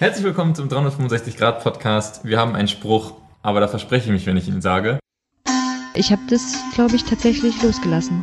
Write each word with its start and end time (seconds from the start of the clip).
Herzlich 0.00 0.24
willkommen 0.24 0.54
zum 0.54 0.68
365 0.68 1.36
Grad 1.36 1.60
Podcast. 1.60 2.24
Wir 2.24 2.38
haben 2.38 2.54
einen 2.54 2.68
Spruch, 2.68 3.14
aber 3.42 3.58
da 3.58 3.66
verspreche 3.66 4.06
ich 4.06 4.12
mich, 4.12 4.26
wenn 4.26 4.36
ich 4.36 4.46
ihn 4.46 4.60
sage. 4.60 5.00
Ich 5.92 6.12
habe 6.12 6.22
das, 6.30 6.54
glaube 6.76 6.94
ich, 6.94 7.02
tatsächlich 7.02 7.60
losgelassen. 7.64 8.22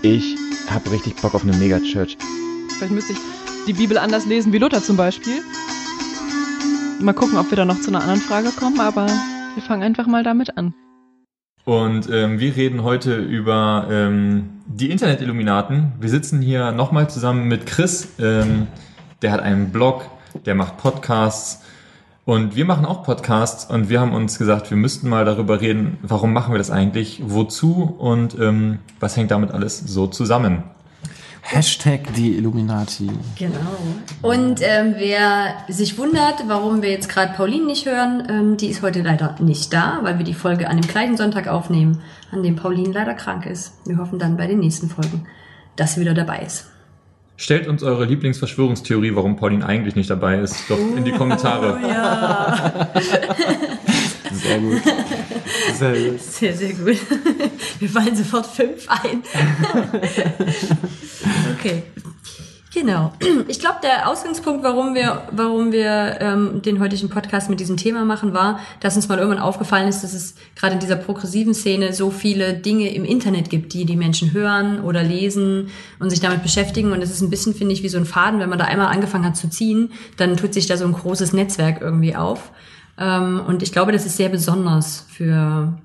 Ich 0.00 0.34
habe 0.70 0.90
richtig 0.90 1.16
Bock 1.16 1.34
auf 1.34 1.42
eine 1.42 1.54
Megachurch. 1.58 2.16
Vielleicht 2.74 2.94
müsste 2.94 3.12
ich 3.12 3.18
die 3.66 3.74
Bibel 3.74 3.98
anders 3.98 4.24
lesen 4.24 4.54
wie 4.54 4.56
Luther 4.56 4.82
zum 4.82 4.96
Beispiel. 4.96 5.42
Mal 7.02 7.12
gucken, 7.12 7.36
ob 7.36 7.50
wir 7.50 7.56
da 7.56 7.66
noch 7.66 7.78
zu 7.82 7.88
einer 7.88 8.00
anderen 8.00 8.22
Frage 8.22 8.48
kommen, 8.58 8.80
aber 8.80 9.06
wir 9.06 9.62
fangen 9.62 9.82
einfach 9.82 10.06
mal 10.06 10.22
damit 10.22 10.56
an. 10.56 10.72
Und 11.66 12.08
ähm, 12.10 12.40
wir 12.40 12.56
reden 12.56 12.82
heute 12.82 13.16
über 13.16 13.88
ähm, 13.90 14.62
die 14.64 14.90
Internet-Illuminaten. 14.90 15.92
Wir 16.00 16.08
sitzen 16.08 16.40
hier 16.40 16.72
nochmal 16.72 17.10
zusammen 17.10 17.46
mit 17.46 17.66
Chris. 17.66 18.08
Ähm, 18.18 18.68
der 19.20 19.32
hat 19.32 19.40
einen 19.40 19.70
Blog, 19.70 20.08
der 20.46 20.54
macht 20.54 20.78
Podcasts. 20.78 21.62
Und 22.24 22.54
wir 22.54 22.64
machen 22.64 22.84
auch 22.84 23.02
Podcasts 23.02 23.64
und 23.64 23.88
wir 23.88 24.00
haben 24.00 24.12
uns 24.12 24.38
gesagt, 24.38 24.70
wir 24.70 24.76
müssten 24.76 25.08
mal 25.08 25.24
darüber 25.24 25.60
reden, 25.60 25.98
warum 26.02 26.32
machen 26.32 26.52
wir 26.52 26.58
das 26.58 26.70
eigentlich, 26.70 27.22
wozu 27.24 27.82
und 27.98 28.38
ähm, 28.38 28.78
was 29.00 29.16
hängt 29.16 29.30
damit 29.30 29.50
alles 29.50 29.80
so 29.80 30.06
zusammen. 30.06 30.62
Hashtag 31.42 32.14
die 32.14 32.36
Illuminati. 32.36 33.10
Genau. 33.36 33.58
Und 34.22 34.60
ähm, 34.62 34.94
wer 34.98 35.54
sich 35.68 35.98
wundert, 35.98 36.44
warum 36.46 36.82
wir 36.82 36.90
jetzt 36.90 37.08
gerade 37.08 37.32
Pauline 37.32 37.66
nicht 37.66 37.86
hören, 37.86 38.26
ähm, 38.30 38.56
die 38.56 38.68
ist 38.68 38.82
heute 38.82 39.02
leider 39.02 39.34
nicht 39.40 39.72
da, 39.72 39.98
weil 40.02 40.18
wir 40.18 40.24
die 40.24 40.34
Folge 40.34 40.68
an 40.68 40.80
dem 40.80 40.86
gleichen 40.86 41.16
Sonntag 41.16 41.48
aufnehmen, 41.48 42.02
an 42.30 42.44
dem 42.44 42.54
Pauline 42.54 42.92
leider 42.92 43.14
krank 43.14 43.46
ist. 43.46 43.72
Wir 43.86 43.98
hoffen 43.98 44.18
dann 44.20 44.36
bei 44.36 44.46
den 44.46 44.60
nächsten 44.60 44.88
Folgen, 44.88 45.26
dass 45.74 45.94
sie 45.94 46.00
wieder 46.00 46.14
dabei 46.14 46.40
ist. 46.40 46.69
Stellt 47.40 47.68
uns 47.68 47.82
eure 47.82 48.04
Lieblingsverschwörungstheorie, 48.04 49.16
warum 49.16 49.36
Pauline 49.36 49.64
eigentlich 49.64 49.96
nicht 49.96 50.10
dabei 50.10 50.40
ist, 50.40 50.68
doch 50.68 50.76
in 50.76 51.06
die 51.06 51.12
Kommentare. 51.12 51.80
Oh, 51.82 51.88
ja. 51.88 52.90
Sehr 54.30 54.58
gut. 54.58 54.82
Sehr 55.74 56.10
gut. 56.10 56.20
Sehr, 56.20 56.54
sehr 56.54 56.72
gut. 56.74 56.98
Wir 57.78 57.88
fallen 57.88 58.14
sofort 58.14 58.46
fünf 58.46 58.86
ein. 58.88 59.22
Okay. 61.58 61.82
Genau. 62.72 63.12
Ich 63.48 63.58
glaube, 63.58 63.78
der 63.82 64.08
Ausgangspunkt, 64.08 64.62
warum 64.62 64.94
wir, 64.94 65.22
warum 65.32 65.72
wir 65.72 66.18
ähm, 66.20 66.62
den 66.62 66.78
heutigen 66.78 67.08
Podcast 67.08 67.50
mit 67.50 67.58
diesem 67.58 67.76
Thema 67.76 68.04
machen, 68.04 68.32
war, 68.32 68.60
dass 68.78 68.94
uns 68.94 69.08
mal 69.08 69.18
irgendwann 69.18 69.42
aufgefallen 69.42 69.88
ist, 69.88 70.04
dass 70.04 70.14
es 70.14 70.34
gerade 70.54 70.74
in 70.74 70.80
dieser 70.80 70.96
progressiven 70.96 71.52
Szene 71.52 71.92
so 71.92 72.10
viele 72.10 72.54
Dinge 72.54 72.94
im 72.94 73.04
Internet 73.04 73.50
gibt, 73.50 73.72
die 73.72 73.84
die 73.84 73.96
Menschen 73.96 74.32
hören 74.32 74.80
oder 74.82 75.02
lesen 75.02 75.68
und 75.98 76.10
sich 76.10 76.20
damit 76.20 76.42
beschäftigen. 76.42 76.92
Und 76.92 77.02
es 77.02 77.10
ist 77.10 77.22
ein 77.22 77.30
bisschen, 77.30 77.54
finde 77.54 77.72
ich, 77.72 77.82
wie 77.82 77.88
so 77.88 77.98
ein 77.98 78.04
Faden. 78.04 78.38
Wenn 78.38 78.48
man 78.48 78.58
da 78.58 78.66
einmal 78.66 78.88
angefangen 78.88 79.24
hat 79.24 79.36
zu 79.36 79.48
ziehen, 79.48 79.90
dann 80.16 80.36
tut 80.36 80.54
sich 80.54 80.66
da 80.66 80.76
so 80.76 80.84
ein 80.84 80.92
großes 80.92 81.32
Netzwerk 81.32 81.80
irgendwie 81.80 82.14
auf. 82.14 82.52
Ähm, 82.98 83.40
und 83.46 83.62
ich 83.62 83.72
glaube, 83.72 83.90
das 83.90 84.06
ist 84.06 84.16
sehr 84.16 84.28
besonders 84.28 85.06
für, 85.10 85.76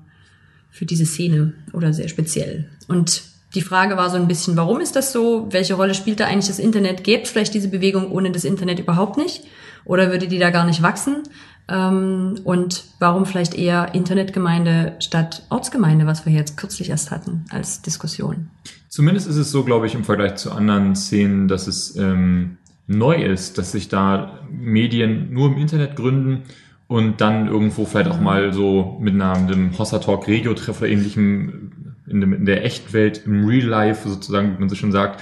für 0.70 0.86
diese 0.86 1.06
Szene 1.06 1.54
oder 1.72 1.92
sehr 1.92 2.08
speziell. 2.08 2.70
Und 2.86 3.22
die 3.56 3.62
Frage 3.62 3.96
war 3.96 4.10
so 4.10 4.16
ein 4.16 4.28
bisschen, 4.28 4.56
warum 4.56 4.80
ist 4.80 4.96
das 4.96 5.12
so? 5.12 5.48
Welche 5.50 5.74
Rolle 5.74 5.94
spielt 5.94 6.20
da 6.20 6.26
eigentlich 6.26 6.48
das 6.48 6.58
Internet? 6.58 7.02
Gäbe 7.02 7.22
es 7.22 7.30
vielleicht 7.30 7.54
diese 7.54 7.68
Bewegung 7.68 8.12
ohne 8.12 8.30
das 8.30 8.44
Internet 8.44 8.78
überhaupt 8.78 9.16
nicht? 9.16 9.44
Oder 9.86 10.10
würde 10.10 10.28
die 10.28 10.38
da 10.38 10.50
gar 10.50 10.66
nicht 10.66 10.82
wachsen? 10.82 11.22
Ähm, 11.68 12.38
und 12.44 12.84
warum 13.00 13.24
vielleicht 13.24 13.54
eher 13.54 13.94
Internetgemeinde 13.94 14.96
statt 15.00 15.42
Ortsgemeinde, 15.48 16.06
was 16.06 16.26
wir 16.26 16.32
jetzt 16.32 16.58
kürzlich 16.58 16.90
erst 16.90 17.10
hatten 17.10 17.46
als 17.48 17.80
Diskussion? 17.80 18.50
Zumindest 18.88 19.26
ist 19.26 19.36
es 19.36 19.50
so, 19.50 19.64
glaube 19.64 19.86
ich, 19.86 19.94
im 19.94 20.04
Vergleich 20.04 20.36
zu 20.36 20.52
anderen 20.52 20.94
Szenen, 20.94 21.48
dass 21.48 21.66
es 21.66 21.96
ähm, 21.96 22.58
neu 22.86 23.16
ist, 23.16 23.56
dass 23.56 23.72
sich 23.72 23.88
da 23.88 24.40
Medien 24.50 25.32
nur 25.32 25.48
im 25.48 25.56
Internet 25.56 25.96
gründen 25.96 26.42
und 26.88 27.22
dann 27.22 27.48
irgendwo 27.48 27.86
vielleicht 27.86 28.10
auch 28.10 28.20
mal 28.20 28.52
so 28.52 28.98
mit 29.00 29.20
einem 29.20 29.76
Hossa 29.78 29.98
Talk 29.98 30.28
Regio 30.28 30.52
Treff 30.52 30.80
oder 30.80 30.90
ähnlichem 30.90 31.72
in, 32.08 32.20
dem, 32.20 32.32
in 32.32 32.46
der 32.46 32.64
echten 32.64 32.92
Welt, 32.92 33.22
im 33.26 33.46
Real 33.46 33.66
Life 33.66 34.08
sozusagen, 34.08 34.54
wie 34.54 34.60
man 34.60 34.68
so 34.68 34.76
schon 34.76 34.92
sagt, 34.92 35.20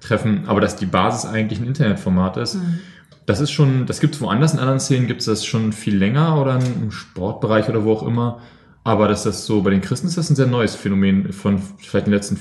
treffen, 0.00 0.44
aber 0.46 0.60
dass 0.60 0.76
die 0.76 0.86
Basis 0.86 1.30
eigentlich 1.30 1.60
ein 1.60 1.66
Internetformat 1.66 2.36
ist. 2.36 2.54
Mhm. 2.54 2.78
Das 3.26 3.40
ist 3.40 3.52
schon, 3.52 3.86
das 3.86 4.00
gibt 4.00 4.16
es 4.16 4.20
woanders, 4.20 4.52
in 4.52 4.58
anderen 4.58 4.80
Szenen 4.80 5.06
gibt 5.06 5.20
es 5.20 5.26
das 5.26 5.46
schon 5.46 5.72
viel 5.72 5.96
länger 5.96 6.40
oder 6.40 6.58
im 6.58 6.90
Sportbereich 6.90 7.68
oder 7.68 7.84
wo 7.84 7.92
auch 7.92 8.02
immer. 8.02 8.40
Aber 8.84 9.06
dass 9.06 9.22
das 9.22 9.46
so 9.46 9.62
bei 9.62 9.70
den 9.70 9.80
Christen 9.80 10.08
ist, 10.08 10.18
das 10.18 10.28
ein 10.28 10.34
sehr 10.34 10.48
neues 10.48 10.74
Phänomen 10.74 11.32
von 11.32 11.60
vielleicht 11.78 12.06
in 12.06 12.10
den 12.10 12.18
letzten 12.18 12.38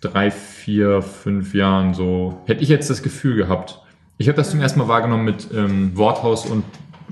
drei, 0.00 0.30
vier, 0.30 1.02
fünf 1.02 1.52
Jahren 1.52 1.94
so. 1.94 2.40
Hätte 2.46 2.62
ich 2.62 2.68
jetzt 2.68 2.88
das 2.90 3.02
Gefühl 3.02 3.36
gehabt. 3.36 3.80
Ich 4.18 4.28
habe 4.28 4.36
das 4.36 4.50
zum 4.50 4.60
ersten 4.60 4.78
Mal 4.78 4.88
wahrgenommen 4.88 5.24
mit 5.24 5.48
ähm, 5.52 5.96
Worthaus 5.96 6.46
und 6.46 6.64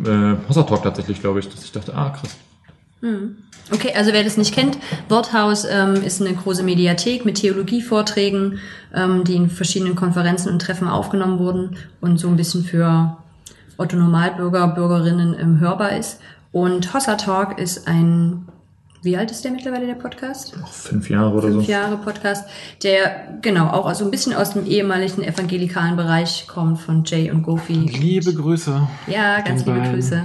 äh, 0.04 0.36
Hossa 0.48 0.62
Talk 0.62 0.84
tatsächlich, 0.84 1.20
glaube 1.20 1.40
ich, 1.40 1.48
dass 1.48 1.64
ich 1.64 1.72
dachte, 1.72 1.94
ah, 1.94 2.10
krass. 2.10 2.36
Hm. 3.00 3.36
Okay, 3.72 3.92
also 3.94 4.12
wer 4.12 4.24
das 4.24 4.36
nicht 4.36 4.54
kennt, 4.54 4.78
Worthaus 5.08 5.64
ähm, 5.64 5.94
ist 6.02 6.20
eine 6.20 6.34
große 6.34 6.62
Mediathek 6.62 7.24
mit 7.24 7.36
Theologievorträgen, 7.36 8.58
ähm, 8.94 9.24
die 9.24 9.36
in 9.36 9.50
verschiedenen 9.50 9.94
Konferenzen 9.94 10.52
und 10.52 10.60
Treffen 10.60 10.88
aufgenommen 10.88 11.38
wurden 11.38 11.76
und 12.00 12.18
so 12.18 12.28
ein 12.28 12.36
bisschen 12.36 12.64
für 12.64 13.16
Otto 13.76 13.96
Normalbürger, 13.96 14.68
Bürgerinnen 14.68 15.36
ähm, 15.38 15.60
hörbar 15.60 15.96
ist. 15.96 16.20
Und 16.50 16.92
Hossa 16.94 17.14
Talk 17.16 17.58
ist 17.58 17.86
ein 17.86 18.46
wie 19.02 19.16
alt 19.16 19.30
ist 19.30 19.44
der 19.44 19.52
mittlerweile, 19.52 19.86
der 19.86 19.94
Podcast? 19.94 20.54
Auch 20.60 20.72
fünf 20.72 21.08
Jahre 21.08 21.30
oder 21.30 21.42
fünf 21.42 21.52
so. 21.52 21.60
Fünf 21.60 21.68
Jahre 21.68 21.96
Podcast, 21.98 22.48
der 22.82 23.38
genau 23.42 23.68
auch 23.68 23.86
also 23.86 24.04
ein 24.04 24.10
bisschen 24.10 24.34
aus 24.34 24.54
dem 24.54 24.66
ehemaligen 24.66 25.22
evangelikalen 25.22 25.94
Bereich 25.94 26.48
kommt 26.48 26.80
von 26.80 27.04
Jay 27.04 27.30
und 27.30 27.44
Gofi. 27.44 27.74
Liebe 27.74 28.34
Grüße. 28.34 28.88
Ja, 29.06 29.40
ganz 29.40 29.64
liebe 29.64 29.78
beiden. 29.78 29.94
Grüße. 29.94 30.24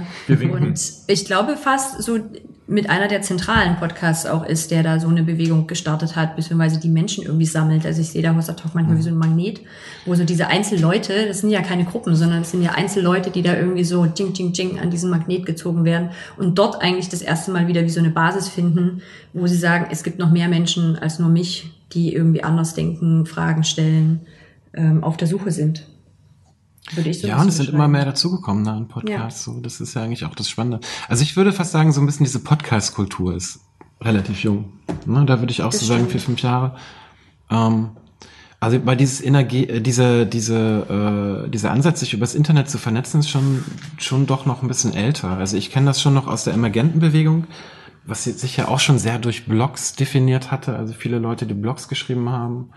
Und 0.50 0.80
ich 1.06 1.24
glaube 1.24 1.56
fast 1.56 2.02
so 2.02 2.18
mit 2.66 2.88
einer 2.88 3.08
der 3.08 3.20
zentralen 3.20 3.76
Podcasts 3.76 4.24
auch 4.24 4.44
ist, 4.46 4.70
der 4.70 4.82
da 4.82 4.98
so 4.98 5.08
eine 5.08 5.22
Bewegung 5.22 5.66
gestartet 5.66 6.16
hat, 6.16 6.34
beziehungsweise 6.34 6.80
die 6.80 6.88
Menschen 6.88 7.22
irgendwie 7.22 7.44
sammelt. 7.44 7.84
Also 7.84 8.00
ich 8.00 8.08
sehe 8.10 8.22
da 8.22 8.34
Hossa 8.34 8.54
Talk 8.54 8.74
manchmal 8.74 8.96
wie 8.96 9.02
so 9.02 9.10
ein 9.10 9.18
Magnet, 9.18 9.60
wo 10.06 10.14
so 10.14 10.24
diese 10.24 10.46
Einzelleute, 10.46 11.26
das 11.28 11.40
sind 11.40 11.50
ja 11.50 11.60
keine 11.60 11.84
Gruppen, 11.84 12.16
sondern 12.16 12.40
es 12.40 12.52
sind 12.52 12.62
ja 12.62 12.70
Einzelleute, 12.70 13.30
die 13.30 13.42
da 13.42 13.54
irgendwie 13.54 13.84
so 13.84 14.06
ding, 14.06 14.32
ding, 14.32 14.54
ding 14.54 14.78
an 14.78 14.90
diesen 14.90 15.10
Magnet 15.10 15.44
gezogen 15.44 15.84
werden 15.84 16.10
und 16.38 16.58
dort 16.58 16.80
eigentlich 16.80 17.10
das 17.10 17.20
erste 17.20 17.50
Mal 17.50 17.68
wieder 17.68 17.82
wie 17.84 17.90
so 17.90 18.00
eine 18.00 18.10
Basis 18.10 18.48
finden, 18.48 19.02
wo 19.34 19.46
sie 19.46 19.56
sagen, 19.56 19.88
es 19.90 20.02
gibt 20.02 20.18
noch 20.18 20.30
mehr 20.30 20.48
Menschen 20.48 20.96
als 20.96 21.18
nur 21.18 21.28
mich, 21.28 21.70
die 21.92 22.14
irgendwie 22.14 22.44
anders 22.44 22.72
denken, 22.72 23.26
Fragen 23.26 23.64
stellen, 23.64 24.20
ähm, 24.72 25.04
auf 25.04 25.18
der 25.18 25.28
Suche 25.28 25.50
sind. 25.50 25.86
Würde 26.92 27.10
ich 27.10 27.20
so 27.20 27.28
ja, 27.28 27.40
und 27.40 27.48
es 27.48 27.56
sind 27.56 27.70
immer 27.70 27.88
mehr 27.88 28.04
dazugekommen 28.04 28.62
ne, 28.62 28.72
an 28.72 28.88
Podcasts. 28.88 29.46
Ja. 29.46 29.52
So, 29.54 29.60
das 29.60 29.80
ist 29.80 29.94
ja 29.94 30.02
eigentlich 30.02 30.24
auch 30.24 30.34
das 30.34 30.48
Spannende. 30.48 30.80
Also 31.08 31.22
ich 31.22 31.36
würde 31.36 31.52
fast 31.52 31.72
sagen, 31.72 31.92
so 31.92 32.00
ein 32.00 32.06
bisschen 32.06 32.24
diese 32.24 32.40
Podcast-Kultur 32.40 33.34
ist 33.34 33.60
relativ 34.00 34.42
jung. 34.42 34.72
Ne, 35.06 35.24
da 35.24 35.40
würde 35.40 35.50
ich 35.50 35.62
auch 35.62 35.70
das 35.70 35.80
so 35.80 35.86
stimmt. 35.86 36.00
sagen, 36.00 36.10
vier, 36.10 36.20
fünf 36.20 36.40
Jahre. 36.40 36.76
Ähm, 37.50 37.90
also 38.60 38.78
bei 38.80 38.96
dieses 38.96 39.22
Energie, 39.22 39.68
äh, 39.68 39.80
diese, 39.80 40.26
diese, 40.26 41.44
äh, 41.46 41.50
dieser 41.50 41.70
Ansatz, 41.70 42.00
sich 42.00 42.14
übers 42.14 42.34
Internet 42.34 42.68
zu 42.68 42.78
vernetzen, 42.78 43.20
ist 43.20 43.30
schon, 43.30 43.64
schon 43.98 44.26
doch 44.26 44.46
noch 44.46 44.62
ein 44.62 44.68
bisschen 44.68 44.94
älter. 44.94 45.36
Also 45.36 45.56
ich 45.56 45.70
kenne 45.70 45.86
das 45.86 46.00
schon 46.00 46.14
noch 46.14 46.26
aus 46.26 46.44
der 46.44 46.54
Emergentenbewegung, 46.54 47.46
was 48.06 48.24
sich 48.24 48.56
ja 48.56 48.68
auch 48.68 48.80
schon 48.80 48.98
sehr 48.98 49.18
durch 49.18 49.46
Blogs 49.46 49.94
definiert 49.94 50.50
hatte. 50.50 50.76
Also 50.76 50.92
viele 50.92 51.18
Leute, 51.18 51.46
die 51.46 51.54
Blogs 51.54 51.88
geschrieben 51.88 52.30
haben. 52.30 52.70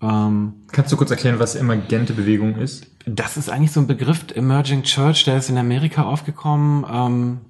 Ähm, 0.00 0.54
Kannst 0.70 0.92
du 0.92 0.96
kurz 0.96 1.10
erklären, 1.10 1.38
was 1.38 1.54
emergente 1.54 2.12
Bewegung 2.12 2.56
ist? 2.56 2.86
Das 3.06 3.36
ist 3.36 3.48
eigentlich 3.50 3.72
so 3.72 3.80
ein 3.80 3.86
Begriff, 3.86 4.26
Emerging 4.34 4.82
Church, 4.82 5.24
der 5.24 5.38
ist 5.38 5.48
in 5.48 5.58
Amerika 5.58 6.04
aufgekommen. 6.04 6.84
Ähm, 6.90 7.40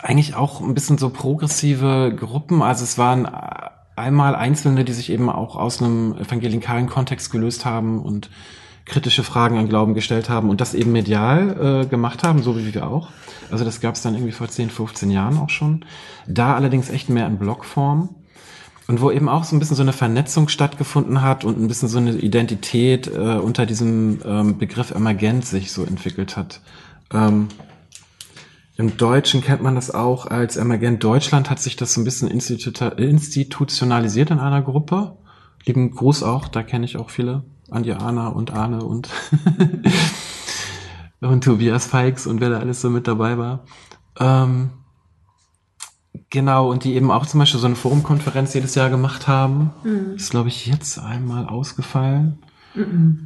eigentlich 0.00 0.34
auch 0.34 0.60
ein 0.60 0.74
bisschen 0.74 0.98
so 0.98 1.10
progressive 1.10 2.14
Gruppen. 2.16 2.62
Also 2.62 2.84
es 2.84 2.96
waren 2.98 3.28
einmal 3.96 4.34
Einzelne, 4.34 4.84
die 4.84 4.92
sich 4.92 5.10
eben 5.10 5.28
auch 5.28 5.56
aus 5.56 5.82
einem 5.82 6.16
evangelikalen 6.16 6.88
Kontext 6.88 7.30
gelöst 7.30 7.64
haben 7.64 8.00
und 8.02 8.30
kritische 8.86 9.22
Fragen 9.22 9.58
an 9.58 9.68
Glauben 9.68 9.94
gestellt 9.94 10.28
haben 10.28 10.48
und 10.48 10.60
das 10.60 10.74
eben 10.74 10.92
medial 10.92 11.82
äh, 11.84 11.86
gemacht 11.86 12.24
haben, 12.24 12.42
so 12.42 12.56
wie 12.58 12.74
wir 12.74 12.88
auch. 12.88 13.08
Also 13.50 13.64
das 13.64 13.80
gab 13.80 13.94
es 13.94 14.02
dann 14.02 14.14
irgendwie 14.14 14.32
vor 14.32 14.48
10, 14.48 14.70
15 14.70 15.10
Jahren 15.10 15.38
auch 15.38 15.50
schon. 15.50 15.84
Da 16.26 16.54
allerdings 16.54 16.88
echt 16.88 17.08
mehr 17.08 17.26
in 17.26 17.38
Blogform. 17.38 18.16
Und 18.90 19.00
wo 19.00 19.12
eben 19.12 19.28
auch 19.28 19.44
so 19.44 19.54
ein 19.54 19.60
bisschen 19.60 19.76
so 19.76 19.82
eine 19.82 19.92
Vernetzung 19.92 20.48
stattgefunden 20.48 21.22
hat 21.22 21.44
und 21.44 21.60
ein 21.60 21.68
bisschen 21.68 21.88
so 21.88 21.98
eine 21.98 22.10
Identität 22.10 23.06
äh, 23.06 23.36
unter 23.36 23.64
diesem 23.64 24.18
ähm, 24.24 24.58
Begriff 24.58 24.90
Emergent 24.90 25.46
sich 25.46 25.70
so 25.70 25.84
entwickelt 25.84 26.36
hat. 26.36 26.60
Ähm, 27.12 27.46
Im 28.76 28.96
Deutschen 28.96 29.42
kennt 29.42 29.62
man 29.62 29.76
das 29.76 29.92
auch 29.92 30.26
als 30.26 30.56
Emergent 30.56 31.04
Deutschland 31.04 31.50
hat 31.50 31.60
sich 31.60 31.76
das 31.76 31.94
so 31.94 32.00
ein 32.00 32.04
bisschen 32.04 32.26
institu 32.26 32.88
institutionalisiert 32.96 34.32
in 34.32 34.40
einer 34.40 34.60
Gruppe. 34.60 35.16
Lieben 35.64 35.92
Gruß 35.92 36.24
auch, 36.24 36.48
da 36.48 36.64
kenne 36.64 36.84
ich 36.84 36.96
auch 36.96 37.10
viele. 37.10 37.44
Anja 37.70 37.98
Anna 37.98 38.26
und 38.26 38.50
Arne 38.50 38.82
und, 38.82 39.08
und 41.20 41.44
Tobias 41.44 41.86
Feix 41.86 42.26
und 42.26 42.40
wer 42.40 42.50
da 42.50 42.58
alles 42.58 42.80
so 42.80 42.90
mit 42.90 43.06
dabei 43.06 43.38
war. 43.38 43.62
Ähm, 44.18 44.70
Genau, 46.30 46.70
und 46.70 46.84
die 46.84 46.94
eben 46.94 47.10
auch 47.10 47.26
zum 47.26 47.40
Beispiel 47.40 47.58
so 47.60 47.66
eine 47.66 47.74
Forumkonferenz 47.76 48.54
jedes 48.54 48.74
Jahr 48.76 48.88
gemacht 48.88 49.26
haben. 49.26 49.70
Mhm. 49.82 50.14
Ist, 50.14 50.30
glaube 50.30 50.48
ich, 50.48 50.66
jetzt 50.66 50.98
einmal 50.98 51.46
ausgefallen. 51.46 52.38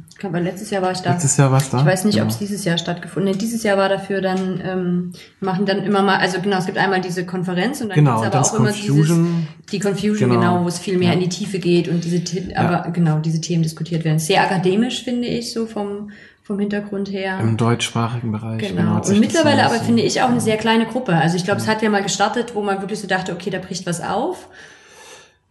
Ich 0.09 0.17
glaube, 0.17 0.39
letztes 0.39 0.71
Jahr 0.71 0.81
war 0.81 0.91
ich 0.91 1.01
da. 1.01 1.11
Letztes 1.11 1.37
Jahr 1.37 1.51
war's 1.51 1.69
da? 1.69 1.77
Ich 1.81 1.85
weiß 1.85 2.05
nicht, 2.05 2.15
Genau. 2.15 2.25
ob 2.25 2.31
es 2.31 2.39
dieses 2.39 2.65
Jahr 2.65 2.79
stattgefunden 2.79 3.31
hat. 3.31 3.39
Dieses 3.39 3.61
Jahr 3.61 3.77
war 3.77 3.89
dafür 3.89 4.19
dann, 4.19 4.59
ähm, 4.65 5.11
machen 5.39 5.67
dann 5.67 5.83
immer 5.83 6.01
mal, 6.01 6.17
also 6.17 6.41
genau, 6.41 6.57
es 6.57 6.65
gibt 6.65 6.79
einmal 6.79 6.99
diese 6.99 7.27
Konferenz 7.27 7.79
und 7.79 7.89
dann 7.89 7.95
Genau, 7.95 8.21
gibt's 8.21 8.25
und 8.25 8.35
aber 8.35 8.45
auch 8.47 8.53
immer 8.59 8.69
Confusion. 8.71 9.45
dieses, 9.61 9.71
die 9.71 9.79
Confusion, 9.79 10.29
Genau. 10.31 10.41
genau, 10.41 10.63
wo 10.63 10.67
es 10.67 10.79
viel 10.79 10.97
mehr 10.97 11.09
Ja. 11.09 11.13
in 11.13 11.19
die 11.19 11.29
Tiefe 11.29 11.59
geht 11.59 11.87
und 11.89 12.03
diese, 12.03 12.23
aber 12.57 12.89
genau, 12.89 13.19
diese 13.19 13.39
Themen 13.39 13.61
diskutiert 13.61 14.03
werden. 14.03 14.17
Sehr 14.17 14.41
akademisch, 14.41 15.03
finde 15.03 15.27
ich, 15.27 15.53
so 15.53 15.67
vom, 15.67 16.09
vom 16.45 16.59
Hintergrund 16.59 17.09
her. 17.09 17.39
Im 17.39 17.57
deutschsprachigen 17.57 18.31
Bereich. 18.31 18.59
Genau. 18.69 19.01
sich 19.01 19.15
Und 19.15 19.19
mittlerweile 19.19 19.65
aber 19.65 19.75
finde 19.79 20.03
ich 20.03 20.21
auch 20.21 20.29
eine 20.29 20.39
sehr 20.39 20.57
kleine 20.57 20.85
Gruppe. 20.85 21.15
Also 21.15 21.35
ich 21.37 21.43
glaube, 21.43 21.59
es 21.59 21.67
hat 21.67 21.81
ja 21.81 21.89
mal 21.89 22.03
gestartet, 22.03 22.53
wo 22.53 22.61
man 22.61 22.79
wirklich 22.81 22.99
so 23.01 23.07
dachte, 23.07 23.33
okay, 23.33 23.49
da 23.49 23.57
bricht 23.57 23.87
was 23.87 23.99
auf. 23.99 24.47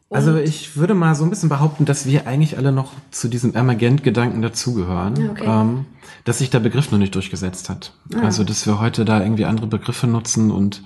Und- 0.08 0.16
Also 0.18 0.36
ich 0.36 0.76
würde 0.76 0.94
mal 0.94 1.16
so 1.16 1.24
ein 1.24 1.30
bisschen 1.30 1.48
behaupten, 1.48 1.84
dass 1.84 2.06
wir 2.06 2.28
eigentlich 2.28 2.56
alle 2.56 2.70
noch 2.70 2.92
zu 3.10 3.26
diesem 3.26 3.54
Emergent-Gedanken 3.56 4.40
dazugehören, 4.40 5.16
Ja, 5.16 5.30
okay. 5.32 5.44
ähm, 5.46 5.86
dass 6.24 6.38
sich 6.38 6.50
der 6.50 6.60
Begriff 6.60 6.92
noch 6.92 6.98
nicht 6.98 7.14
durchgesetzt 7.16 7.68
hat. 7.68 7.92
Ah. 8.14 8.20
Also 8.20 8.44
dass 8.44 8.64
wir 8.64 8.78
heute 8.80 9.04
da 9.04 9.20
irgendwie 9.20 9.46
andere 9.46 9.66
Begriffe 9.66 10.06
nutzen 10.06 10.52
und 10.52 10.80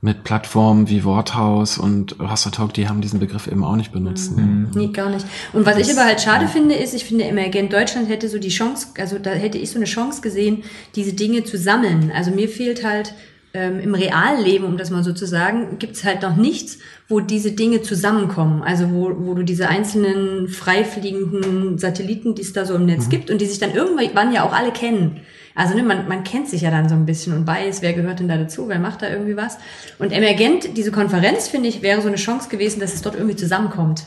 mit 0.00 0.22
Plattformen 0.22 0.88
wie 0.88 1.02
Worthaus 1.02 1.76
und 1.76 2.16
Talk, 2.52 2.72
die 2.74 2.88
haben 2.88 3.00
diesen 3.00 3.18
Begriff 3.18 3.48
eben 3.48 3.64
auch 3.64 3.74
nicht 3.74 3.90
benutzt. 3.90 4.36
ne? 4.36 4.68
Nee, 4.74 4.88
gar 4.88 5.10
nicht. 5.10 5.26
Und 5.52 5.66
was 5.66 5.76
ich 5.76 5.90
aber 5.90 6.04
halt 6.04 6.20
schade 6.20 6.46
finde, 6.46 6.76
ist, 6.76 6.94
ich 6.94 7.04
finde, 7.04 7.24
Emergent 7.24 7.72
Deutschland 7.72 8.08
hätte 8.08 8.28
so 8.28 8.38
die 8.38 8.48
Chance, 8.48 8.88
also 8.98 9.18
da 9.18 9.30
hätte 9.30 9.58
ich 9.58 9.70
so 9.70 9.76
eine 9.76 9.86
Chance 9.86 10.20
gesehen, 10.20 10.62
diese 10.94 11.14
Dinge 11.14 11.42
zu 11.42 11.58
sammeln. 11.58 12.12
Also 12.14 12.30
mir 12.30 12.48
fehlt 12.48 12.84
halt 12.84 13.14
ähm, 13.54 13.80
im 13.80 13.94
Realleben, 13.94 14.66
um 14.66 14.76
das 14.76 14.90
mal 14.90 15.02
so 15.02 15.12
zu 15.12 15.26
sagen, 15.26 15.78
gibt's 15.80 16.04
halt 16.04 16.22
noch 16.22 16.36
nichts, 16.36 16.78
wo 17.08 17.18
diese 17.18 17.52
Dinge 17.52 17.82
zusammenkommen. 17.82 18.62
Also 18.62 18.92
wo, 18.92 19.10
wo 19.18 19.34
du 19.34 19.42
diese 19.42 19.68
einzelnen 19.68 20.46
freifliegenden 20.46 21.78
Satelliten, 21.78 22.36
die 22.36 22.42
es 22.42 22.52
da 22.52 22.64
so 22.64 22.74
im 22.76 22.86
Netz 22.86 23.08
gibt 23.08 23.30
und 23.30 23.40
die 23.40 23.46
sich 23.46 23.58
dann 23.58 23.74
irgendwann 23.74 24.32
ja 24.32 24.44
auch 24.44 24.52
alle 24.52 24.70
kennen. 24.70 25.22
Also 25.58 25.74
ne, 25.74 25.82
man, 25.82 26.06
man 26.06 26.22
kennt 26.22 26.48
sich 26.48 26.62
ja 26.62 26.70
dann 26.70 26.88
so 26.88 26.94
ein 26.94 27.04
bisschen 27.04 27.32
und 27.34 27.46
weiß, 27.46 27.82
wer 27.82 27.92
gehört 27.92 28.20
denn 28.20 28.28
da 28.28 28.36
dazu, 28.36 28.68
wer 28.68 28.78
macht 28.78 29.02
da 29.02 29.08
irgendwie 29.10 29.36
was. 29.36 29.58
Und 29.98 30.12
Emergent, 30.12 30.76
diese 30.76 30.92
Konferenz, 30.92 31.48
finde 31.48 31.68
ich, 31.68 31.82
wäre 31.82 32.00
so 32.00 32.06
eine 32.08 32.16
Chance 32.16 32.48
gewesen, 32.48 32.78
dass 32.78 32.94
es 32.94 33.02
dort 33.02 33.16
irgendwie 33.16 33.34
zusammenkommt. 33.36 34.06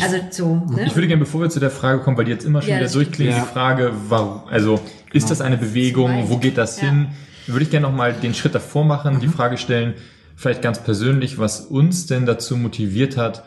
also 0.00 0.16
so. 0.30 0.54
Ne? 0.76 0.84
Ich 0.86 0.94
würde 0.94 1.08
gerne, 1.08 1.20
bevor 1.20 1.40
wir 1.40 1.48
zu 1.50 1.60
der 1.60 1.70
Frage 1.70 2.00
kommen, 2.00 2.16
weil 2.18 2.26
die 2.26 2.30
jetzt 2.32 2.44
immer 2.44 2.60
schon 2.60 2.70
Ja, 2.72 2.76
wieder 2.80 2.88
durchklingen, 2.90 3.32
stimmt. 3.34 3.48
die 3.48 3.52
Frage, 3.52 3.92
warum, 4.08 4.42
also 4.50 4.80
ist 5.14 5.30
das 5.30 5.40
eine 5.40 5.56
Bewegung, 5.56 6.24
wo 6.28 6.36
geht 6.36 6.58
das 6.58 6.80
Ja. 6.80 6.88
hin? 6.90 7.08
Würde 7.46 7.64
ich 7.64 7.70
gerne 7.70 7.86
nochmal 7.88 8.12
den 8.12 8.34
Schritt 8.34 8.54
davor 8.54 8.84
machen, 8.84 9.14
Mhm. 9.16 9.20
die 9.20 9.28
Frage 9.28 9.56
stellen, 9.56 9.94
vielleicht 10.36 10.60
ganz 10.62 10.78
persönlich, 10.78 11.38
was 11.38 11.60
uns 11.62 12.06
denn 12.06 12.26
dazu 12.26 12.56
motiviert 12.56 13.16
hat, 13.16 13.44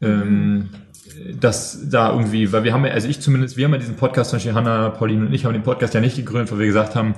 ähm, 0.00 0.68
dass 1.34 1.88
da 1.88 2.10
irgendwie, 2.12 2.52
weil 2.52 2.64
wir 2.64 2.72
haben 2.72 2.84
ja, 2.84 2.92
also 2.92 3.08
ich 3.08 3.20
zumindest, 3.20 3.56
wir 3.56 3.64
haben 3.64 3.72
ja 3.72 3.78
diesen 3.78 3.96
Podcast, 3.96 4.30
zum 4.30 4.36
Beispiel 4.36 4.54
Hanna, 4.54 4.90
Pauline 4.90 5.26
und 5.26 5.32
ich 5.32 5.44
haben 5.44 5.52
den 5.52 5.62
Podcast 5.62 5.94
ja 5.94 6.00
nicht 6.00 6.16
gegründet, 6.16 6.52
weil 6.52 6.60
wir 6.60 6.66
gesagt 6.66 6.94
haben, 6.94 7.14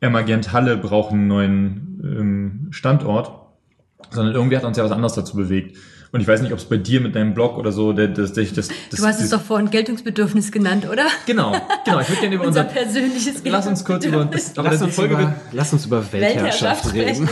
Emergent 0.00 0.52
Halle 0.52 0.76
braucht 0.76 1.12
einen 1.12 1.28
neuen 1.28 2.00
ähm, 2.02 2.68
Standort, 2.70 3.32
sondern 4.10 4.34
irgendwie 4.34 4.56
hat 4.56 4.64
uns 4.64 4.76
ja 4.76 4.84
was 4.84 4.92
anderes 4.92 5.14
dazu 5.14 5.36
bewegt. 5.36 5.76
Und 6.12 6.20
ich 6.20 6.28
weiß 6.28 6.42
nicht, 6.42 6.52
ob 6.52 6.58
es 6.58 6.66
bei 6.66 6.76
dir 6.76 7.00
mit 7.00 7.14
deinem 7.14 7.32
Blog 7.32 7.56
oder 7.56 7.72
so, 7.72 7.94
das, 7.94 8.10
das, 8.14 8.32
das, 8.34 8.52
das 8.54 8.68
Du 9.00 9.06
hast 9.06 9.20
es 9.22 9.30
doch 9.30 9.40
vorhin 9.40 9.70
Geltungsbedürfnis 9.70 10.52
genannt, 10.52 10.86
oder? 10.86 11.04
Genau, 11.24 11.56
genau. 11.86 12.00
Ich 12.00 12.08
würde 12.10 12.20
gerne 12.20 12.34
über 12.34 12.44
Unser 12.52 12.62
unser, 12.68 12.74
persönliches 12.74 13.42
lass 13.44 13.66
uns 13.66 13.82
kurz 13.82 14.04
über 14.04 14.24
das, 14.26 14.58
aber 14.58 14.68
Lass 14.70 14.78
die 14.80 14.84
uns, 14.84 14.94
Folge 14.94 15.14
über, 15.14 15.34
lass 15.52 15.72
uns 15.72 15.86
über 15.86 16.12
Weltherrschaft 16.12 16.92
reden. 16.92 17.26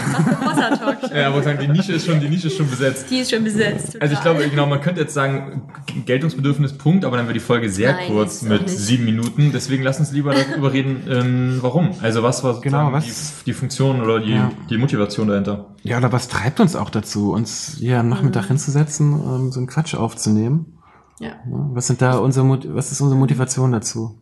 ja, 1.15 1.32
wo 1.35 1.38
ich 1.38 1.44
sagen, 1.44 1.59
die 1.61 1.69
Nische 1.69 1.93
ist 1.93 2.06
schon, 2.06 2.21
die 2.21 2.29
Nische 2.29 2.47
ist 2.47 2.56
schon 2.56 2.71
besetzt. 2.71 3.06
Die 3.11 3.19
ist 3.19 3.31
schon 3.31 3.44
besetzt. 3.44 4.00
Also 4.00 4.15
ich 4.15 4.21
glaube, 4.23 4.49
genau, 4.49 4.65
man 4.67 4.81
könnte 4.81 5.03
jetzt 5.03 5.12
sagen, 5.15 5.62
Geltungsbedürfnis, 6.06 6.73
Punkt, 6.73 7.05
aber 7.05 7.17
dann 7.19 7.27
wäre 7.27 7.35
die 7.35 7.41
Folge 7.41 7.69
sehr 7.69 7.93
Nein, 7.93 8.09
kurz 8.09 8.41
mit 8.43 8.69
sieben 8.71 9.05
Minuten. 9.05 9.50
Deswegen 9.53 9.82
lass 9.82 9.99
uns 10.00 10.12
lieber 10.12 10.35
darüber 10.35 10.73
reden, 10.73 11.03
ähm, 11.09 11.59
warum. 11.61 11.91
Also 12.00 12.23
was 12.23 12.43
war 12.44 12.61
Genau, 12.62 12.93
was- 12.93 13.05
die, 13.05 13.44
die 13.47 13.53
Funktion 13.53 14.00
oder 14.00 14.21
die, 14.21 14.32
Ja. 14.32 14.50
die 14.71 14.79
Motivation 14.79 15.29
dahinter? 15.29 15.67
Ja, 15.82 15.99
oder 15.99 16.12
was 16.12 16.29
treibt 16.29 16.61
uns 16.61 16.77
auch 16.77 16.91
dazu, 16.91 17.32
uns 17.32 17.77
hier 17.79 17.99
am 18.00 18.09
Nachmittag 18.09 18.47
hinzusetzen, 18.49 18.69
ähm, 18.78 19.52
so 19.52 19.61
einen 19.61 19.67
Quatsch 19.67 19.94
aufzunehmen? 19.94 20.78
Ja. 21.19 21.32
Was 21.46 21.87
sind 21.87 22.00
da 22.00 22.19
unsere, 22.19 22.75
was 22.75 22.93
ist 22.93 23.00
unsere 23.00 23.19
Motivation 23.19 23.72
dazu? 23.72 24.19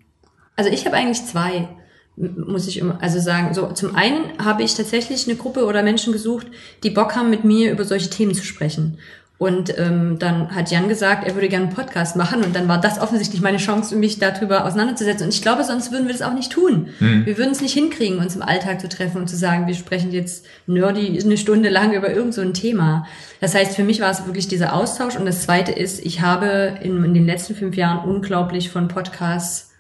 Also 0.57 0.71
ich 0.71 0.85
habe 0.85 0.97
eigentlich 0.97 1.25
zwei, 1.25 1.69
muss 2.17 2.67
ich 2.67 2.79
immer, 2.79 3.01
also 3.01 3.21
sagen. 3.21 3.55
So, 3.55 3.73
zum 3.73 3.95
einen 3.95 4.45
habe 4.45 4.65
ich 4.65 4.75
tatsächlich 4.75 5.29
eine 5.29 5.37
Gruppe 5.37 5.65
oder 5.65 5.83
Menschen 5.83 6.13
gesucht, 6.13 6.49
die 6.83 6.91
Bock 6.91 7.15
haben, 7.15 7.31
mit 7.31 7.45
mir 7.45 7.71
über 7.71 7.85
solche 7.85 8.11
Themen 8.11 8.35
zu 8.35 8.43
sprechen. 8.43 8.99
Und 9.39 9.79
ähm, 9.79 10.19
dann 10.19 10.53
hat 10.53 10.73
Jan 10.73 10.89
gesagt, 10.89 11.25
er 11.25 11.35
würde 11.37 11.49
gerne 11.49 11.67
einen 11.67 11.75
Podcast 11.75 12.17
machen 12.17 12.43
und 12.43 12.57
dann 12.57 12.67
war 12.67 12.81
das 12.81 13.01
offensichtlich 13.01 13.41
meine 13.41 13.59
Chance, 13.59 13.95
mich 13.95 14.19
darüber 14.19 14.65
auseinanderzusetzen. 14.65 15.27
Und 15.27 15.33
ich 15.33 15.43
glaube, 15.43 15.63
sonst 15.63 15.93
würden 15.93 16.09
wir 16.09 16.13
das 16.13 16.23
auch 16.23 16.35
nicht 16.35 16.51
tun. 16.51 16.89
Wir 17.25 17.39
würden 17.39 17.53
es 17.53 17.61
nicht 17.61 17.73
hinkriegen, 17.73 18.19
uns 18.19 18.35
im 18.35 18.43
Alltag 18.43 18.81
zu 18.81 18.89
treffen 18.89 19.19
und 19.21 19.29
zu 19.29 19.37
sagen, 19.37 19.69
wir 19.69 19.77
sprechen 19.77 20.11
jetzt 20.11 20.45
nerdy 20.67 21.21
eine 21.23 21.37
Stunde 21.37 21.69
lang 21.69 21.93
über 21.93 22.13
irgend 22.13 22.35
so 22.35 22.41
ein 22.41 22.53
Thema. 22.53 23.07
Das 23.41 23.55
heißt, 23.55 23.77
für 23.77 23.85
mich 23.85 24.01
war 24.01 24.11
es 24.11 24.27
wirklich 24.27 24.49
dieser 24.49 24.75
Austausch. 24.75 25.15
Und 25.15 25.25
das 25.25 25.43
Zweite 25.43 25.71
ist, 25.71 26.05
ich 26.05 26.21
habe 26.21 26.75
in, 26.83 27.05
in 27.05 27.15
den 27.15 27.25
letzten 27.25 27.55
fünf 27.55 27.77
Jahren 27.77 28.09
unglaublich 28.09 28.71
von 28.71 28.89
Podcasts 28.89 29.71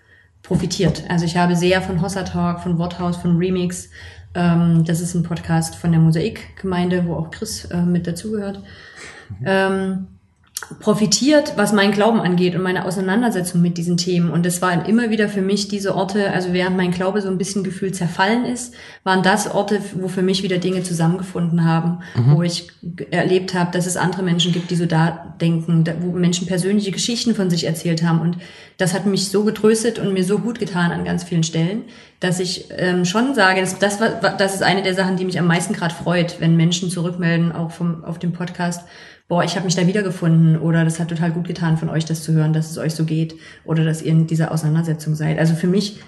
profitiert. 0.44 1.02
Also 1.08 1.24
ich 1.24 1.36
habe 1.36 1.56
sehr 1.56 1.82
von 1.82 2.00
Hossa 2.00 2.22
Talk, 2.22 2.60
von 2.60 2.78
Worthaus, 2.78 3.16
von 3.16 3.38
Remix. 3.38 3.90
Ähm, 4.34 4.84
das 4.84 5.00
ist 5.00 5.14
ein 5.14 5.24
Podcast 5.24 5.74
von 5.74 5.90
der 5.90 6.00
Mosaik-Gemeinde, 6.00 7.06
wo 7.06 7.14
auch 7.14 7.32
Chris 7.32 7.64
äh, 7.64 7.82
mit 7.82 8.06
dazugehört. 8.06 8.62
Ähm, 9.44 10.06
profitiert, 10.80 11.52
was 11.56 11.72
meinen 11.72 11.92
Glauben 11.92 12.20
angeht 12.20 12.54
und 12.54 12.62
meine 12.62 12.84
Auseinandersetzung 12.84 13.62
mit 13.62 13.78
diesen 13.78 13.96
Themen. 13.96 14.30
Und 14.30 14.44
das 14.44 14.60
waren 14.60 14.84
immer 14.84 15.08
wieder 15.08 15.28
für 15.28 15.40
mich 15.40 15.68
diese 15.68 15.94
Orte, 15.94 16.32
also 16.32 16.52
während 16.52 16.76
mein 16.76 16.90
Glaube 16.90 17.22
so 17.22 17.28
ein 17.28 17.38
bisschen 17.38 17.62
gefühlt 17.62 17.94
zerfallen 17.94 18.44
ist, 18.44 18.74
waren 19.04 19.22
das 19.22 19.50
Orte, 19.50 19.80
wo 19.94 20.08
für 20.08 20.22
mich 20.22 20.42
wieder 20.42 20.58
Dinge 20.58 20.82
zusammengefunden 20.82 21.64
haben, 21.64 22.00
wo 22.34 22.42
ich 22.42 22.68
erlebt 23.10 23.54
habe, 23.54 23.70
dass 23.70 23.86
es 23.86 23.96
andere 23.96 24.22
Menschen 24.22 24.52
gibt, 24.52 24.70
die 24.70 24.76
so 24.76 24.86
da 24.86 25.34
denken, 25.40 25.84
wo 26.00 26.10
Menschen 26.10 26.46
persönliche 26.46 26.90
Geschichten 26.90 27.34
von 27.34 27.50
sich 27.50 27.64
erzählt 27.64 28.02
haben. 28.02 28.20
Und 28.20 28.38
das 28.78 28.94
hat 28.94 29.06
mich 29.06 29.28
so 29.28 29.44
getröstet 29.44 29.98
und 29.98 30.12
mir 30.12 30.24
so 30.24 30.38
gut 30.38 30.58
getan 30.58 30.90
an 30.90 31.04
ganz 31.04 31.24
vielen 31.24 31.44
Stellen, 31.44 31.84
dass 32.20 32.40
ich 32.40 32.66
ähm, 32.76 33.04
schon 33.04 33.34
sage, 33.34 33.60
dass 33.60 33.78
das, 33.78 33.98
das 33.98 34.54
ist 34.54 34.62
eine 34.62 34.82
der 34.82 34.94
Sachen, 34.94 35.16
die 35.16 35.24
mich 35.24 35.38
am 35.38 35.46
meisten 35.46 35.72
gerade 35.72 35.94
freut, 35.94 36.40
wenn 36.40 36.56
Menschen 36.56 36.90
zurückmelden, 36.90 37.52
auch 37.52 37.70
vom, 37.70 38.04
auf 38.04 38.18
dem 38.18 38.32
Podcast, 38.32 38.82
boah, 39.28 39.44
ich 39.44 39.56
habe 39.56 39.66
mich 39.66 39.76
da 39.76 39.86
wiedergefunden 39.86 40.58
oder 40.58 40.84
das 40.84 40.98
hat 40.98 41.08
total 41.08 41.30
gut 41.30 41.46
getan 41.46 41.76
von 41.76 41.90
euch, 41.90 42.06
das 42.06 42.22
zu 42.22 42.32
hören, 42.32 42.54
dass 42.54 42.70
es 42.70 42.78
euch 42.78 42.94
so 42.94 43.04
geht 43.04 43.36
oder 43.64 43.84
dass 43.84 44.02
ihr 44.02 44.10
in 44.10 44.26
dieser 44.26 44.50
Auseinandersetzung 44.50 45.14
seid. 45.14 45.38
Also 45.38 45.54
für 45.54 45.66
mich, 45.66 46.00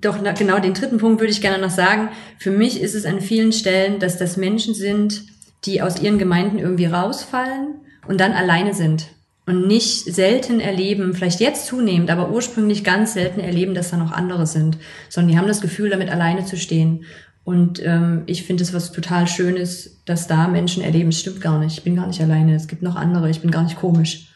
doch 0.00 0.18
na, 0.22 0.32
genau 0.32 0.58
den 0.58 0.74
dritten 0.74 0.98
Punkt 0.98 1.20
würde 1.20 1.32
ich 1.32 1.42
gerne 1.42 1.58
noch 1.58 1.70
sagen, 1.70 2.08
für 2.38 2.50
mich 2.50 2.80
ist 2.80 2.94
es 2.94 3.04
an 3.04 3.20
vielen 3.20 3.52
Stellen, 3.52 3.98
dass 3.98 4.16
das 4.16 4.38
Menschen 4.38 4.74
sind, 4.74 5.24
die 5.66 5.82
aus 5.82 6.00
ihren 6.00 6.18
Gemeinden 6.18 6.58
irgendwie 6.58 6.86
rausfallen 6.86 7.74
und 8.08 8.18
dann 8.18 8.32
alleine 8.32 8.72
sind 8.72 9.08
und 9.44 9.66
nicht 9.66 10.04
selten 10.04 10.60
erleben, 10.60 11.12
vielleicht 11.12 11.40
jetzt 11.40 11.66
zunehmend, 11.66 12.10
aber 12.10 12.30
ursprünglich 12.30 12.82
ganz 12.82 13.12
selten 13.12 13.40
erleben, 13.40 13.74
dass 13.74 13.90
da 13.90 13.98
noch 13.98 14.12
andere 14.12 14.46
sind, 14.46 14.78
sondern 15.10 15.32
die 15.32 15.38
haben 15.38 15.48
das 15.48 15.60
Gefühl, 15.60 15.90
damit 15.90 16.08
alleine 16.08 16.46
zu 16.46 16.56
stehen. 16.56 17.04
Und 17.50 17.82
ähm, 17.84 18.22
ich 18.26 18.44
finde 18.44 18.62
es 18.62 18.72
was 18.72 18.92
total 18.92 19.26
Schönes, 19.26 20.02
dass 20.04 20.28
da 20.28 20.46
Menschen 20.46 20.84
erleben, 20.84 21.08
es 21.08 21.18
stimmt 21.18 21.40
gar 21.40 21.58
nicht, 21.58 21.78
ich 21.78 21.82
bin 21.82 21.96
gar 21.96 22.06
nicht 22.06 22.20
alleine, 22.20 22.54
es 22.54 22.68
gibt 22.68 22.80
noch 22.80 22.94
andere, 22.94 23.28
ich 23.28 23.40
bin 23.40 23.50
gar 23.50 23.64
nicht 23.64 23.76
komisch. 23.76 24.32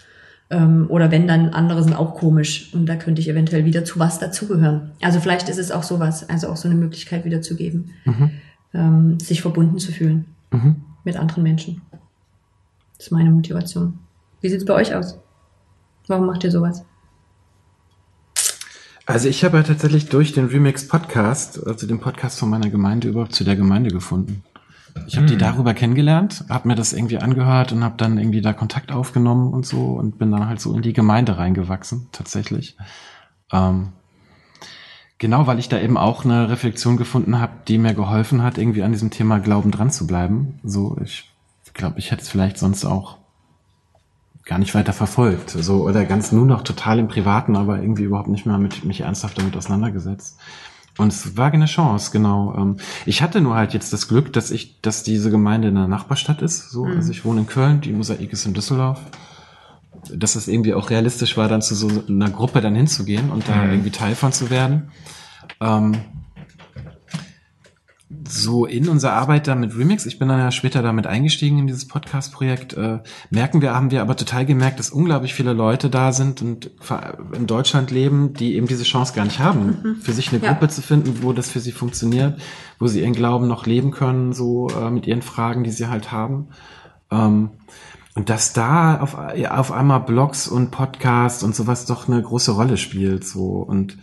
Ähm, 0.50 0.86
oder 0.88 1.12
wenn 1.12 1.28
dann 1.28 1.50
andere 1.50 1.84
sind 1.84 1.94
auch 1.94 2.14
komisch 2.16 2.74
und 2.74 2.86
da 2.86 2.96
könnte 2.96 3.20
ich 3.20 3.28
eventuell 3.28 3.64
wieder 3.64 3.84
zu 3.84 4.00
was 4.00 4.18
dazugehören. 4.18 4.90
Also 5.00 5.20
vielleicht 5.20 5.48
ist 5.48 5.58
es 5.58 5.70
auch 5.70 5.84
sowas, 5.84 6.28
also 6.28 6.48
auch 6.48 6.56
so 6.56 6.66
eine 6.68 6.76
Möglichkeit 6.76 7.24
wiederzugeben, 7.24 7.90
ähm, 8.74 9.20
sich 9.20 9.40
verbunden 9.42 9.78
zu 9.78 9.92
fühlen 9.92 10.24
Mhm. 10.50 10.76
mit 11.04 11.16
anderen 11.16 11.44
Menschen. 11.44 11.82
Das 12.98 13.06
ist 13.06 13.12
meine 13.12 13.30
Motivation. 13.30 13.98
Wie 14.40 14.48
sieht 14.48 14.58
es 14.58 14.64
bei 14.64 14.74
euch 14.74 14.92
aus? 14.92 15.18
Warum 16.08 16.26
macht 16.26 16.42
ihr 16.42 16.50
sowas? 16.50 16.84
Also 19.06 19.28
ich 19.28 19.44
habe 19.44 19.58
ja 19.58 19.62
tatsächlich 19.62 20.08
durch 20.08 20.32
den 20.32 20.46
Remix 20.46 20.88
Podcast, 20.88 21.66
also 21.66 21.86
den 21.86 22.00
Podcast 22.00 22.38
von 22.38 22.48
meiner 22.48 22.70
Gemeinde, 22.70 23.08
überhaupt 23.08 23.34
zu 23.34 23.44
der 23.44 23.54
Gemeinde 23.54 23.90
gefunden. 23.90 24.42
Ich 25.06 25.16
habe 25.16 25.26
die 25.26 25.36
darüber 25.36 25.74
kennengelernt, 25.74 26.44
habe 26.48 26.68
mir 26.68 26.74
das 26.74 26.92
irgendwie 26.92 27.18
angehört 27.18 27.72
und 27.72 27.84
habe 27.84 27.96
dann 27.98 28.16
irgendwie 28.16 28.40
da 28.40 28.52
Kontakt 28.52 28.92
aufgenommen 28.92 29.52
und 29.52 29.66
so 29.66 29.92
und 29.94 30.18
bin 30.18 30.30
dann 30.30 30.46
halt 30.46 30.60
so 30.60 30.72
in 30.74 30.82
die 30.82 30.92
Gemeinde 30.92 31.36
reingewachsen, 31.36 32.08
tatsächlich. 32.12 32.76
Ähm, 33.52 33.88
genau, 35.18 35.46
weil 35.46 35.58
ich 35.58 35.68
da 35.68 35.80
eben 35.80 35.98
auch 35.98 36.24
eine 36.24 36.48
Reflexion 36.48 36.96
gefunden 36.96 37.40
habe, 37.40 37.52
die 37.68 37.76
mir 37.76 37.92
geholfen 37.92 38.42
hat, 38.42 38.56
irgendwie 38.56 38.84
an 38.84 38.92
diesem 38.92 39.10
Thema 39.10 39.38
Glauben 39.38 39.70
dran 39.70 39.90
zu 39.90 40.06
bleiben. 40.06 40.60
So, 40.62 40.96
ich 41.02 41.30
glaube, 41.74 41.98
ich 41.98 42.10
hätte 42.10 42.22
es 42.22 42.28
vielleicht 42.28 42.56
sonst 42.56 42.84
auch 42.84 43.18
gar 44.44 44.58
nicht 44.58 44.74
weiter 44.74 44.92
verfolgt. 44.92 45.50
So, 45.50 45.84
oder 45.84 46.04
ganz 46.04 46.30
nur 46.32 46.44
noch 46.46 46.62
total 46.62 46.98
im 46.98 47.08
Privaten, 47.08 47.56
aber 47.56 47.80
irgendwie 47.80 48.02
überhaupt 48.04 48.28
nicht 48.28 48.44
mehr 48.46 48.58
mit 48.58 48.84
mich 48.84 49.00
ernsthaft 49.00 49.38
damit 49.38 49.56
auseinandergesetzt. 49.56 50.38
Und 50.96 51.08
es 51.12 51.36
war 51.36 51.50
eine 51.52 51.66
Chance, 51.66 52.10
genau. 52.12 52.54
Ähm, 52.56 52.76
Ich 53.04 53.20
hatte 53.22 53.40
nur 53.40 53.56
halt 53.56 53.74
jetzt 53.74 53.92
das 53.92 54.06
Glück, 54.06 54.32
dass 54.32 54.50
ich, 54.52 54.80
dass 54.80 55.02
diese 55.02 55.30
Gemeinde 55.30 55.68
in 55.68 55.74
der 55.74 55.88
Nachbarstadt 55.88 56.40
ist. 56.42 56.70
So, 56.70 56.84
also 56.84 57.10
ich 57.10 57.24
wohne 57.24 57.40
in 57.40 57.46
Köln, 57.46 57.80
die 57.80 57.92
Mosaik 57.92 58.32
ist 58.32 58.46
in 58.46 58.54
Düsseldorf. 58.54 59.00
dass 60.12 60.34
es 60.36 60.48
irgendwie 60.48 60.74
auch 60.74 60.90
realistisch 60.90 61.36
war, 61.38 61.48
dann 61.48 61.62
zu 61.62 61.74
so 61.74 61.88
einer 62.08 62.28
Gruppe 62.28 62.60
dann 62.60 62.74
hinzugehen 62.74 63.30
und 63.30 63.48
da 63.48 63.54
Mhm. 63.56 63.70
irgendwie 63.70 63.90
Teil 63.90 64.14
von 64.14 64.32
zu 64.32 64.50
werden. 64.50 64.90
Ähm, 65.62 65.96
so 68.28 68.66
in 68.66 68.88
unserer 68.88 69.12
Arbeit 69.12 69.46
da 69.46 69.54
mit 69.54 69.76
Remix, 69.76 70.06
ich 70.06 70.18
bin 70.18 70.28
dann 70.28 70.38
ja 70.38 70.50
später 70.50 70.82
damit 70.82 71.06
eingestiegen 71.06 71.58
in 71.58 71.66
dieses 71.66 71.86
Podcast-Projekt, 71.86 72.74
äh, 72.74 73.00
merken 73.30 73.62
wir, 73.62 73.74
haben 73.74 73.90
wir 73.90 74.02
aber 74.02 74.16
total 74.16 74.46
gemerkt, 74.46 74.78
dass 74.78 74.90
unglaublich 74.90 75.34
viele 75.34 75.52
Leute 75.52 75.90
da 75.90 76.12
sind 76.12 76.42
und 76.42 76.70
in 77.32 77.46
Deutschland 77.46 77.90
leben, 77.90 78.34
die 78.34 78.54
eben 78.54 78.66
diese 78.66 78.84
Chance 78.84 79.14
gar 79.14 79.24
nicht 79.24 79.38
haben, 79.38 79.96
für 80.00 80.12
sich 80.12 80.32
eine 80.32 80.42
Ja. 80.42 80.52
Gruppe 80.52 80.68
zu 80.68 80.82
finden, 80.82 81.22
wo 81.22 81.32
das 81.32 81.50
für 81.50 81.60
sie 81.60 81.72
funktioniert, 81.72 82.40
wo 82.78 82.86
sie 82.86 83.00
ihren 83.00 83.14
Glauben 83.14 83.46
noch 83.48 83.66
leben 83.66 83.90
können, 83.90 84.32
so 84.32 84.68
äh, 84.68 84.90
mit 84.90 85.06
ihren 85.06 85.22
Fragen, 85.22 85.64
die 85.64 85.70
sie 85.70 85.88
halt 85.88 86.12
haben. 86.12 86.48
Ähm, 87.10 87.50
und 88.14 88.30
dass 88.30 88.52
da 88.52 89.00
auf, 89.00 89.16
ja, 89.36 89.56
auf 89.56 89.72
einmal 89.72 90.00
Blogs 90.00 90.46
und 90.46 90.70
Podcasts 90.70 91.42
und 91.42 91.54
sowas 91.54 91.84
doch 91.86 92.08
eine 92.08 92.22
große 92.22 92.52
Rolle 92.52 92.76
spielt, 92.76 93.26
so 93.26 93.56
und 93.56 93.98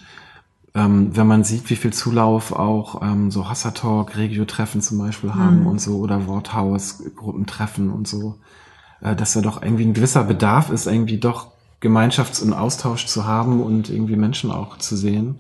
ähm, 0.74 1.16
wenn 1.16 1.28
man 1.28 1.44
sieht, 1.44 1.70
wie 1.70 1.76
viel 1.76 1.92
Zulauf 1.92 2.54
auch 2.54 3.02
ähm, 3.02 3.30
so 3.30 3.50
Hassertalk, 3.50 4.16
Regio-Treffen 4.16 4.82
zum 4.82 5.00
Beispiel 5.00 5.36
haben 5.36 5.68
und 5.68 5.82
so 5.82 5.98
oder 5.98 6.28
Worthaus-Gruppentreffen 6.28 7.92
und 7.92 8.08
so, 8.08 8.40
äh, 9.02 9.16
dass 9.16 9.34
da 9.34 9.42
doch 9.42 9.62
irgendwie 9.62 9.86
ein 9.86 9.94
gewisser 9.94 10.24
Bedarf 10.24 10.70
ist, 10.70 10.88
irgendwie 10.88 11.18
doch 11.18 11.52
Gemeinschafts- 11.82 12.42
und 12.42 12.54
Austausch 12.54 13.08
zu 13.08 13.26
haben 13.26 13.62
und 13.62 13.90
irgendwie 13.90 14.16
Menschen 14.16 14.50
auch 14.52 14.78
zu 14.78 14.96
sehen. 14.96 15.40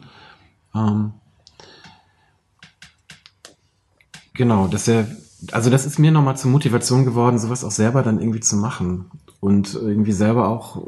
Ähm, 0.76 1.14
genau, 4.34 4.68
dass 4.68 4.88
er, 4.90 5.08
also 5.54 5.70
das 5.70 5.86
ist 5.86 5.98
mir 5.98 6.12
nochmal 6.12 6.36
zur 6.36 6.52
Motivation 6.52 7.06
geworden, 7.06 7.40
sowas 7.40 7.64
auch 7.64 7.72
selber 7.72 8.04
dann 8.04 8.20
irgendwie 8.20 8.42
zu 8.42 8.58
machen 8.58 9.06
und 9.40 9.76
irgendwie 9.76 10.12
selber 10.12 10.50
auch 10.50 10.82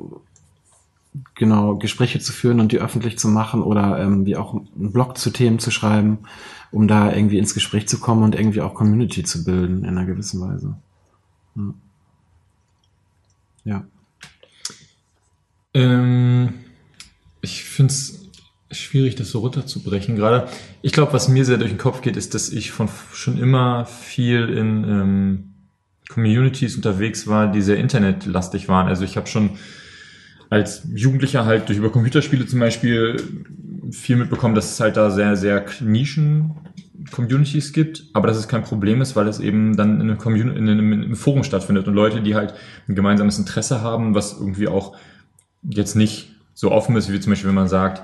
genau 1.36 1.76
Gespräche 1.78 2.20
zu 2.20 2.32
führen 2.32 2.60
und 2.60 2.72
die 2.72 2.80
öffentlich 2.80 3.18
zu 3.18 3.28
machen 3.28 3.62
oder 3.62 4.00
ähm, 4.00 4.26
wie 4.26 4.36
auch 4.36 4.54
einen 4.54 4.92
Blog 4.92 5.18
zu 5.18 5.30
Themen 5.30 5.60
zu 5.60 5.72
schreiben, 5.72 6.20
um 6.72 6.88
da 6.88 7.14
irgendwie 7.14 7.38
ins 7.38 7.54
Gespräch 7.54 7.88
zu 7.88 8.00
kommen 8.00 8.24
und 8.24 8.36
irgendwie 8.36 8.62
auch 8.62 8.74
Community 8.74 9.24
zu 9.24 9.44
bilden 9.44 9.80
in 9.80 9.98
einer 9.98 10.06
gewissen 10.06 10.42
Weise. 10.42 10.76
Hm. 11.56 11.76
Ja. 13.64 13.86
Ähm, 15.74 16.54
ich 17.42 17.64
finde 17.64 17.94
es 17.94 18.30
schwierig, 18.72 19.16
das 19.16 19.30
so 19.30 19.40
runterzubrechen 19.40 20.16
gerade. 20.16 20.50
Ich 20.82 20.94
glaube, 20.94 21.14
was 21.14 21.28
mir 21.28 21.46
sehr 21.46 21.58
durch 21.58 21.72
den 21.72 21.78
Kopf 21.78 22.02
geht, 22.02 22.18
ist, 22.18 22.34
dass 22.34 22.50
ich 22.50 22.72
von 22.72 22.90
schon 23.14 23.38
immer 23.38 23.86
viel 23.86 24.50
in 24.50 24.84
ähm, 24.84 25.54
Communities 26.10 26.76
unterwegs 26.76 27.28
war, 27.28 27.52
die 27.52 27.62
sehr 27.62 27.78
internetlastig 27.78 28.68
waren. 28.68 28.88
Also 28.88 29.04
ich 29.04 29.16
habe 29.16 29.28
schon 29.28 29.52
als 30.50 30.88
Jugendlicher 30.94 31.46
halt 31.46 31.70
durch 31.70 31.78
über 31.78 31.92
Computerspiele 31.92 32.46
zum 32.46 32.60
Beispiel 32.60 33.18
viel 33.92 34.16
mitbekommen, 34.16 34.56
dass 34.56 34.72
es 34.72 34.80
halt 34.80 34.98
da 34.98 35.12
sehr, 35.12 35.36
sehr 35.36 35.66
Nischen 35.82 36.52
Communities 37.12 37.74
gibt, 37.74 38.06
aber 38.14 38.28
dass 38.28 38.38
es 38.38 38.48
kein 38.48 38.64
Problem 38.64 39.02
ist, 39.02 39.16
weil 39.16 39.28
es 39.28 39.40
eben 39.40 39.76
dann 39.76 40.00
in 40.00 40.10
einem, 40.10 40.18
Commun 40.18 40.56
in 40.56 40.70
einem, 40.70 40.94
in 40.94 41.04
einem 41.04 41.16
Forum 41.16 41.44
stattfindet 41.44 41.88
und 41.88 41.94
Leute, 41.94 42.22
die 42.22 42.36
halt 42.36 42.54
ein 42.88 42.96
gemeinsames 42.96 43.38
Interesse 43.38 43.82
haben, 43.82 44.16
was 44.16 44.34
irgendwie 44.34 44.68
auch 44.68 44.96
jetzt 45.64 45.96
nicht 45.96 46.32
so 46.54 46.72
offen 46.72 46.96
ist, 46.96 47.12
wie 47.12 47.20
zum 47.20 47.32
Beispiel, 47.32 47.50
wenn 47.50 47.56
man 47.56 47.68
sagt, 47.68 48.04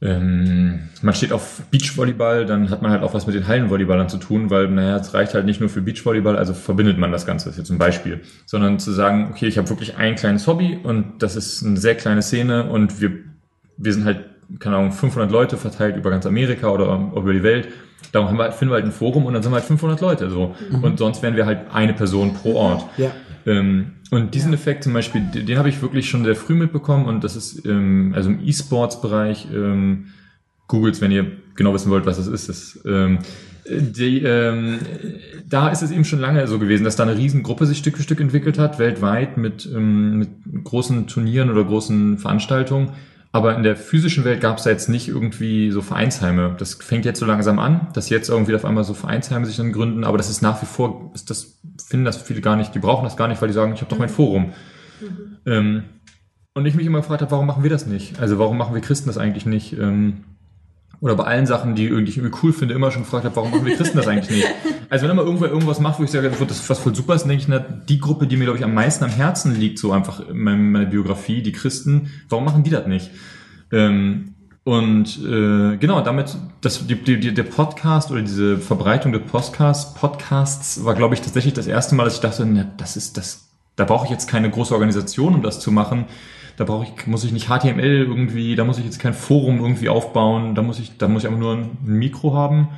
ähm, 0.00 0.80
man 1.02 1.14
steht 1.14 1.32
auf 1.32 1.62
Beachvolleyball, 1.70 2.46
dann 2.46 2.70
hat 2.70 2.82
man 2.82 2.90
halt 2.92 3.02
auch 3.02 3.14
was 3.14 3.26
mit 3.26 3.34
den 3.34 3.48
Hallenvolleyballern 3.48 4.08
zu 4.08 4.18
tun, 4.18 4.48
weil, 4.50 4.68
naja, 4.68 4.96
es 4.96 5.12
reicht 5.12 5.34
halt 5.34 5.44
nicht 5.44 5.58
nur 5.60 5.68
für 5.68 5.80
Beachvolleyball, 5.82 6.36
also 6.36 6.54
verbindet 6.54 6.98
man 6.98 7.10
das 7.10 7.26
Ganze, 7.26 7.46
das 7.46 7.54
ist 7.54 7.58
jetzt 7.58 7.70
ein 7.70 7.78
Beispiel, 7.78 8.20
sondern 8.46 8.78
zu 8.78 8.92
sagen, 8.92 9.28
okay, 9.32 9.46
ich 9.46 9.58
habe 9.58 9.68
wirklich 9.70 9.96
ein 9.96 10.14
kleines 10.14 10.46
Hobby 10.46 10.78
und 10.82 11.14
das 11.22 11.34
ist 11.34 11.64
eine 11.64 11.76
sehr 11.78 11.96
kleine 11.96 12.22
Szene 12.22 12.64
und 12.70 13.00
wir, 13.00 13.10
wir 13.76 13.92
sind 13.92 14.04
halt, 14.04 14.20
keine 14.60 14.76
Ahnung, 14.76 14.92
500 14.92 15.30
Leute 15.32 15.56
verteilt 15.56 15.96
über 15.96 16.10
ganz 16.10 16.26
Amerika 16.26 16.68
oder 16.68 17.10
über 17.16 17.32
die 17.32 17.42
Welt. 17.42 17.68
Darum 18.12 18.28
haben 18.28 18.38
wir, 18.38 18.44
halt- 18.44 18.54
finden 18.54 18.70
wir 18.72 18.76
halt 18.76 18.84
ein 18.86 18.92
Forum 18.92 19.26
und 19.26 19.34
dann 19.34 19.42
sind 19.42 19.50
wir 19.52 19.56
halt 19.56 19.64
500 19.66 20.00
Leute 20.00 20.30
so. 20.30 20.54
Und 20.80 20.98
sonst 20.98 21.22
wären 21.22 21.34
wir 21.36 21.44
halt 21.44 21.62
eine 21.72 21.92
Person 21.92 22.32
pro 22.34 22.54
Ort. 22.54 22.84
Ja. 22.96 23.10
Ähm, 23.48 23.92
und 24.10 24.34
diesen 24.34 24.52
Effekt 24.52 24.84
zum 24.84 24.92
Beispiel, 24.92 25.22
den, 25.34 25.46
den 25.46 25.58
habe 25.58 25.70
ich 25.70 25.80
wirklich 25.80 26.08
schon 26.08 26.24
sehr 26.24 26.36
früh 26.36 26.54
mitbekommen 26.54 27.06
und 27.06 27.24
das 27.24 27.34
ist 27.34 27.64
ähm, 27.64 28.12
also 28.14 28.30
im 28.30 28.46
E-Sports-Bereich, 28.46 29.48
ähm, 29.52 30.08
googles, 30.66 31.00
wenn 31.00 31.10
ihr 31.10 31.32
genau 31.54 31.72
wissen 31.72 31.90
wollt, 31.90 32.04
was 32.04 32.18
das 32.18 32.26
ist. 32.26 32.48
Das, 32.48 32.80
ähm, 32.84 33.20
die, 33.70 34.22
ähm, 34.22 34.78
da 35.48 35.68
ist 35.68 35.82
es 35.82 35.90
eben 35.90 36.04
schon 36.04 36.20
lange 36.20 36.46
so 36.46 36.58
gewesen, 36.58 36.84
dass 36.84 36.96
da 36.96 37.04
eine 37.04 37.16
Riesengruppe 37.16 37.66
sich 37.66 37.78
Stück 37.78 37.96
für 37.96 38.02
Stück 38.02 38.20
entwickelt 38.20 38.58
hat, 38.58 38.78
weltweit 38.78 39.38
mit, 39.38 39.66
ähm, 39.66 40.18
mit 40.18 40.28
großen 40.64 41.06
Turnieren 41.06 41.50
oder 41.50 41.64
großen 41.64 42.18
Veranstaltungen. 42.18 42.92
Aber 43.30 43.54
in 43.56 43.62
der 43.62 43.76
physischen 43.76 44.24
Welt 44.24 44.40
gab 44.40 44.56
es 44.56 44.64
da 44.64 44.70
jetzt 44.70 44.88
nicht 44.88 45.08
irgendwie 45.08 45.70
so 45.70 45.82
Vereinsheime. 45.82 46.54
Das 46.58 46.74
fängt 46.74 47.04
jetzt 47.04 47.20
so 47.20 47.26
langsam 47.26 47.58
an, 47.58 47.88
dass 47.92 48.08
jetzt 48.08 48.30
irgendwie 48.30 48.54
auf 48.54 48.64
einmal 48.64 48.84
so 48.84 48.94
Vereinsheime 48.94 49.44
sich 49.44 49.56
dann 49.56 49.72
gründen, 49.72 50.04
aber 50.04 50.16
das 50.16 50.30
ist 50.30 50.40
nach 50.40 50.62
wie 50.62 50.66
vor, 50.66 51.10
ist 51.14 51.28
das 51.30 51.60
finden 51.86 52.04
das 52.04 52.16
viele 52.16 52.40
gar 52.40 52.56
nicht, 52.56 52.74
die 52.74 52.78
brauchen 52.78 53.04
das 53.04 53.16
gar 53.16 53.28
nicht, 53.28 53.40
weil 53.40 53.48
die 53.48 53.54
sagen, 53.54 53.72
ich 53.72 53.80
habe 53.80 53.90
doch 53.90 53.98
mein 53.98 54.08
Forum. 54.08 54.52
Ähm, 55.46 55.84
und 56.54 56.66
ich 56.66 56.74
mich 56.74 56.86
immer 56.86 56.98
gefragt 56.98 57.22
habe, 57.22 57.30
warum 57.30 57.46
machen 57.46 57.62
wir 57.62 57.70
das 57.70 57.86
nicht? 57.86 58.18
Also 58.20 58.38
warum 58.38 58.56
machen 58.56 58.74
wir 58.74 58.80
Christen 58.80 59.08
das 59.08 59.18
eigentlich 59.18 59.46
nicht? 59.46 59.74
Ähm, 59.74 60.24
oder 61.00 61.14
bei 61.14 61.24
allen 61.24 61.46
Sachen, 61.46 61.74
die 61.74 61.84
irgendwie 61.84 62.10
ich 62.10 62.18
irgendwie 62.18 62.36
cool 62.42 62.52
finde, 62.52 62.74
immer 62.74 62.90
schon 62.90 63.02
gefragt 63.02 63.24
habe, 63.24 63.36
warum 63.36 63.50
machen 63.50 63.66
wir 63.66 63.76
Christen 63.76 63.96
das 63.96 64.08
eigentlich 64.08 64.30
nicht? 64.30 64.48
Also 64.90 65.04
wenn 65.04 65.10
immer 65.10 65.22
irgendwer 65.22 65.50
irgendwas 65.50 65.80
macht, 65.80 66.00
wo 66.00 66.04
ich 66.04 66.10
sage, 66.10 66.30
das 66.30 66.60
ist 66.60 66.70
was 66.70 66.78
voll 66.78 66.94
super 66.94 67.14
ist, 67.14 67.24
denke 67.24 67.42
ich, 67.42 67.46
na, 67.46 67.58
die 67.58 68.00
Gruppe, 68.00 68.26
die 68.26 68.38
mir, 68.38 68.44
glaube 68.44 68.58
ich, 68.58 68.64
am 68.64 68.72
meisten 68.72 69.04
am 69.04 69.10
Herzen 69.10 69.54
liegt, 69.54 69.78
so 69.78 69.92
einfach 69.92 70.26
in 70.26 70.38
meiner, 70.38 70.86
Biografie, 70.86 71.42
die 71.42 71.52
Christen, 71.52 72.10
warum 72.30 72.46
machen 72.46 72.62
die 72.62 72.70
das 72.70 72.86
nicht? 72.86 73.10
Ähm, 73.70 74.34
und 74.64 75.18
äh, 75.18 75.76
genau, 75.76 76.00
damit, 76.00 76.38
das, 76.62 76.86
die, 76.86 76.94
die, 76.94 77.20
die, 77.20 77.34
der 77.34 77.42
Podcast 77.42 78.10
oder 78.10 78.22
diese 78.22 78.56
Verbreitung 78.56 79.12
des 79.12 79.22
Podcasts, 79.22 79.92
Podcasts 79.92 80.82
war, 80.86 80.94
glaube 80.94 81.14
ich, 81.14 81.20
tatsächlich 81.20 81.52
das 81.52 81.66
erste 81.66 81.94
Mal, 81.94 82.04
dass 82.04 82.14
ich 82.14 82.20
dachte, 82.20 82.46
na, 82.46 82.64
das 82.78 82.96
ist 82.96 83.18
das, 83.18 83.50
da 83.76 83.84
brauche 83.84 84.06
ich 84.06 84.10
jetzt 84.10 84.26
keine 84.26 84.48
große 84.48 84.72
Organisation, 84.72 85.34
um 85.34 85.42
das 85.42 85.60
zu 85.60 85.70
machen. 85.70 86.06
Da 86.58 86.64
brauche 86.64 86.84
ich, 86.84 87.06
muss 87.06 87.22
ich 87.22 87.30
nicht 87.30 87.46
HTML 87.46 88.02
irgendwie, 88.02 88.56
da 88.56 88.64
muss 88.64 88.78
ich 88.78 88.84
jetzt 88.84 88.98
kein 88.98 89.14
Forum 89.14 89.60
irgendwie 89.60 89.88
aufbauen, 89.88 90.56
da 90.56 90.62
muss 90.62 90.80
ich, 90.80 90.98
da 90.98 91.06
muss 91.06 91.22
ich 91.22 91.28
einfach 91.28 91.38
nur 91.38 91.54
ein 91.54 91.78
Mikro 91.84 92.34
haben. 92.34 92.70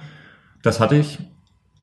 Das 0.63 0.81
hatte 0.81 0.97
ich. 0.97 1.19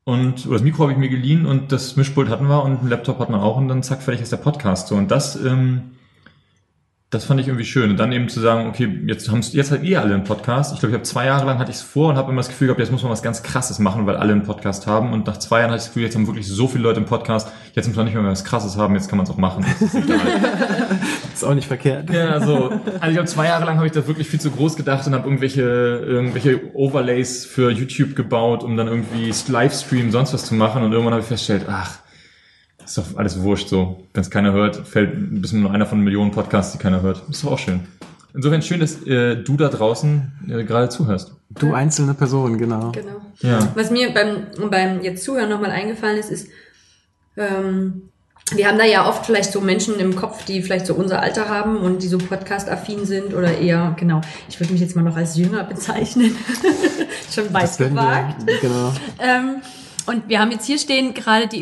Und 0.04 0.46
oder 0.46 0.54
das 0.54 0.62
Mikro 0.62 0.84
habe 0.84 0.92
ich 0.92 1.00
mir 1.00 1.10
geliehen 1.10 1.48
und 1.48 1.72
das 1.72 1.96
Mischpult 1.96 2.30
hatten 2.30 2.48
wir 2.48 2.64
und 2.64 2.82
einen 2.82 2.90
Laptop 2.90 3.18
hat 3.18 3.32
man 3.32 3.40
auch 3.40 3.58
und 3.58 3.68
dann 3.68 3.82
zack, 3.82 4.04
fertig 4.04 4.22
ist 4.22 4.32
der 4.32 4.38
Podcast. 4.38 4.90
So, 4.90 4.96
und 4.96 5.10
das, 5.10 5.44
ähm, 5.44 5.94
das 7.10 7.26
fand 7.26 7.40
ich 7.40 7.48
irgendwie 7.48 7.66
schön. 7.66 7.90
Und 7.90 7.98
dann 7.98 8.12
eben 8.12 8.30
zu 8.30 8.42
sagen, 8.42 8.70
okay, 8.70 8.88
jetzt 9.08 9.32
haben 9.32 9.42
jetzt 9.42 9.72
halt 9.72 9.82
ihr 9.82 10.00
alle 10.00 10.14
einen 10.14 10.24
Podcast. 10.24 10.74
Ich 10.76 10.80
glaube, 10.80 10.92
ich 10.92 11.00
habe 11.00 11.04
zwei 11.04 11.26
Jahre 11.26 11.48
lang 11.48 11.58
hatte 11.58 11.72
ich 11.72 11.78
es 11.78 11.82
vor 11.82 12.10
und 12.10 12.16
habe 12.18 12.32
immer 12.32 12.42
das 12.42 12.50
Gefühl 12.50 12.68
gehabt, 12.68 12.80
jetzt 12.80 12.92
muss 12.92 13.02
man 13.02 13.12
was 13.12 13.24
ganz 13.24 13.42
krasses 13.42 13.80
machen, 13.80 14.06
weil 14.06 14.18
alle 14.18 14.34
einen 14.34 14.44
Podcast 14.44 14.86
haben. 14.86 15.14
Und 15.14 15.26
nach 15.26 15.38
zwei 15.38 15.62
Jahren 15.62 15.72
hatte 15.72 15.80
ich 15.80 15.86
das 15.86 15.90
Gefühl, 15.90 16.04
jetzt 16.04 16.16
haben 16.16 16.28
wirklich 16.28 16.48
so 16.48 16.68
viele 16.68 16.84
Leute 16.84 16.98
einen 16.98 17.08
Podcast, 17.08 17.52
jetzt 17.74 17.88
muss 17.88 17.96
man 17.98 18.06
nicht 18.06 18.14
mehr 18.14 18.24
was 18.24 18.44
krasses 18.44 18.78
haben, 18.78 18.94
jetzt 18.94 19.10
kann 19.10 19.18
man 19.18 19.26
es 19.26 19.32
auch 19.32 19.38
machen. 19.38 19.66
Ist 21.38 21.44
auch 21.44 21.54
nicht 21.54 21.68
verkehrt. 21.68 22.10
Ja, 22.10 22.40
so. 22.40 22.72
Also 23.00 23.08
ich 23.10 23.14
glaube, 23.14 23.26
zwei 23.26 23.46
Jahre 23.46 23.64
lang 23.64 23.76
habe 23.78 23.86
ich 23.86 23.92
das 23.92 24.08
wirklich 24.08 24.28
viel 24.28 24.42
zu 24.42 24.50
groß 24.50 24.76
gedacht 24.76 25.06
und 25.06 25.14
habe 25.14 25.28
irgendwelche, 25.28 25.62
irgendwelche 25.62 26.74
Overlays 26.74 27.46
für 27.46 27.70
YouTube 27.70 28.16
gebaut, 28.16 28.64
um 28.64 28.76
dann 28.76 28.88
irgendwie 28.88 29.32
Livestream, 29.48 30.10
sonst 30.10 30.34
was 30.34 30.46
zu 30.46 30.56
machen. 30.56 30.82
Und 30.82 30.94
irgendwann 30.94 31.14
habe 31.14 31.22
ich 31.22 31.28
festgestellt, 31.28 31.68
ach, 31.70 32.00
ist 32.84 32.98
doch 32.98 33.18
alles 33.18 33.40
wurscht 33.44 33.70
so. 33.70 34.04
Wenn 34.16 34.22
es 34.22 34.32
keiner 34.32 34.52
hört, 34.52 34.88
fällt 34.88 35.14
ein 35.14 35.40
bisschen 35.40 35.62
nur 35.62 35.70
einer 35.70 35.86
von 35.86 36.00
Millionen 36.00 36.32
Podcasts, 36.32 36.72
die 36.72 36.80
keiner 36.80 37.04
hört. 37.04 37.22
Ist 37.30 37.44
doch 37.44 37.52
auch 37.52 37.60
schön. 37.60 37.82
Insofern 38.34 38.64
schön, 38.64 38.80
dass 38.80 39.06
äh, 39.06 39.36
du 39.36 39.58
da 39.58 39.70
draußen 39.70 40.32
äh, 40.50 40.64
gerade 40.64 40.90
zuhörst. 40.90 41.36
Du 41.52 41.76
einzelne 41.76 42.16
Person, 42.16 42.58
genau. 42.58 42.94
Genau. 42.94 43.22
Ja. 43.42 43.60
Was 43.76 43.92
mir 43.92 44.12
beim, 44.12 44.70
beim 44.72 45.04
jetzt 45.04 45.24
Zuhören 45.24 45.52
nochmal 45.52 45.70
eingefallen 45.70 46.18
ist, 46.18 46.32
ist, 46.32 46.50
ähm, 47.38 48.10
wir 48.56 48.68
haben 48.68 48.78
da 48.78 48.86
ja 48.86 49.08
oft 49.08 49.26
vielleicht 49.26 49.52
so 49.52 49.60
Menschen 49.62 50.00
im 50.00 50.16
Kopf, 50.16 50.46
die 50.46 50.62
vielleicht 50.62 50.86
so 50.86 50.94
unser 50.94 51.22
Alter 51.22 51.50
haben 51.50 51.78
und 51.78 52.02
die 52.02 52.08
so 52.08 52.18
podcast-affin 52.18 53.06
sind 53.06 53.34
oder 53.34 53.58
eher, 53.58 53.96
genau, 54.00 54.22
ich 54.48 54.60
würde 54.60 54.72
mich 54.72 54.82
jetzt 54.82 54.96
mal 54.96 55.02
noch 55.02 55.18
als 55.18 55.36
jünger 55.36 55.64
bezeichnen. 55.64 56.36
Schon 57.34 57.52
wir, 57.52 57.90
gewagt. 57.90 58.46
genau. 58.62 58.94
Ähm, 59.20 59.62
und 60.06 60.30
wir 60.30 60.40
haben 60.40 60.52
jetzt 60.52 60.66
hier 60.66 60.78
stehen 60.80 61.14
gerade 61.14 61.48
die 61.48 61.60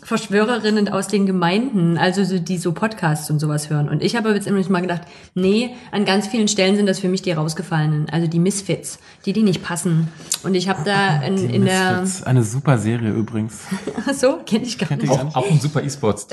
Illuminati-Verschwörerinnen 0.00 0.88
aus 0.88 1.08
den 1.08 1.26
Gemeinden, 1.26 1.98
also 1.98 2.24
so, 2.24 2.38
die 2.38 2.58
so 2.58 2.72
Podcasts 2.72 3.30
und 3.30 3.38
sowas 3.38 3.70
hören. 3.70 3.88
Und 3.88 4.02
ich 4.02 4.16
habe 4.16 4.30
jetzt 4.30 4.46
immer 4.46 4.60
mal 4.68 4.80
gedacht, 4.80 5.02
nee, 5.34 5.70
an 5.92 6.04
ganz 6.04 6.26
vielen 6.26 6.48
Stellen 6.48 6.76
sind 6.76 6.86
das 6.86 7.00
für 7.00 7.08
mich 7.08 7.22
die 7.22 7.32
rausgefallenen, 7.32 8.08
also 8.10 8.26
die 8.26 8.38
Misfits, 8.38 8.98
die, 9.26 9.32
die 9.32 9.42
nicht 9.42 9.62
passen. 9.62 10.08
Und 10.42 10.54
ich 10.54 10.68
habe 10.68 10.82
da 10.84 11.22
in, 11.22 11.50
in 11.50 11.64
der, 11.64 12.00
Misfits, 12.00 12.22
eine 12.24 12.42
super 12.42 12.78
Serie 12.78 13.10
übrigens. 13.10 13.66
ach 14.08 14.14
so, 14.14 14.38
kenne 14.46 14.64
ich 14.64 14.78
gar 14.78 14.88
Kennt 14.88 15.02
nicht. 15.02 15.12
Auch, 15.12 15.36
auch 15.36 15.50
ein 15.50 15.60
super 15.60 15.82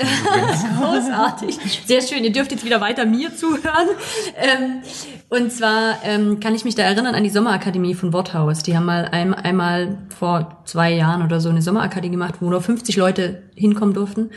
übrigens. 0.00 0.64
Großartig. 0.78 1.58
Sehr 1.86 2.02
schön. 2.02 2.24
Ihr 2.24 2.32
dürft 2.32 2.52
jetzt 2.52 2.64
wieder 2.64 2.80
weiter 2.80 3.06
mir 3.06 3.34
zuhören. 3.34 3.88
Ähm, 4.36 4.82
und 5.28 5.52
zwar 5.52 5.96
ähm, 6.04 6.40
kann 6.40 6.54
ich 6.54 6.64
mich 6.64 6.74
da 6.74 6.82
erinnern 6.82 7.14
an 7.14 7.22
die 7.22 7.30
Sommerakademie 7.30 7.94
von 7.94 8.12
Worthaus. 8.12 8.62
Die 8.62 8.76
haben 8.76 8.86
mal 8.86 9.06
ein, 9.06 9.34
einmal 9.34 9.98
vor 10.16 10.62
zwei 10.64 10.92
Jahren 10.92 11.22
oder 11.22 11.40
so 11.40 11.48
eine 11.48 11.62
Sommerakademie 11.62 12.12
gemacht, 12.12 12.36
wo 12.40 12.48
nur 12.48 12.60
50 12.60 12.96
Leute 12.96 13.42
hinkommen 13.58 13.94
durften. 13.94 14.30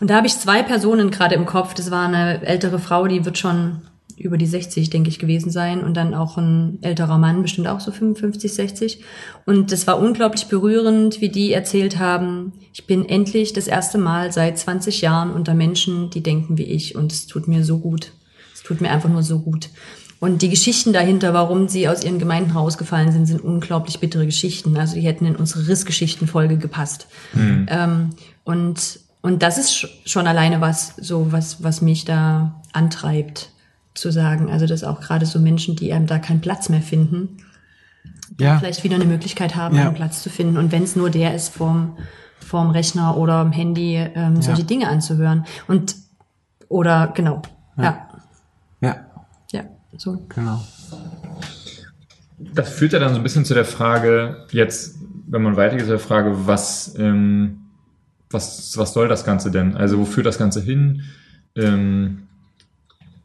Und 0.00 0.10
da 0.10 0.16
habe 0.16 0.26
ich 0.26 0.38
zwei 0.38 0.62
Personen 0.62 1.10
gerade 1.10 1.34
im 1.34 1.46
Kopf. 1.46 1.74
Das 1.74 1.90
war 1.90 2.06
eine 2.06 2.46
ältere 2.46 2.78
Frau, 2.78 3.06
die 3.06 3.24
wird 3.24 3.38
schon 3.38 3.82
über 4.16 4.36
die 4.36 4.46
60, 4.46 4.90
denke 4.90 5.08
ich, 5.08 5.18
gewesen 5.18 5.50
sein. 5.50 5.82
Und 5.82 5.96
dann 5.96 6.14
auch 6.14 6.36
ein 6.36 6.78
älterer 6.82 7.18
Mann, 7.18 7.42
bestimmt 7.42 7.68
auch 7.68 7.80
so 7.80 7.92
55, 7.92 8.52
60. 8.52 9.04
Und 9.46 9.72
das 9.72 9.86
war 9.86 9.98
unglaublich 9.98 10.46
berührend, 10.46 11.20
wie 11.20 11.28
die 11.28 11.52
erzählt 11.52 11.98
haben, 11.98 12.52
ich 12.72 12.86
bin 12.86 13.08
endlich 13.08 13.52
das 13.52 13.66
erste 13.66 13.98
Mal 13.98 14.32
seit 14.32 14.58
20 14.58 15.00
Jahren 15.00 15.32
unter 15.32 15.54
Menschen, 15.54 16.10
die 16.10 16.22
denken 16.22 16.58
wie 16.58 16.64
ich. 16.64 16.94
Und 16.94 17.12
es 17.12 17.26
tut 17.26 17.48
mir 17.48 17.64
so 17.64 17.78
gut. 17.78 18.12
Es 18.54 18.62
tut 18.62 18.80
mir 18.80 18.90
einfach 18.90 19.08
nur 19.08 19.22
so 19.22 19.40
gut. 19.40 19.70
Und 20.20 20.42
die 20.42 20.48
Geschichten 20.48 20.92
dahinter, 20.92 21.32
warum 21.32 21.68
sie 21.68 21.88
aus 21.88 22.04
ihren 22.04 22.18
Gemeinden 22.18 22.50
rausgefallen 22.50 23.12
sind, 23.12 23.26
sind 23.26 23.40
unglaublich 23.40 24.00
bittere 24.00 24.26
Geschichten. 24.26 24.76
Also 24.76 24.96
die 24.96 25.02
hätten 25.02 25.26
in 25.26 25.36
unsere 25.36 25.68
Rissgeschichtenfolge 25.68 26.56
gepasst. 26.56 27.06
Mhm. 27.34 27.66
Ähm, 27.68 28.10
und, 28.48 29.00
und 29.22 29.42
das 29.42 29.58
ist 29.58 29.70
sch- 29.72 29.88
schon 30.06 30.26
alleine 30.26 30.60
was, 30.60 30.94
so 30.96 31.30
was, 31.32 31.62
was 31.62 31.82
mich 31.82 32.04
da 32.04 32.60
antreibt, 32.72 33.50
zu 33.94 34.10
sagen. 34.10 34.50
Also, 34.50 34.66
dass 34.66 34.84
auch 34.84 35.00
gerade 35.00 35.26
so 35.26 35.38
Menschen, 35.38 35.76
die 35.76 35.92
einem 35.92 36.06
da 36.06 36.18
keinen 36.18 36.40
Platz 36.40 36.68
mehr 36.68 36.82
finden, 36.82 37.38
Ja. 38.38 38.58
vielleicht 38.58 38.84
wieder 38.84 38.94
eine 38.96 39.04
Möglichkeit 39.04 39.56
haben, 39.56 39.76
Ja. 39.76 39.86
einen 39.86 39.94
Platz 39.94 40.22
zu 40.22 40.30
finden. 40.30 40.56
Und 40.56 40.70
wenn 40.72 40.82
es 40.84 40.94
nur 40.96 41.10
der 41.10 41.34
ist, 41.34 41.48
vorm, 41.50 41.96
vorm 42.40 42.70
Rechner 42.70 43.16
oder 43.16 43.34
am 43.34 43.52
Handy 43.52 43.96
ähm, 43.96 44.40
solche 44.40 44.62
Ja. 44.62 44.66
Dinge 44.66 44.88
anzuhören. 44.88 45.44
Und 45.66 45.96
oder 46.68 47.08
genau. 47.14 47.42
Ja. 47.76 48.08
Ja, 48.80 48.96
Ja. 49.52 49.62
So. 49.96 50.22
genau. 50.28 50.60
Das 52.54 52.68
führt 52.70 52.92
ja 52.92 52.98
dann 53.00 53.10
so 53.12 53.16
ein 53.16 53.22
bisschen 53.24 53.44
zu 53.44 53.54
der 53.54 53.64
Frage, 53.64 54.46
jetzt, 54.52 54.96
wenn 55.26 55.42
man 55.42 55.56
weitergeht, 55.56 55.86
zu 55.86 55.90
der 55.90 55.98
Frage, 55.98 56.46
was, 56.46 56.94
ähm, 56.98 57.67
was, 58.30 58.76
was 58.76 58.92
soll 58.92 59.08
das 59.08 59.24
Ganze 59.24 59.50
denn? 59.50 59.76
Also 59.76 59.98
wo 59.98 60.04
führt 60.04 60.26
das 60.26 60.38
Ganze 60.38 60.60
hin? 60.60 61.02
Ähm, 61.56 62.24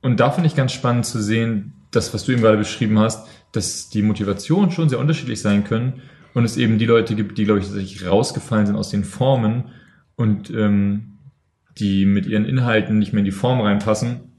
und 0.01 0.19
da 0.19 0.31
finde 0.31 0.47
ich 0.47 0.55
ganz 0.55 0.71
spannend 0.71 1.05
zu 1.05 1.21
sehen, 1.21 1.73
das, 1.91 2.13
was 2.13 2.25
du 2.25 2.31
eben 2.31 2.41
gerade 2.41 2.57
beschrieben 2.57 2.99
hast, 2.99 3.27
dass 3.51 3.89
die 3.89 4.01
Motivationen 4.01 4.71
schon 4.71 4.89
sehr 4.89 4.99
unterschiedlich 4.99 5.41
sein 5.41 5.63
können 5.63 6.01
und 6.33 6.43
es 6.43 6.57
eben 6.57 6.79
die 6.79 6.85
Leute 6.85 7.15
gibt, 7.15 7.37
die, 7.37 7.45
glaube 7.45 7.59
ich, 7.59 7.67
tatsächlich 7.67 8.05
rausgefallen 8.05 8.65
sind 8.65 8.75
aus 8.75 8.89
den 8.89 9.03
Formen 9.03 9.65
und 10.15 10.49
ähm, 10.49 11.19
die 11.77 12.05
mit 12.05 12.25
ihren 12.25 12.45
Inhalten 12.45 12.99
nicht 12.99 13.13
mehr 13.13 13.19
in 13.19 13.25
die 13.25 13.31
Form 13.31 13.61
reinpassen. 13.61 14.32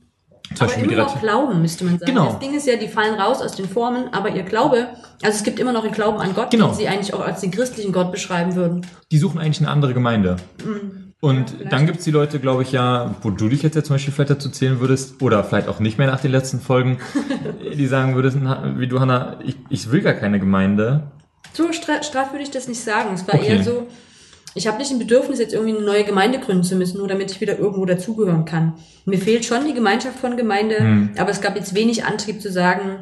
Zum 0.55 0.69
Aber 0.69 0.77
immer 0.77 0.97
noch 0.97 1.21
Glauben, 1.21 1.61
müsste 1.63 1.85
man 1.85 1.99
sagen. 1.99 2.13
Genau. 2.13 2.27
Das 2.27 2.39
Ding 2.39 2.55
ist 2.55 2.67
ja, 2.67 2.77
die 2.77 2.89
fallen 2.89 3.15
raus 3.15 3.41
aus 3.43 3.55
den 3.57 3.69
Formen, 3.69 4.13
aber 4.13 4.31
ihr 4.31 4.43
Glaube, 4.43 4.89
also 5.23 5.37
es 5.37 5.43
gibt 5.43 5.59
immer 5.61 5.73
noch 5.73 5.85
einen 5.85 5.93
Glauben 5.93 6.19
an 6.19 6.35
Gott, 6.35 6.51
Genau. 6.51 6.69
den 6.69 6.75
sie 6.77 6.89
eigentlich 6.89 7.13
auch 7.15 7.21
als 7.27 7.41
den 7.41 7.51
christlichen 7.51 7.93
Gott 7.93 8.13
beschreiben 8.13 8.55
würden. 8.55 8.87
die 9.13 9.19
suchen 9.19 9.39
eigentlich 9.41 9.61
eine 9.61 9.71
andere 9.71 9.95
Gemeinde. 9.95 10.37
Und 11.21 11.51
vielleicht. 11.51 11.73
dann 11.73 11.87
gibt's 11.87 12.05
die 12.05 12.11
Leute, 12.11 12.39
glaube 12.39 12.63
ich, 12.63 12.73
ja, 12.73 13.15
wo 13.23 13.31
du 13.31 13.49
dich 13.49 13.63
jetzt 13.63 13.75
ja 13.77 13.83
zum 13.83 13.95
Beispiel 13.95 14.13
vielleicht 14.13 14.31
dazu 14.31 14.51
zählen 14.51 14.81
würdest, 14.81 15.23
oder 15.23 15.43
vielleicht 15.43 15.69
auch 15.69 15.81
nicht 15.81 15.97
mehr 15.97 16.07
nach 16.07 16.21
den 16.21 16.31
letzten 16.33 16.61
Folgen, 16.61 16.99
die 17.77 17.87
sagen 17.87 18.15
würdest, 18.15 18.37
wie 18.77 18.87
du, 18.87 19.01
Hanna, 19.01 19.39
ich, 19.45 19.57
ich 19.71 19.91
will 19.91 20.03
gar 20.03 20.13
keine 20.15 20.39
Gemeinde. 20.39 21.05
So 21.55 21.73
stra 21.73 22.03
straff 22.03 22.33
würde 22.33 22.43
ich 22.43 22.51
das 22.51 22.69
nicht 22.69 22.83
sagen. 22.83 23.11
Es 23.15 23.27
war 23.27 23.37
Okay. 23.37 23.57
eher 23.57 23.63
so, 23.65 23.87
ich 24.55 24.67
habe 24.67 24.79
nicht 24.79 24.91
ein 24.91 24.99
Bedürfnis, 24.99 25.39
jetzt 25.39 25.53
irgendwie 25.55 25.77
eine 25.77 25.85
neue 25.85 26.05
Gemeinde 26.05 26.39
gründen 26.39 26.65
zu 26.65 26.77
müssen, 26.77 26.99
nur 26.99 27.09
damit 27.09 27.31
ich 27.31 27.41
wieder 27.41 27.59
irgendwo 27.59 27.85
dazugehören 27.87 28.45
kann. 28.45 28.75
Mir 29.05 29.19
fehlt 29.19 29.45
schon 29.45 29.67
die 29.67 29.75
Gemeinschaft 29.75 30.19
von 30.19 30.37
Gemeinde, 30.37 30.79
Hm. 30.79 31.11
aber 31.19 31.31
es 31.31 31.41
gab 31.41 31.57
jetzt 31.57 31.75
wenig 31.75 32.05
Antrieb 32.05 32.41
zu 32.41 32.51
sagen, 32.51 33.01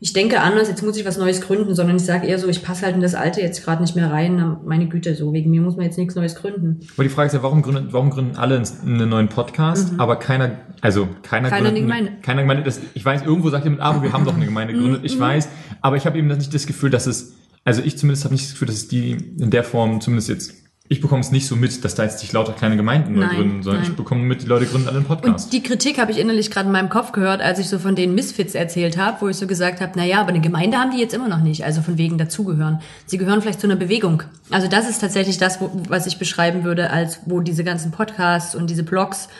ich 0.00 0.12
denke 0.12 0.40
anders, 0.40 0.68
jetzt 0.68 0.82
muss 0.82 0.98
ich 0.98 1.06
was 1.06 1.16
Neues 1.16 1.40
gründen, 1.40 1.74
sondern 1.74 1.96
ich 1.96 2.04
sage 2.04 2.26
eher 2.26 2.38
so, 2.38 2.46
ich 2.48 2.62
passe 2.62 2.84
halt 2.84 2.94
in 2.94 3.00
das 3.00 3.14
Alte 3.14 3.40
jetzt 3.40 3.64
gerade 3.64 3.80
nicht 3.80 3.96
mehr 3.96 4.10
rein. 4.10 4.58
Meine 4.66 4.86
Güte, 4.86 5.14
so 5.14 5.32
wegen 5.32 5.50
mir 5.50 5.62
muss 5.62 5.76
man 5.76 5.86
jetzt 5.86 5.96
nichts 5.96 6.14
Neues 6.14 6.34
gründen. 6.34 6.80
Aber 6.94 7.04
die 7.04 7.08
Frage 7.08 7.28
ist 7.28 7.32
ja, 7.32 7.42
warum 7.42 7.62
gründen, 7.62 7.88
warum 7.90 8.10
gründen 8.10 8.36
alle 8.36 8.62
einen 8.82 9.08
neuen 9.08 9.28
Podcast, 9.28 9.92
aber 9.96 10.16
keiner, 10.16 10.58
also 10.82 11.08
keiner 11.22 11.46
Mhm. 11.48 11.50
Keiner 11.50 11.68
eine 11.68 11.78
gründet 11.80 11.82
Gemeinde. 11.84 12.12
Keiner 12.20 12.42
Gemeinde. 12.42 12.62
Das, 12.64 12.80
ich 12.92 13.02
weiß, 13.04 13.22
irgendwo 13.22 13.48
sagt 13.48 13.64
jemand, 13.64 13.80
aber 13.80 14.02
wir 14.02 14.12
haben 14.12 14.26
doch 14.26 14.34
eine 14.34 14.44
Gemeinde 14.44 14.74
gegründet. 14.74 15.00
Mhm. 15.00 15.06
Ich 15.06 15.18
weiß, 15.18 15.48
aber 15.80 15.96
ich 15.96 16.04
habe 16.04 16.18
eben 16.18 16.26
nicht 16.26 16.52
das 16.52 16.66
Gefühl, 16.66 16.90
dass 16.90 17.06
es, 17.06 17.32
also 17.64 17.80
ich 17.82 17.96
zumindest 17.96 18.24
habe 18.24 18.34
nicht 18.34 18.44
das 18.44 18.52
Gefühl, 18.52 18.66
dass 18.66 18.76
es 18.76 18.88
die 18.88 19.12
in 19.12 19.50
der 19.50 19.64
Form, 19.64 20.02
zumindest 20.02 20.28
jetzt, 20.28 20.54
ich 20.86 21.00
bekomme 21.00 21.22
es 21.22 21.32
nicht 21.32 21.46
so 21.46 21.56
mit, 21.56 21.82
dass 21.82 21.94
da 21.94 22.02
jetzt 22.02 22.18
sich 22.18 22.30
lauter 22.34 22.52
kleine 22.52 22.76
Gemeinden 22.76 23.14
neu 23.14 23.26
gründen, 23.26 23.62
sondern 23.62 23.82
nein. 23.82 23.90
ich 23.90 23.96
bekomme 23.96 24.22
mit, 24.22 24.42
die 24.42 24.46
Leute 24.46 24.66
gründen 24.66 24.86
alle 24.86 24.98
einen 24.98 25.06
Podcast. 25.06 25.46
Und 25.46 25.52
die 25.54 25.62
Kritik 25.62 25.98
habe 25.98 26.12
ich 26.12 26.18
innerlich 26.18 26.50
gerade 26.50 26.66
in 26.66 26.72
meinem 26.72 26.90
Kopf 26.90 27.12
gehört, 27.12 27.40
als 27.40 27.58
ich 27.58 27.70
so 27.70 27.78
von 27.78 27.94
den 27.94 28.14
Misfits 28.14 28.54
erzählt 28.54 28.98
habe, 28.98 29.22
wo 29.22 29.28
ich 29.28 29.36
so 29.38 29.46
gesagt 29.46 29.80
habe, 29.80 29.92
na 29.96 30.04
ja, 30.04 30.20
aber 30.20 30.28
eine 30.28 30.42
Gemeinde 30.42 30.76
haben 30.76 30.90
die 30.90 30.98
jetzt 30.98 31.14
immer 31.14 31.28
noch 31.28 31.40
nicht, 31.40 31.64
also 31.64 31.80
von 31.80 31.96
wegen 31.96 32.18
dazugehören. 32.18 32.82
Sie 33.06 33.16
gehören 33.16 33.40
vielleicht 33.40 33.62
zu 33.62 33.66
einer 33.66 33.76
Bewegung. 33.76 34.24
Also 34.50 34.68
das 34.68 34.86
ist 34.86 35.00
tatsächlich 35.00 35.38
das, 35.38 35.58
wo, 35.58 35.70
was 35.88 36.06
ich 36.06 36.18
beschreiben 36.18 36.64
würde, 36.64 36.90
als 36.90 37.20
wo 37.24 37.40
diese 37.40 37.64
ganzen 37.64 37.90
Podcasts 37.90 38.54
und 38.54 38.68
diese 38.68 38.82
Blogs 38.82 39.30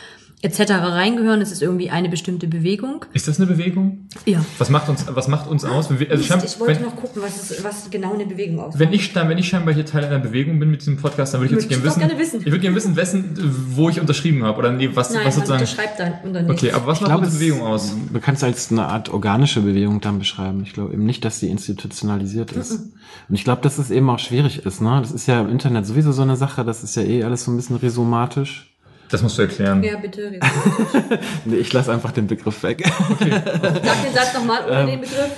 etc. 0.44 0.70
reingehören. 0.70 1.40
Es 1.40 1.50
ist 1.50 1.62
irgendwie 1.62 1.90
eine 1.90 2.08
bestimmte 2.08 2.46
Bewegung. 2.46 3.04
Ist 3.12 3.26
das 3.26 3.40
eine 3.40 3.46
Bewegung? 3.46 4.06
Ja. 4.26 4.44
Was 4.58 4.70
macht 4.70 4.88
uns, 4.88 5.06
was 5.08 5.26
macht 5.28 5.48
uns 5.48 5.64
aus? 5.64 5.90
Wenn 5.90 6.00
wir, 6.00 6.10
also 6.10 6.18
Mist, 6.18 6.28
scheinbar- 6.28 6.46
ich 6.46 6.60
wollte 6.60 6.74
wenn, 6.76 6.82
noch 6.82 6.96
gucken, 6.96 7.22
was, 7.22 7.50
ist, 7.50 7.64
was 7.64 7.90
genau 7.90 8.14
eine 8.14 8.26
Bewegung 8.26 8.60
aussieht. 8.60 8.78
wenn 8.80 8.92
ich, 8.92 9.14
wenn 9.14 9.38
ich 9.38 9.48
scheinbar 9.48 9.74
hier 9.74 9.86
Teil 9.86 10.04
einer 10.04 10.18
Bewegung 10.18 10.58
bin 10.58 10.70
mit 10.70 10.80
diesem 10.82 10.98
Podcast, 10.98 11.34
dann 11.34 11.40
würde 11.40 11.54
ich 11.54 11.60
jetzt 11.60 11.68
gerne 11.68 11.82
ich 11.82 11.88
wissen, 11.88 11.98
gerne 12.00 12.18
wissen. 12.18 12.40
ich 12.40 12.46
würde 12.46 12.60
gerne 12.60 12.76
wissen, 12.76 12.96
wessen, 12.96 13.54
wo 13.70 13.88
ich 13.88 14.00
unterschrieben 14.00 14.44
habe 14.44 14.58
oder 14.58 14.70
nee, 14.72 14.90
was, 14.94 15.10
Nein, 15.10 15.24
was 15.24 15.36
man 15.36 15.46
sozusagen. 15.46 15.60
unterschreibt 15.60 15.98
dann 16.00 16.12
unter 16.22 16.42
nichts. 16.42 16.62
Okay, 16.62 16.72
aber 16.72 16.86
was 16.86 17.00
macht 17.00 17.10
glaube, 17.10 17.26
Bewegung 17.26 17.62
aus? 17.62 17.94
Man 18.12 18.20
kann 18.20 18.34
es 18.34 18.44
als 18.44 18.70
eine 18.70 18.86
Art 18.86 19.08
organische 19.08 19.62
Bewegung 19.62 20.00
dann 20.00 20.18
beschreiben. 20.18 20.62
Ich 20.64 20.72
glaube 20.74 20.92
eben 20.92 21.04
nicht, 21.04 21.24
dass 21.24 21.40
sie 21.40 21.48
institutionalisiert 21.48 22.52
ist. 22.52 22.72
Und 23.28 23.34
ich 23.34 23.44
glaube, 23.44 23.62
dass 23.62 23.78
es 23.78 23.90
eben 23.90 24.08
auch 24.10 24.18
schwierig 24.18 24.66
ist. 24.66 24.80
Ne? 24.82 24.98
Das 25.00 25.10
ist 25.12 25.26
ja 25.26 25.40
im 25.40 25.48
Internet 25.48 25.86
sowieso 25.86 26.12
so 26.12 26.22
eine 26.22 26.36
Sache. 26.36 26.64
Das 26.64 26.84
ist 26.84 26.96
ja 26.96 27.02
eh 27.02 27.24
alles 27.24 27.44
so 27.44 27.50
ein 27.50 27.56
bisschen 27.56 27.76
rhizomatisch. 27.76 28.73
Das 29.10 29.22
musst 29.22 29.38
du 29.38 29.42
erklären. 29.42 29.82
Ja, 29.82 29.96
bitte. 29.96 30.38
Nee, 31.44 31.56
ich 31.56 31.72
lasse 31.72 31.92
einfach 31.92 32.12
den 32.12 32.26
Begriff 32.26 32.62
weg. 32.62 32.84
Sag 33.18 33.28
den 33.28 34.14
Satz 34.14 34.34
nochmal 34.34 34.64
ohne 34.66 34.86
den 34.86 35.00
Begriff. 35.00 35.30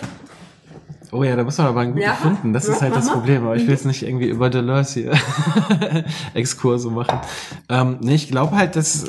Oh 1.13 1.23
ja, 1.23 1.37
da 1.37 1.45
muss 1.45 1.57
man 1.59 1.69
aber 1.69 1.81
einen 1.81 1.93
guten 1.93 2.05
Ja, 2.05 2.15
finden. 2.15 2.53
Das 2.53 2.67
ja, 2.67 2.75
ist 2.75 2.83
halt 2.83 2.95
das. 2.95 3.11
Problem. 3.11 3.45
Aber 3.45 3.57
ich 3.57 3.63
will 3.63 3.71
jetzt 3.71 3.87
nicht 3.87 4.03
irgendwie 4.03 4.27
über 4.27 4.51
Deleuze 4.51 5.01
hier 5.01 5.13
Exkurse 6.35 6.91
machen. 6.91 7.21
Ähm, 7.69 7.99
nee, 8.01 8.15
ich 8.15 8.29
glaube 8.29 8.57
halt, 8.57 8.77
dass, 8.77 9.05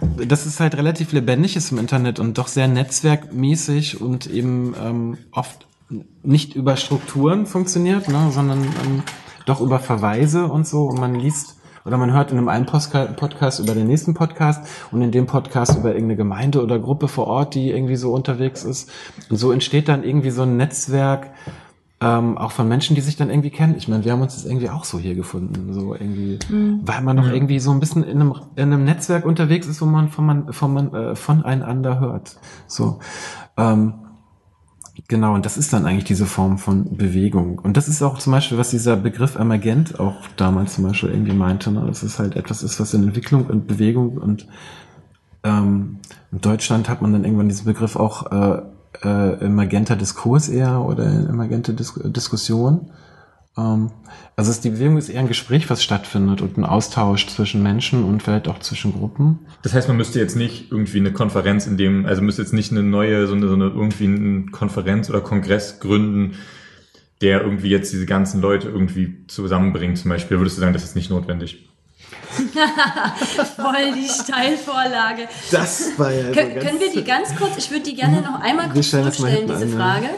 dass 0.00 0.46
es 0.46 0.60
halt 0.60 0.76
relativ 0.76 1.12
lebendig 1.12 1.56
ist 1.56 1.72
im 1.72 1.78
Internet 1.78 2.20
und 2.20 2.38
doch 2.38 2.48
sehr 2.48 2.68
netzwerkmäßig 2.68 4.00
und 4.00 4.26
eben 4.26 4.74
ähm, 4.82 5.18
oft 5.32 5.66
nicht 6.22 6.54
über 6.54 6.76
Strukturen 6.76 7.46
funktioniert, 7.46 8.08
ne, 8.08 8.30
sondern 8.30 8.62
ähm, 8.62 9.02
doch 9.46 9.60
über 9.60 9.78
Verweise 9.80 10.46
und 10.46 10.66
so. 10.66 10.84
Und 10.84 11.00
man 11.00 11.14
liest 11.14 11.56
oder 11.88 11.96
man 11.96 12.12
hört 12.12 12.30
in 12.30 12.38
einem 12.38 12.48
einen 12.48 12.66
Podcast 12.66 13.60
über 13.60 13.74
den 13.74 13.86
nächsten 13.86 14.14
Podcast 14.14 14.68
und 14.92 15.00
in 15.02 15.10
dem 15.10 15.26
Podcast 15.26 15.76
über 15.76 15.88
irgendeine 15.88 16.16
Gemeinde 16.16 16.62
oder 16.62 16.78
Gruppe 16.78 17.08
vor 17.08 17.26
Ort, 17.26 17.54
die 17.54 17.70
irgendwie 17.70 17.96
so 17.96 18.12
unterwegs 18.12 18.62
ist. 18.62 18.90
Und 19.30 19.38
so 19.38 19.50
entsteht 19.50 19.88
dann 19.88 20.04
irgendwie 20.04 20.30
so 20.30 20.42
ein 20.42 20.58
Netzwerk, 20.58 21.30
ähm, 22.00 22.38
auch 22.38 22.52
von 22.52 22.68
Menschen, 22.68 22.94
die 22.94 23.00
sich 23.00 23.16
dann 23.16 23.30
irgendwie 23.30 23.50
kennen. 23.50 23.74
Ich 23.76 23.88
meine, 23.88 24.04
wir 24.04 24.12
haben 24.12 24.20
uns 24.20 24.34
das 24.34 24.44
irgendwie 24.44 24.68
auch 24.68 24.84
so 24.84 24.98
hier 24.98 25.14
gefunden, 25.14 25.72
so 25.72 25.94
irgendwie, 25.94 26.38
weil 26.84 27.00
man 27.02 27.16
doch 27.16 27.26
irgendwie 27.26 27.58
so 27.58 27.72
ein 27.72 27.80
bisschen 27.80 28.04
in 28.04 28.20
einem, 28.20 28.34
in 28.54 28.72
einem 28.72 28.84
Netzwerk 28.84 29.24
unterwegs 29.24 29.66
ist, 29.66 29.80
wo 29.80 29.86
man 29.86 30.08
von 30.08 30.26
man, 30.26 30.52
von 30.52 30.72
man, 30.72 30.94
äh, 30.94 31.16
voneinander 31.16 31.98
hört. 31.98 32.36
So. 32.66 33.00
Ähm, 33.56 33.94
Genau, 35.06 35.34
und 35.34 35.46
das 35.46 35.56
ist 35.56 35.72
dann 35.72 35.86
eigentlich 35.86 36.04
diese 36.04 36.26
Form 36.26 36.58
von 36.58 36.96
Bewegung. 36.96 37.58
Und 37.60 37.76
das 37.76 37.88
ist 37.88 38.02
auch 38.02 38.18
zum 38.18 38.32
Beispiel, 38.32 38.58
was 38.58 38.70
dieser 38.70 38.96
Begriff 38.96 39.36
Emergent 39.36 40.00
auch 40.00 40.16
damals 40.36 40.74
zum 40.74 40.84
Beispiel 40.84 41.10
irgendwie 41.10 41.34
meinte, 41.34 41.70
ne? 41.70 41.84
dass 41.86 42.02
es 42.02 42.18
halt 42.18 42.34
etwas 42.34 42.62
ist, 42.62 42.80
was 42.80 42.94
in 42.94 43.04
Entwicklung 43.04 43.46
und 43.46 43.68
Bewegung 43.68 44.18
und 44.18 44.46
ähm, 45.44 45.98
in 46.32 46.40
Deutschland 46.40 46.88
hat 46.88 47.00
man 47.00 47.12
dann 47.12 47.24
irgendwann 47.24 47.48
diesen 47.48 47.64
Begriff 47.64 47.96
auch 47.96 48.32
äh, 48.32 48.62
äh, 49.04 49.44
emergenter 49.44 49.96
Diskurs 49.96 50.48
eher 50.48 50.84
oder 50.84 51.04
emergente 51.06 51.74
Dis 51.74 51.94
Diskussion. 52.04 52.90
Ähm, 53.58 53.90
also 54.36 54.50
es, 54.50 54.60
die 54.60 54.70
Bewegung 54.70 54.96
ist 54.96 55.08
eher 55.08 55.20
ein 55.20 55.28
Gespräch, 55.28 55.68
was 55.68 55.82
stattfindet 55.82 56.40
und 56.40 56.56
ein 56.56 56.64
Austausch 56.64 57.26
zwischen 57.26 57.62
Menschen 57.62 58.04
und 58.04 58.22
vielleicht 58.22 58.48
auch 58.48 58.60
zwischen 58.60 58.92
Gruppen. 58.92 59.40
Das 59.62 59.74
heißt, 59.74 59.88
man 59.88 59.96
müsste 59.96 60.20
jetzt 60.20 60.36
nicht 60.36 60.70
irgendwie 60.70 60.98
eine 60.98 61.12
Konferenz 61.12 61.66
in 61.66 61.76
dem, 61.76 62.06
also 62.06 62.22
müsste 62.22 62.42
jetzt 62.42 62.54
nicht 62.54 62.70
eine 62.70 62.84
neue, 62.84 63.26
so 63.26 63.34
eine, 63.34 63.48
so 63.48 63.54
eine 63.54 63.64
irgendwie 63.64 64.04
eine 64.04 64.46
Konferenz 64.46 65.10
oder 65.10 65.20
Kongress 65.20 65.80
gründen, 65.80 66.36
der 67.20 67.42
irgendwie 67.42 67.68
jetzt 67.68 67.92
diese 67.92 68.06
ganzen 68.06 68.40
Leute 68.40 68.68
irgendwie 68.68 69.26
zusammenbringt, 69.26 69.98
zum 69.98 70.10
Beispiel. 70.10 70.38
Würdest 70.38 70.56
du 70.56 70.60
sagen, 70.60 70.72
das 70.72 70.84
ist 70.84 70.94
nicht 70.94 71.10
notwendig? 71.10 71.67
Voll 73.56 73.92
die 73.94 74.08
Steilvorlage. 74.08 75.28
Das 75.50 75.98
war 75.98 76.12
ja 76.12 76.30
Kön 76.32 76.58
können 76.58 76.80
wir 76.80 76.90
die 76.92 77.04
ganz 77.04 77.34
kurz, 77.36 77.56
ich 77.56 77.70
würde 77.70 77.84
die 77.84 77.94
gerne 77.94 78.20
noch 78.20 78.40
einmal 78.40 78.68
kurz 78.68 78.86
stellen 78.86 79.06
das 79.06 79.18
mal 79.18 79.30
zurückstellen, 79.30 79.60
hinten 79.60 79.66
diese 79.68 79.82
an, 79.82 80.02
ja. 80.02 80.08
Frage, 80.08 80.10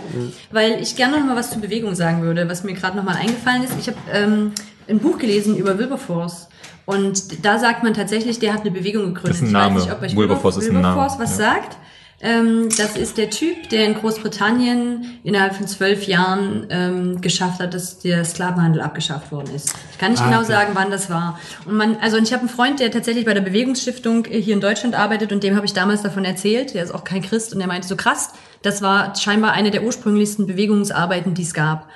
weil 0.51 0.83
ich 0.83 0.97
gerne 0.97 1.19
noch 1.19 1.27
mal 1.27 1.37
was 1.37 1.51
zur 1.51 1.61
Bewegung 1.61 1.95
sagen 1.95 2.23
würde, 2.23 2.49
was 2.49 2.65
mir 2.65 2.75
gerade 2.75 2.97
noch 2.97 3.05
mal 3.05 3.17
eingefallen 3.17 3.63
ist. 3.63 3.75
Ich 3.79 3.87
habe 3.89 3.99
ähm, 4.13 4.53
ein 4.89 4.99
Buch 4.99 5.19
gelesen 5.19 5.57
über 5.57 5.79
Wilberforce 5.79 6.49
und 6.87 7.45
da 7.45 7.59
sagt 7.59 7.83
man 7.85 7.95
tatsächlich, 7.95 8.39
der 8.39 8.53
hat 8.55 8.63
eine 8.63 8.71
Bewegung 8.73 9.15
gegründet. 9.15 9.31
Das 9.31 9.37
ist 9.37 9.43
ein 9.43 9.47
Ich 9.47 9.53
Name. 9.53 9.77
weiß 9.77 9.85
nicht, 9.85 9.93
ob 9.93 10.03
euch 10.03 10.17
Wilberforce 10.17 10.57
ist 10.59 10.69
ein 10.69 10.75
Name, 10.81 10.89
Wilberforce 10.89 11.19
was 11.21 11.39
ja. 11.39 11.45
sagt. 11.45 11.77
Ähm, 12.23 12.69
das 12.77 12.99
ist 12.99 13.17
der 13.17 13.31
Typ, 13.31 13.71
der 13.71 13.87
in 13.87 13.95
Großbritannien 13.95 15.19
innerhalb 15.25 15.55
von 15.55 15.67
zwölf 15.67 16.07
Jahren 16.07 16.67
ähm, 16.69 17.21
geschafft 17.23 17.61
hat, 17.61 17.73
dass 17.73 17.99
der 17.99 18.25
Sklavenhandel 18.27 18.83
abgeschafft 18.83 19.33
worden 19.33 19.55
ist. 19.55 19.75
Ich 19.93 19.99
kann 19.99 20.11
nicht 20.13 20.21
Ah, 20.21 20.27
genau 20.27 20.39
okay. 20.41 20.49
sagen, 20.49 20.71
wann 20.75 20.91
das 20.91 21.09
war. 21.09 21.39
Und 21.65 21.77
man, 21.77 21.97
also 21.97 22.19
ich 22.19 22.33
habe 22.33 22.41
einen 22.41 22.51
Freund, 22.51 22.79
der 22.79 22.91
tatsächlich 22.91 23.25
bei 23.25 23.33
der 23.33 23.41
Bewegungsstiftung 23.41 24.27
hier 24.27 24.53
in 24.53 24.61
Deutschland 24.61 24.95
arbeitet 24.95 25.33
und 25.33 25.43
dem 25.43 25.57
habe 25.57 25.65
ich 25.65 25.73
damals 25.73 26.03
davon 26.03 26.27
erzählt. 26.27 26.75
Der 26.75 26.85
ist 26.85 26.95
auch 26.95 27.05
kein 27.05 27.23
Christ 27.23 27.55
und 27.55 27.59
der 27.59 27.69
meinte 27.69 27.89
so 27.89 27.97
krass, 27.97 28.31
das 28.61 28.83
war 28.83 29.17
scheinbar 29.17 29.53
eine 29.53 29.71
der 29.71 29.83
ursprünglichsten 29.83 30.47
Bewegungsarbeiten, 30.47 31.33
die 31.33 31.43
es 31.43 31.55
gab. 31.55 31.89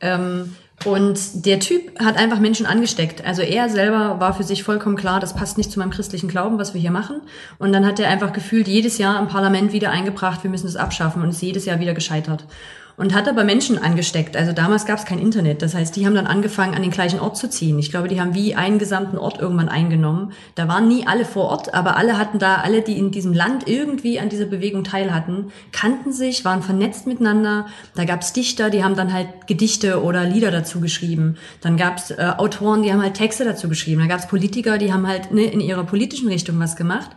Ähm, 0.00 0.56
und 0.84 1.46
der 1.46 1.58
Typ 1.58 1.98
hat 1.98 2.16
einfach 2.16 2.38
Menschen 2.38 2.66
angesteckt. 2.66 3.24
Also 3.24 3.42
er 3.42 3.68
selber 3.68 4.20
war 4.20 4.34
für 4.34 4.42
sich 4.44 4.62
vollkommen 4.62 4.96
klar, 4.96 5.20
das 5.20 5.34
passt 5.34 5.56
nicht 5.58 5.72
zu 5.72 5.78
meinem 5.78 5.90
christlichen 5.90 6.28
Glauben, 6.28 6.58
was 6.58 6.74
wir 6.74 6.80
hier 6.80 6.90
machen. 6.90 7.22
Und 7.58 7.72
dann 7.72 7.86
hat 7.86 7.98
er 7.98 8.08
einfach 8.08 8.32
gefühlt 8.32 8.68
jedes 8.68 8.98
Jahr 8.98 9.18
im 9.18 9.26
Parlament 9.26 9.72
wieder 9.72 9.90
eingebracht, 9.90 10.42
wir 10.42 10.50
müssen 10.50 10.66
das 10.66 10.76
abschaffen 10.76 11.22
und 11.22 11.30
ist 11.30 11.42
jedes 11.42 11.64
Jahr 11.64 11.80
wieder 11.80 11.94
gescheitert. 11.94 12.44
Und 12.98 13.14
hat 13.14 13.28
aber 13.28 13.44
Menschen 13.44 13.76
angesteckt. 13.78 14.38
Also 14.38 14.52
damals 14.52 14.86
gab 14.86 14.98
es 14.98 15.04
kein 15.04 15.18
Internet. 15.18 15.60
Das 15.60 15.74
heißt, 15.74 15.94
die 15.96 16.06
haben 16.06 16.14
dann 16.14 16.26
angefangen, 16.26 16.74
an 16.74 16.80
den 16.80 16.90
gleichen 16.90 17.20
Ort 17.20 17.36
zu 17.36 17.50
ziehen. 17.50 17.78
Ich 17.78 17.90
glaube, 17.90 18.08
die 18.08 18.20
haben 18.20 18.34
wie 18.34 18.54
einen 18.54 18.78
gesamten 18.78 19.18
Ort 19.18 19.38
irgendwann 19.38 19.68
eingenommen. 19.68 20.32
Da 20.54 20.66
waren 20.66 20.88
nie 20.88 21.06
alle 21.06 21.26
vor 21.26 21.44
Ort, 21.44 21.74
aber 21.74 21.98
alle 21.98 22.16
hatten 22.16 22.38
da, 22.38 22.56
alle, 22.56 22.80
die 22.80 22.98
in 22.98 23.10
diesem 23.10 23.34
Land 23.34 23.68
irgendwie 23.68 24.18
an 24.18 24.30
dieser 24.30 24.46
Bewegung 24.46 24.82
teil 24.82 25.12
hatten, 25.14 25.52
kannten 25.72 26.10
sich, 26.10 26.46
waren 26.46 26.62
vernetzt 26.62 27.06
miteinander. 27.06 27.66
Da 27.94 28.06
gab 28.06 28.22
es 28.22 28.32
Dichter, 28.32 28.70
die 28.70 28.82
haben 28.82 28.96
dann 28.96 29.12
halt 29.12 29.46
Gedichte 29.46 30.02
oder 30.02 30.24
Lieder 30.24 30.50
dazu 30.50 30.80
geschrieben. 30.80 31.36
Dann 31.60 31.76
gab 31.76 31.98
es 31.98 32.12
äh, 32.12 32.32
Autoren, 32.38 32.82
die 32.82 32.92
haben 32.92 33.02
halt 33.02 33.14
Texte 33.14 33.44
dazu 33.44 33.68
geschrieben. 33.68 34.00
Da 34.00 34.06
gab 34.06 34.20
es 34.20 34.26
Politiker, 34.26 34.78
die 34.78 34.92
haben 34.92 35.06
halt 35.06 35.32
ne, 35.32 35.44
in 35.44 35.60
ihrer 35.60 35.84
politischen 35.84 36.28
Richtung 36.28 36.58
was 36.58 36.76
gemacht. 36.76 37.10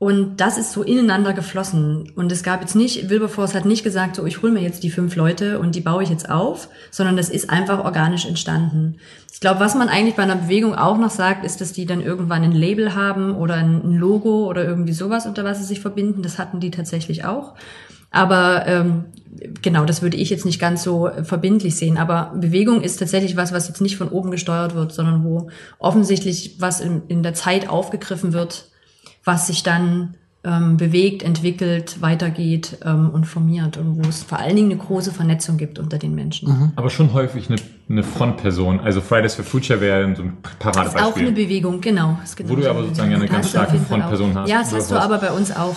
Und 0.00 0.38
das 0.38 0.56
ist 0.56 0.72
so 0.72 0.82
ineinander 0.82 1.34
geflossen. 1.34 2.10
Und 2.16 2.32
es 2.32 2.42
gab 2.42 2.62
jetzt 2.62 2.74
nicht, 2.74 3.10
Wilberforce 3.10 3.54
hat 3.54 3.66
nicht 3.66 3.84
gesagt, 3.84 4.16
so 4.16 4.24
ich 4.24 4.40
hole 4.40 4.50
mir 4.50 4.62
jetzt 4.62 4.82
die 4.82 4.88
fünf 4.88 5.14
Leute 5.14 5.58
und 5.58 5.74
die 5.74 5.82
baue 5.82 6.02
ich 6.02 6.08
jetzt 6.08 6.30
auf, 6.30 6.70
sondern 6.90 7.18
das 7.18 7.28
ist 7.28 7.50
einfach 7.50 7.84
organisch 7.84 8.24
entstanden. 8.24 8.96
Ich 9.30 9.40
glaube, 9.40 9.60
was 9.60 9.74
man 9.74 9.90
eigentlich 9.90 10.16
bei 10.16 10.22
einer 10.22 10.36
Bewegung 10.36 10.74
auch 10.74 10.96
noch 10.96 11.10
sagt, 11.10 11.44
ist, 11.44 11.60
dass 11.60 11.74
die 11.74 11.84
dann 11.84 12.00
irgendwann 12.00 12.42
ein 12.44 12.52
Label 12.52 12.94
haben 12.94 13.36
oder 13.36 13.56
ein 13.56 13.92
Logo 13.92 14.46
oder 14.48 14.64
irgendwie 14.64 14.94
sowas, 14.94 15.26
unter 15.26 15.44
was 15.44 15.58
sie 15.58 15.64
sich 15.64 15.80
verbinden. 15.80 16.22
Das 16.22 16.38
hatten 16.38 16.60
die 16.60 16.70
tatsächlich 16.70 17.26
auch. 17.26 17.52
Aber 18.10 18.66
ähm, 18.66 19.04
genau, 19.60 19.84
das 19.84 20.00
würde 20.00 20.16
ich 20.16 20.30
jetzt 20.30 20.46
nicht 20.46 20.58
ganz 20.58 20.82
so 20.82 21.10
verbindlich 21.24 21.76
sehen. 21.76 21.98
Aber 21.98 22.32
Bewegung 22.34 22.80
ist 22.80 22.96
tatsächlich 22.96 23.36
was, 23.36 23.52
was 23.52 23.68
jetzt 23.68 23.82
nicht 23.82 23.98
von 23.98 24.08
oben 24.08 24.30
gesteuert 24.30 24.74
wird, 24.74 24.92
sondern 24.92 25.24
wo 25.24 25.50
offensichtlich 25.78 26.56
was 26.58 26.80
in, 26.80 27.02
in 27.08 27.22
der 27.22 27.34
Zeit 27.34 27.68
aufgegriffen 27.68 28.32
wird, 28.32 28.69
was 29.24 29.46
sich 29.46 29.62
dann 29.62 30.14
ähm, 30.42 30.78
bewegt, 30.78 31.22
entwickelt, 31.22 32.00
weitergeht 32.00 32.78
ähm, 32.84 33.10
und 33.10 33.26
formiert 33.26 33.76
und 33.76 34.02
wo 34.02 34.08
es 34.08 34.22
vor 34.22 34.38
allen 34.38 34.56
Dingen 34.56 34.70
eine 34.70 34.80
große 34.80 35.12
Vernetzung 35.12 35.58
gibt 35.58 35.78
unter 35.78 35.98
den 35.98 36.14
Menschen. 36.14 36.72
Aber 36.76 36.88
schon 36.88 37.12
häufig 37.12 37.50
eine, 37.50 37.58
eine 37.90 38.02
Frontperson. 38.02 38.80
Also 38.80 39.02
Fridays 39.02 39.34
for 39.34 39.44
Future 39.44 39.80
wäre 39.82 40.14
so 40.16 40.22
ein 40.22 40.38
Das 40.42 40.52
ist 40.52 40.58
Paradebeispiel. 40.58 41.02
auch 41.02 41.16
eine 41.16 41.32
Bewegung, 41.32 41.80
genau. 41.80 42.18
Genau 42.36 42.48
Wo 42.48 42.56
du 42.56 42.62
so 42.62 42.70
aber 42.70 42.82
sozusagen 42.84 43.14
eine 43.14 43.28
ganz 43.28 43.50
starke 43.50 43.76
Frontperson 43.78 44.34
hast. 44.34 44.48
Ja, 44.48 44.60
das 44.60 44.72
hast 44.72 44.90
du 44.90 44.96
aber 44.96 45.18
bei 45.18 45.30
uns 45.30 45.54
auch. 45.54 45.76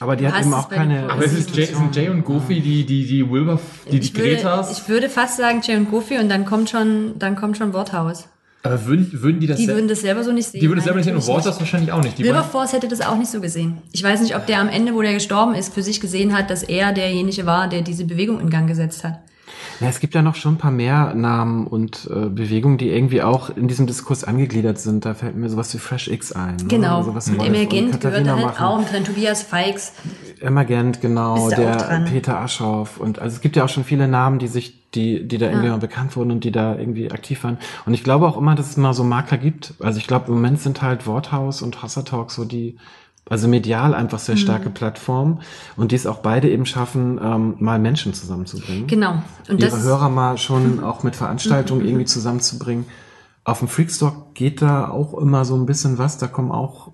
Aber 0.00 0.16
die 0.16 0.24
Du 0.24 0.32
hat 0.32 0.42
eben 0.42 0.54
auch 0.54 0.68
keine. 0.68 1.08
Aber 1.08 1.24
es 1.24 1.32
ist 1.32 1.54
Jay, 1.54 1.66
sind 1.66 1.94
Jay 1.94 2.08
und 2.08 2.24
Goofy, 2.24 2.60
die, 2.60 2.84
die, 2.84 3.06
die 3.06 3.30
Wilber, 3.30 3.60
die, 3.86 4.00
die 4.00 4.06
ich, 4.06 4.16
würde, 4.16 4.66
ich 4.72 4.88
würde 4.88 5.08
fast 5.08 5.36
sagen 5.36 5.60
Jay 5.62 5.76
und 5.76 5.88
Goofy 5.88 6.18
und 6.18 6.28
dann 6.28 6.44
kommt 6.44 6.68
schon, 6.68 7.16
dann 7.20 7.36
kommt 7.36 7.56
schon 7.56 7.72
Worthaus. 7.72 8.28
Aber 8.64 8.86
würden, 8.86 9.10
würden 9.12 9.40
die 9.40 9.46
das, 9.46 9.58
Die 9.58 9.68
würden 9.68 9.88
das 9.88 10.00
selber 10.00 10.24
so 10.24 10.32
nicht 10.32 10.48
sehen. 10.48 10.60
die 10.60 10.66
würden 10.68 10.76
das 10.78 10.84
selber 10.84 10.96
nicht 10.96 11.04
sehen 11.04 11.16
und 11.16 11.26
Waters 11.28 11.60
wahrscheinlich 11.60 11.92
auch 11.92 12.02
nicht. 12.02 12.16
Die 12.18 12.24
Wilberforce 12.24 12.72
hätte 12.72 12.88
das 12.88 13.02
auch 13.02 13.16
nicht 13.16 13.30
so 13.30 13.42
gesehen. 13.42 13.76
Ich 13.92 14.02
weiß 14.02 14.22
nicht, 14.22 14.34
ob 14.36 14.46
der 14.46 14.58
am 14.60 14.70
Ende, 14.70 14.94
wo 14.94 15.02
der 15.02 15.12
gestorben 15.12 15.54
ist, 15.54 15.74
für 15.74 15.82
sich 15.82 16.00
gesehen 16.00 16.36
hat, 16.36 16.48
dass 16.48 16.62
er 16.62 16.92
derjenige 16.92 17.44
war, 17.44 17.68
der 17.68 17.82
diese 17.82 18.06
Bewegung 18.06 18.40
in 18.40 18.48
Gang 18.48 18.66
gesetzt 18.66 19.04
hat. 19.04 19.20
Ja, 19.84 19.90
es 19.90 20.00
gibt 20.00 20.14
ja 20.14 20.22
noch 20.22 20.34
schon 20.34 20.54
ein 20.54 20.58
paar 20.58 20.70
mehr 20.70 21.14
Namen 21.14 21.66
und 21.66 22.08
äh, 22.10 22.28
Bewegungen, 22.30 22.78
die 22.78 22.88
irgendwie 22.88 23.22
auch 23.22 23.50
in 23.54 23.68
diesem 23.68 23.86
Diskurs 23.86 24.24
angegliedert 24.24 24.78
sind. 24.78 25.04
Da 25.04 25.12
fällt 25.12 25.36
mir 25.36 25.48
sowas 25.50 25.74
wie 25.74 25.78
Fresh 25.78 26.08
X 26.08 26.32
ein. 26.32 26.56
ne? 26.56 26.64
Genau. 26.68 27.02
Sowas 27.02 27.28
und 27.28 27.38
Wolf 27.38 27.48
und 27.48 27.54
Emergent 27.54 28.00
gehört 28.00 28.26
da 28.26 28.36
halt 28.36 28.46
machen. 28.46 28.64
auch. 28.64 28.90
Dann 28.90 29.04
Tobias 29.04 29.42
Feix. 29.42 29.92
Emergent, 30.40 31.00
genau, 31.00 31.50
der? 31.50 32.04
Peter 32.10 32.38
Aschoff 32.38 32.98
und 32.98 33.18
also 33.18 33.34
es 33.36 33.40
gibt 33.40 33.56
ja 33.56 33.64
auch 33.64 33.68
schon 33.68 33.84
viele 33.84 34.08
Namen, 34.08 34.38
die 34.38 34.48
sich, 34.48 34.90
die, 34.92 35.26
die 35.26 35.38
da 35.38 35.46
irgendwie 35.46 35.68
mal 35.68 35.78
bekannt 35.78 36.16
wurden 36.16 36.30
und 36.30 36.44
die 36.44 36.52
da 36.52 36.76
irgendwie 36.76 37.10
aktiv 37.10 37.44
waren. 37.44 37.58
Und 37.86 37.94
ich 37.94 38.04
glaube 38.04 38.26
auch 38.26 38.36
immer, 38.36 38.54
dass 38.54 38.70
es 38.70 38.76
mal 38.76 38.94
so 38.94 39.04
Marker 39.04 39.36
gibt. 39.38 39.74
Also 39.80 39.98
ich 39.98 40.06
glaube, 40.06 40.28
im 40.28 40.34
Moment 40.34 40.60
sind 40.60 40.82
halt 40.82 41.06
Worthaus 41.06 41.62
und 41.62 41.82
Hasser 41.82 42.04
Talk 42.04 42.30
so 42.30 42.44
die, 42.44 42.76
also 43.28 43.48
medial 43.48 43.94
einfach 43.94 44.18
Mhm. 44.18 44.22
sehr 44.22 44.36
starke 44.36 44.70
Plattformen 44.70 45.40
und 45.76 45.92
die 45.92 45.96
es 45.96 46.06
auch 46.06 46.18
beide 46.18 46.50
eben 46.50 46.66
schaffen, 46.66 47.18
ähm, 47.22 47.54
mal 47.58 47.78
Menschen 47.78 48.12
zusammenzubringen. 48.14 48.86
Genau. 48.86 49.22
Und 49.48 49.60
ihre 49.60 49.70
das 49.70 49.82
Hörer 49.82 50.08
mal 50.10 50.36
schon 50.38 50.82
auch 50.82 51.02
mit 51.02 51.16
Veranstaltungen 51.16 51.84
irgendwie 51.86 52.04
zusammenzubringen. 52.04 52.84
Auf 53.44 53.58
dem 53.60 53.68
Freakstock 53.68 54.34
geht 54.34 54.62
da 54.62 54.88
auch 54.88 55.14
immer 55.18 55.44
so 55.44 55.54
ein 55.54 55.66
bisschen 55.66 55.98
was. 55.98 56.18
Da 56.18 56.26
kommen 56.26 56.50
auch 56.50 56.92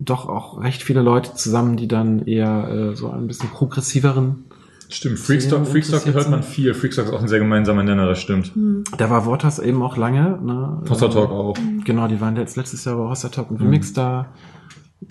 doch 0.00 0.28
auch 0.28 0.62
recht 0.62 0.82
viele 0.82 1.02
Leute 1.02 1.34
zusammen, 1.34 1.76
die 1.76 1.88
dann 1.88 2.24
eher 2.26 2.68
äh, 2.68 2.94
so 2.96 3.10
ein 3.10 3.26
bisschen 3.26 3.48
progressiveren. 3.50 4.44
stimmt, 4.88 5.18
Freakstock, 5.18 5.66
Freakstock 5.66 6.06
hört 6.06 6.30
man 6.30 6.42
viel. 6.42 6.72
Freakstock 6.72 7.06
ist 7.06 7.12
auch 7.12 7.20
ein 7.20 7.28
sehr 7.28 7.40
gemeinsamer 7.40 7.82
Nenner, 7.82 8.06
das 8.06 8.20
stimmt. 8.20 8.52
Da 8.96 9.10
war 9.10 9.26
Waters 9.26 9.58
eben 9.58 9.82
auch 9.82 9.96
lange. 9.96 10.38
Ne? 10.42 10.82
Hossa 10.88 11.08
Talk 11.08 11.30
auch. 11.30 11.56
Genau, 11.84 12.06
die 12.06 12.20
waren 12.20 12.36
jetzt 12.36 12.56
letztes 12.56 12.84
Jahr 12.84 12.96
bei 12.96 13.08
Hossa 13.08 13.28
Talk 13.28 13.50
und 13.50 13.60
Remix 13.60 13.92
da. 13.92 14.26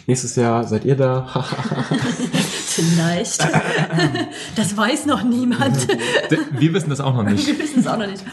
Nächstes 0.06 0.36
Jahr 0.36 0.64
seid 0.66 0.86
ihr 0.86 0.96
da. 0.96 1.28
vielleicht. 2.78 3.48
das 4.56 4.78
weiß 4.78 5.06
noch 5.06 5.24
niemand. 5.24 5.88
Wir 6.52 6.74
wissen 6.74 6.90
das 6.90 7.00
auch 7.00 7.16
noch 7.16 7.24
nicht. 7.24 7.48
Wir 7.48 7.58
wissen 7.60 7.80
es 7.80 7.88
auch 7.88 7.98
noch 7.98 8.08
nicht. 8.08 8.24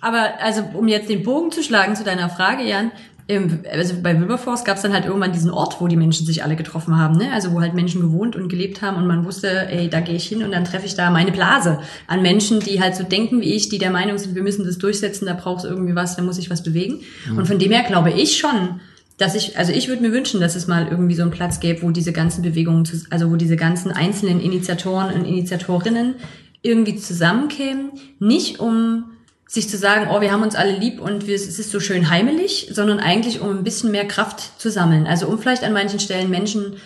Aber 0.00 0.40
also, 0.40 0.62
um 0.74 0.88
jetzt 0.88 1.08
den 1.08 1.22
Bogen 1.22 1.52
zu 1.52 1.62
schlagen 1.62 1.96
zu 1.96 2.04
deiner 2.04 2.28
Frage, 2.28 2.64
Jan, 2.64 2.90
ähm, 3.28 3.60
also 3.72 3.94
bei 4.02 4.18
Wilberforce 4.18 4.64
gab 4.64 4.76
es 4.76 4.82
dann 4.82 4.92
halt 4.92 5.06
irgendwann 5.06 5.32
diesen 5.32 5.50
Ort, 5.50 5.80
wo 5.80 5.88
die 5.88 5.96
Menschen 5.96 6.26
sich 6.26 6.44
alle 6.44 6.54
getroffen 6.54 6.96
haben, 6.96 7.16
ne? 7.16 7.32
Also 7.32 7.52
wo 7.52 7.60
halt 7.60 7.74
Menschen 7.74 8.00
gewohnt 8.00 8.36
und 8.36 8.48
gelebt 8.48 8.82
haben 8.82 8.96
und 8.96 9.06
man 9.06 9.24
wusste, 9.24 9.68
ey, 9.68 9.88
da 9.88 10.00
gehe 10.00 10.14
ich 10.14 10.26
hin 10.26 10.42
und 10.44 10.52
dann 10.52 10.64
treffe 10.64 10.86
ich 10.86 10.94
da 10.94 11.10
meine 11.10 11.32
Blase 11.32 11.80
an 12.06 12.22
Menschen, 12.22 12.60
die 12.60 12.80
halt 12.80 12.94
so 12.94 13.02
denken 13.02 13.40
wie 13.40 13.54
ich, 13.54 13.68
die 13.68 13.78
der 13.78 13.90
Meinung 13.90 14.18
sind, 14.18 14.34
wir 14.34 14.42
müssen 14.42 14.64
das 14.64 14.78
durchsetzen, 14.78 15.26
da 15.26 15.34
braucht 15.34 15.64
es 15.64 15.70
irgendwie 15.70 15.94
was, 15.94 16.16
da 16.16 16.22
muss 16.22 16.38
ich 16.38 16.50
was 16.50 16.62
bewegen. 16.62 17.00
Und 17.36 17.46
von 17.46 17.58
dem 17.58 17.72
her 17.72 17.82
glaube 17.82 18.12
ich 18.12 18.36
schon, 18.36 18.80
dass 19.18 19.34
ich, 19.34 19.58
also 19.58 19.72
ich 19.72 19.88
würde 19.88 20.02
mir 20.02 20.12
wünschen, 20.12 20.40
dass 20.40 20.56
es 20.56 20.66
mal 20.66 20.88
irgendwie 20.88 21.14
so 21.14 21.22
einen 21.22 21.30
Platz 21.30 21.60
gäbe, 21.60 21.82
wo 21.82 21.90
diese 21.90 22.12
ganzen 22.12 22.42
Bewegungen, 22.42 22.86
also 23.10 23.30
wo 23.30 23.36
diese 23.36 23.56
ganzen 23.56 23.90
einzelnen 23.90 24.40
Initiatoren 24.40 25.14
und 25.14 25.24
Initiatorinnen 25.24 26.16
irgendwie 26.62 26.96
zusammenkämen, 26.96 27.92
nicht 28.18 28.60
um 28.60 29.12
sich 29.48 29.68
zu 29.68 29.78
sagen, 29.78 30.08
oh, 30.10 30.20
wir 30.20 30.32
haben 30.32 30.42
uns 30.42 30.56
alle 30.56 30.76
lieb 30.76 31.00
und 31.00 31.26
wir, 31.26 31.34
es 31.36 31.58
ist 31.58 31.70
so 31.70 31.80
schön 31.80 32.10
heimelig, 32.10 32.68
sondern 32.72 32.98
eigentlich 32.98 33.40
um 33.40 33.50
ein 33.50 33.64
bisschen 33.64 33.92
mehr 33.92 34.06
Kraft 34.06 34.60
zu 34.60 34.70
sammeln. 34.70 35.06
Also 35.06 35.28
um 35.28 35.38
vielleicht 35.38 35.62
an 35.62 35.72
manchen 35.72 36.00
Stellen 36.00 36.30
Menschen 36.30 36.76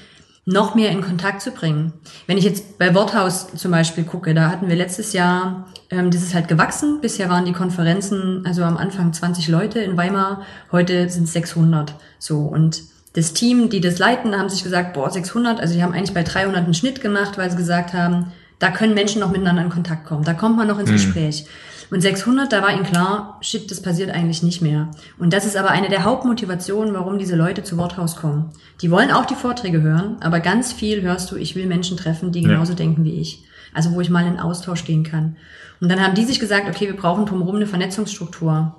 noch 0.50 0.74
mehr 0.74 0.90
in 0.90 1.00
Kontakt 1.00 1.40
zu 1.40 1.52
bringen. 1.52 1.92
Wenn 2.26 2.36
ich 2.36 2.44
jetzt 2.44 2.78
bei 2.78 2.94
Worthaus 2.94 3.48
zum 3.54 3.70
Beispiel 3.70 4.04
gucke, 4.04 4.34
da 4.34 4.50
hatten 4.50 4.68
wir 4.68 4.76
letztes 4.76 5.12
Jahr, 5.12 5.68
ähm, 5.90 6.10
das 6.10 6.22
ist 6.22 6.34
halt 6.34 6.48
gewachsen. 6.48 7.00
Bisher 7.00 7.28
waren 7.28 7.44
die 7.44 7.52
Konferenzen, 7.52 8.44
also 8.44 8.62
am 8.64 8.76
Anfang 8.76 9.12
20 9.12 9.48
Leute 9.48 9.80
in 9.80 9.96
Weimar, 9.96 10.42
heute 10.72 11.08
sind 11.08 11.24
es 11.24 11.32
600. 11.32 11.94
So 12.18 12.40
und 12.40 12.82
das 13.14 13.32
Team, 13.32 13.70
die 13.70 13.80
das 13.80 13.98
leiten, 13.98 14.36
haben 14.36 14.48
sich 14.48 14.62
gesagt, 14.62 14.92
boah, 14.92 15.10
600, 15.10 15.60
also 15.60 15.74
die 15.74 15.82
haben 15.82 15.92
eigentlich 15.92 16.14
bei 16.14 16.22
300 16.22 16.64
einen 16.64 16.74
Schnitt 16.74 17.00
gemacht, 17.00 17.38
weil 17.38 17.50
sie 17.50 17.56
gesagt 17.56 17.92
haben, 17.92 18.32
da 18.58 18.70
können 18.70 18.94
Menschen 18.94 19.20
noch 19.20 19.30
miteinander 19.30 19.62
in 19.62 19.70
Kontakt 19.70 20.04
kommen, 20.06 20.24
da 20.24 20.34
kommt 20.34 20.56
man 20.56 20.68
noch 20.68 20.78
ins 20.78 20.90
Gespräch. 20.90 21.46
Und 21.90 22.00
600, 22.00 22.52
da 22.52 22.62
war 22.62 22.72
ihnen 22.72 22.84
klar, 22.84 23.38
shit, 23.40 23.70
das 23.70 23.82
passiert 23.82 24.10
eigentlich 24.10 24.42
nicht 24.42 24.62
mehr. 24.62 24.90
Und 25.18 25.32
das 25.32 25.44
ist 25.44 25.56
aber 25.56 25.70
eine 25.70 25.88
der 25.88 26.04
Hauptmotivationen, 26.04 26.94
warum 26.94 27.18
diese 27.18 27.34
Leute 27.34 27.64
zu 27.64 27.76
Worthaus 27.76 28.16
kommen. 28.16 28.50
Die 28.80 28.90
wollen 28.90 29.10
auch 29.10 29.26
die 29.26 29.34
Vorträge 29.34 29.82
hören, 29.82 30.16
aber 30.20 30.40
ganz 30.40 30.72
viel 30.72 31.02
hörst 31.02 31.30
du, 31.32 31.36
ich 31.36 31.56
will 31.56 31.66
Menschen 31.66 31.96
treffen, 31.96 32.30
die 32.30 32.42
Ja. 32.42 32.48
genauso 32.48 32.74
denken 32.74 33.04
wie 33.04 33.20
ich. 33.20 33.42
Also 33.74 33.92
wo 33.92 34.00
ich 34.00 34.10
mal 34.10 34.26
in 34.26 34.38
Austausch 34.38 34.84
gehen 34.84 35.04
kann. 35.04 35.36
Und 35.80 35.88
dann 35.90 36.00
haben 36.00 36.14
die 36.14 36.24
sich 36.24 36.40
gesagt, 36.40 36.68
okay, 36.68 36.86
wir 36.86 36.96
brauchen 36.96 37.26
drumherum 37.26 37.56
eine 37.56 37.66
Vernetzungsstruktur. 37.66 38.74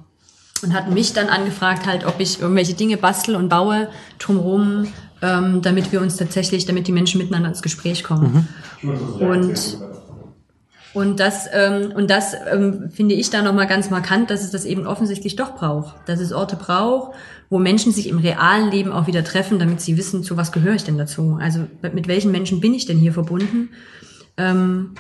Und 0.64 0.74
hatten 0.74 0.94
mich 0.94 1.14
dann 1.14 1.28
angefragt, 1.28 1.88
halt, 1.88 2.06
ob 2.06 2.20
ich 2.20 2.40
irgendwelche 2.40 2.76
Dinge 2.76 2.98
bastel 2.98 3.36
und 3.36 3.50
baue 3.50 3.88
drumherum, 4.20 4.88
ähm, 5.24 5.62
damit 5.64 5.92
wir 5.92 6.02
uns 6.02 6.18
tatsächlich, 6.18 6.66
damit 6.66 6.88
die 6.88 6.92
Menschen 6.92 7.18
miteinander 7.20 7.50
ins 7.50 7.62
Gespräch 7.64 8.04
kommen. 8.04 8.48
Und 8.84 9.78
und 10.94 11.20
das, 11.20 11.48
ähm, 11.54 11.94
und 11.96 12.10
das 12.10 12.36
ähm, 12.52 12.90
finde 12.92 13.16
ich 13.16 13.30
da 13.30 13.42
nochmal 13.42 13.68
ganz 13.68 13.90
markant, 13.90 14.30
dass 14.30 14.44
es 14.44 14.52
das 14.52 14.66
eben 14.66 14.86
offensichtlich 14.86 15.38
doch 15.38 15.56
braucht. 15.56 15.96
Dass 16.08 16.20
es 16.20 16.34
Orte 16.34 16.58
braucht, 16.58 17.16
wo 17.50 17.60
Menschen 17.60 17.94
sich 17.94 18.10
im 18.10 18.18
realen 18.18 18.70
Leben 18.70 18.92
auch 18.92 19.08
wieder 19.08 19.24
treffen, 19.24 19.58
damit 19.58 19.80
sie 19.80 19.98
wissen, 19.98 20.24
zu 20.24 20.36
was 20.36 20.52
gehöre 20.52 20.76
ich 20.76 20.84
denn 20.84 20.98
dazu. 20.98 21.38
Also 21.40 21.66
mit 21.82 22.08
welchen 22.08 22.32
Menschen 22.32 22.60
bin 22.60 22.74
ich 22.74 22.86
denn 22.86 22.98
hier 22.98 23.14
verbunden? 23.14 23.70
Ähm, 24.36 24.92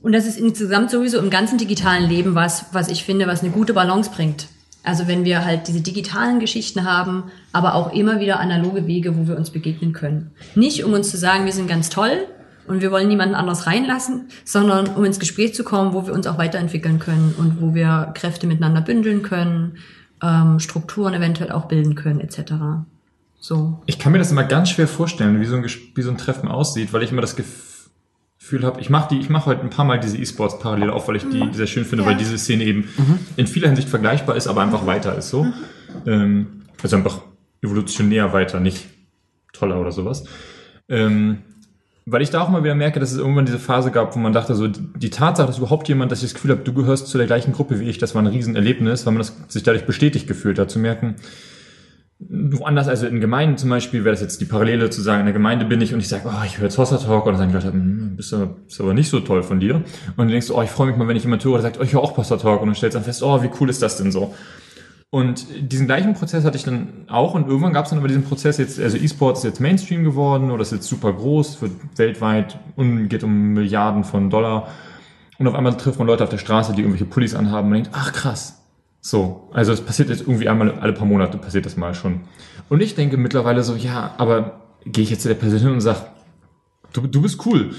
und 0.00 0.12
das 0.12 0.26
ist 0.26 0.38
insgesamt 0.38 0.92
sowieso 0.92 1.18
im 1.18 1.30
ganzen 1.30 1.58
digitalen 1.58 2.08
Leben 2.08 2.36
was, 2.36 2.66
was 2.70 2.88
ich 2.88 3.02
finde, 3.02 3.26
was 3.26 3.42
eine 3.42 3.50
gute 3.50 3.74
Balance 3.74 4.10
bringt. 4.14 4.46
Also 4.84 5.08
wenn 5.08 5.24
wir 5.24 5.44
halt 5.44 5.66
diese 5.66 5.80
digitalen 5.80 6.38
Geschichten 6.38 6.84
haben, 6.84 7.24
aber 7.52 7.74
auch 7.74 7.92
immer 7.92 8.20
wieder 8.20 8.38
analoge 8.38 8.86
Wege, 8.86 9.18
wo 9.18 9.26
wir 9.26 9.36
uns 9.36 9.50
begegnen 9.50 9.92
können. 9.92 10.30
Nicht 10.54 10.84
um 10.84 10.92
uns 10.92 11.10
zu 11.10 11.16
sagen, 11.16 11.44
wir 11.44 11.52
sind 11.52 11.66
ganz 11.66 11.88
toll 11.88 12.28
und 12.68 12.80
wir 12.82 12.90
wollen 12.90 13.08
niemanden 13.08 13.34
anders 13.34 13.66
reinlassen, 13.66 14.28
sondern 14.44 14.88
um 14.88 15.04
ins 15.04 15.18
Gespräch 15.18 15.54
zu 15.54 15.64
kommen, 15.64 15.92
wo 15.92 16.06
wir 16.06 16.12
uns 16.12 16.26
auch 16.26 16.38
weiterentwickeln 16.38 16.98
können 16.98 17.34
und 17.38 17.60
wo 17.60 17.74
wir 17.74 18.12
Kräfte 18.14 18.46
miteinander 18.46 18.80
bündeln 18.80 19.22
können, 19.22 19.78
ähm, 20.22 20.58
Strukturen 20.60 21.14
eventuell 21.14 21.52
auch 21.52 21.66
bilden 21.66 21.94
können, 21.94 22.20
etc. 22.20 22.52
So. 23.38 23.82
Ich 23.86 23.98
kann 23.98 24.12
mir 24.12 24.18
das 24.18 24.30
immer 24.32 24.44
ganz 24.44 24.70
schwer 24.70 24.88
vorstellen, 24.88 25.40
wie 25.40 25.44
so 25.46 25.56
ein, 25.56 25.64
wie 25.94 26.02
so 26.02 26.10
ein 26.10 26.18
Treffen 26.18 26.48
aussieht, 26.48 26.92
weil 26.92 27.02
ich 27.02 27.12
immer 27.12 27.20
das 27.20 27.36
Gef- 27.36 27.44
Gefühl 28.38 28.64
habe, 28.64 28.80
ich 28.80 28.90
mache 28.90 29.08
die, 29.14 29.20
ich 29.20 29.28
mache 29.28 29.46
heute 29.46 29.62
ein 29.62 29.70
paar 29.70 29.84
Mal 29.84 29.98
diese 29.98 30.16
E-Sports 30.18 30.60
parallel 30.60 30.90
auf, 30.90 31.08
weil 31.08 31.16
ich 31.16 31.28
die 31.28 31.48
sehr 31.52 31.66
schön 31.66 31.84
finde, 31.84 32.04
Ja. 32.04 32.10
weil 32.10 32.16
diese 32.16 32.38
Szene 32.38 32.62
eben 32.64 32.88
in 33.36 33.46
vieler 33.48 33.66
Hinsicht 33.66 33.88
vergleichbar 33.88 34.36
ist, 34.36 34.46
aber 34.46 34.62
einfach 34.62 34.86
weiter 34.86 35.16
ist 35.18 35.30
so. 35.30 35.46
Ähm, 36.06 36.62
also 36.80 36.94
einfach 36.96 37.22
evolutionär 37.62 38.32
weiter, 38.32 38.60
nicht 38.60 38.86
toller 39.52 39.80
oder 39.80 39.90
sowas. 39.90 40.24
Ähm, 40.88 41.38
weil 42.08 42.22
ich 42.22 42.30
da 42.30 42.40
auch 42.40 42.48
mal 42.48 42.62
wieder 42.62 42.76
merke, 42.76 43.00
dass 43.00 43.10
es 43.10 43.18
irgendwann 43.18 43.46
diese 43.46 43.58
Phase 43.58 43.90
gab, 43.90 44.14
wo 44.14 44.20
man 44.20 44.32
dachte, 44.32 44.54
so 44.54 44.68
die 44.68 45.10
Tatsache, 45.10 45.48
dass 45.48 45.58
überhaupt 45.58 45.88
jemand, 45.88 46.12
dass 46.12 46.20
ich 46.20 46.26
das 46.26 46.34
Gefühl 46.34 46.52
habe, 46.52 46.62
du 46.62 46.72
gehörst 46.72 47.08
zu 47.08 47.18
der 47.18 47.26
gleichen 47.26 47.52
Gruppe 47.52 47.80
wie 47.80 47.88
ich, 47.88 47.98
das 47.98 48.14
war 48.14 48.22
ein 48.22 48.28
Riesenerlebnis, 48.28 49.04
weil 49.04 49.12
man 49.12 49.18
das, 49.18 49.36
sich 49.48 49.64
dadurch 49.64 49.86
bestätigt 49.86 50.28
gefühlt 50.28 50.60
hat, 50.60 50.70
zu 50.70 50.78
merken, 50.78 51.16
woanders, 52.20 52.86
also 52.86 53.08
in 53.08 53.20
Gemeinden 53.20 53.58
zum 53.58 53.70
Beispiel, 53.70 54.04
wäre 54.04 54.14
das 54.14 54.22
jetzt 54.22 54.40
die 54.40 54.44
Parallele 54.44 54.88
zu 54.88 55.02
sagen, 55.02 55.20
in 55.20 55.26
der 55.26 55.32
Gemeinde 55.32 55.64
bin 55.64 55.80
ich 55.80 55.92
und 55.94 56.00
ich 56.00 56.08
sage, 56.08 56.22
oh, 56.26 56.44
ich 56.46 56.58
höre 56.58 56.66
jetzt 56.66 56.78
Hossa 56.78 56.96
Talk 56.96 57.26
und 57.26 57.32
dann 57.32 57.38
sagen 57.38 57.50
die 57.50 57.56
Leute, 57.56 57.72
hm, 57.72 58.14
bist 58.16 58.30
du 58.30 58.46
bist 58.46 58.80
aber 58.80 58.94
nicht 58.94 59.10
so 59.10 59.18
toll 59.18 59.42
von 59.42 59.58
dir. 59.58 59.82
Und 60.16 60.28
du 60.28 60.32
denkst, 60.32 60.50
oh, 60.50 60.62
ich 60.62 60.70
freue 60.70 60.86
mich 60.86 60.96
mal, 60.96 61.08
wenn 61.08 61.16
ich 61.16 61.24
jemand 61.24 61.44
höre, 61.44 61.54
der 61.54 61.62
sagt, 61.62 61.78
oh, 61.80 61.82
ich 61.82 61.92
höre 61.92 62.02
auch 62.02 62.14
Pastor 62.14 62.38
Talk 62.38 62.62
und 62.62 62.68
dann 62.68 62.76
stellst 62.76 62.94
dann 62.94 63.02
fest, 63.02 63.22
oh, 63.24 63.42
wie 63.42 63.50
cool 63.60 63.68
ist 63.68 63.82
das 63.82 63.98
denn 63.98 64.12
so? 64.12 64.32
Und 65.16 65.46
diesen 65.72 65.86
gleichen 65.86 66.12
Prozess 66.12 66.44
hatte 66.44 66.58
ich 66.58 66.64
dann 66.64 67.06
auch 67.08 67.32
und 67.32 67.46
irgendwann 67.46 67.72
gab 67.72 67.86
es 67.86 67.90
dann 67.90 67.98
aber 67.98 68.06
diesen 68.06 68.24
Prozess 68.24 68.58
jetzt, 68.58 68.78
also 68.78 68.98
E-Sports 68.98 69.40
ist 69.40 69.44
jetzt 69.44 69.60
Mainstream 69.60 70.04
geworden 70.04 70.50
oder 70.50 70.60
ist 70.60 70.72
jetzt 70.72 70.86
super 70.86 71.10
groß, 71.10 71.62
wird 71.62 71.72
weltweit 71.96 72.58
und 72.76 73.08
geht 73.08 73.24
um 73.24 73.54
Milliarden 73.54 74.04
von 74.04 74.28
Dollar. 74.28 74.68
Und 75.38 75.46
auf 75.46 75.54
einmal 75.54 75.74
trifft 75.78 75.98
man 75.98 76.06
Leute 76.06 76.22
auf 76.22 76.28
der 76.28 76.36
Straße, 76.36 76.74
die 76.74 76.82
irgendwelche 76.82 77.06
Pullis 77.06 77.34
anhaben 77.34 77.68
und 77.68 77.72
denkt, 77.72 77.90
ach 77.94 78.12
krass. 78.12 78.62
So, 79.00 79.48
also 79.54 79.72
es 79.72 79.80
passiert 79.80 80.10
jetzt 80.10 80.20
irgendwie 80.20 80.50
einmal 80.50 80.70
alle 80.80 80.92
paar 80.92 81.06
Monate 81.06 81.38
passiert 81.38 81.64
das 81.64 81.78
mal 81.78 81.94
schon. 81.94 82.20
Und 82.68 82.82
ich 82.82 82.94
denke 82.94 83.16
mittlerweile 83.16 83.62
so, 83.62 83.74
ja, 83.74 84.14
aber 84.18 84.60
gehe 84.84 85.02
ich 85.02 85.08
jetzt 85.08 85.22
zu 85.22 85.28
der 85.28 85.36
Person 85.36 85.60
hin 85.60 85.70
und 85.70 85.80
sag, 85.80 86.10
du, 86.92 87.06
du 87.06 87.22
bist 87.22 87.46
cool. 87.46 87.70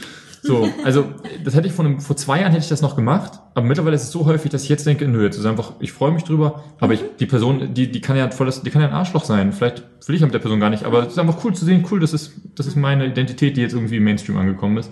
So, 0.48 0.70
also 0.84 1.06
das 1.44 1.56
hätte 1.56 1.68
ich 1.68 1.74
von 1.74 1.86
einem, 1.86 2.00
vor 2.00 2.16
zwei 2.16 2.40
Jahren 2.40 2.52
hätte 2.52 2.64
ich 2.64 2.70
das 2.70 2.82
noch 2.82 2.96
gemacht, 2.96 3.40
aber 3.54 3.66
mittlerweile 3.66 3.96
ist 3.96 4.04
es 4.04 4.12
so 4.12 4.26
häufig, 4.26 4.50
dass 4.50 4.64
ich 4.64 4.70
jetzt 4.70 4.86
denke, 4.86 5.08
nö, 5.08 5.24
jetzt 5.24 5.38
ist 5.38 5.46
einfach, 5.46 5.74
ich 5.80 5.92
freue 5.92 6.12
mich 6.12 6.24
drüber, 6.24 6.64
aber 6.80 6.94
ich, 6.94 7.04
die 7.20 7.26
Person, 7.26 7.74
die, 7.74 7.92
die 7.92 8.02
kann 8.02 8.16
ja 8.16 8.32
volles, 8.32 8.62
die 8.62 8.70
kann 8.70 8.82
ja 8.82 8.88
ein 8.88 8.94
Arschloch 8.94 9.26
sein. 9.26 9.52
Vielleicht 9.52 9.84
will 10.08 10.16
ich 10.16 10.22
ja 10.22 10.28
mit 10.28 10.34
der 10.34 10.40
Person 10.40 10.60
gar 10.60 10.70
nicht, 10.70 10.84
aber 10.84 11.04
es 11.04 11.14
ist 11.14 11.20
einfach 11.20 11.44
cool 11.44 11.54
zu 11.54 11.66
sehen, 11.66 11.86
cool, 11.92 12.00
das 12.00 12.14
ist, 12.14 12.34
das 12.56 12.66
ist 12.66 12.78
meine 12.78 13.06
Identität, 13.06 13.58
die 13.58 13.62
jetzt 13.62 13.74
irgendwie 13.74 13.98
im 13.98 14.04
Mainstream 14.06 14.38
angekommen 14.38 14.78
ist. 14.78 14.92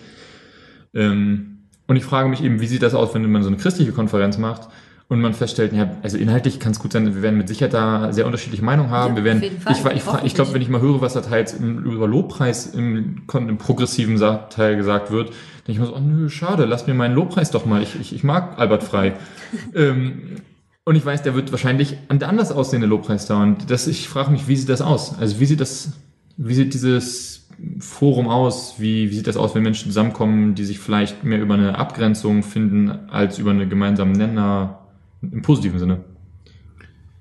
Ähm, 0.94 1.60
und 1.88 1.96
ich 1.96 2.04
frage 2.04 2.28
mich 2.28 2.44
eben, 2.44 2.60
wie 2.60 2.68
sieht 2.68 2.82
das 2.82 2.94
aus, 2.94 3.14
wenn 3.14 3.32
man 3.32 3.44
so 3.44 3.48
eine 3.48 3.58
christliche 3.58 3.92
Konferenz 3.92 4.38
macht 4.38 4.68
und 5.08 5.22
man 5.22 5.34
feststellt, 5.34 5.72
ja, 5.74 5.98
also 6.02 6.18
inhaltlich 6.18 6.60
kann 6.60 6.72
es 6.72 6.80
gut 6.80 6.94
sein, 6.94 7.06
wir 7.06 7.22
werden 7.22 7.38
mit 7.38 7.48
Sicherheit 7.48 7.74
da 7.76 8.12
sehr 8.12 8.26
unterschiedliche 8.26 8.66
Meinungen 8.66 8.90
haben. 8.90 9.16
Ja, 9.16 9.18
wir 9.18 9.24
werden, 9.24 9.44
ich, 9.44 9.86
ich, 9.86 10.24
ich 10.24 10.34
glaube, 10.34 10.54
wenn 10.54 10.62
ich 10.64 10.70
mal 10.70 10.82
höre, 10.82 11.00
was 11.02 11.14
da 11.14 11.22
teils 11.22 11.54
im, 11.54 11.84
über 11.84 12.08
Lobpreis 12.08 12.66
im, 12.68 13.22
im 13.32 13.58
progressiven 13.58 14.18
Teil 14.50 14.76
gesagt 14.78 15.12
wird, 15.12 15.28
denke 15.68 15.72
ich 15.74 15.80
mir 15.80 15.86
so, 15.86 15.96
oh 15.96 16.00
nö, 16.00 16.28
schade, 16.30 16.66
lass 16.66 16.88
mir 16.88 16.96
meinen 16.96 17.14
Lobpreis 17.14 17.52
doch 17.52 17.68
mal. 17.68 17.84
Ich, 17.84 18.00
ich, 18.00 18.16
ich 18.16 18.24
mag 18.24 18.58
Albert 18.58 18.84
Frei. 18.84 19.14
ähm, 19.76 20.38
und 20.86 20.96
ich 20.96 21.06
weiß, 21.06 21.22
der 21.22 21.36
wird 21.36 21.52
wahrscheinlich 21.52 21.98
an 22.08 22.18
der 22.18 22.30
anders 22.30 22.52
aussehende 22.52 22.88
Lobpreis 22.88 23.28
da. 23.28 23.42
Und 23.42 23.70
das, 23.70 23.86
ich 23.86 24.08
frage 24.08 24.32
mich, 24.32 24.48
wie 24.48 24.56
sieht 24.56 24.70
das 24.70 24.82
aus? 24.82 25.18
Also 25.20 25.40
wie 25.40 25.46
sieht 25.46 25.62
das, 25.62 25.94
wie 26.38 26.54
sieht 26.56 26.74
dieses 26.74 27.48
Forum 27.80 28.28
aus? 28.28 28.76
Wie, 28.80 29.12
wie 29.12 29.16
sieht 29.16 29.28
das 29.28 29.38
aus, 29.38 29.54
wenn 29.54 29.64
Menschen 29.64 29.88
zusammenkommen, 29.88 30.56
die 30.56 30.66
sich 30.66 30.80
vielleicht 30.80 31.24
mehr 31.24 31.42
über 31.42 31.54
eine 31.54 31.78
Abgrenzung 31.78 32.42
finden, 32.42 32.90
als 33.10 33.38
über 33.38 33.52
einen 33.52 33.70
gemeinsamen 33.70 34.14
Nenner 34.14 34.85
im 35.22 35.42
positiven 35.42 35.80
Sinne? 35.80 36.04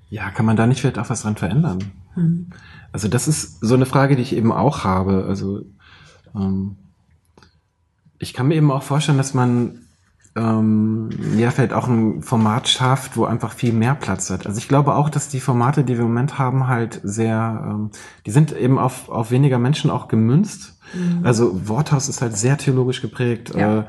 Ja, 0.09 0.29
kann 0.31 0.45
man 0.45 0.55
da 0.55 0.67
nicht 0.67 0.81
vielleicht 0.81 0.99
auch 0.99 1.09
was 1.09 1.23
dran 1.23 1.35
verändern? 1.35 1.91
Also 2.91 3.07
das 3.07 3.27
ist 3.27 3.59
so 3.59 3.75
eine 3.75 3.85
Frage, 3.85 4.15
die 4.15 4.21
ich 4.21 4.35
eben 4.35 4.51
auch 4.51 4.83
habe. 4.83 5.25
Also 5.27 5.63
ähm, 6.35 6.77
ich 8.19 8.33
kann 8.33 8.47
mir 8.47 8.55
eben 8.55 8.71
auch 8.71 8.83
vorstellen, 8.83 9.17
dass 9.17 9.33
man 9.33 9.79
ähm, 10.37 11.09
ja 11.37 11.51
vielleicht 11.51 11.73
auch 11.73 11.87
ein 11.87 12.21
Format 12.21 12.67
schafft, 12.67 13.17
wo 13.17 13.25
einfach 13.25 13.53
viel 13.53 13.73
mehr 13.73 13.95
Platz 13.95 14.29
hat. 14.29 14.45
Also 14.47 14.57
ich 14.57 14.67
glaube 14.67 14.95
auch, 14.95 15.09
dass 15.09 15.29
die 15.29 15.39
Formate, 15.39 15.83
die 15.83 15.93
wir 15.93 16.01
im 16.01 16.09
Moment 16.09 16.37
haben, 16.37 16.67
halt 16.67 17.01
sehr, 17.03 17.65
ähm, 17.69 17.91
die 18.25 18.31
sind 18.31 18.55
eben 18.55 18.77
auf, 18.77 19.09
auf 19.09 19.31
weniger 19.31 19.59
Menschen 19.59 19.89
auch 19.89 20.07
gemünzt. 20.07 20.73
Also 21.23 21.67
Worthaus 21.67 22.07
ist 22.07 22.21
halt 22.21 22.37
sehr 22.37 22.57
theologisch 22.57 23.01
geprägt. 23.01 23.53
Ja. 23.55 23.79
Äh, 23.79 23.83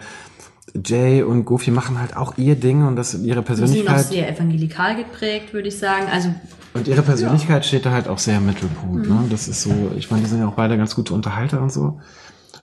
Jay 0.84 1.22
und 1.22 1.44
Goofy 1.44 1.70
machen 1.70 1.98
halt 1.98 2.16
auch 2.16 2.36
ihr 2.36 2.56
Ding 2.56 2.86
und 2.86 2.96
das 2.96 3.14
ihre 3.14 3.20
Die 3.20 3.24
sind 3.24 3.36
noch 3.36 3.44
Persönlichkeit. 3.44 4.04
sehr 4.06 4.28
evangelikal 4.30 4.96
geprägt, 4.96 5.52
würde 5.52 5.68
ich 5.68 5.78
sagen. 5.78 6.06
Also 6.12 6.34
Und 6.74 6.88
ihre 6.88 7.02
Persönlichkeit 7.02 7.64
steht 7.64 7.86
da 7.86 7.92
halt 7.92 8.08
auch 8.08 8.18
sehr 8.18 8.38
im 8.38 8.46
Mittelpunkt. 8.46 9.08
Ne? 9.08 9.24
Das 9.30 9.48
ist 9.48 9.62
so, 9.62 9.70
ich 9.96 10.10
meine, 10.10 10.24
die 10.24 10.28
sind 10.28 10.40
ja 10.40 10.48
auch 10.48 10.54
beide 10.54 10.76
ganz 10.76 10.94
gute 10.94 11.14
Unterhalter 11.14 11.62
und 11.62 11.72
so. 11.72 12.00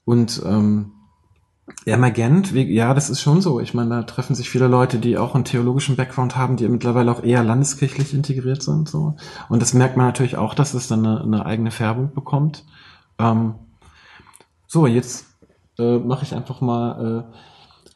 Und 0.05 0.41
ähm, 0.45 0.91
Emergent, 1.85 2.53
wie, 2.53 2.73
ja, 2.73 2.93
das 2.93 3.09
ist 3.09 3.21
schon 3.21 3.41
so. 3.41 3.61
Ich 3.61 3.73
meine, 3.73 3.89
da 3.89 4.03
treffen 4.03 4.35
sich 4.35 4.49
viele 4.49 4.67
Leute, 4.67 4.99
die 4.99 5.17
auch 5.17 5.33
einen 5.33 5.45
theologischen 5.45 5.95
Background 5.95 6.35
haben, 6.35 6.57
die 6.57 6.67
mittlerweile 6.67 7.09
auch 7.09 7.23
eher 7.23 7.41
landeskirchlich 7.41 8.13
integriert 8.13 8.61
sind. 8.61 8.89
So. 8.89 9.15
Und 9.47 9.61
das 9.61 9.73
merkt 9.73 9.95
man 9.95 10.05
natürlich 10.05 10.35
auch, 10.35 10.55
dass 10.55 10.73
es 10.73 10.89
dann 10.89 11.05
eine, 11.05 11.21
eine 11.21 11.45
eigene 11.45 11.71
Färbung 11.71 12.13
bekommt. 12.13 12.65
Ähm, 13.17 13.55
so, 14.67 14.87
jetzt 14.87 15.25
äh, 15.79 15.99
mache 15.99 16.23
ich 16.23 16.35
einfach 16.35 16.59
mal, 16.59 17.25
äh, 17.31 17.35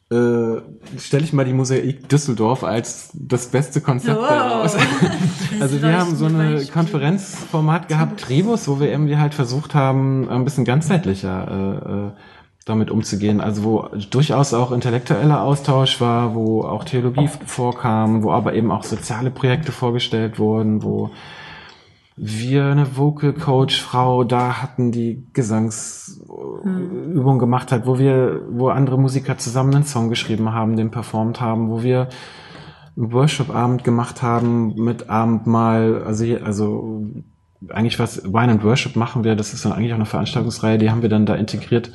äh, 0.10 0.62
stelle 0.98 1.24
ich 1.26 1.34
mal 1.34 1.44
die 1.44 1.54
Mosaik 1.54 2.08
Düsseldorf 2.08 2.64
als 2.64 3.10
das 3.14 3.48
beste 3.48 3.82
Konzept 3.82 4.18
Wow. 4.18 4.30
heraus. 4.30 4.78
Also 5.60 5.82
wir 5.82 5.98
haben 6.00 6.16
so 6.16 6.26
eine. 6.26 6.64
Konferenzformat 6.66 7.88
gehabt, 7.88 8.22
Trebus, 8.22 8.68
wo 8.68 8.80
wir 8.80 8.90
irgendwie 8.92 9.18
halt 9.18 9.34
versucht 9.34 9.74
haben, 9.74 10.30
ein 10.30 10.44
bisschen 10.46 10.66
ganzheitlicher 10.66 11.48
äh, 11.50 12.08
äh, 12.08 12.12
damit 12.66 12.92
umzugehen. 12.92 13.42
Also 13.42 13.64
wo 13.64 13.90
durchaus 14.12 14.54
auch 14.54 14.72
intellektueller 14.72 15.42
Austausch 15.42 16.00
war, 16.00 16.36
wo 16.36 16.62
auch 16.62 16.84
Theologie 16.84 17.28
vorkam, 17.46 18.24
wo 18.24 18.32
aber 18.32 18.54
eben 18.54 18.72
auch 18.72 18.84
soziale 18.84 19.32
Projekte 19.32 19.72
vorgestellt 19.72 20.38
wurden, 20.38 20.84
wo 20.84 21.10
wir 22.16 22.66
eine 22.66 22.98
Vocal 22.98 23.34
Coach 23.34 23.82
Frau 23.82 24.24
da 24.24 24.62
hatten, 24.62 24.92
die 24.92 25.24
Gesangsübung 27.18 27.40
gemacht 27.40 27.72
hat, 27.72 27.86
wo 27.88 27.98
wir, 27.98 28.42
wo 28.52 28.70
andere 28.70 28.98
Musiker 29.00 29.38
zusammen 29.38 29.74
einen 29.76 29.86
Song 29.86 30.10
geschrieben 30.10 30.54
haben, 30.54 30.78
den 30.78 30.92
performt 30.92 31.42
haben, 31.42 31.70
wo 31.70 31.82
wir 31.82 32.10
einen 32.96 33.12
Worship-Abend 33.12 33.84
gemacht 33.84 34.22
haben 34.22 34.76
mit 34.76 35.10
Abendmahl, 35.10 36.04
also, 36.06 36.24
hier- 36.24 36.46
also 36.46 37.06
eigentlich 37.70 37.98
was 37.98 38.24
Wine 38.24 38.52
and 38.52 38.64
Worship 38.64 38.96
machen 38.96 39.24
wir, 39.24 39.36
das 39.36 39.52
ist 39.54 39.66
dann 39.66 39.72
eigentlich 39.74 39.92
auch 39.94 39.96
eine 39.98 40.06
Veranstaltungsreihe, 40.06 40.78
die 40.78 40.92
haben 40.92 41.02
wir 41.02 41.10
dann 41.10 41.26
da 41.26 41.34
integriert, 41.34 41.90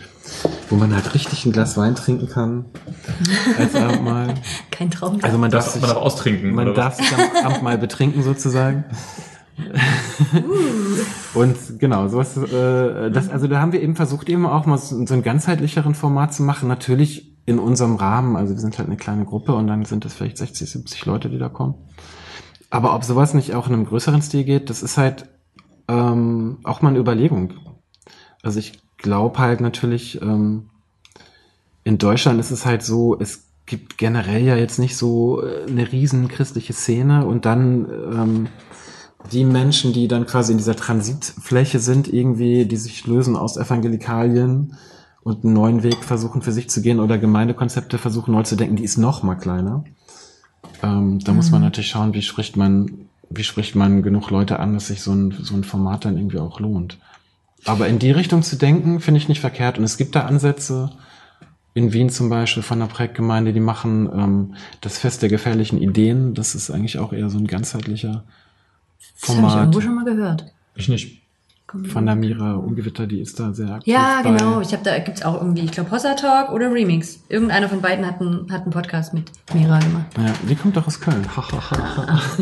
wo 0.68 0.74
man 0.74 0.92
halt 0.92 1.14
richtig 1.14 1.46
ein 1.46 1.52
Glas 1.52 1.76
Wein 1.76 1.94
trinken 1.94 2.28
kann 2.28 2.64
als 3.58 3.76
Abendmahl. 3.76 4.34
kein 4.72 4.90
Traum. 4.90 5.20
Also 5.22 5.38
man 5.38 5.52
darf 5.52 5.64
Darf 5.66 5.74
sich, 5.74 5.82
man 5.82 5.90
auch 5.92 6.02
austrinken? 6.02 6.52
man 6.54 6.74
darf 6.74 6.96
sich 6.96 7.12
am 7.14 7.46
Abendmahl 7.46 7.78
betrinken 7.78 8.22
sozusagen. 8.24 8.84
Und 11.34 11.78
genau, 11.78 12.08
sowas, 12.08 12.36
äh, 12.36 13.10
das, 13.10 13.30
also 13.30 13.46
da 13.46 13.60
haben 13.60 13.72
wir 13.72 13.80
eben 13.80 13.96
versucht, 13.96 14.28
eben 14.28 14.44
auch 14.46 14.66
mal 14.66 14.78
so, 14.78 15.04
so 15.06 15.14
einen 15.14 15.22
ganzheitlicheren 15.22 15.94
Format 15.94 16.34
zu 16.34 16.42
machen. 16.42 16.68
Natürlich 16.68 17.32
in 17.46 17.58
unserem 17.58 17.96
Rahmen, 17.96 18.36
also 18.36 18.54
wir 18.54 18.60
sind 18.60 18.78
halt 18.78 18.88
eine 18.88 18.96
kleine 18.96 19.24
Gruppe 19.24 19.54
und 19.54 19.66
dann 19.66 19.84
sind 19.84 20.04
es 20.04 20.14
vielleicht 20.14 20.38
60, 20.38 20.70
70 20.70 21.06
Leute, 21.06 21.28
die 21.28 21.38
da 21.38 21.48
kommen. 21.48 21.74
Aber 22.70 22.94
ob 22.94 23.04
sowas 23.04 23.34
nicht 23.34 23.54
auch 23.54 23.66
in 23.66 23.74
einem 23.74 23.86
größeren 23.86 24.22
Stil 24.22 24.44
geht, 24.44 24.70
das 24.70 24.82
ist 24.82 24.96
halt 24.96 25.26
ähm, 25.88 26.58
auch 26.64 26.82
mal 26.82 26.90
eine 26.90 26.98
Überlegung. 26.98 27.54
Also 28.42 28.58
ich 28.58 28.80
glaube 28.98 29.38
halt 29.38 29.60
natürlich, 29.60 30.22
ähm, 30.22 30.70
in 31.84 31.98
Deutschland 31.98 32.38
ist 32.40 32.50
es 32.50 32.64
halt 32.64 32.82
so, 32.82 33.18
es 33.18 33.48
gibt 33.66 33.98
generell 33.98 34.42
ja 34.42 34.56
jetzt 34.56 34.78
nicht 34.78 34.96
so 34.96 35.42
äh, 35.42 35.66
eine 35.68 35.90
riesen 35.90 36.28
christliche 36.28 36.72
Szene 36.72 37.26
und 37.26 37.44
dann 37.44 37.88
ähm, 37.90 38.48
die 39.30 39.44
Menschen, 39.44 39.92
die 39.92 40.08
dann 40.08 40.26
quasi 40.26 40.52
in 40.52 40.58
dieser 40.58 40.76
Transitfläche 40.76 41.78
sind, 41.78 42.12
irgendwie, 42.12 42.64
die 42.64 42.76
sich 42.76 43.06
lösen 43.06 43.36
aus 43.36 43.56
Evangelikalien 43.56 44.76
und 45.22 45.44
einen 45.44 45.54
neuen 45.54 45.82
Weg 45.82 46.02
versuchen 46.04 46.42
für 46.42 46.52
sich 46.52 46.68
zu 46.68 46.82
gehen 46.82 46.98
oder 46.98 47.18
Gemeindekonzepte 47.18 47.98
versuchen 47.98 48.32
neu 48.32 48.42
zu 48.42 48.56
denken, 48.56 48.76
die 48.76 48.84
ist 48.84 48.98
noch 48.98 49.22
mal 49.22 49.36
kleiner. 49.36 49.84
Ähm, 50.82 51.20
da 51.20 51.32
muss 51.32 51.50
man 51.50 51.62
natürlich 51.62 51.90
schauen, 51.90 52.14
wie 52.14 52.22
spricht 52.22 52.56
man, 52.56 53.06
wie 53.30 53.44
spricht 53.44 53.76
man 53.76 54.02
genug 54.02 54.30
Leute 54.30 54.58
an, 54.58 54.74
dass 54.74 54.88
sich 54.88 55.00
so 55.00 55.12
ein, 55.12 55.30
so 55.30 55.54
ein 55.54 55.64
Format 55.64 56.04
dann 56.04 56.16
irgendwie 56.16 56.38
auch 56.38 56.58
lohnt. 56.58 56.98
Aber 57.64 57.86
in 57.86 58.00
die 58.00 58.10
Richtung 58.10 58.42
zu 58.42 58.56
denken, 58.56 59.00
finde 59.00 59.18
ich 59.18 59.28
nicht 59.28 59.40
verkehrt. 59.40 59.78
Und 59.78 59.84
es 59.84 59.96
gibt 59.96 60.16
da 60.16 60.22
Ansätze. 60.22 60.90
in 61.74 61.92
Wien 61.92 62.10
zum 62.10 62.28
Beispiel 62.28 62.62
von 62.62 62.80
der 62.80 62.86
Projektgemeinde, 62.86 63.52
die 63.52 63.60
machen 63.60 64.10
ähm, 64.12 64.54
das 64.80 64.98
Fest 64.98 65.22
der 65.22 65.28
gefährlichen 65.28 65.80
Ideen. 65.80 66.34
Das 66.34 66.54
ist 66.54 66.70
eigentlich 66.70 66.98
auch 66.98 67.12
eher 67.12 67.30
so 67.30 67.38
ein 67.38 67.46
ganzheitlicher 67.46 68.24
Das 69.20 69.28
habe 69.30 69.38
ich 69.38 69.42
Format. 69.44 69.58
irgendwo 69.60 69.80
schon 69.80 69.94
mal 69.94 70.04
gehört. 70.04 70.52
Ich 70.74 70.88
nicht. 70.88 71.18
Von 71.88 72.04
der 72.04 72.16
Mira 72.16 72.52
Ungewitter, 72.56 73.06
die 73.06 73.20
ist 73.20 73.40
da 73.40 73.54
sehr 73.54 73.70
aktiv. 73.70 73.94
Ja, 73.94 74.20
bei. 74.22 74.30
genau. 74.30 74.60
Ich 74.60 74.74
habe 74.74 74.84
da 74.84 74.98
gibt's 74.98 75.22
auch 75.22 75.40
irgendwie, 75.40 75.62
ich 75.64 75.70
glaube 75.72 75.90
Hossa 75.90 76.12
Talk 76.14 76.50
oder 76.52 76.70
Remix. 76.70 77.20
Irgendeiner 77.30 77.66
von 77.70 77.80
beiden 77.80 78.04
hat 78.06 78.20
einen, 78.20 78.52
hat 78.52 78.62
einen 78.64 78.72
Podcast 78.72 79.14
mit 79.14 79.32
Mira 79.54 79.78
gemacht. 79.78 80.04
Ja, 80.18 80.34
die 80.46 80.54
kommt 80.54 80.76
doch 80.76 80.86
aus 80.86 81.00
Köln. 81.00 81.24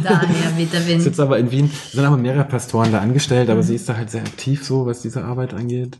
Daher 0.03 0.57
weht 0.57 0.73
der 0.73 0.85
Wind. 0.87 1.05
jetzt 1.05 1.21
aber 1.21 1.39
in 1.39 1.51
Wien, 1.53 1.71
sind 1.93 2.05
aber 2.05 2.17
mehrere 2.17 2.45
Pastoren 2.45 2.91
da 2.91 3.01
angestellt, 3.01 3.47
Mhm. 3.49 3.53
aber 3.53 3.63
sie 3.63 3.77
ist 3.77 3.89
da 3.89 3.97
halt 3.97 4.11
sehr 4.11 4.23
aktiv 4.23 4.65
so, 4.65 4.87
was 4.87 5.03
diese 5.03 5.23
Arbeit 5.25 5.55
angeht. 5.55 5.99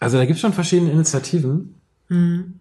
Also 0.00 0.18
da 0.18 0.24
gibt's 0.26 0.40
schon 0.42 0.52
verschiedene 0.52 0.90
Initiativen. 0.92 1.76
Mhm. 2.08 2.54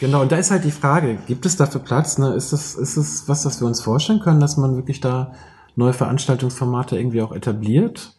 Genau, 0.00 0.22
und 0.22 0.32
da 0.32 0.36
ist 0.36 0.50
halt 0.50 0.64
die 0.64 0.70
Frage, 0.70 1.18
gibt 1.26 1.46
es 1.46 1.56
dafür 1.56 1.80
Platz? 1.80 2.18
Ne? 2.18 2.34
Ist 2.34 2.52
das, 2.52 2.74
ist 2.74 2.96
das 2.96 3.24
was, 3.28 3.46
was 3.46 3.60
wir 3.60 3.66
uns 3.68 3.80
vorstellen 3.80 4.20
können, 4.20 4.40
dass 4.40 4.56
man 4.56 4.76
wirklich 4.76 5.00
da 5.00 5.32
neue 5.78 5.92
Veranstaltungsformate 5.92 6.98
irgendwie 6.98 7.22
auch 7.22 7.32
etabliert? 7.32 8.12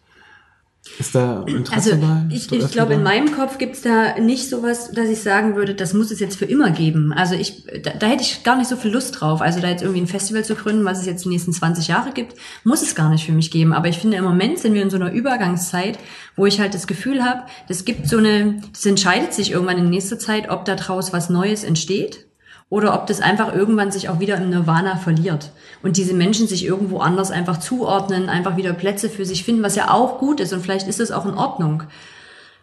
Ist 0.97 1.13
da 1.13 1.43
Interesse 1.43 1.91
Also 1.93 2.01
bei? 2.01 2.33
ich, 2.33 2.49
ich 2.51 2.71
glaube, 2.71 2.93
in 2.93 3.03
meinem 3.03 3.33
Kopf 3.33 3.57
gibt's 3.57 3.81
da 3.81 4.17
nicht 4.17 4.49
sowas, 4.49 4.91
dass 4.91 5.09
ich 5.09 5.21
sagen 5.21 5.57
würde, 5.57 5.75
das 5.75 5.93
muss 5.93 6.09
es 6.09 6.21
jetzt 6.21 6.37
für 6.37 6.45
immer 6.45 6.71
geben. 6.71 7.11
Also 7.11 7.35
ich, 7.35 7.65
da, 7.83 7.91
da 7.91 8.07
hätte 8.07 8.23
ich 8.23 8.43
gar 8.43 8.57
nicht 8.57 8.69
so 8.69 8.77
viel 8.77 8.91
Lust 8.91 9.19
drauf. 9.19 9.41
Also 9.41 9.59
da 9.59 9.69
jetzt 9.69 9.81
irgendwie 9.81 10.01
ein 10.01 10.07
Festival 10.07 10.45
zu 10.45 10.55
gründen, 10.55 10.85
was 10.85 10.99
es 10.99 11.05
jetzt 11.05 11.25
die 11.25 11.29
nächsten 11.29 11.51
20 11.51 11.89
Jahre 11.89 12.11
gibt, 12.11 12.35
muss 12.63 12.81
es 12.81 12.95
gar 12.95 13.09
nicht 13.09 13.25
für 13.25 13.33
mich 13.33 13.51
geben. 13.51 13.73
Aber 13.73 13.89
ich 13.89 13.97
finde, 13.97 14.15
im 14.15 14.23
Moment 14.23 14.57
sind 14.59 14.73
wir 14.73 14.81
in 14.81 14.89
so 14.89 14.95
einer 14.95 15.11
Übergangszeit, 15.11 15.99
wo 16.37 16.45
ich 16.45 16.61
halt 16.61 16.73
das 16.73 16.87
Gefühl 16.87 17.25
habe, 17.25 17.41
das 17.67 17.83
gibt 17.83 18.07
so 18.07 18.17
eine, 18.17 18.61
das 18.71 18.85
entscheidet 18.85 19.33
sich 19.33 19.51
irgendwann 19.51 19.77
in 19.77 19.89
nächster 19.89 20.17
Zeit, 20.17 20.49
ob 20.49 20.63
da 20.63 20.75
draus 20.75 21.11
was 21.11 21.29
Neues 21.29 21.65
entsteht 21.65 22.28
oder 22.69 22.93
ob 22.93 23.07
das 23.07 23.21
einfach 23.21 23.53
irgendwann 23.53 23.91
sich 23.91 24.09
auch 24.09 24.19
wieder 24.19 24.37
im 24.37 24.49
Nirvana 24.49 24.97
verliert 24.97 25.51
und 25.81 25.97
diese 25.97 26.13
Menschen 26.13 26.47
sich 26.47 26.65
irgendwo 26.65 26.99
anders 26.99 27.31
einfach 27.31 27.57
zuordnen, 27.57 28.29
einfach 28.29 28.57
wieder 28.57 28.73
Plätze 28.73 29.09
für 29.09 29.25
sich 29.25 29.43
finden, 29.43 29.63
was 29.63 29.75
ja 29.75 29.91
auch 29.91 30.19
gut 30.19 30.39
ist 30.39 30.53
und 30.53 30.61
vielleicht 30.61 30.87
ist 30.87 30.99
das 30.99 31.11
auch 31.11 31.25
in 31.25 31.33
Ordnung. 31.33 31.83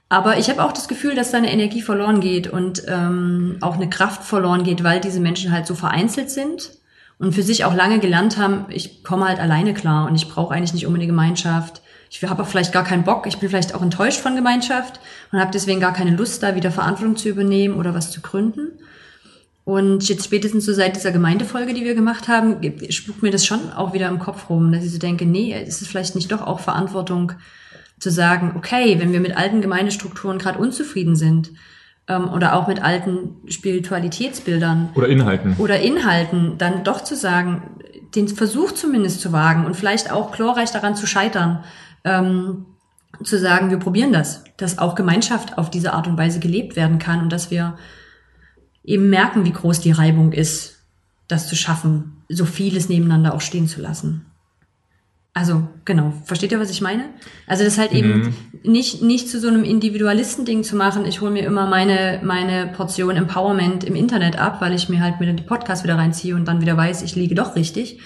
Aber 0.09 0.39
ich 0.39 0.49
habe 0.49 0.63
auch 0.65 0.73
das 0.73 0.87
Gefühl, 0.87 1.17
dass 1.17 1.33
da 1.33 1.39
eine 1.39 1.53
Energie 1.53 1.83
verloren 1.83 2.21
geht 2.21 2.47
und 2.47 2.85
ähm, 2.87 3.57
auch 3.61 3.75
eine 3.75 3.91
Kraft 3.91 4.23
verloren 4.23 4.63
geht, 4.63 4.85
weil 4.85 5.01
diese 5.01 5.19
Menschen 5.19 5.51
halt 5.51 5.67
so 5.67 5.75
vereinzelt 5.75 6.31
sind 6.31 6.71
und 7.19 7.35
für 7.35 7.43
sich 7.43 7.65
auch 7.65 7.75
lange 7.75 7.99
gelernt 7.99 8.39
haben, 8.39 8.67
ich 8.69 9.03
komme 9.03 9.27
halt 9.27 9.41
alleine 9.41 9.75
klar 9.75 10.07
und 10.07 10.15
ich 10.15 10.29
brauche 10.29 10.55
eigentlich 10.55 10.75
nicht 10.75 10.87
unbedingt 10.87 11.11
Gemeinschaft. 11.11 11.83
Ich 12.09 12.23
habe 12.23 12.41
auch 12.41 12.47
vielleicht 12.47 12.73
gar 12.73 12.85
keinen 12.85 13.03
Bock, 13.03 13.27
ich 13.27 13.39
bin 13.39 13.49
vielleicht 13.49 13.75
auch 13.75 13.83
enttäuscht 13.83 14.21
von 14.21 14.37
Gemeinschaft 14.37 15.01
und 15.33 15.41
habe 15.41 15.51
deswegen 15.51 15.81
gar 15.81 15.93
keine 15.93 16.15
Lust, 16.15 16.41
da 16.41 16.55
wieder 16.55 16.71
Verantwortung 16.71 17.17
zu 17.17 17.29
übernehmen 17.29 17.75
oder 17.75 17.93
was 17.95 18.13
zu 18.13 18.21
gründen. 18.21 18.79
Und 19.67 20.09
jetzt 20.09 20.25
spätestens 20.25 20.65
so 20.65 20.73
seit 20.73 20.95
dieser 20.95 21.11
Gemeindefolge, 21.11 21.75
die 21.75 21.83
wir 21.83 21.97
gemacht 21.97 22.29
haben, 22.29 22.61
spukt 22.89 23.25
mir 23.25 23.33
das 23.33 23.45
schon 23.45 23.73
auch 23.73 23.93
wieder 23.93 24.07
im 24.07 24.21
Kopf 24.21 24.49
rum, 24.49 24.71
dass 24.71 24.85
ich 24.85 24.93
so 24.93 24.99
denke, 24.99 25.27
nee, 25.27 25.61
ist 25.61 25.83
es 25.83 25.89
vielleicht 25.89 26.15
nicht 26.15 26.31
doch 26.31 26.41
auch 26.41 26.61
Verantwortung 26.61 27.33
zu 27.99 28.13
sagen, 28.13 28.55
okay, 28.57 29.01
wenn 29.01 29.13
wir 29.13 29.19
mit 29.19 29.37
alten 29.37 29.63
Gemeindestrukturen 29.63 30.39
gerade 30.39 30.61
unzufrieden 30.61 31.17
sind 31.17 31.51
ähm, 32.07 32.29
oder 32.33 32.55
auch 32.55 32.69
mit 32.69 32.81
alten 32.81 33.39
Spiritualitätsbildern 33.49 34.91
Oder 34.95 35.09
Inhalten. 35.09 35.57
oder 35.59 35.81
Inhalten, 35.81 36.59
dann 36.59 36.85
doch 36.85 37.03
zu 37.03 37.17
sagen, 37.17 37.81
den 38.15 38.29
Versuch 38.29 38.71
zumindest 38.71 39.21
zu 39.21 39.33
wagen 39.33 39.67
und 39.67 39.75
vielleicht 39.75 40.13
auch 40.13 40.31
chlorreich 40.31 40.71
daran 40.71 40.95
zu 40.95 41.09
scheitern, 41.09 41.65
ähm, 42.05 42.67
zu 43.25 43.37
sagen, 43.37 43.71
wir 43.71 43.79
probieren 43.79 44.13
das, 44.13 44.45
dass 44.59 44.79
auch 44.79 44.95
Gemeinschaft 44.95 45.59
auf 45.59 45.71
diese 45.71 45.93
Art 45.93 46.07
und 46.07 46.17
Weise 46.17 46.39
gelebt 46.39 46.77
werden 46.77 47.01
kann 47.01 47.21
und 47.21 47.33
dass 47.33 47.51
wir 47.51 47.77
eben 48.87 49.11
merken, 49.11 49.45
wie 49.45 49.53
groß 49.53 49.81
die 49.81 49.91
Reibung 49.93 50.33
ist, 50.33 50.79
das 51.29 51.49
zu 51.49 51.57
schaffen, 51.57 52.23
so 52.29 52.45
vieles 52.47 52.89
nebeneinander 52.89 53.35
auch 53.35 53.41
stehen 53.43 53.69
zu 53.69 53.81
lassen. 53.83 54.25
Also, 55.35 55.69
genau. 55.85 56.15
Versteht 56.25 56.51
ihr, 56.53 56.59
was 56.61 56.71
ich 56.71 56.81
meine? 56.81 57.11
Also, 57.47 57.63
das 57.63 57.77
halt 57.77 57.93
eben 57.93 58.35
nicht, 58.63 59.03
nicht 59.03 59.29
zu 59.29 59.39
so 59.39 59.49
einem 59.49 59.65
Individualistending 59.65 60.65
zu 60.65 60.77
machen. 60.77 61.05
Ich 61.05 61.21
hole 61.21 61.31
mir 61.31 61.45
immer 61.45 61.67
meine, 61.67 62.21
meine 62.25 62.69
Portion 62.69 63.17
Empowerment 63.17 63.85
im 63.85 63.97
Internet 63.97 64.39
ab, 64.39 64.63
weil 64.63 64.73
ich 64.73 64.89
mir 64.89 65.01
halt 65.03 65.21
mit 65.21 65.29
den 65.29 65.45
Podcast 65.45 65.85
wieder 65.85 65.99
reinziehe 65.99 66.35
und 66.35 66.47
dann 66.47 66.63
wieder 66.63 66.75
weiß, 66.79 67.03
ich 67.03 67.17
liege 67.17 67.35
doch 67.35 67.55
richtig. 67.55 67.99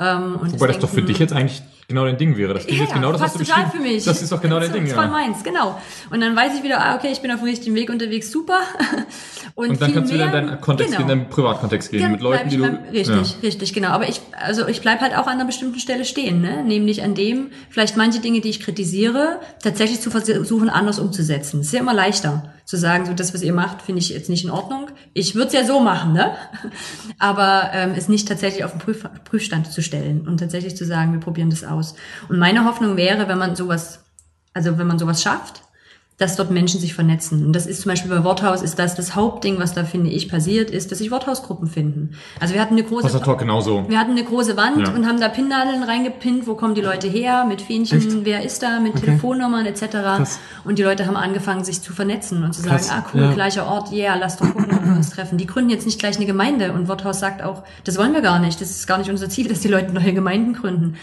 Ähm, 0.00 0.34
und 0.40 0.52
Wobei 0.54 0.66
das 0.66 0.80
doch 0.80 0.88
für 0.88 0.96
denken- 0.96 1.08
dich 1.08 1.18
jetzt 1.20 1.32
eigentlich 1.32 1.62
genau 1.92 2.04
dein 2.06 2.18
Ding 2.18 2.36
wäre. 2.36 2.54
Das 2.54 2.66
Ding 2.66 2.76
ja, 2.78 2.84
ist 2.84 2.92
genau 2.94 3.12
das, 3.12 3.20
was 3.20 3.32
passt 3.34 3.48
du 3.48 3.52
total 3.52 3.70
für 3.70 3.78
mich. 3.80 4.04
Das 4.04 4.20
ist 4.20 4.32
doch 4.32 4.40
genau 4.40 4.56
dein 4.58 4.68
Das 4.68 4.72
Ding, 4.72 4.86
ist 4.86 4.92
voll 4.94 5.04
ja. 5.04 5.10
meins, 5.10 5.42
genau. 5.44 5.80
Und 6.10 6.20
dann 6.20 6.34
weiß 6.34 6.56
ich 6.56 6.62
wieder, 6.64 6.80
ah, 6.84 6.96
okay, 6.96 7.08
ich 7.12 7.20
bin 7.22 7.30
auf 7.30 7.38
dem 7.40 7.48
richtigen 7.48 7.74
Weg 7.76 7.88
unterwegs, 7.90 8.30
super. 8.32 8.58
Und, 9.54 9.68
Und 9.70 9.82
dann 9.82 9.92
kannst 9.92 10.10
du 10.10 10.14
wieder 10.14 10.24
in 10.26 10.30
mehr- 10.32 10.40
deinen 10.42 10.60
Kontext 10.60 10.92
genau. 10.96 11.06
gehen, 11.06 11.12
in 11.12 11.18
deinen 11.24 11.30
Privatkontext 11.30 11.90
gehen, 11.90 12.00
Dann 12.02 12.12
mit 12.12 12.20
Leuten, 12.22 12.48
die 12.48 12.56
du... 12.56 12.62
beim- 12.62 12.78
Richtig, 12.90 13.36
richtig, 13.42 13.72
genau. 13.74 13.88
Aber 13.88 14.08
ich, 14.08 14.20
also 14.40 14.66
ich 14.66 14.80
bleib 14.80 15.00
halt 15.00 15.14
auch 15.14 15.26
an 15.26 15.34
einer 15.34 15.44
bestimmten 15.44 15.78
Stelle 15.78 16.04
stehen, 16.06 16.40
ne? 16.40 16.64
Nämlich 16.64 17.02
an 17.02 17.14
dem, 17.14 17.48
vielleicht 17.68 17.96
manche 17.98 18.20
Dinge, 18.20 18.40
die 18.40 18.48
ich 18.48 18.60
kritisiere, 18.60 19.40
tatsächlich 19.62 20.00
zu 20.00 20.10
versuchen, 20.10 20.70
anders 20.70 20.98
umzusetzen. 20.98 21.60
Es 21.60 21.66
ist 21.66 21.72
ja 21.74 21.80
immer 21.80 21.92
leichter 21.94 22.50
zu 22.64 22.76
sagen, 22.78 23.04
so 23.04 23.12
das, 23.12 23.34
was 23.34 23.42
ihr 23.42 23.52
macht, 23.52 23.82
finde 23.82 23.98
ich 24.00 24.08
jetzt 24.08 24.30
nicht 24.30 24.44
in 24.44 24.50
Ordnung. 24.50 24.86
Ich 25.12 25.34
würde 25.34 25.48
es 25.48 25.52
ja 25.52 25.64
so 25.66 25.80
machen, 25.80 26.12
ne? 26.14 26.30
Aber 27.18 27.70
ähm, 27.74 27.92
es 27.96 28.08
nicht 28.08 28.26
tatsächlich 28.28 28.64
auf 28.64 28.70
den 28.70 28.80
Prüf 28.80 29.04
Prüfstand 29.24 29.70
zu 29.70 29.82
stellen 29.82 30.26
und 30.26 30.38
tatsächlich 30.38 30.76
zu 30.76 30.84
sagen, 30.86 31.12
wir 31.12 31.20
probieren 31.20 31.50
das 31.50 31.64
aus. 31.64 31.81
Und 32.28 32.38
meine 32.38 32.64
Hoffnung 32.64 32.96
wäre, 32.96 33.28
wenn 33.28 33.38
man 33.38 33.56
sowas, 33.56 34.00
also 34.54 34.78
wenn 34.78 34.86
man 34.86 34.98
sowas 34.98 35.22
schafft, 35.22 35.62
dass 36.18 36.36
dort 36.36 36.52
Menschen 36.52 36.78
sich 36.78 36.94
vernetzen. 36.94 37.44
Und 37.46 37.52
das 37.54 37.66
ist 37.66 37.80
zum 37.82 37.90
Beispiel 37.90 38.10
bei 38.10 38.22
Worthaus, 38.22 38.62
ist 38.62 38.78
das 38.78 38.94
das 38.94 39.16
Hauptding, 39.16 39.58
was 39.58 39.72
da, 39.74 39.82
finde 39.82 40.10
ich, 40.10 40.28
passiert, 40.28 40.70
ist, 40.70 40.92
dass 40.92 40.98
sich 40.98 41.10
Worthausgruppen 41.10 41.66
finden. 41.68 42.14
Also 42.38 42.54
wir 42.54 42.60
hatten 42.60 42.74
eine 42.74 42.84
große... 42.84 43.18
Genauso. 43.38 43.88
Wir 43.88 43.98
hatten 43.98 44.12
eine 44.12 44.22
große 44.22 44.56
Wand 44.56 44.86
Ja. 44.86 44.94
und 44.94 45.08
haben 45.08 45.18
da 45.20 45.28
Pinnnadeln 45.28 45.82
reingepinnt, 45.82 46.46
wo 46.46 46.54
kommen 46.54 46.76
die 46.76 46.80
Leute 46.80 47.08
her, 47.08 47.44
mit 47.48 47.60
Fähnchen, 47.60 47.98
Echt? 47.98 48.24
wer 48.24 48.44
ist 48.44 48.62
da, 48.62 48.78
mit 48.78 48.92
Okay. 48.92 49.06
Telefonnummern 49.06 49.66
etc. 49.66 49.86
Krass. 49.90 50.38
Und 50.64 50.78
die 50.78 50.84
Leute 50.84 51.06
haben 51.06 51.16
angefangen, 51.16 51.64
sich 51.64 51.80
zu 51.82 51.92
vernetzen 51.92 52.44
und 52.44 52.52
zu 52.54 52.62
Krass, 52.62 52.88
sagen, 52.88 53.04
ah 53.04 53.10
cool, 53.14 53.20
ja. 53.22 53.32
gleicher 53.32 53.66
Ort, 53.66 53.90
yeah, 53.90 54.14
lass 54.14 54.36
doch 54.36 54.46
gucken, 54.52 54.76
ob 54.76 54.84
wir 54.84 54.92
uns 54.92 55.10
treffen. 55.10 55.38
Die 55.38 55.46
gründen 55.46 55.70
jetzt 55.70 55.86
nicht 55.86 55.98
gleich 55.98 56.16
eine 56.18 56.26
Gemeinde 56.26 56.72
und 56.72 56.86
Worthaus 56.86 57.18
sagt 57.18 57.42
auch, 57.42 57.64
das 57.82 57.98
wollen 57.98 58.12
wir 58.12 58.20
gar 58.20 58.38
nicht, 58.38 58.60
das 58.60 58.70
ist 58.70 58.86
gar 58.86 58.98
nicht 58.98 59.10
unser 59.10 59.28
Ziel, 59.28 59.48
dass 59.48 59.60
die 59.60 59.68
Leute 59.68 59.92
neue 59.92 60.12
Gemeinden 60.12 60.52
gründen. 60.52 60.96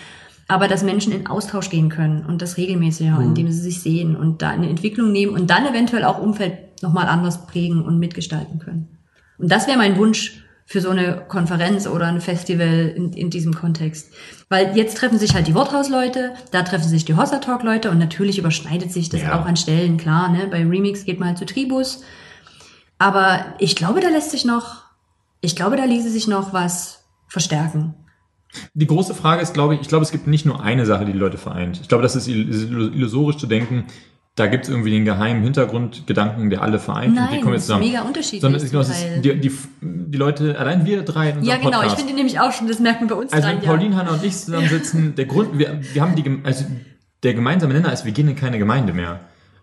Aber 0.50 0.68
dass 0.68 0.84
Menschen 0.84 1.14
in 1.14 1.28
Austausch 1.28 1.70
gehen 1.70 1.88
können 1.90 2.26
und 2.26 2.42
das 2.42 2.58
regelmäßiger, 2.58 3.12
Mhm. 3.20 3.22
indem 3.28 3.52
sie 3.52 3.62
sich 3.62 3.82
sehen 3.82 4.16
und 4.18 4.42
da 4.42 4.50
eine 4.50 4.68
Entwicklung 4.68 5.12
nehmen 5.12 5.34
und 5.34 5.50
dann 5.50 5.66
eventuell 5.66 6.04
auch 6.04 6.20
Umfeld 6.20 6.82
nochmal 6.82 7.08
anders 7.08 7.46
prägen 7.46 7.84
und 7.86 8.00
mitgestalten 8.00 8.60
können. 8.60 8.88
Und 9.38 9.52
das 9.52 9.68
wäre 9.68 9.78
mein 9.78 9.98
Wunsch 9.98 10.44
für 10.66 10.82
so 10.82 10.90
eine 10.90 11.24
Konferenz 11.28 11.88
oder 11.88 12.08
ein 12.08 12.20
Festival 12.22 12.94
in, 12.96 13.14
in 13.14 13.30
diesem 13.30 13.54
Kontext. 13.56 14.12
Weil 14.50 14.76
jetzt 14.78 14.98
treffen 14.98 15.18
sich 15.20 15.34
halt 15.36 15.48
die 15.48 15.56
Worthausleute, 15.56 16.34
da 16.52 16.62
treffen 16.64 16.88
sich 16.90 17.06
die 17.06 17.16
Hossa 17.16 17.38
Talk 17.40 17.64
Leute 17.64 17.90
und 17.92 17.98
natürlich 18.00 18.38
überschneidet 18.40 18.92
sich 18.92 19.10
das 19.10 19.22
Ja. 19.22 19.40
auch 19.40 19.46
an 19.46 19.56
Stellen, 19.56 19.98
klar, 19.98 20.30
ne? 20.30 20.48
Bei 20.50 20.66
Remix 20.66 21.06
geht 21.06 21.20
man 21.20 21.30
halt 21.30 21.38
zu 21.40 21.46
Tribus. 21.46 22.02
Aber 22.98 23.46
ich 23.60 23.76
glaube, 23.76 24.00
da 24.02 24.10
lässt 24.10 24.32
sich 24.32 24.46
noch, 24.46 24.84
ich 25.42 25.56
glaube, 25.56 25.76
da 25.78 25.86
ließe 25.86 26.10
sich 26.10 26.28
noch 26.28 26.54
was 26.54 27.04
verstärken. 27.28 27.94
Die 28.74 28.88
große 28.88 29.14
Frage 29.14 29.42
ist, 29.42 29.54
glaube 29.54 29.76
ich, 29.76 29.82
ich 29.82 29.88
glaube, 29.88 30.04
es 30.04 30.12
gibt 30.12 30.26
nicht 30.28 30.46
nur 30.46 30.62
eine 30.64 30.86
Sache, 30.86 31.06
die 31.06 31.12
die 31.14 31.18
Leute 31.20 31.38
vereint. 31.38 31.80
Ich 31.82 31.88
glaube, 31.88 32.02
das 32.04 32.16
ist 32.16 32.28
ill- 32.28 32.94
illusorisch 32.96 33.38
zu 33.38 33.48
denken, 33.48 33.86
da 34.36 34.48
gibt 34.48 34.64
es 34.64 34.70
irgendwie 34.70 34.92
den 34.92 35.04
geheimen 35.06 35.44
Hintergrundgedanken, 35.44 36.50
der 36.50 36.62
alle 36.62 36.80
vereint 36.80 37.10
und 37.10 37.16
die 37.16 37.20
Nein, 37.20 37.42
kommen 37.42 37.54
das 37.54 37.54
jetzt 37.54 37.60
ist 37.62 37.66
zusammen. 37.68 37.86
mega 37.86 38.02
unterschiedlich 38.04 38.42
Sondern 38.42 38.62
es, 38.62 38.70
genau, 38.72 38.82
es 38.82 38.88
zum 38.88 38.96
ist, 38.96 39.04
Teil. 39.04 39.22
die, 39.22 39.40
die, 39.42 39.52
die 39.82 40.18
Leute, 40.18 40.58
allein 40.58 40.86
wir 40.86 41.02
drei 41.04 41.32
in 41.32 41.38
unserem 41.40 41.48
Ja, 41.50 41.56
genau, 41.58 41.70
ich 41.70 41.76
Podcast. 41.88 41.98
finde 41.98 42.14
nämlich 42.14 42.40
auch 42.40 42.52
schon, 42.54 42.68
das 42.68 42.80
merkt 42.80 43.02
man 43.02 43.10
bei 43.10 43.16
uns 43.16 43.34
Also 43.34 43.46
dran, 43.48 43.58
wenn 43.58 43.64
ja. 43.66 43.70
Pauline, 43.72 43.96
Hanna 43.98 44.12
und 44.12 44.24
ich 44.24 44.36
zusammensitzen, 44.38 45.16
der 45.16 45.26
Grund, 45.26 45.60
wir, 45.60 45.80
wir 45.94 46.02
haben 46.02 46.16
die, 46.16 46.40
also 46.44 46.66
der 47.24 47.34
gemeinsame 47.34 47.74
Nenner 47.74 47.92
ist, 47.92 48.06
wir 48.06 48.14
gehen 48.14 48.30
in 48.30 48.36
keine 48.38 48.58
Gemeinde 48.60 48.94
mehr. 48.94 49.20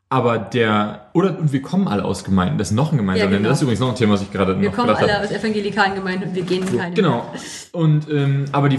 Aber 0.09 0.39
der, 0.39 1.09
oder, 1.15 1.37
und 1.37 1.53
wir 1.53 1.63
kommen 1.63 1.89
alle 1.89 2.05
aus 2.05 2.23
Gemeinden, 2.23 2.59
das 2.59 2.71
ist 2.71 2.77
noch 2.77 2.93
ein 2.93 2.99
gemeinsamer 2.99 3.31
Ja, 3.31 3.39
genau. 3.39 3.49
Das 3.49 3.59
ist 3.59 3.63
übrigens 3.63 3.81
noch 3.81 3.89
ein 3.89 3.97
Thema, 3.97 4.15
was 4.15 4.23
ich 4.23 4.31
gerade 4.31 4.61
Wir 4.61 4.69
noch 4.69 4.77
kommen 4.77 4.89
gedacht 4.89 5.03
alle 5.03 5.21
aus 5.21 5.33
evangelikalen 5.33 5.97
Gemeinden 5.97 6.29
und 6.29 6.35
wir 6.37 6.45
gehen 6.45 6.63
in 6.63 6.79
keine. 6.79 6.95
Genau. 6.95 7.29
Und, 7.73 8.09
ähm, 8.09 8.45
aber 8.53 8.69
die, 8.69 8.79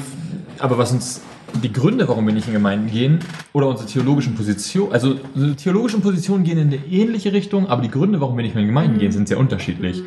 aber 0.60 0.78
was 0.78 0.94
uns, 0.94 1.22
die 1.62 1.74
Gründe, 1.74 2.08
warum 2.08 2.26
wir 2.28 2.34
nicht 2.34 2.48
in 2.48 2.54
Gemeinden 2.54 2.90
gehen, 2.90 3.20
oder 3.52 3.68
unsere 3.68 3.90
theologischen 3.90 4.36
Positionen, 4.36 4.94
also 4.94 5.16
unsere 5.36 5.56
theologischen 5.58 6.02
Positionen 6.02 6.46
gehen 6.46 6.60
in 6.60 6.68
eine 6.68 6.86
ähnliche 6.90 7.34
Richtung, 7.34 7.68
aber 7.68 7.82
die 7.82 7.92
Gründe, 7.92 8.22
warum 8.22 8.38
wir 8.38 8.44
nicht 8.44 8.56
mehr 8.56 8.62
in 8.62 8.70
Gemeinden 8.70 8.98
gehen, 8.98 9.12
sind 9.12 9.28
sehr 9.28 9.38
unterschiedlich. 9.38 10.04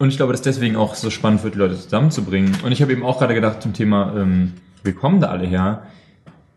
Und 0.00 0.08
ich 0.08 0.16
glaube, 0.16 0.32
dass 0.32 0.42
deswegen 0.42 0.74
auch 0.74 0.96
so 0.96 1.10
spannend 1.10 1.44
wird, 1.44 1.54
die 1.54 1.58
Leute 1.58 1.78
zusammenzubringen. 1.78 2.56
Und 2.64 2.72
ich 2.72 2.82
habe 2.82 2.90
eben 2.90 3.04
auch 3.04 3.20
gerade 3.20 3.34
gedacht 3.34 3.62
zum 3.62 3.72
Thema, 3.72 4.14
ähm, 4.16 4.54
wir 4.82 4.94
kommen 4.94 5.20
da 5.20 5.28
alle 5.28 5.46
her. 5.46 5.84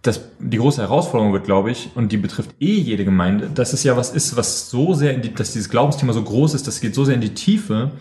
Das, 0.03 0.21
die 0.39 0.57
große 0.57 0.81
Herausforderung 0.81 1.33
wird, 1.33 1.45
glaube 1.45 1.71
ich, 1.71 1.89
und 1.95 2.11
die 2.11 2.17
betrifft 2.17 2.51
eh 2.59 2.77
jede 2.77 3.05
Gemeinde, 3.05 3.49
dass 3.49 3.73
es 3.73 3.83
ja 3.83 3.97
was 3.97 4.11
ist, 4.11 4.37
was 4.37 4.69
so 4.69 4.93
sehr 4.93 5.15
in 5.15 5.21
die, 5.21 5.33
dass 5.33 5.53
dieses 5.53 5.69
Glaubensthema 5.69 6.13
so 6.13 6.21
groß 6.21 6.53
ist, 6.53 6.67
das 6.67 6.81
geht 6.81 6.93
so 6.93 7.05
sehr 7.05 7.15
in 7.15 7.21
die 7.21 7.33
Tiefe, 7.33 7.91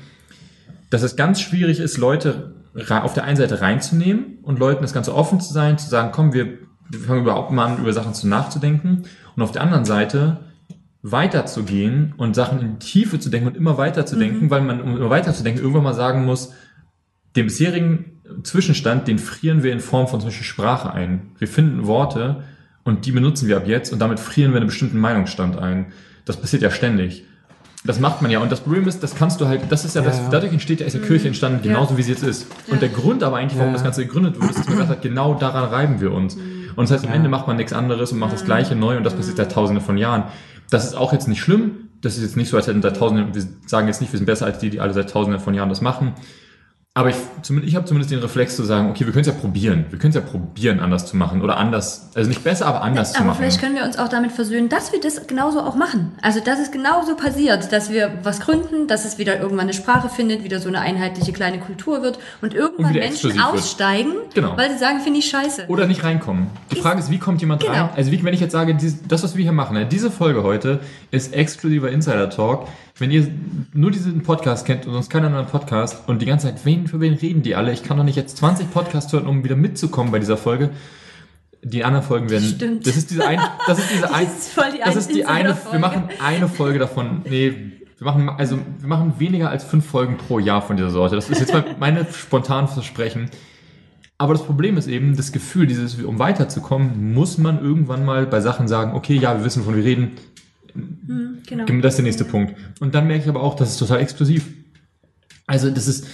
dass 0.90 1.02
es 1.02 1.16
ganz 1.16 1.40
schwierig 1.40 1.80
ist, 1.80 1.96
Leute 1.96 2.54
auf 2.88 3.14
der 3.14 3.24
einen 3.24 3.36
Seite 3.36 3.60
reinzunehmen 3.60 4.38
und 4.42 4.58
Leuten 4.58 4.82
das 4.82 4.92
Ganze 4.92 5.14
offen 5.14 5.40
zu 5.40 5.52
sein, 5.52 5.78
zu 5.78 5.88
sagen, 5.88 6.10
komm, 6.12 6.32
wir, 6.32 6.58
wir 6.90 7.00
fangen 7.00 7.22
überhaupt 7.22 7.50
mal 7.50 7.66
an, 7.66 7.78
über 7.78 7.92
Sachen 7.92 8.14
zu 8.14 8.26
nachzudenken. 8.26 9.04
Und 9.36 9.42
auf 9.42 9.52
der 9.52 9.62
anderen 9.62 9.84
Seite 9.84 10.40
weiterzugehen 11.02 12.14
und 12.16 12.34
Sachen 12.34 12.60
in 12.60 12.78
die 12.78 12.86
Tiefe 12.86 13.18
zu 13.18 13.28
denken 13.28 13.48
und 13.48 13.56
immer 13.56 13.76
weiter 13.76 14.06
zu 14.06 14.16
denken, 14.16 14.50
weil 14.50 14.62
man, 14.62 14.80
um 14.80 14.96
immer 14.96 15.10
weiter 15.10 15.34
zu 15.34 15.42
denken, 15.42 15.60
irgendwann 15.60 15.82
mal 15.82 15.94
sagen 15.94 16.24
muss, 16.24 16.52
den 17.36 17.46
bisherigen 17.46 18.21
Zwischenstand, 18.42 19.08
den 19.08 19.18
frieren 19.18 19.62
wir 19.62 19.72
in 19.72 19.80
Form 19.80 20.06
von 20.08 20.20
zum 20.20 20.28
Beispiel 20.28 20.46
Sprache 20.46 20.92
ein. 20.92 21.32
Wir 21.38 21.48
finden 21.48 21.86
Worte 21.86 22.44
und 22.84 23.04
die 23.06 23.12
benutzen 23.12 23.48
wir 23.48 23.56
ab 23.56 23.64
jetzt 23.66 23.92
und 23.92 23.98
damit 23.98 24.20
frieren 24.20 24.52
wir 24.52 24.58
einen 24.58 24.66
bestimmten 24.68 24.98
Meinungsstand 24.98 25.58
ein. 25.58 25.86
Das 26.24 26.36
passiert 26.36 26.62
ja 26.62 26.70
ständig. 26.70 27.24
Das 27.84 27.98
macht 27.98 28.22
man 28.22 28.30
ja. 28.30 28.38
Und 28.38 28.52
das 28.52 28.60
Problem 28.60 28.86
ist, 28.86 29.02
das 29.02 29.16
kannst 29.16 29.40
du 29.40 29.48
halt, 29.48 29.62
das 29.70 29.84
ist 29.84 29.96
ja, 29.96 30.02
Ja, 30.02 30.08
das, 30.08 30.18
ja. 30.18 30.28
dadurch 30.30 30.52
entsteht 30.52 30.78
ja, 30.80 30.86
ist 30.86 30.94
ja 30.94 31.00
Kirche 31.00 31.26
entstanden, 31.26 31.62
genauso 31.62 31.98
wie 31.98 32.02
sie 32.02 32.12
jetzt 32.12 32.22
ist. 32.22 32.46
Und 32.68 32.80
der 32.80 32.90
Grund 32.90 33.24
aber 33.24 33.38
eigentlich, 33.38 33.58
warum 33.58 33.70
Ja. 33.70 33.74
das 33.74 33.82
Ganze 33.82 34.06
gegründet 34.06 34.36
wurde, 34.36 34.50
ist, 34.50 34.58
dass 34.60 34.66
man 34.66 34.76
gesagt 34.76 34.90
hat, 34.98 35.02
genau 35.02 35.34
daran 35.34 35.64
reiben 35.64 36.00
wir 36.00 36.12
uns. 36.12 36.36
Und 36.36 36.76
das 36.76 36.92
heißt, 36.92 37.04
am 37.04 37.10
Ja. 37.10 37.16
Ende 37.16 37.28
macht 37.28 37.48
man 37.48 37.56
nichts 37.56 37.72
anderes 37.72 38.12
und 38.12 38.20
macht 38.20 38.32
das 38.32 38.44
Gleiche 38.44 38.76
neu 38.76 38.96
und 38.96 39.02
das 39.04 39.14
passiert 39.14 39.36
seit 39.36 39.50
tausenden 39.50 39.84
von 39.84 39.98
Jahren. 39.98 40.24
Das 40.70 40.84
ist 40.84 40.94
auch 40.94 41.12
jetzt 41.12 41.26
nicht 41.26 41.40
schlimm. 41.40 41.72
Das 42.02 42.16
ist 42.16 42.22
jetzt 42.22 42.36
nicht 42.36 42.48
so, 42.50 42.56
als 42.56 42.68
hätten 42.68 42.82
seit 42.82 42.96
tausenden, 42.96 43.34
wir 43.34 43.42
sagen 43.66 43.88
jetzt 43.88 44.00
nicht, 44.00 44.12
wir 44.12 44.18
sind 44.18 44.26
besser 44.26 44.46
als 44.46 44.58
die, 44.58 44.70
die 44.70 44.80
alle 44.80 44.92
seit 44.92 45.10
tausenden 45.10 45.40
von 45.40 45.52
Jahren 45.54 45.68
das 45.68 45.80
machen. 45.80 46.12
Aber 46.94 47.08
ich, 47.08 47.16
ich 47.64 47.74
habe 47.74 47.86
zumindest 47.86 48.10
den 48.10 48.18
Reflex 48.18 48.54
zu 48.54 48.64
sagen, 48.64 48.90
okay, 48.90 49.06
wir 49.06 49.12
können 49.14 49.22
es 49.22 49.26
ja 49.26 49.32
probieren. 49.32 49.86
Wir 49.88 49.98
können 49.98 50.10
es 50.10 50.14
ja 50.14 50.20
probieren, 50.20 50.78
anders 50.78 51.06
zu 51.06 51.16
machen. 51.16 51.40
Oder 51.40 51.56
anders, 51.56 52.10
also 52.14 52.28
nicht 52.28 52.44
besser, 52.44 52.66
aber 52.66 52.82
anders 52.82 53.12
zu 53.14 53.20
Aber 53.20 53.28
machen. 53.28 53.38
vielleicht 53.38 53.62
können 53.62 53.76
wir 53.76 53.84
uns 53.84 53.98
auch 53.98 54.08
damit 54.08 54.30
versöhnen, 54.30 54.68
dass 54.68 54.92
wir 54.92 55.00
das 55.00 55.26
genauso 55.26 55.62
auch 55.62 55.74
machen. 55.74 56.12
Also, 56.20 56.40
dass 56.40 56.60
es 56.60 56.70
genauso 56.70 57.16
passiert, 57.16 57.72
dass 57.72 57.90
wir 57.90 58.12
was 58.24 58.40
gründen, 58.40 58.88
dass 58.88 59.06
es 59.06 59.16
wieder 59.16 59.36
irgendwann 59.40 59.60
eine 59.68 59.72
Sprache 59.72 60.10
findet, 60.10 60.44
wieder 60.44 60.60
so 60.60 60.68
eine 60.68 60.80
einheitliche 60.80 61.32
kleine 61.32 61.60
Kultur 61.60 62.02
wird 62.02 62.18
und 62.42 62.52
irgendwann 62.52 62.92
Und 62.92 62.98
Menschen 63.00 63.40
aussteigen, 63.40 64.12
Genau. 64.34 64.54
weil 64.58 64.70
sie 64.70 64.76
sagen, 64.76 65.00
finde 65.00 65.20
ich 65.20 65.30
scheiße. 65.30 65.64
Oder 65.68 65.86
nicht 65.86 66.04
reinkommen. 66.04 66.48
Die 66.72 66.76
Frage 66.76 66.98
ist, 67.00 67.10
wie 67.10 67.18
kommt 67.18 67.40
jemand 67.40 67.62
Genau. 67.62 67.72
rein? 67.72 67.88
Also 67.96 68.10
wie, 68.12 68.22
wenn 68.22 68.34
ich 68.34 68.40
jetzt 68.40 68.52
sage, 68.52 68.74
dies- 68.74 68.98
das, 69.08 69.22
was 69.22 69.34
wir 69.34 69.42
hier 69.44 69.52
machen, 69.52 69.72
ne, 69.78 69.86
diese 69.86 70.10
Folge 70.10 70.42
heute 70.42 70.80
ist 71.10 71.32
exklusiver 71.32 71.90
Insider-Talk. 71.90 72.68
Wenn 72.98 73.10
ihr 73.10 73.26
nur 73.72 73.90
diesen 73.90 74.22
Podcast 74.22 74.66
kennt 74.66 74.86
und 74.86 74.92
sonst 74.92 75.08
keinen 75.08 75.26
anderen 75.26 75.46
Podcast 75.46 76.08
und 76.08 76.20
die 76.20 76.26
ganze 76.26 76.48
Zeit, 76.48 76.64
wen, 76.64 76.86
für 76.86 77.00
wen 77.00 77.14
reden 77.14 77.42
die 77.42 77.54
alle? 77.54 77.72
Ich 77.72 77.82
kann 77.82 77.96
doch 77.96 78.04
nicht 78.04 78.16
jetzt 78.16 78.36
20 78.36 78.70
Podcasts 78.70 79.12
hören, 79.12 79.26
um 79.26 79.44
wieder 79.44 79.56
mitzukommen 79.56 80.12
bei 80.12 80.18
dieser 80.18 80.36
Folge. 80.36 80.70
Die 81.64 81.84
anderen 81.84 82.04
Folgen 82.04 82.28
werden. 82.28 82.44
Stimmt. 82.46 82.86
Das 82.86 82.96
ist 82.96 83.10
diese 83.10 83.26
ein, 83.26 83.40
das 83.66 83.78
ist 83.78 83.90
diese 83.92 84.12
ein, 84.14 84.26
Das 84.26 84.36
ist 84.36 84.56
die 84.74 84.78
das 84.84 84.96
ist 84.96 85.14
die 85.14 85.24
eine, 85.24 85.50
wir 85.50 85.50
Insider-Folge. 85.50 85.78
machen 85.78 86.08
eine 86.22 86.48
Folge 86.48 86.78
davon. 86.78 87.22
Nee, 87.28 87.54
wir 87.98 88.04
machen, 88.04 88.28
also, 88.28 88.58
wir 88.80 88.88
machen 88.88 89.14
weniger 89.18 89.48
als 89.48 89.62
fünf 89.64 89.86
Folgen 89.86 90.16
pro 90.16 90.38
Jahr 90.40 90.60
von 90.60 90.76
dieser 90.76 90.90
Sorte. 90.90 91.14
Das 91.14 91.30
ist 91.30 91.38
jetzt 91.40 91.52
mal 91.52 91.64
meine 91.78 92.04
spontanen 92.12 92.68
Versprechen. 92.68 93.30
Aber 94.18 94.34
das 94.34 94.44
Problem 94.44 94.76
ist 94.76 94.86
eben, 94.86 95.16
das 95.16 95.32
Gefühl, 95.32 95.66
dieses, 95.66 96.02
um 96.02 96.18
weiterzukommen, 96.18 97.12
muss 97.14 97.38
man 97.38 97.62
irgendwann 97.62 98.04
mal 98.04 98.26
bei 98.26 98.40
Sachen 98.40 98.68
sagen, 98.68 98.94
okay, 98.94 99.14
ja, 99.16 99.38
wir 99.38 99.44
wissen, 99.44 99.62
wovon 99.62 99.76
wir 99.76 99.84
reden, 99.84 100.12
Genau. 100.74 101.64
das 101.80 101.92
ist 101.94 101.98
der 101.98 102.04
nächste 102.04 102.24
Punkt. 102.24 102.54
Und 102.80 102.94
dann 102.94 103.06
merke 103.06 103.24
ich 103.24 103.28
aber 103.28 103.42
auch, 103.42 103.54
das 103.54 103.70
ist 103.70 103.78
total 103.78 104.00
explosiv. 104.00 104.48
Also 105.46 105.70
das 105.70 105.88
ist, 105.88 106.06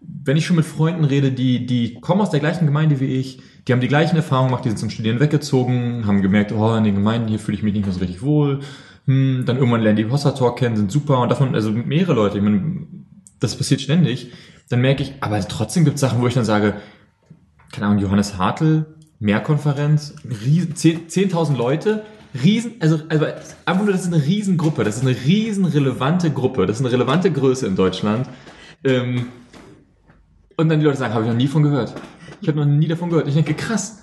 wenn 0.00 0.36
ich 0.36 0.46
schon 0.46 0.56
mit 0.56 0.64
Freunden 0.64 1.04
rede, 1.04 1.30
die, 1.32 1.66
die 1.66 1.94
kommen 2.00 2.20
aus 2.20 2.30
der 2.30 2.40
gleichen 2.40 2.66
Gemeinde 2.66 3.00
wie 3.00 3.06
ich, 3.06 3.40
die 3.66 3.72
haben 3.72 3.80
die 3.80 3.88
gleichen 3.88 4.16
Erfahrungen 4.16 4.48
gemacht, 4.48 4.64
die 4.64 4.70
sind 4.70 4.78
zum 4.78 4.90
Studieren 4.90 5.20
weggezogen, 5.20 6.06
haben 6.06 6.22
gemerkt, 6.22 6.52
oh, 6.52 6.74
in 6.74 6.84
den 6.84 6.94
Gemeinden 6.94 7.28
hier 7.28 7.38
fühle 7.38 7.56
ich 7.56 7.62
mich 7.62 7.74
nicht 7.74 7.84
mehr 7.84 7.94
so 7.94 8.00
richtig 8.00 8.22
wohl. 8.22 8.60
Hm, 9.06 9.44
dann 9.46 9.56
irgendwann 9.56 9.82
lernen 9.82 9.96
die 9.96 10.10
Hossa 10.10 10.32
Talk 10.32 10.58
kennen, 10.58 10.76
sind 10.76 10.90
super 10.90 11.20
und 11.20 11.28
davon, 11.28 11.54
also 11.54 11.70
mehrere 11.70 12.14
Leute, 12.14 12.38
ich 12.38 12.44
meine, 12.44 12.86
das 13.40 13.56
passiert 13.56 13.80
ständig. 13.80 14.32
Dann 14.68 14.80
merke 14.80 15.02
ich, 15.02 15.14
aber 15.20 15.40
trotzdem 15.46 15.84
gibt 15.84 15.96
es 15.96 16.00
Sachen, 16.00 16.20
wo 16.20 16.26
ich 16.26 16.34
dann 16.34 16.44
sage, 16.44 16.74
keine 17.72 17.86
Ahnung, 17.86 18.02
Johannes 18.02 18.38
Hartl, 18.38 18.86
Mehrkonferenz, 19.18 20.14
riesen- 20.44 20.74
10 20.74 21.08
10.000 21.08 21.56
Leute, 21.56 22.04
riesen, 22.34 22.74
also, 22.80 23.00
also 23.08 23.26
einfach 23.66 23.84
nur, 23.84 23.92
das 23.92 24.02
ist 24.02 24.12
eine 24.12 24.24
Riesengruppe, 24.24 24.84
das 24.84 24.96
ist 24.96 25.02
eine 25.02 25.16
riesen 25.16 25.64
relevante 25.64 26.30
Gruppe, 26.30 26.66
das 26.66 26.76
ist 26.76 26.84
eine 26.84 26.92
relevante 26.92 27.30
Größe 27.30 27.66
in 27.66 27.76
Deutschland. 27.76 28.28
Ähm, 28.84 29.26
und 30.56 30.68
dann 30.68 30.80
die 30.80 30.84
Leute 30.84 30.98
sagen, 30.98 31.14
habe 31.14 31.24
ich 31.24 31.30
noch 31.30 31.36
nie 31.36 31.48
von 31.48 31.62
gehört. 31.62 31.94
Ich 32.40 32.48
habe 32.48 32.58
noch 32.58 32.66
nie 32.66 32.88
davon 32.88 33.08
gehört. 33.08 33.28
Ich 33.28 33.34
denke, 33.34 33.54
krass. 33.54 34.00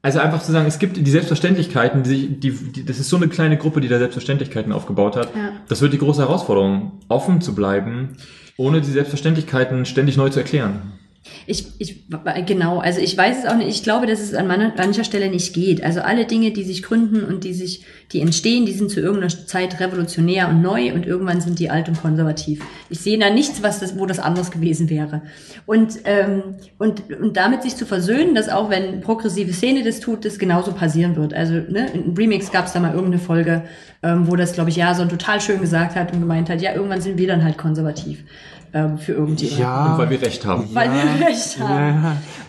Also 0.00 0.18
einfach 0.18 0.42
zu 0.42 0.52
sagen, 0.52 0.66
es 0.66 0.78
gibt 0.78 0.96
die 0.96 1.10
Selbstverständlichkeiten, 1.10 2.02
die, 2.02 2.40
die, 2.40 2.50
die, 2.50 2.84
das 2.84 2.98
ist 2.98 3.08
so 3.08 3.16
eine 3.16 3.28
kleine 3.28 3.58
Gruppe, 3.58 3.80
die 3.80 3.88
da 3.88 3.98
Selbstverständlichkeiten 3.98 4.72
aufgebaut 4.72 5.16
hat. 5.16 5.34
Ja. 5.34 5.52
Das 5.68 5.82
wird 5.82 5.92
die 5.92 5.98
große 5.98 6.22
Herausforderung, 6.22 7.00
offen 7.08 7.40
zu 7.40 7.54
bleiben, 7.54 8.16
ohne 8.56 8.80
die 8.80 8.90
Selbstverständlichkeiten 8.90 9.84
ständig 9.84 10.16
neu 10.16 10.30
zu 10.30 10.40
erklären. 10.40 10.92
Ich, 11.46 11.66
ich, 11.78 12.04
genau, 12.46 12.78
also 12.78 13.00
ich 13.00 13.16
weiß 13.16 13.44
es 13.44 13.50
auch 13.50 13.56
nicht. 13.56 13.68
Ich 13.68 13.82
glaube, 13.84 14.06
dass 14.06 14.20
es 14.20 14.34
an 14.34 14.46
mancher, 14.46 15.04
Stelle 15.04 15.30
nicht 15.30 15.54
geht. 15.54 15.82
Also 15.82 16.00
alle 16.00 16.26
Dinge, 16.26 16.50
die 16.50 16.64
sich 16.64 16.82
gründen 16.82 17.24
und 17.24 17.44
die 17.44 17.54
sich, 17.54 17.84
die 18.12 18.20
entstehen, 18.20 18.66
die 18.66 18.72
sind 18.72 18.90
zu 18.90 19.00
irgendeiner 19.00 19.28
Zeit 19.46 19.78
revolutionär 19.80 20.48
und 20.48 20.62
neu 20.62 20.92
und 20.92 21.06
irgendwann 21.06 21.40
sind 21.40 21.58
die 21.58 21.70
alt 21.70 21.88
und 21.88 22.00
konservativ. 22.00 22.64
Ich 22.90 23.00
sehe 23.00 23.18
da 23.18 23.30
nichts, 23.30 23.62
was 23.62 23.78
das, 23.78 23.98
wo 23.98 24.06
das 24.06 24.18
anders 24.18 24.50
gewesen 24.50 24.90
wäre. 24.90 25.22
Und, 25.66 26.00
ähm, 26.04 26.56
und, 26.78 27.02
und 27.20 27.36
damit 27.36 27.62
sich 27.62 27.76
zu 27.76 27.86
versöhnen, 27.86 28.34
dass 28.34 28.48
auch 28.48 28.68
wenn 28.68 29.00
progressive 29.00 29.52
Szene 29.52 29.84
das 29.84 30.00
tut, 30.00 30.24
das 30.24 30.38
genauso 30.38 30.72
passieren 30.72 31.14
wird. 31.14 31.34
Also, 31.34 31.54
ne, 31.54 31.88
in 31.92 32.16
Remix 32.16 32.50
gab 32.50 32.66
es 32.66 32.72
da 32.72 32.80
mal 32.80 32.94
irgendeine 32.94 33.22
Folge, 33.22 33.62
ähm, 34.02 34.28
wo 34.28 34.34
das, 34.34 34.52
glaube 34.52 34.70
ich, 34.70 34.76
Jason 34.76 35.08
total 35.08 35.40
schön 35.40 35.60
gesagt 35.60 35.94
hat 35.94 36.12
und 36.12 36.20
gemeint 36.20 36.50
hat, 36.50 36.60
ja, 36.60 36.74
irgendwann 36.74 37.00
sind 37.00 37.18
wir 37.18 37.28
dann 37.28 37.44
halt 37.44 37.58
konservativ 37.58 38.24
ähm, 38.74 38.98
für 38.98 39.12
irgendjemanden. 39.12 39.62
Ja. 39.62 39.92
Und 39.92 39.98
weil 39.98 40.10
wir 40.10 40.22
recht 40.22 40.46
haben. 40.46 40.68
Weil 40.72 40.90
wir 40.90 41.26
recht 41.26 41.58
haben. 41.60 42.02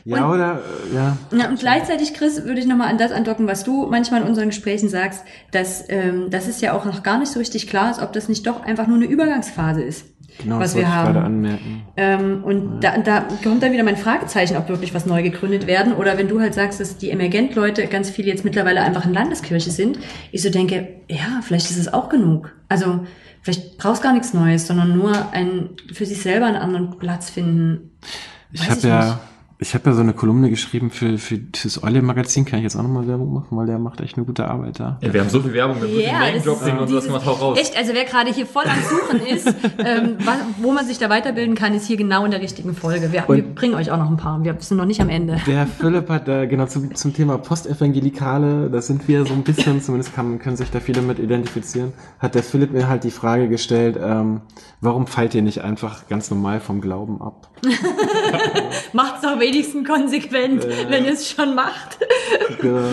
Ja, 0.05 0.17
ja 0.17 0.25
Und- 0.25 0.33
oder, 0.33 0.59
ja. 0.93 1.17
Ja, 1.37 1.49
und 1.49 1.59
gleichzeitig, 1.59 2.13
Chris, 2.13 2.43
würde 2.45 2.59
ich 2.59 2.65
nochmal 2.67 2.89
an 2.89 2.97
das 2.97 3.11
andocken, 3.11 3.47
was 3.47 3.63
du 3.63 3.87
manchmal 3.89 4.21
in 4.21 4.27
unseren 4.27 4.49
Gesprächen 4.49 4.89
sagst, 4.89 5.23
dass 5.51 5.83
ähm, 5.89 6.29
das 6.29 6.47
ist 6.47 6.61
ja 6.61 6.73
auch 6.73 6.85
noch 6.85 7.03
gar 7.03 7.19
nicht 7.19 7.31
so 7.31 7.39
richtig 7.39 7.67
klar 7.67 7.91
ist, 7.91 8.01
ob 8.01 8.13
das 8.13 8.29
nicht 8.29 8.47
doch 8.47 8.63
einfach 8.63 8.87
nur 8.87 8.97
eine 8.97 9.05
Übergangsphase 9.05 9.81
ist, 9.81 10.05
Genau, 10.41 10.59
was 10.59 10.73
das 10.73 10.75
wir 10.75 10.83
wollte 10.83 10.97
ich 10.97 11.03
gerade 11.03 11.19
haben. 11.19 11.25
anmerken. 11.25 11.83
Ähm, 11.95 12.43
und 12.43 12.79
da, 12.81 12.97
da 12.97 13.25
kommt 13.43 13.61
dann 13.61 13.71
wieder 13.71 13.83
mein 13.83 13.97
Fragezeichen, 13.97 14.57
ob 14.57 14.67
wirklich 14.69 14.93
was 14.93 15.05
neu 15.05 15.21
gegründet 15.23 15.67
werden 15.67 15.93
oder 15.93 16.17
wenn 16.17 16.27
du 16.27 16.39
halt 16.39 16.53
sagst, 16.53 16.79
dass 16.79 16.97
die 16.97 17.11
Emergent-Leute 17.11 17.85
ganz 17.87 18.09
viele 18.09 18.29
jetzt 18.29 18.43
mittlerweile 18.43 18.81
einfach 18.81 19.05
in 19.05 19.13
Landeskirche 19.13 19.69
sind, 19.71 19.99
ich 20.31 20.41
so 20.41 20.49
denke, 20.49 20.87
ja, 21.09 21.41
vielleicht 21.43 21.69
ist 21.69 21.77
es 21.77 21.93
auch 21.93 22.09
genug. 22.09 22.51
Also 22.69 23.01
vielleicht 23.43 23.77
brauchst 23.77 24.01
gar 24.01 24.13
nichts 24.13 24.33
Neues, 24.33 24.65
sondern 24.65 24.97
nur 24.97 25.31
ein, 25.31 25.71
für 25.91 26.05
sich 26.05 26.21
selber 26.21 26.47
einen 26.47 26.55
anderen 26.55 26.97
Platz 26.97 27.29
finden. 27.29 27.91
Ich 28.51 28.61
Weiß 28.61 28.69
habe 28.69 28.79
ich 28.79 28.85
ja, 28.85 29.05
nicht. 29.05 29.17
Ich 29.59 29.73
habe 29.75 29.89
ja 29.89 29.95
so 29.95 30.01
eine 30.01 30.13
Kolumne 30.13 30.49
geschrieben 30.49 30.89
für, 30.91 31.17
für 31.17 31.37
das 31.37 31.81
Olle 31.83 32.01
Magazin. 32.01 32.43
Kann 32.45 32.59
ich 32.59 32.63
jetzt 32.63 32.75
auch 32.75 32.81
nochmal 32.83 33.07
Werbung 33.07 33.33
machen, 33.33 33.47
weil 33.55 33.65
der 33.65 33.79
macht 33.79 34.01
echt 34.01 34.17
eine 34.17 34.25
gute 34.25 34.47
Arbeit 34.47 34.79
da. 34.79 34.97
Ja, 35.01 35.13
wir 35.13 35.21
haben 35.21 35.29
so 35.29 35.39
viel 35.39 35.53
Werbung, 35.53 35.77
wir 35.77 35.83
haben 35.83 35.91
so 35.93 35.97
viel 35.99 36.05
Ja, 36.07 36.19
Name-Dropping 36.19 36.77
und 36.79 36.87
sowas 36.87 37.03
dieses- 37.03 37.05
gemacht, 37.05 37.25
hau 37.25 37.31
raus. 37.33 37.59
Echt, 37.59 37.77
also 37.77 37.93
wer 37.93 38.03
gerade 38.05 38.31
hier 38.31 38.45
voll 38.45 38.65
am 38.65 38.77
Suchen 38.83 39.25
ist, 39.27 39.47
ähm, 39.77 40.17
wo 40.61 40.71
man 40.71 40.85
sich 40.85 40.97
da 40.99 41.09
weiterbilden 41.09 41.55
kann, 41.55 41.73
ist 41.73 41.85
hier 41.87 41.97
genau 41.97 42.25
in 42.25 42.31
der 42.31 42.41
richtigen 42.41 42.73
Folge. 42.75 43.11
Wir, 43.11 43.23
wir 43.27 43.43
bringen 43.55 43.75
euch 43.75 43.91
auch 43.91 43.97
noch 43.97 44.09
ein 44.09 44.17
paar. 44.17 44.43
Wir 44.43 44.55
sind 44.59 44.77
noch 44.77 44.85
nicht 44.85 44.99
am 45.01 45.09
Ende. 45.09 45.37
Der 45.47 45.67
Philipp 45.67 46.09
hat 46.09 46.27
da 46.27 46.45
genau 46.45 46.65
zum, 46.65 46.93
zum 46.95 47.13
Thema 47.13 47.37
Postevangelikale, 47.37 48.69
das 48.69 48.87
sind 48.87 49.07
wir 49.07 49.25
so 49.25 49.33
ein 49.33 49.43
bisschen, 49.43 49.81
zumindest 49.81 50.13
kann, 50.15 50.39
können 50.39 50.57
sich 50.57 50.71
da 50.71 50.79
viele 50.79 51.01
mit 51.01 51.19
identifizieren, 51.19 51.93
hat 52.19 52.35
der 52.35 52.43
Philipp 52.43 52.71
mir 52.73 52.87
halt 52.87 53.03
die 53.03 53.11
Frage 53.11 53.47
gestellt, 53.47 53.97
ähm, 54.01 54.41
warum 54.81 55.07
fallt 55.07 55.35
ihr 55.35 55.41
nicht 55.41 55.61
einfach 55.61 56.07
ganz 56.09 56.29
normal 56.29 56.59
vom 56.59 56.81
Glauben 56.81 57.21
ab? 57.21 57.49
Macht's 58.93 59.21
doch 59.21 59.39
wenigstens 59.53 59.87
konsequent, 59.87 60.67
wenn 60.89 61.05
ihr 61.05 61.13
es 61.13 61.29
schon 61.29 61.55
macht. 61.55 61.97
Genau. 62.61 62.87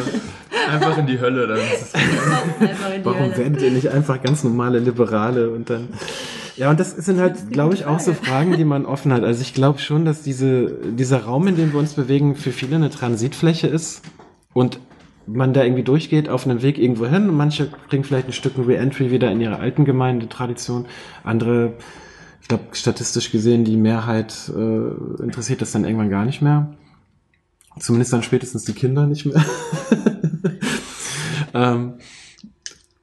Einfach 0.70 0.98
in 0.98 1.06
die 1.06 1.20
Hölle, 1.20 1.46
dann 1.46 1.58
ist 1.58 1.82
es 1.82 1.94
Einfach 1.94 2.92
in 2.94 3.00
die 3.00 3.04
Warum 3.04 3.20
Hölle. 3.20 3.36
werdet 3.36 3.62
ihr 3.62 3.70
nicht 3.70 3.88
einfach 3.88 4.20
ganz 4.22 4.44
normale 4.44 4.78
Liberale 4.78 5.50
und 5.50 5.70
dann. 5.70 5.88
Ja, 6.56 6.70
und 6.70 6.78
das 6.78 6.90
sind 6.90 7.18
halt, 7.20 7.50
glaube 7.50 7.74
ich, 7.74 7.86
auch 7.86 8.00
so 8.00 8.12
Fragen, 8.12 8.56
die 8.56 8.64
man 8.64 8.84
offen 8.84 9.12
hat. 9.12 9.24
Also 9.24 9.40
ich 9.40 9.54
glaube 9.54 9.78
schon, 9.78 10.04
dass 10.04 10.22
diese, 10.22 10.66
dieser 10.92 11.24
Raum, 11.24 11.46
in 11.46 11.56
dem 11.56 11.72
wir 11.72 11.78
uns 11.78 11.94
bewegen, 11.94 12.34
für 12.34 12.52
viele 12.52 12.76
eine 12.76 12.90
Transitfläche 12.90 13.66
ist 13.66 14.02
und 14.52 14.78
man 15.26 15.54
da 15.54 15.62
irgendwie 15.62 15.84
durchgeht 15.84 16.28
auf 16.28 16.44
einem 16.44 16.60
Weg 16.62 16.76
irgendwo 16.78 17.06
hin. 17.06 17.34
Manche 17.34 17.70
bringen 17.88 18.04
vielleicht 18.04 18.26
ein 18.26 18.32
Stück 18.32 18.54
Re-Entry 18.58 19.10
wieder 19.10 19.30
in 19.30 19.40
ihre 19.40 19.58
alten 19.58 19.84
Gemeindetradition. 19.84 20.86
Andere, 21.24 21.74
glaube, 22.50 22.64
statistisch 22.72 23.30
gesehen, 23.30 23.64
die 23.64 23.76
Mehrheit 23.76 24.50
äh, 24.54 25.22
interessiert 25.22 25.62
das 25.62 25.72
dann 25.72 25.84
irgendwann 25.84 26.10
gar 26.10 26.24
nicht 26.24 26.42
mehr. 26.42 26.74
Zumindest 27.78 28.12
dann 28.12 28.22
spätestens 28.22 28.64
die 28.64 28.72
Kinder 28.72 29.06
nicht 29.06 29.24
mehr. 29.24 29.42
ähm, 31.54 31.94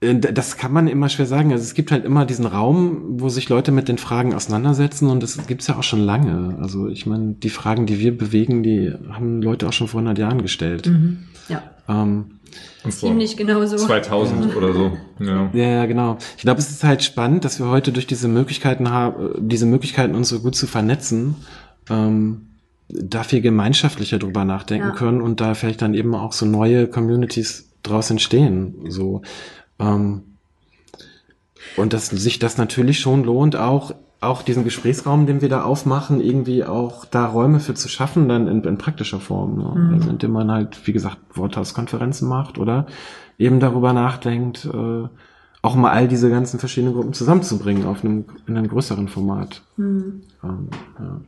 äh, 0.02 0.16
das 0.16 0.58
kann 0.58 0.74
man 0.74 0.88
immer 0.88 1.08
schwer 1.08 1.26
sagen. 1.26 1.54
Also 1.54 1.64
es 1.64 1.74
gibt 1.74 1.92
halt 1.92 2.04
immer 2.04 2.26
diesen 2.26 2.46
Raum, 2.46 3.22
wo 3.22 3.30
sich 3.30 3.48
Leute 3.48 3.72
mit 3.72 3.88
den 3.88 3.98
Fragen 3.98 4.36
auseinandersetzen 4.36 5.10
und 5.10 5.24
das 5.24 5.48
gibt's 5.48 5.68
ja 5.68 5.78
auch 5.78 5.84
schon 5.84 6.02
lange. 6.02 6.58
Also 6.60 6.90
ich 6.90 7.06
meine, 7.06 7.34
die 7.34 7.50
Fragen, 7.50 7.86
die 7.86 8.00
wir 8.00 8.16
bewegen, 8.16 8.64
die 8.64 8.94
haben 9.10 9.42
Leute 9.42 9.68
auch 9.68 9.74
schon 9.74 9.88
vor 9.88 10.02
100 10.02 10.20
Jahren 10.20 10.42
gestellt. 10.42 10.88
Ja, 11.48 11.64
Ähm, 11.88 12.37
ziemlich 12.92 13.38
genau 13.38 13.66
so. 13.66 13.78
2000 13.78 14.56
oder 14.56 14.74
so. 14.74 14.98
Ja. 15.20 15.50
ja, 15.54 15.68
ja, 15.70 15.86
genau. 15.86 16.18
Ich 16.38 16.44
glaube, 16.44 16.60
es 16.60 16.70
ist 16.70 16.84
halt 16.84 17.04
spannend, 17.04 17.46
dass 17.46 17.60
wir 17.60 17.68
heute 17.68 17.92
durch 17.92 18.08
diese 18.08 18.28
Möglichkeiten 18.28 18.90
haben, 18.92 19.34
diese 19.48 19.66
Möglichkeiten 19.66 20.16
uns 20.16 20.30
so 20.30 20.40
gut 20.40 20.56
zu 20.56 20.68
vernetzen, 20.68 21.36
ähm, 21.90 22.48
da 22.90 23.24
viel 23.24 23.42
gemeinschaftlicher 23.42 24.18
drüber 24.20 24.46
nachdenken 24.46 24.88
Ja. 24.90 24.94
können 24.94 25.22
und 25.22 25.42
da 25.42 25.54
vielleicht 25.54 25.82
dann 25.82 25.94
eben 25.94 26.16
auch 26.16 26.32
so 26.34 26.46
neue 26.46 26.88
Communities 26.88 27.70
draus 27.84 28.10
entstehen. 28.10 28.76
So, 28.90 29.22
ähm, 29.80 30.24
Und 31.76 31.94
dass 31.94 32.08
sich 32.08 32.40
das 32.40 32.58
natürlich 32.58 33.00
schon 33.00 33.24
lohnt, 33.24 33.56
auch, 33.56 33.94
auch 34.20 34.42
diesen 34.42 34.64
Gesprächsraum, 34.64 35.28
den 35.28 35.42
wir 35.42 35.50
da 35.50 35.64
aufmachen, 35.64 36.22
irgendwie 36.22 36.64
auch 36.64 37.06
da 37.06 37.26
Räume 37.26 37.60
für 37.60 37.76
zu 37.76 37.88
schaffen, 37.88 38.28
dann 38.28 38.48
in, 38.48 38.64
in 38.64 38.78
praktischer 38.78 39.20
Form. 39.20 39.58
Ne? 39.58 39.80
Mhm. 39.80 39.94
Also 39.94 40.10
indem 40.10 40.32
man 40.32 40.52
halt, 40.52 40.88
wie 40.88 40.94
gesagt, 40.94 41.18
Worthauskonferenzen 41.34 42.28
macht 42.28 42.58
oder 42.58 42.88
eben 43.38 43.60
darüber 43.60 43.94
nachdenkt, 43.94 44.66
äh, 44.66 45.08
auch 45.62 45.76
mal 45.76 45.92
all 45.92 46.08
diese 46.08 46.30
ganzen 46.30 46.60
verschiedenen 46.60 46.94
Gruppen 46.94 47.14
zusammenzubringen 47.14 47.86
auf 47.86 48.04
einem, 48.04 48.26
in 48.48 48.58
einem 48.58 48.68
größeren 48.68 49.08
Format. 49.08 49.62
Mhm. 49.76 50.22
Ähm, 50.44 50.70
ja. 51.00 51.22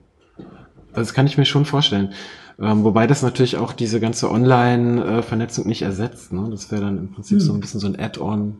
Also 0.91 1.01
das 1.01 1.13
kann 1.13 1.27
ich 1.27 1.37
mir 1.37 1.45
schon 1.45 1.65
vorstellen. 1.65 2.13
Ähm, 2.59 2.83
wobei 2.83 3.07
das 3.07 3.21
natürlich 3.21 3.57
auch 3.57 3.71
diese 3.71 3.99
ganze 3.99 4.31
Online-Vernetzung 4.31 5.67
nicht 5.67 5.81
ersetzt. 5.81 6.33
Ne? 6.33 6.47
Das 6.49 6.71
wäre 6.71 6.81
dann 6.81 6.97
im 6.97 7.11
Prinzip 7.11 7.41
so 7.41 7.53
ein 7.53 7.59
bisschen 7.59 7.79
so 7.79 7.87
ein 7.87 7.97
Add-on. 7.97 8.57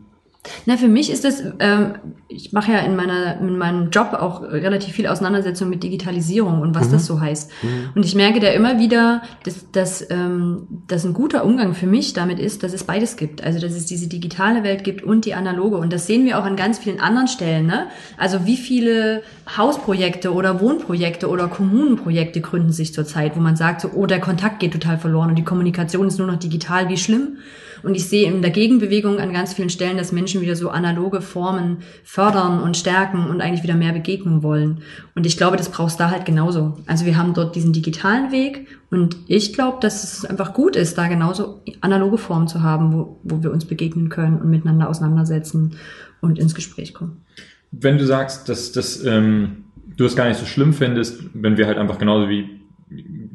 Na, 0.64 0.78
für 0.78 0.88
mich 0.88 1.10
ist 1.10 1.24
das, 1.24 1.42
ähm, 1.58 1.96
ich 2.28 2.52
mache 2.52 2.72
ja 2.72 2.78
in 2.78 2.96
meiner 2.96 3.38
in 3.40 3.58
meinem 3.58 3.90
Job 3.90 4.14
auch 4.14 4.40
relativ 4.42 4.94
viel 4.94 5.06
Auseinandersetzung 5.06 5.68
mit 5.68 5.82
Digitalisierung 5.82 6.62
und 6.62 6.74
was 6.74 6.88
Mhm. 6.88 6.92
das 6.92 7.06
so 7.06 7.20
heißt. 7.20 7.50
Und 7.94 8.04
ich 8.06 8.14
merke 8.14 8.40
da 8.40 8.48
immer 8.48 8.78
wieder, 8.78 9.20
dass, 9.44 9.70
dass, 9.70 10.10
ähm, 10.10 10.66
dass 10.88 11.04
ein 11.04 11.12
guter 11.12 11.44
Umgang 11.44 11.74
für 11.74 11.86
mich 11.86 12.14
damit 12.14 12.38
ist, 12.38 12.62
dass 12.62 12.72
es 12.72 12.84
beides 12.84 13.16
gibt. 13.18 13.44
Also 13.44 13.60
dass 13.60 13.72
es 13.72 13.84
diese 13.84 14.08
digitale 14.08 14.62
Welt 14.62 14.82
gibt 14.82 15.02
und 15.02 15.26
die 15.26 15.34
analoge. 15.34 15.76
Und 15.76 15.92
das 15.92 16.06
sehen 16.06 16.24
wir 16.24 16.38
auch 16.38 16.44
an 16.44 16.56
ganz 16.56 16.78
vielen 16.78 17.00
anderen 17.00 17.28
Stellen. 17.28 17.66
Ne? 17.66 17.88
Also 18.16 18.46
wie 18.46 18.56
viele 18.56 19.22
Hausprojekte 19.58 20.32
oder 20.32 20.60
Wohnprojekte 20.60 21.28
oder 21.28 21.48
Kommunenprojekte 21.48 22.40
gründen 22.40 22.72
sich 22.72 22.94
zurzeit, 22.94 23.36
wo 23.36 23.40
man 23.40 23.56
sagt, 23.56 23.82
so, 23.82 23.90
oh, 23.94 24.06
der 24.06 24.20
Kontakt 24.20 24.60
geht 24.60 24.72
total 24.72 24.96
verloren 24.96 25.28
und 25.28 25.36
die 25.36 25.44
Kommunikation 25.44 26.08
ist 26.08 26.16
nur 26.18 26.26
noch 26.28 26.38
digital, 26.38 26.88
wie 26.88 26.96
schlimm. 26.96 27.36
Und 27.82 27.94
ich 27.94 28.08
sehe 28.08 28.30
in 28.30 28.42
der 28.42 28.50
Gegenbewegung 28.50 29.18
an 29.18 29.32
ganz 29.32 29.54
vielen 29.54 29.70
Stellen, 29.70 29.96
dass 29.96 30.12
Menschen 30.12 30.40
wieder 30.40 30.56
so 30.56 30.70
analoge 30.70 31.20
Formen 31.20 31.78
fördern 32.04 32.60
und 32.60 32.76
stärken 32.76 33.28
und 33.28 33.40
eigentlich 33.40 33.62
wieder 33.62 33.74
mehr 33.74 33.92
Begegnung 33.92 34.42
wollen. 34.42 34.82
Und 35.14 35.26
ich 35.26 35.36
glaube, 35.36 35.56
das 35.56 35.70
brauchst 35.70 36.00
da 36.00 36.10
halt 36.10 36.24
genauso. 36.24 36.78
Also 36.86 37.06
wir 37.06 37.16
haben 37.16 37.34
dort 37.34 37.54
diesen 37.56 37.72
digitalen 37.72 38.32
Weg 38.32 38.66
und 38.90 39.16
ich 39.28 39.52
glaube, 39.52 39.78
dass 39.80 40.04
es 40.04 40.24
einfach 40.24 40.52
gut 40.52 40.76
ist, 40.76 40.98
da 40.98 41.08
genauso 41.08 41.62
analoge 41.80 42.18
Formen 42.18 42.48
zu 42.48 42.62
haben, 42.62 42.92
wo, 42.92 43.20
wo 43.22 43.42
wir 43.42 43.52
uns 43.52 43.64
begegnen 43.64 44.08
können 44.08 44.40
und 44.40 44.50
miteinander 44.50 44.88
auseinandersetzen 44.88 45.76
und 46.20 46.38
ins 46.38 46.54
Gespräch 46.54 46.94
kommen. 46.94 47.24
Wenn 47.70 47.98
du 47.98 48.06
sagst, 48.06 48.48
dass, 48.48 48.72
dass 48.72 49.04
ähm, 49.04 49.64
du 49.96 50.04
es 50.04 50.16
gar 50.16 50.28
nicht 50.28 50.40
so 50.40 50.46
schlimm 50.46 50.72
findest, 50.72 51.22
wenn 51.34 51.56
wir 51.56 51.66
halt 51.66 51.78
einfach 51.78 51.98
genauso 51.98 52.28
wie 52.28 52.60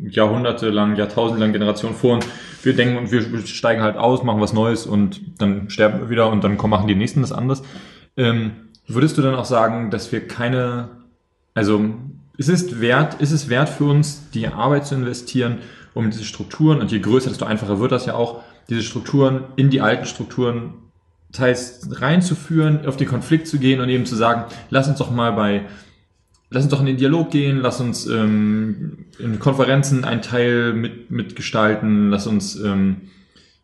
jahrhundertelang, 0.09 0.95
jahrtausendlang 0.95 1.53
Generationen 1.53 1.95
vor 1.95 2.15
uns, 2.15 2.27
wir 2.63 2.75
denken 2.75 2.97
und 2.97 3.11
wir 3.11 3.45
steigen 3.45 3.81
halt 3.81 3.97
aus, 3.97 4.23
machen 4.23 4.41
was 4.41 4.53
Neues 4.53 4.85
und 4.85 5.21
dann 5.39 5.69
sterben 5.69 5.99
wir 5.99 6.09
wieder 6.09 6.29
und 6.29 6.43
dann 6.43 6.57
kommen, 6.57 6.71
machen 6.71 6.87
die 6.87 6.95
Nächsten 6.95 7.21
das 7.21 7.31
anders. 7.31 7.63
Ähm, 8.17 8.51
würdest 8.87 9.17
du 9.17 9.21
dann 9.21 9.35
auch 9.35 9.45
sagen, 9.45 9.91
dass 9.91 10.11
wir 10.11 10.27
keine, 10.27 10.89
also 11.53 11.85
ist 12.37 12.49
es 12.49 12.81
wert, 12.81 13.21
ist 13.21 13.31
es 13.31 13.49
wert 13.49 13.69
für 13.69 13.85
uns, 13.85 14.29
die 14.31 14.47
Arbeit 14.47 14.85
zu 14.85 14.95
investieren, 14.95 15.59
um 15.93 16.09
diese 16.09 16.25
Strukturen, 16.25 16.81
und 16.81 16.91
je 16.91 16.99
größer, 16.99 17.29
desto 17.29 17.45
einfacher 17.45 17.79
wird 17.79 17.91
das 17.91 18.05
ja 18.05 18.15
auch, 18.15 18.41
diese 18.69 18.81
Strukturen 18.81 19.45
in 19.55 19.69
die 19.69 19.81
alten 19.81 20.05
Strukturen 20.05 20.73
teils 21.31 21.87
reinzuführen, 21.91 22.85
auf 22.85 22.97
den 22.97 23.07
Konflikt 23.07 23.47
zu 23.47 23.59
gehen 23.59 23.79
und 23.79 23.89
eben 23.89 24.05
zu 24.05 24.15
sagen, 24.15 24.45
lass 24.69 24.87
uns 24.87 24.97
doch 24.97 25.11
mal 25.11 25.31
bei, 25.33 25.65
lass 26.55 26.63
uns 26.63 26.71
doch 26.71 26.79
in 26.79 26.85
den 26.85 26.97
Dialog 26.97 27.31
gehen, 27.31 27.59
lass 27.61 27.81
uns 27.81 28.07
ähm, 28.07 29.05
in 29.19 29.39
Konferenzen 29.39 30.05
einen 30.05 30.21
Teil 30.21 30.73
mit, 30.73 31.11
mitgestalten, 31.11 32.09
lass 32.09 32.27
uns 32.27 32.55
ähm, 32.55 33.01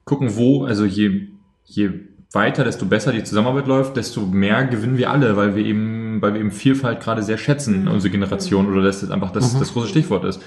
gucken, 0.04 0.36
wo, 0.36 0.66
also 0.66 0.84
je, 0.84 1.28
je 1.64 1.92
weiter, 2.34 2.66
desto 2.66 2.86
besser 2.86 3.14
die 3.14 3.24
Zusammenarbeit 3.24 3.68
läuft, 3.68 3.96
desto 3.96 4.22
mehr 4.26 4.66
gewinnen 4.66 4.98
wir 4.98 5.10
alle, 5.10 5.38
weil 5.38 5.56
wir 5.56 5.66
eben, 5.66 6.22
weil 6.22 6.34
wir 6.34 6.42
eben 6.42 6.52
Vielfalt 6.52 7.00
gerade 7.00 7.24
sehr 7.24 7.38
schätzen, 7.38 7.88
unsere 7.88 8.12
Generation, 8.12 8.70
oder 8.70 8.82
dass 8.82 9.00
das 9.02 9.10
einfach 9.10 9.32
das, 9.32 9.58
das 9.58 9.72
große 9.72 9.88
Stichwort 9.88 10.26
ist. 10.26 10.42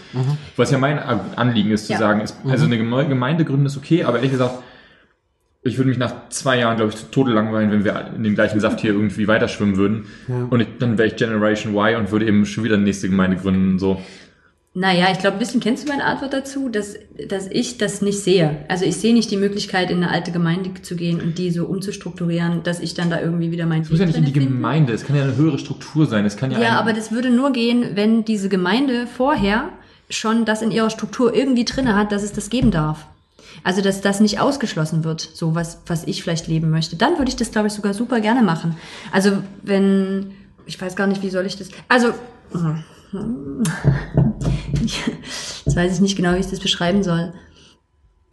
Was 0.56 0.70
ja 0.70 0.76
mein 0.78 0.98
Anliegen 0.98 1.70
ist, 1.70 1.86
zu 1.86 1.92
Ja. 1.94 1.98
sagen, 1.98 2.20
ist, 2.20 2.36
also 2.46 2.66
eine 2.66 2.82
neue 2.82 3.08
Gemeinde 3.08 3.44
gründen 3.46 3.66
ist 3.66 3.76
okay, 3.78 4.04
aber 4.04 4.16
ehrlich 4.18 4.32
gesagt, 4.32 4.62
ich 5.66 5.78
würde 5.78 5.88
mich 5.88 5.98
nach 5.98 6.28
zwei 6.28 6.58
Jahren, 6.58 6.76
glaube 6.76 6.92
ich, 6.92 6.98
zu 6.98 7.10
Tode 7.10 7.32
langweilen, 7.32 7.70
wenn 7.70 7.84
wir 7.84 8.10
in 8.14 8.22
dem 8.22 8.34
gleichen 8.34 8.60
Saft 8.60 8.80
hier 8.80 8.92
irgendwie 8.92 9.26
weiterschwimmen 9.26 9.76
würden. 9.76 10.06
Und 10.50 10.60
ich, 10.60 10.68
dann 10.78 10.98
wäre 10.98 11.08
ich 11.08 11.16
Generation 11.16 11.74
Y 11.74 11.96
und 11.96 12.12
würde 12.12 12.26
eben 12.26 12.44
schon 12.44 12.64
wieder 12.64 12.74
eine 12.74 12.84
nächste 12.84 13.08
Gemeinde 13.08 13.38
gründen. 13.38 13.78
So. 13.78 14.00
Naja, 14.74 15.06
ich 15.10 15.20
glaube, 15.20 15.36
ein 15.36 15.38
bisschen 15.38 15.60
kennst 15.60 15.84
du 15.84 15.88
meine 15.88 16.04
Antwort 16.04 16.34
dazu, 16.34 16.68
dass, 16.68 16.96
dass 17.28 17.46
ich 17.50 17.78
das 17.78 18.02
nicht 18.02 18.18
sehe. 18.18 18.58
Also 18.68 18.84
ich 18.84 18.96
sehe 18.96 19.14
nicht 19.14 19.30
die 19.30 19.38
Möglichkeit, 19.38 19.90
in 19.90 19.98
eine 19.98 20.10
alte 20.10 20.32
Gemeinde 20.32 20.70
zu 20.82 20.96
gehen 20.96 21.20
und 21.20 21.38
die 21.38 21.50
so 21.50 21.64
umzustrukturieren, 21.64 22.62
dass 22.62 22.80
ich 22.80 22.92
dann 22.92 23.08
da 23.08 23.20
irgendwie 23.20 23.50
wieder 23.50 23.64
mein 23.64 23.82
Es 23.82 23.90
muss 23.90 24.00
ja 24.00 24.06
nicht 24.06 24.18
in 24.18 24.24
die 24.26 24.32
Gemeinde, 24.32 24.92
es 24.92 25.06
kann 25.06 25.16
ja 25.16 25.22
eine 25.22 25.36
höhere 25.36 25.58
Struktur 25.58 26.06
sein. 26.06 26.26
Es 26.26 26.36
kann 26.36 26.50
ja, 26.50 26.60
Ja, 26.60 26.78
aber 26.78 26.92
das 26.92 27.10
würde 27.10 27.30
nur 27.30 27.52
gehen, 27.52 27.92
wenn 27.94 28.24
diese 28.26 28.50
Gemeinde 28.50 29.06
vorher 29.06 29.70
schon 30.10 30.44
das 30.44 30.60
in 30.60 30.72
ihrer 30.72 30.90
Struktur 30.90 31.34
irgendwie 31.34 31.64
drinne 31.64 31.94
hat, 31.96 32.12
dass 32.12 32.22
es 32.22 32.32
das 32.32 32.50
geben 32.50 32.70
darf. 32.70 33.06
Also, 33.62 33.80
dass 33.80 34.00
das 34.00 34.20
nicht 34.20 34.40
ausgeschlossen 34.40 35.04
wird, 35.04 35.20
so 35.20 35.54
was, 35.54 35.78
was 35.86 36.04
ich 36.04 36.22
vielleicht 36.22 36.48
leben 36.48 36.70
möchte. 36.70 36.96
Dann 36.96 37.18
würde 37.18 37.28
ich 37.28 37.36
das, 37.36 37.50
glaube 37.50 37.68
ich, 37.68 37.74
sogar 37.74 37.94
super 37.94 38.20
gerne 38.20 38.42
machen. 38.42 38.76
Also, 39.12 39.42
wenn, 39.62 40.32
ich 40.66 40.80
weiß 40.80 40.96
gar 40.96 41.06
nicht, 41.06 41.22
wie 41.22 41.30
soll 41.30 41.46
ich 41.46 41.56
das, 41.56 41.68
also, 41.88 42.12
jetzt 44.82 45.76
weiß 45.76 45.94
ich 45.94 46.00
nicht 46.00 46.16
genau, 46.16 46.34
wie 46.34 46.40
ich 46.40 46.50
das 46.50 46.60
beschreiben 46.60 47.02
soll. 47.02 47.32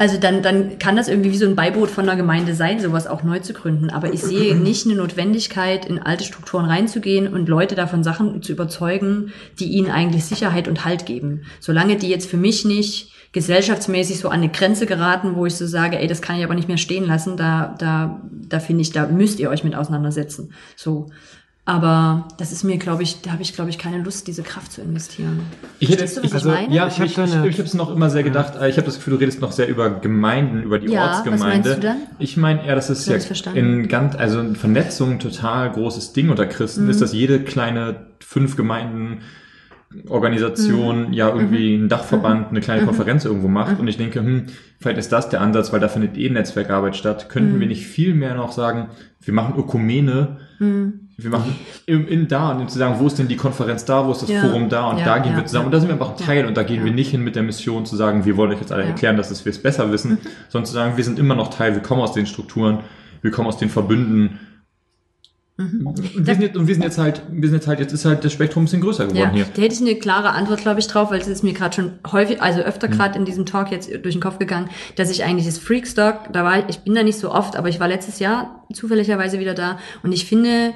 Also 0.01 0.17
dann, 0.17 0.41
dann 0.41 0.79
kann 0.79 0.95
das 0.95 1.07
irgendwie 1.07 1.31
wie 1.31 1.37
so 1.37 1.45
ein 1.45 1.55
Beiboot 1.55 1.91
von 1.91 2.09
einer 2.09 2.17
Gemeinde 2.17 2.55
sein, 2.55 2.79
sowas 2.79 3.05
auch 3.05 3.21
neu 3.21 3.37
zu 3.37 3.53
gründen. 3.53 3.91
Aber 3.91 4.11
ich 4.11 4.23
sehe 4.23 4.55
nicht 4.55 4.87
eine 4.87 4.95
Notwendigkeit, 4.95 5.85
in 5.85 5.99
alte 5.99 6.23
Strukturen 6.23 6.65
reinzugehen 6.65 7.31
und 7.31 7.47
Leute 7.47 7.75
davon 7.75 8.03
Sachen 8.03 8.41
zu 8.41 8.51
überzeugen, 8.51 9.31
die 9.59 9.65
ihnen 9.65 9.91
eigentlich 9.91 10.25
Sicherheit 10.25 10.67
und 10.67 10.85
Halt 10.85 11.05
geben. 11.05 11.43
Solange 11.59 11.97
die 11.97 12.09
jetzt 12.09 12.27
für 12.27 12.37
mich 12.37 12.65
nicht 12.65 13.11
gesellschaftsmäßig 13.33 14.19
so 14.19 14.29
an 14.29 14.41
eine 14.41 14.49
Grenze 14.49 14.85
geraten, 14.85 15.35
wo 15.35 15.45
ich 15.45 15.55
so 15.55 15.65
sage, 15.65 15.97
ey, 15.99 16.07
das 16.07 16.21
kann 16.21 16.37
ich 16.37 16.43
aber 16.43 16.55
nicht 16.55 16.67
mehr 16.67 16.77
stehen 16.77 17.05
lassen, 17.05 17.37
da, 17.37 17.75
da, 17.79 18.19
da 18.49 18.59
finde 18.59 18.81
ich, 18.81 18.91
da 18.91 19.07
müsst 19.07 19.39
ihr 19.39 19.49
euch 19.49 19.63
mit 19.63 19.75
auseinandersetzen. 19.75 20.51
So. 20.75 21.07
Aber 21.63 22.27
das 22.39 22.51
ist 22.51 22.63
mir, 22.63 22.77
glaube 22.77 23.03
ich, 23.03 23.21
da 23.21 23.31
habe 23.31 23.43
ich, 23.43 23.53
glaube 23.53 23.69
ich, 23.69 23.77
keine 23.77 23.99
Lust, 23.99 24.25
diese 24.27 24.41
Kraft 24.41 24.71
zu 24.73 24.81
investieren. 24.81 25.41
ich 25.79 25.89
hätte, 25.89 25.99
Verstehst 26.07 26.17
du, 26.17 26.23
was 26.35 26.41
ich, 26.41 26.47
ich 26.47 26.53
meine? 26.53 26.73
ja, 26.73 26.87
Ich 26.87 26.97
ich, 26.99 27.03
ich, 27.05 27.17
ich, 27.19 27.35
habe 27.35 27.45
es 27.63 27.73
noch 27.75 27.91
immer 27.95 28.09
sehr 28.09 28.23
gedacht, 28.23 28.53
ich 28.67 28.77
habe 28.77 28.85
das 28.87 28.95
Gefühl, 28.95 29.13
du 29.13 29.19
redest 29.19 29.41
noch 29.41 29.51
sehr 29.51 29.69
über 29.69 29.91
Gemeinden, 29.91 30.63
über 30.63 30.79
die 30.79 30.87
Ja, 30.91 31.01
was 31.01 31.17
Ortsgemeinde. 31.17 31.45
meinst 31.69 31.77
du 31.77 31.79
dann? 31.87 31.97
Ich 32.17 32.35
meine 32.35 32.65
eher, 32.65 32.81
So 32.81 33.13
hab 33.13 33.21
ja 33.45 33.51
in 33.53 33.87
ganz, 33.87 34.15
also 34.15 34.39
in 34.39 34.55
Vernetzung 34.55 35.11
ein 35.11 35.19
total 35.19 35.71
großes 35.71 36.13
Ding 36.13 36.29
unter 36.31 36.47
Christen 36.47 36.85
Mhm. 36.85 36.89
ist, 36.89 37.01
dass 37.01 37.13
jede 37.13 37.39
kleine 37.41 38.07
fünf 38.19 38.55
Gemeinden 38.57 39.21
Mhm. 39.93 40.09
Organisation 40.11 41.13
ja 41.13 41.29
irgendwie 41.29 41.75
einen 41.75 41.89
Dachverband, 41.89 42.49
eine 42.49 42.61
kleine 42.61 42.85
Konferenz 42.85 43.25
irgendwo 43.25 43.47
macht. 43.47 43.79
Und 43.79 43.87
ich 43.87 43.97
denke, 43.97 44.19
hm, 44.19 44.45
vielleicht 44.79 44.97
ist 44.99 45.11
das 45.11 45.29
der 45.29 45.41
Ansatz, 45.41 45.71
weil 45.73 45.79
da 45.79 45.87
findet 45.87 46.17
eh 46.17 46.29
Netzwerkarbeit 46.29 46.95
statt. 46.95 47.29
Könnten 47.29 47.55
Mhm. 47.55 47.59
wir 47.59 47.67
nicht 47.67 47.85
viel 47.85 48.13
mehr 48.13 48.35
noch 48.35 48.51
sagen, 48.51 48.87
wir 49.21 49.33
machen 49.33 49.55
Ökumene, 49.57 50.37
Mhm. 50.59 50.93
wir 51.17 51.29
machen 51.29 51.55
in, 51.85 52.07
in 52.07 52.27
da 52.27 52.51
und 52.51 52.71
zu 52.71 52.77
sagen, 52.79 52.95
wo 52.99 53.07
ist 53.07 53.19
denn 53.19 53.27
die 53.27 53.35
Konferenz 53.35 53.85
da, 53.85 54.05
wo 54.07 54.11
ist 54.11 54.21
das 54.21 54.29
Ja. 54.29 54.41
Forum 54.41 54.69
da 54.69 54.89
und 54.89 54.99
Ja, 54.99 55.05
da 55.05 55.17
gehen 55.19 55.33
ja, 55.33 55.37
wir 55.39 55.45
zusammen. 55.45 55.65
Und 55.67 55.71
da 55.73 55.79
sind 55.79 55.89
wir 55.89 55.93
einfach 55.93 56.11
ein 56.11 56.17
Teil 56.25 56.45
und 56.45 56.55
da 56.57 56.63
gehen 56.63 56.83
wir 56.85 56.91
nicht 56.91 57.11
hin 57.11 57.21
mit 57.23 57.35
der 57.35 57.43
Mission 57.43 57.85
zu 57.85 57.95
sagen, 57.95 58.25
wir 58.25 58.37
wollen 58.37 58.51
euch 58.51 58.59
jetzt 58.59 58.71
alle. 58.71 58.83
Mhm. 58.83 58.89
erklären, 58.91 59.17
dass 59.17 59.29
es 59.31 59.43
wir 59.45 59.51
es 59.51 59.61
besser 59.61 59.91
wissen, 59.91 60.17
sondern 60.49 60.65
zu 60.65 60.73
sagen, 60.73 60.97
wir 60.97 61.03
sind 61.03 61.19
immer 61.19 61.35
noch 61.35 61.49
Teil, 61.53 61.73
wir 61.75 61.81
kommen 61.81 62.01
aus 62.01 62.13
den 62.13 62.25
Strukturen, 62.25 62.79
wir 63.21 63.31
kommen 63.31 63.47
aus 63.47 63.57
den 63.57 63.69
Verbünden. 63.69 64.39
Mhm. 65.61 65.87
Und 65.87 66.25
wir, 66.25 66.33
sind 66.35 66.41
jetzt, 66.41 66.57
und 66.57 66.67
wir 66.67 66.73
sind 66.75 66.83
jetzt 66.83 66.97
halt, 66.97 67.21
wir 67.31 67.47
sind 67.49 67.57
jetzt 67.57 67.67
halt, 67.67 67.79
jetzt 67.79 67.93
ist 67.93 68.05
halt 68.05 68.23
das 68.23 68.33
Spektrum 68.33 68.63
ein 68.63 68.65
bisschen 68.65 68.81
größer 68.81 69.05
geworden 69.07 69.19
Ja, 69.19 69.29
hier. 69.31 69.45
da 69.55 69.61
hätte 69.61 69.73
ich 69.75 69.81
eine 69.81 69.95
klare 69.95 70.29
Antwort, 70.31 70.61
glaube 70.61 70.79
ich, 70.79 70.87
drauf, 70.87 71.11
weil 71.11 71.19
es 71.21 71.27
ist 71.27 71.43
mir 71.43 71.53
gerade 71.53 71.75
schon 71.75 71.93
häufig, 72.11 72.41
also 72.41 72.61
öfter 72.61 72.87
Mhm. 72.87 72.91
gerade 72.93 73.19
in 73.19 73.25
diesem 73.25 73.45
Talk 73.45 73.71
jetzt 73.71 73.89
durch 74.03 74.15
den 74.15 74.21
Kopf 74.21 74.39
gegangen, 74.39 74.69
dass 74.95 75.09
ich 75.11 75.23
eigentlich 75.23 75.45
das 75.45 75.57
Freakstock, 75.57 76.31
da 76.33 76.43
war 76.43 76.59
ich, 76.59 76.65
ich 76.69 76.79
bin 76.79 76.95
da 76.95 77.03
nicht 77.03 77.19
so 77.19 77.31
oft, 77.31 77.55
aber 77.55 77.69
ich 77.69 77.79
war 77.79 77.87
letztes 77.87 78.19
Jahr 78.19 78.65
zufälligerweise 78.73 79.39
wieder 79.39 79.53
da 79.53 79.77
und 80.03 80.11
ich 80.11 80.25
finde, 80.25 80.73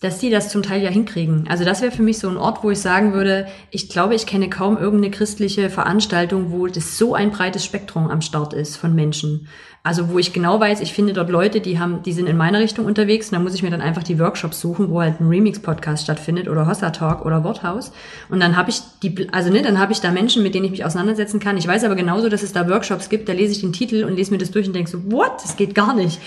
dass 0.00 0.18
die 0.18 0.28
das 0.30 0.50
zum 0.50 0.62
Teil 0.62 0.82
ja 0.82 0.90
hinkriegen. 0.90 1.46
Also 1.48 1.64
das 1.64 1.80
wäre 1.80 1.90
für 1.90 2.02
mich 2.02 2.18
so 2.18 2.28
ein 2.28 2.36
Ort, 2.36 2.62
wo 2.62 2.70
ich 2.70 2.78
sagen 2.78 3.14
würde, 3.14 3.46
ich 3.70 3.88
glaube, 3.88 4.14
ich 4.14 4.26
kenne 4.26 4.50
kaum 4.50 4.76
irgendeine 4.76 5.10
christliche 5.10 5.70
Veranstaltung, 5.70 6.52
wo 6.52 6.66
das 6.66 6.98
so 6.98 7.14
ein 7.14 7.30
breites 7.30 7.64
Spektrum 7.64 8.08
am 8.10 8.20
Start 8.20 8.52
ist 8.52 8.76
von 8.76 8.94
Menschen. 8.94 9.48
Also 9.86 10.08
wo 10.08 10.18
ich 10.18 10.32
genau 10.32 10.58
weiß, 10.58 10.80
ich 10.80 10.92
finde 10.92 11.12
dort 11.12 11.30
Leute, 11.30 11.60
die 11.60 11.78
haben, 11.78 12.02
die 12.02 12.12
sind 12.12 12.28
in 12.28 12.36
meine 12.36 12.58
Richtung 12.58 12.86
unterwegs 12.86 13.28
und 13.28 13.34
da 13.34 13.38
muss 13.38 13.54
ich 13.54 13.62
mir 13.62 13.70
dann 13.70 13.80
einfach 13.80 14.02
die 14.02 14.18
Workshops 14.18 14.60
suchen, 14.60 14.90
wo 14.90 15.00
halt 15.00 15.20
ein 15.20 15.28
Remix-Podcast 15.28 16.02
stattfindet 16.02 16.48
oder 16.48 16.66
Hossa 16.66 16.90
Talk 16.90 17.24
oder 17.24 17.44
Worthaus. 17.44 17.92
Und 18.28 18.40
dann 18.40 18.56
habe 18.56 18.70
ich 18.70 18.80
die, 19.04 19.28
also 19.30 19.48
ne, 19.48 19.62
dann 19.62 19.78
habe 19.78 19.92
ich 19.92 20.00
da 20.00 20.10
Menschen, 20.10 20.42
mit 20.42 20.56
denen 20.56 20.64
ich 20.64 20.72
mich 20.72 20.84
auseinandersetzen 20.84 21.38
kann. 21.38 21.56
Ich 21.56 21.68
weiß 21.68 21.84
aber 21.84 21.94
genauso, 21.94 22.28
dass 22.28 22.42
es 22.42 22.52
da 22.52 22.68
Workshops 22.68 23.08
gibt, 23.08 23.28
da 23.28 23.32
lese 23.32 23.52
ich 23.52 23.60
den 23.60 23.72
Titel 23.72 24.02
und 24.02 24.16
lese 24.16 24.32
mir 24.32 24.38
das 24.38 24.50
durch 24.50 24.66
und 24.66 24.74
denke 24.74 24.90
so, 24.90 25.08
what? 25.08 25.34
Das 25.44 25.56
geht 25.56 25.76
gar 25.76 25.94
nicht. 25.94 26.18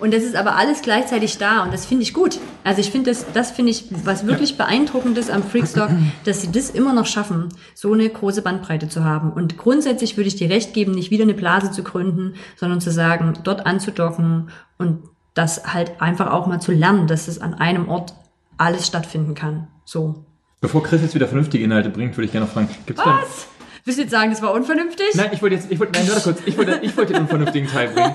Und 0.00 0.12
das 0.12 0.24
ist 0.24 0.34
aber 0.34 0.56
alles 0.56 0.82
gleichzeitig 0.82 1.38
da 1.38 1.62
und 1.62 1.72
das 1.72 1.86
finde 1.86 2.02
ich 2.02 2.14
gut. 2.14 2.40
Also 2.64 2.80
ich 2.80 2.90
finde 2.90 3.10
das, 3.10 3.26
das 3.32 3.52
finde 3.52 3.70
ich 3.70 3.84
was 3.90 4.26
wirklich 4.26 4.56
beeindruckendes 4.56 5.30
am 5.30 5.44
Freakstock, 5.44 5.90
dass 6.24 6.42
sie 6.42 6.50
das 6.50 6.70
immer 6.70 6.92
noch 6.92 7.06
schaffen, 7.06 7.50
so 7.74 7.92
eine 7.92 8.08
große 8.08 8.42
Bandbreite 8.42 8.88
zu 8.88 9.04
haben. 9.04 9.32
Und 9.32 9.56
grundsätzlich 9.56 10.16
würde 10.16 10.26
ich 10.26 10.34
dir 10.34 10.50
recht 10.50 10.74
geben, 10.74 10.92
nicht 10.92 11.12
wieder 11.12 11.22
eine 11.22 11.34
Blase 11.34 11.70
zu 11.70 11.84
gründen, 11.84 12.34
sondern 12.56 12.80
zu 12.80 12.90
sagen, 12.90 13.03
dort 13.42 13.66
anzudocken 13.66 14.50
und 14.78 15.04
das 15.34 15.72
halt 15.72 16.00
einfach 16.00 16.30
auch 16.30 16.46
mal 16.46 16.60
zu 16.60 16.72
lernen, 16.72 17.06
dass 17.06 17.28
es 17.28 17.40
an 17.40 17.54
einem 17.54 17.88
Ort 17.88 18.14
alles 18.56 18.86
stattfinden 18.86 19.34
kann. 19.34 19.68
So. 19.84 20.24
Bevor 20.60 20.82
Chris 20.82 21.02
jetzt 21.02 21.14
wieder 21.14 21.26
vernünftige 21.26 21.62
Inhalte 21.62 21.90
bringt, 21.90 22.16
würde 22.16 22.26
ich 22.26 22.32
gerne 22.32 22.46
noch 22.46 22.52
fragen, 22.52 22.68
gibt's 22.86 23.02
Was? 23.04 23.48
Willst 23.84 23.98
du 23.98 24.02
jetzt 24.04 24.12
sagen, 24.12 24.30
das 24.30 24.40
war 24.40 24.54
unvernünftig? 24.54 25.08
Nein, 25.14 25.28
ich 25.32 25.42
wollte 25.42 25.56
jetzt, 25.56 25.70
ich 25.70 25.78
wollte, 25.78 25.98
nein, 25.98 26.08
warte 26.08 26.22
kurz, 26.22 26.38
ich 26.46 26.56
wollte, 26.56 26.80
ich 26.80 26.96
wollte 26.96 27.12
den 27.12 27.22
unvernünftigen 27.22 27.68
Teil 27.68 27.88
bringen. 27.88 28.14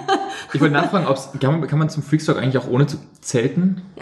Ich 0.52 0.60
wollte 0.60 0.74
nachfragen, 0.74 1.06
ob's, 1.06 1.30
kann 1.40 1.60
man, 1.60 1.70
kann 1.70 1.78
man 1.78 1.90
zum 1.90 2.02
Freakstock 2.02 2.38
eigentlich 2.38 2.58
auch 2.58 2.68
ohne 2.68 2.88
zu 2.88 2.98
zelten? 3.22 3.84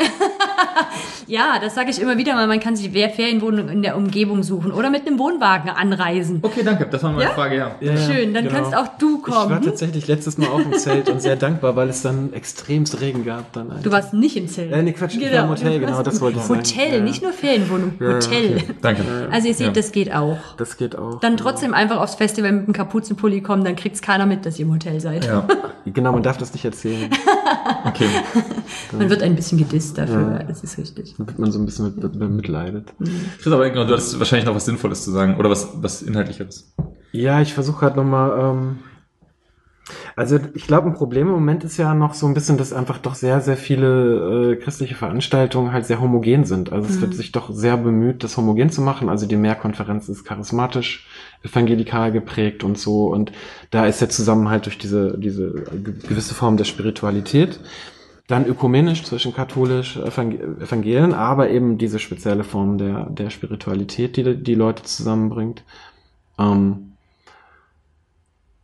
Ja, 1.27 1.59
das 1.61 1.75
sage 1.75 1.89
ich 1.89 1.99
immer 2.01 2.17
wieder 2.17 2.33
mal. 2.35 2.47
Man 2.47 2.59
kann 2.61 2.75
sich 2.75 2.93
Wer- 2.93 3.09
Ferienwohnung 3.09 3.67
in 3.69 3.81
der 3.81 3.97
Umgebung 3.97 4.43
suchen 4.43 4.71
oder 4.71 4.89
mit 4.89 5.05
einem 5.05 5.19
Wohnwagen 5.19 5.69
anreisen. 5.69 6.39
Okay, 6.41 6.61
danke, 6.63 6.87
das 6.89 7.03
war 7.03 7.11
meine 7.11 7.23
Ja? 7.25 7.29
Frage, 7.31 7.57
ja. 7.57 7.71
Ja, 7.81 7.93
ja, 7.93 7.97
Schön, 7.97 8.33
dann 8.33 8.45
genau. 8.45 8.55
kannst 8.55 8.75
auch 8.75 8.87
du 8.97 9.21
Ich 9.25 9.31
war 9.33 9.47
kommen. 9.47 9.61
tatsächlich 9.61 10.07
letztes 10.07 10.37
Mal 10.37 10.47
auch 10.47 10.59
im 10.59 10.73
Zelt 10.73 11.09
und 11.09 11.21
sehr 11.21 11.35
dankbar, 11.35 11.75
weil 11.75 11.89
es 11.89 12.01
dann 12.01 12.31
extremst 12.33 13.01
Regen 13.01 13.25
gab. 13.25 13.51
Dann 13.53 13.71
Du 13.83 13.91
warst 13.91 14.13
nicht 14.13 14.37
im 14.37 14.47
Zelt. 14.47 14.71
Äh, 14.71 14.81
nee, 14.83 14.93
Quatsch, 14.93 15.15
ich 15.17 15.31
war 15.33 15.43
im 15.43 15.49
Hotel, 15.49 15.79
genau, 15.79 16.01
das 16.01 16.21
wollte 16.21 16.37
ich 16.39 16.43
sagen. 16.45 16.59
Hotel, 16.61 17.01
nicht 17.01 17.21
nur 17.21 17.33
Ferienwohnung, 17.33 17.93
Hotel. 17.99 18.63
Danke. 18.81 19.03
Also 19.29 19.47
ihr 19.49 19.53
seht, 19.53 19.67
Ja. 19.67 19.73
das 19.73 19.91
geht 19.91 20.13
auch. 20.13 20.37
Das 20.57 20.77
geht 20.77 20.97
auch. 20.97 21.19
Dann 21.19 21.35
trotzdem 21.35 21.73
einfach 21.73 21.97
aufs 21.99 22.15
Festival 22.15 22.53
mit 22.53 22.63
einem 22.65 22.73
Kapuzenpulli 22.73 23.41
kommen, 23.41 23.65
dann 23.65 23.75
kriegt's 23.75 24.01
keiner 24.01 24.25
mit, 24.25 24.45
dass 24.45 24.57
ihr 24.59 24.65
im 24.65 24.71
Hotel 24.73 24.99
seid. 25.01 25.25
Ja, 25.25 25.45
Genau, 25.85 26.11
man 26.11 26.23
darf 26.23 26.37
das 26.37 26.53
nicht 26.53 26.65
erzählen. 26.65 27.09
okay. 27.85 28.07
Man 28.91 29.09
wird 29.09 29.21
ein 29.23 29.35
bisschen 29.35 29.57
gedisst 29.57 29.97
dafür, 29.97 30.43
das 30.47 30.63
ist 30.63 30.77
richtig. 30.77 31.15
Dann 31.17 31.27
wird 31.27 31.39
man 31.39 31.51
so 31.51 31.59
ein 31.59 31.65
bisschen 31.65 31.85
mit, 31.85 32.03
mit, 32.03 32.19
bemitleidet. 32.19 32.93
Chris, 33.41 33.51
aber 33.53 33.69
genau, 33.69 33.85
du 33.85 33.93
hattest 33.93 34.17
wahrscheinlich 34.19 34.45
noch 34.45 34.55
was 34.55 34.65
Sinnvolles 34.65 35.03
zu 35.03 35.11
sagen 35.11 35.35
oder 35.37 35.49
was, 35.49 35.69
was 35.81 36.01
Inhaltlicheres. 36.01 36.73
Ja, 37.11 37.41
ich 37.41 37.53
versuche 37.53 37.79
gerade 37.79 37.97
nochmal. 37.97 38.39
Ähm, 38.39 38.79
also 40.17 40.37
ich 40.53 40.67
glaube, 40.67 40.87
ein 40.87 40.95
Problem 40.95 41.27
im 41.27 41.33
Moment 41.33 41.63
ist 41.63 41.77
ja 41.77 41.93
noch 41.93 42.13
so 42.13 42.27
ein 42.27 42.33
bisschen, 42.33 42.57
dass 42.57 42.73
einfach 42.73 42.97
doch 42.97 43.15
sehr, 43.15 43.39
sehr 43.39 43.55
viele 43.55 44.51
äh, 44.51 44.55
christliche 44.57 44.95
Veranstaltungen 44.95 45.71
halt 45.71 45.85
sehr 45.85 46.01
homogen 46.01 46.43
sind. 46.43 46.73
Also 46.73 46.89
es 46.89 46.99
wird 46.99 47.13
sich 47.13 47.31
doch 47.31 47.51
sehr 47.53 47.77
bemüht, 47.77 48.23
das 48.23 48.35
homogen 48.35 48.69
zu 48.69 48.81
machen. 48.81 49.09
Also 49.09 49.27
die 49.27 49.37
Mehrkonferenz 49.37 50.09
ist 50.09 50.25
charismatisch, 50.25 51.07
evangelikal 51.43 52.11
geprägt 52.11 52.63
und 52.65 52.77
so. 52.77 53.07
Und 53.07 53.31
da 53.69 53.85
ist 53.85 54.01
der 54.01 54.09
Zusammenhalt 54.09 54.65
durch 54.65 54.77
diese, 54.77 55.17
diese 55.17 55.51
ge- 55.53 55.93
gewisse 56.07 56.33
Form 56.33 56.57
der 56.57 56.65
Spiritualität. 56.65 57.59
Dann 58.27 58.45
ökumenisch 58.45 59.03
zwischen 59.05 59.33
katholisch, 59.33 59.95
Evangel 59.97 60.57
Evangelien, 60.61 61.13
aber 61.13 61.49
eben 61.49 61.77
diese 61.77 61.97
spezielle 61.97 62.43
Form 62.43 62.77
der, 62.77 63.09
der 63.09 63.29
Spiritualität, 63.29 64.17
die 64.17 64.35
die 64.43 64.55
Leute 64.55 64.83
zusammenbringt. 64.83 65.63
Ähm, 66.37 66.91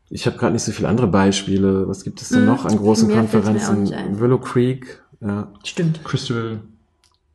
ich 0.09 0.25
habe 0.27 0.37
gerade 0.37 0.53
nicht 0.53 0.63
so 0.63 0.71
viele 0.73 0.89
andere 0.89 1.07
Beispiele. 1.07 1.87
Was 1.87 2.03
gibt 2.03 2.21
es 2.21 2.29
denn 2.29 2.39
Hm, 2.39 2.45
noch 2.45 2.65
an 2.65 2.77
großen 2.77 3.09
Konferenzen? 3.09 4.19
Willow 4.19 4.37
Creek, 4.37 5.01
ja. 5.21 5.47
Stimmt. 5.63 6.03
Crystal, 6.03 6.59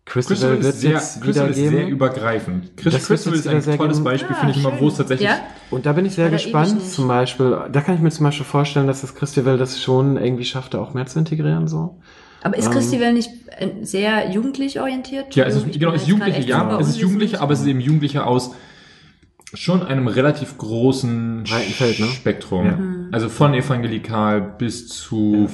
Crystal, 0.09 0.37
Crystal 0.37 0.51
wird 0.63 0.75
ist 0.75 0.81
sehr, 0.81 0.91
jetzt 0.93 1.21
Crystal 1.23 1.51
ist 1.51 1.57
sehr 1.57 1.87
übergreifend. 1.87 2.77
Chris, 2.77 2.95
Das 2.95 3.07
Crystal 3.07 3.35
ist 3.35 3.47
ein 3.47 3.61
sehr 3.61 3.77
tolles 3.77 3.99
Ah, 3.99 4.01
geben. 4.01 4.05
Beispiel, 4.05 4.37
finde 4.37 4.53
ich 4.53 4.59
immer, 4.65 4.81
wo 4.81 4.89
es 4.89 4.97
tatsächlich 4.97 5.29
Ja? 5.29 5.41
Und 5.71 5.85
da 5.85 5.93
bin 5.93 6.07
ich 6.07 6.15
sehr 6.15 6.27
Bei 6.27 6.31
der 6.31 6.39
gespannt. 6.39 6.83
Zum 6.83 7.09
Beispiel, 7.09 7.59
da 7.71 7.81
kann 7.83 7.95
ich 7.95 8.01
mir 8.01 8.11
zum 8.11 8.25
Beispiel 8.25 8.47
vorstellen, 8.47 8.87
dass 8.87 9.03
das 9.03 9.15
Christival 9.15 9.59
das 9.59 9.83
schon 9.83 10.17
irgendwie 10.17 10.45
schafft, 10.45 10.73
da 10.75 10.79
auch 10.81 10.95
mehr 10.95 11.07
zu 11.07 11.19
integrieren. 11.19 11.69
So. 11.69 11.99
Aber 12.43 12.57
ist 12.57 12.67
Ähm. 12.67 12.73
Christival 12.73 13.13
nicht 13.13 13.31
äh, 13.59 13.69
sehr 13.83 14.31
jugendlich 14.31 14.81
orientiert? 14.81 15.35
Ja, 15.35 15.45
es 15.45 15.57
ist, 15.57 15.67
Ich 15.67 15.79
genau, 15.79 15.93
es 15.93 16.03
ist 16.03 16.09
Jugendliche, 16.09 16.41
ja, 16.43 16.79
es 16.81 16.89
ist. 16.89 16.99
Jugendliche, 16.99 17.41
aber 17.41 17.53
es 17.53 17.61
ist 17.61 17.67
eben 17.67 17.81
Jugendliche 17.81 18.25
aus 18.25 18.53
schon 19.55 19.83
einem 19.83 20.09
relativ 20.09 20.59
großen 20.59 21.45
Feld, 21.47 22.01
ne? 22.01 22.07
Spektrum. 22.07 22.67
Ja. 22.67 22.73
Mhm. 22.77 23.09
Also 23.13 23.29
von 23.29 23.55
evangelikal 23.55 24.41
bis 24.41 24.89
zu 24.89 25.49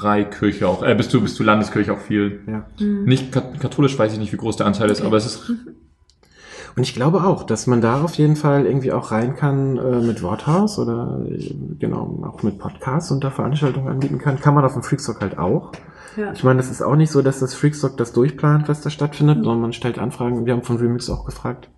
Freikirche 0.00 0.68
auch, 0.68 0.82
äh, 0.82 0.94
bis 0.94 1.08
zu, 1.08 1.20
bis 1.20 1.34
zu 1.34 1.42
Landeskirche 1.42 1.92
auch 1.92 1.98
viel. 1.98 2.40
Ja. 2.46 2.64
Mhm. 2.78 3.04
Nicht 3.04 3.32
kat- 3.32 3.58
katholisch, 3.60 3.98
weiß 3.98 4.12
ich 4.12 4.18
nicht, 4.18 4.32
wie 4.32 4.36
groß 4.36 4.56
der 4.56 4.66
Anteil 4.66 4.90
ist, 4.90 5.02
aber 5.02 5.16
es 5.16 5.26
ist, 5.26 5.52
Und 6.76 6.84
ich 6.84 6.94
glaube 6.94 7.24
auch, 7.24 7.42
dass 7.42 7.66
man 7.66 7.80
da 7.80 8.00
auf 8.00 8.14
jeden 8.14 8.36
Fall 8.36 8.64
irgendwie 8.64 8.92
auch 8.92 9.10
rein 9.10 9.34
kann 9.34 9.76
äh, 9.76 10.00
mit 10.00 10.22
Worthaus 10.22 10.78
oder 10.78 11.20
äh, 11.28 11.52
genau 11.80 12.22
auch 12.24 12.44
mit 12.44 12.58
Podcasts 12.60 13.10
und 13.10 13.24
da 13.24 13.30
Veranstaltungen 13.30 13.88
anbieten 13.88 14.18
kann. 14.18 14.38
Kann 14.38 14.54
man 14.54 14.64
auf 14.64 14.74
dem 14.74 14.84
Freakstock 14.84 15.20
halt 15.20 15.36
auch. 15.36 15.72
Ja. 16.16 16.32
Ich 16.32 16.44
meine, 16.44 16.58
das 16.58 16.70
ist 16.70 16.80
auch 16.80 16.94
nicht 16.94 17.10
so, 17.10 17.22
dass 17.22 17.40
das 17.40 17.54
Freakstock 17.54 17.96
das 17.96 18.12
durchplant, 18.12 18.68
was 18.68 18.82
da 18.82 18.90
stattfindet, 18.90 19.38
sondern 19.38 19.60
man 19.60 19.72
stellt 19.72 19.98
Anfragen. 19.98 20.46
Wir 20.46 20.52
haben 20.52 20.62
von 20.62 20.76
Remix 20.76 21.10
auch 21.10 21.24
gefragt. 21.24 21.68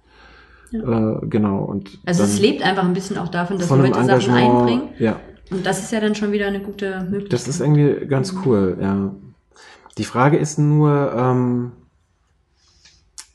Äh, 0.74 0.78
genau. 1.26 1.64
Und 1.64 1.98
Also 2.04 2.22
es 2.24 2.38
lebt 2.38 2.62
einfach 2.62 2.84
ein 2.84 2.92
bisschen 2.94 3.16
auch 3.16 3.28
davon, 3.28 3.58
dass 3.58 3.70
Leute 3.70 4.04
Sachen 4.04 4.34
einbringen. 4.34 4.88
Ja, 4.98 5.16
Und 5.50 5.66
das 5.66 5.80
ist 5.80 5.92
ja 5.92 6.00
dann 6.00 6.14
schon 6.14 6.32
wieder 6.32 6.46
eine 6.46 6.60
gute 6.60 7.00
Möglichkeit. 7.02 7.32
das 7.32 7.48
ist 7.48 7.60
irgendwie 7.60 8.06
ganz 8.06 8.34
cool. 8.44 8.78
Ja. 8.80 9.14
Die 9.98 10.04
Frage 10.04 10.38
ist 10.38 10.58
nur, 10.58 11.12
ähm, 11.14 11.72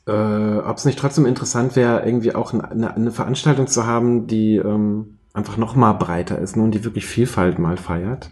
äh, 0.06 0.58
ob 0.58 0.76
es 0.76 0.84
nicht 0.84 0.98
trotzdem 0.98 1.26
interessant 1.26 1.76
wäre, 1.76 2.04
irgendwie 2.04 2.34
auch 2.34 2.52
eine, 2.52 2.94
eine 2.94 3.10
Veranstaltung 3.12 3.68
zu 3.68 3.86
haben, 3.86 4.26
die 4.26 4.56
ähm, 4.56 5.18
einfach 5.34 5.56
noch 5.56 5.76
mal 5.76 5.92
breiter 5.92 6.38
ist 6.38 6.56
ne, 6.56 6.62
und 6.62 6.72
die 6.72 6.84
wirklich 6.84 7.06
Vielfalt 7.06 7.58
mal 7.58 7.76
feiert. 7.76 8.30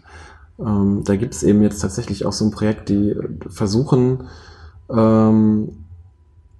Ähm, 0.59 1.03
da 1.05 1.15
gibt 1.15 1.33
es 1.33 1.43
eben 1.43 1.61
jetzt 1.61 1.79
tatsächlich 1.79 2.25
auch 2.25 2.33
so 2.33 2.45
ein 2.45 2.51
Projekt, 2.51 2.89
die 2.89 3.15
versuchen, 3.47 4.27
ähm, 4.89 5.85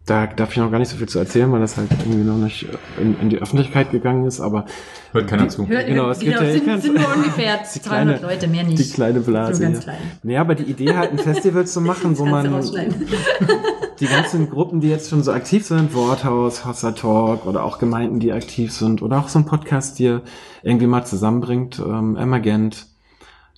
da 0.08 0.26
darf 0.26 0.52
ich 0.52 0.58
noch 0.58 0.72
gar 0.72 0.80
nicht 0.80 0.90
so 0.90 0.98
viel 0.98 1.08
zu 1.08 1.20
erzählen, 1.20 1.52
weil 1.52 1.60
das 1.60 1.78
halt 1.78 1.90
irgendwie 1.92 2.24
noch 2.24 2.38
nicht 2.38 2.66
in, 3.00 3.20
in 3.20 3.30
die 3.30 3.38
Öffentlichkeit 3.40 3.92
gegangen 3.92 4.26
ist, 4.26 4.40
aber 4.40 4.66
hört 5.12 5.28
keiner 5.28 5.48
zu. 5.50 5.68
Hört, 5.68 5.86
Genau, 5.86 6.10
es 6.10 6.20
gibt 6.20 6.32
genau, 6.34 6.46
ja- 6.48 6.54
sind, 6.54 6.66
ganz- 6.66 6.84
sind 6.84 6.96
nur 7.00 7.14
ungefähr 7.16 7.58
Die 7.76 7.82
200 7.82 8.18
kleine- 8.20 8.34
Leute, 8.34 8.48
mehr 8.48 8.64
nicht. 8.64 8.80
die 8.80 8.90
kleine 8.90 9.20
Blase. 9.20 9.56
So 9.56 9.62
ganz 9.64 9.78
ja. 9.80 9.84
klein. 9.84 9.98
Nee, 10.24 10.38
aber 10.38 10.56
die 10.56 10.64
Idee 10.64 10.96
halt 10.96 11.12
ein 11.12 11.20
Festival 11.20 11.68
zu 11.68 11.82
machen, 11.92 12.18
wo 12.18 12.26
man 12.26 12.46
die 14.00 14.06
ganzen 14.08 14.50
Gruppen, 14.50 14.80
die 14.80 14.90
jetzt 14.90 15.10
schon 15.10 15.24
so 15.24 15.32
aktiv 15.32 15.66
sind, 15.66 15.94
Worthaus, 15.94 16.66
Hossa 16.66 16.92
Talk 16.92 17.46
oder 17.46 17.64
auch 17.64 17.80
Gemeinden, 17.80 18.20
die 18.20 18.32
aktiv 18.32 18.72
sind 18.72 19.02
oder 19.02 19.20
auch 19.20 19.28
so 19.28 19.40
ein 19.40 19.46
Podcast, 19.46 20.00
die 20.00 20.20
irgendwie 20.64 20.88
mal 20.88 21.06
zusammenbringt, 21.06 21.80
ähm, 21.80 22.16
Emergent, 22.16 22.86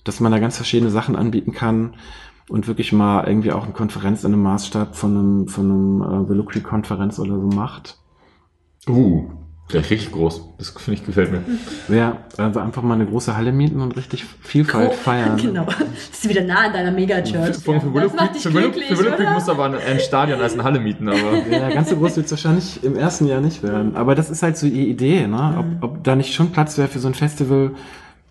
dass 0.04 0.18
man 0.20 0.32
da 0.32 0.38
ganz 0.38 0.56
verschiedene 0.56 0.90
Sachen 0.90 1.14
anbieten 1.14 1.52
kann 1.52 1.94
und 2.50 2.66
wirklich 2.66 2.92
mal 2.92 3.26
irgendwie 3.26 3.52
auch 3.52 3.64
eine 3.64 3.72
Konferenz 3.72 4.24
in 4.24 4.32
einem 4.32 4.42
Maßstab 4.42 4.96
von 4.96 5.16
einem, 5.16 5.48
von 5.48 5.64
einem 5.64 6.02
äh, 6.02 6.28
Willow 6.28 6.44
Creek 6.44 6.64
Konferenz 6.64 7.18
oder 7.18 7.38
so 7.38 7.46
macht. 7.46 7.98
Uh, 8.88 9.30
der 9.72 9.82
ist 9.82 9.90
richtig 9.90 10.10
groß. 10.10 10.42
Das 10.58 10.70
finde 10.70 11.00
ich, 11.00 11.06
gefällt 11.06 11.30
mir. 11.30 11.42
Ja, 11.96 12.18
also 12.36 12.58
einfach 12.60 12.82
mal 12.82 12.94
eine 12.94 13.06
große 13.06 13.36
Halle 13.36 13.52
mieten 13.52 13.80
und 13.80 13.96
richtig 13.96 14.24
Vielfalt 14.24 14.94
feiern. 14.94 15.36
Genau. 15.40 15.64
Das 15.64 16.18
ist 16.18 16.28
wieder 16.28 16.42
nah 16.42 16.66
an 16.66 16.72
deiner 16.72 16.90
Megachurch. 16.90 17.56
Für, 17.56 17.72
dich 17.72 17.82
für, 17.82 17.94
Willow, 17.94 18.70
Creek 18.70 19.48
aber 19.48 19.64
ein, 19.66 19.74
ein 19.74 20.00
Stadion 20.00 20.40
als 20.40 20.54
eine 20.54 20.64
Halle 20.64 20.80
mieten, 20.80 21.08
aber. 21.08 21.18
Ja, 21.50 21.68
ganz 21.70 21.90
so 21.90 21.96
groß 21.96 22.16
wird 22.16 22.26
es 22.26 22.32
wahrscheinlich 22.32 22.82
im 22.82 22.96
ersten 22.96 23.26
Jahr 23.26 23.40
nicht 23.40 23.62
werden. 23.62 23.96
Aber 23.96 24.14
das 24.14 24.30
ist 24.30 24.42
halt 24.42 24.56
so 24.56 24.66
die 24.66 24.88
Idee, 24.88 25.26
ne? 25.26 25.56
Ob, 25.80 25.90
ob 25.90 26.04
da 26.04 26.16
nicht 26.16 26.34
schon 26.34 26.50
Platz 26.50 26.78
wäre 26.78 26.88
für 26.88 26.98
so 26.98 27.08
ein 27.08 27.14
Festival, 27.14 27.72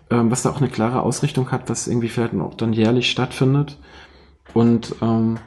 ähm, 0.10 0.32
was 0.32 0.42
da 0.42 0.50
auch 0.50 0.58
eine 0.58 0.70
klare 0.70 1.02
Ausrichtung 1.02 1.52
hat, 1.52 1.70
was 1.70 1.88
irgendwie 1.88 2.10
vielleicht 2.10 2.34
auch 2.36 2.56
dann 2.56 2.74
jährlich 2.74 3.10
stattfindet. 3.10 3.78
Und 4.54 4.96
ähm, 5.02 5.40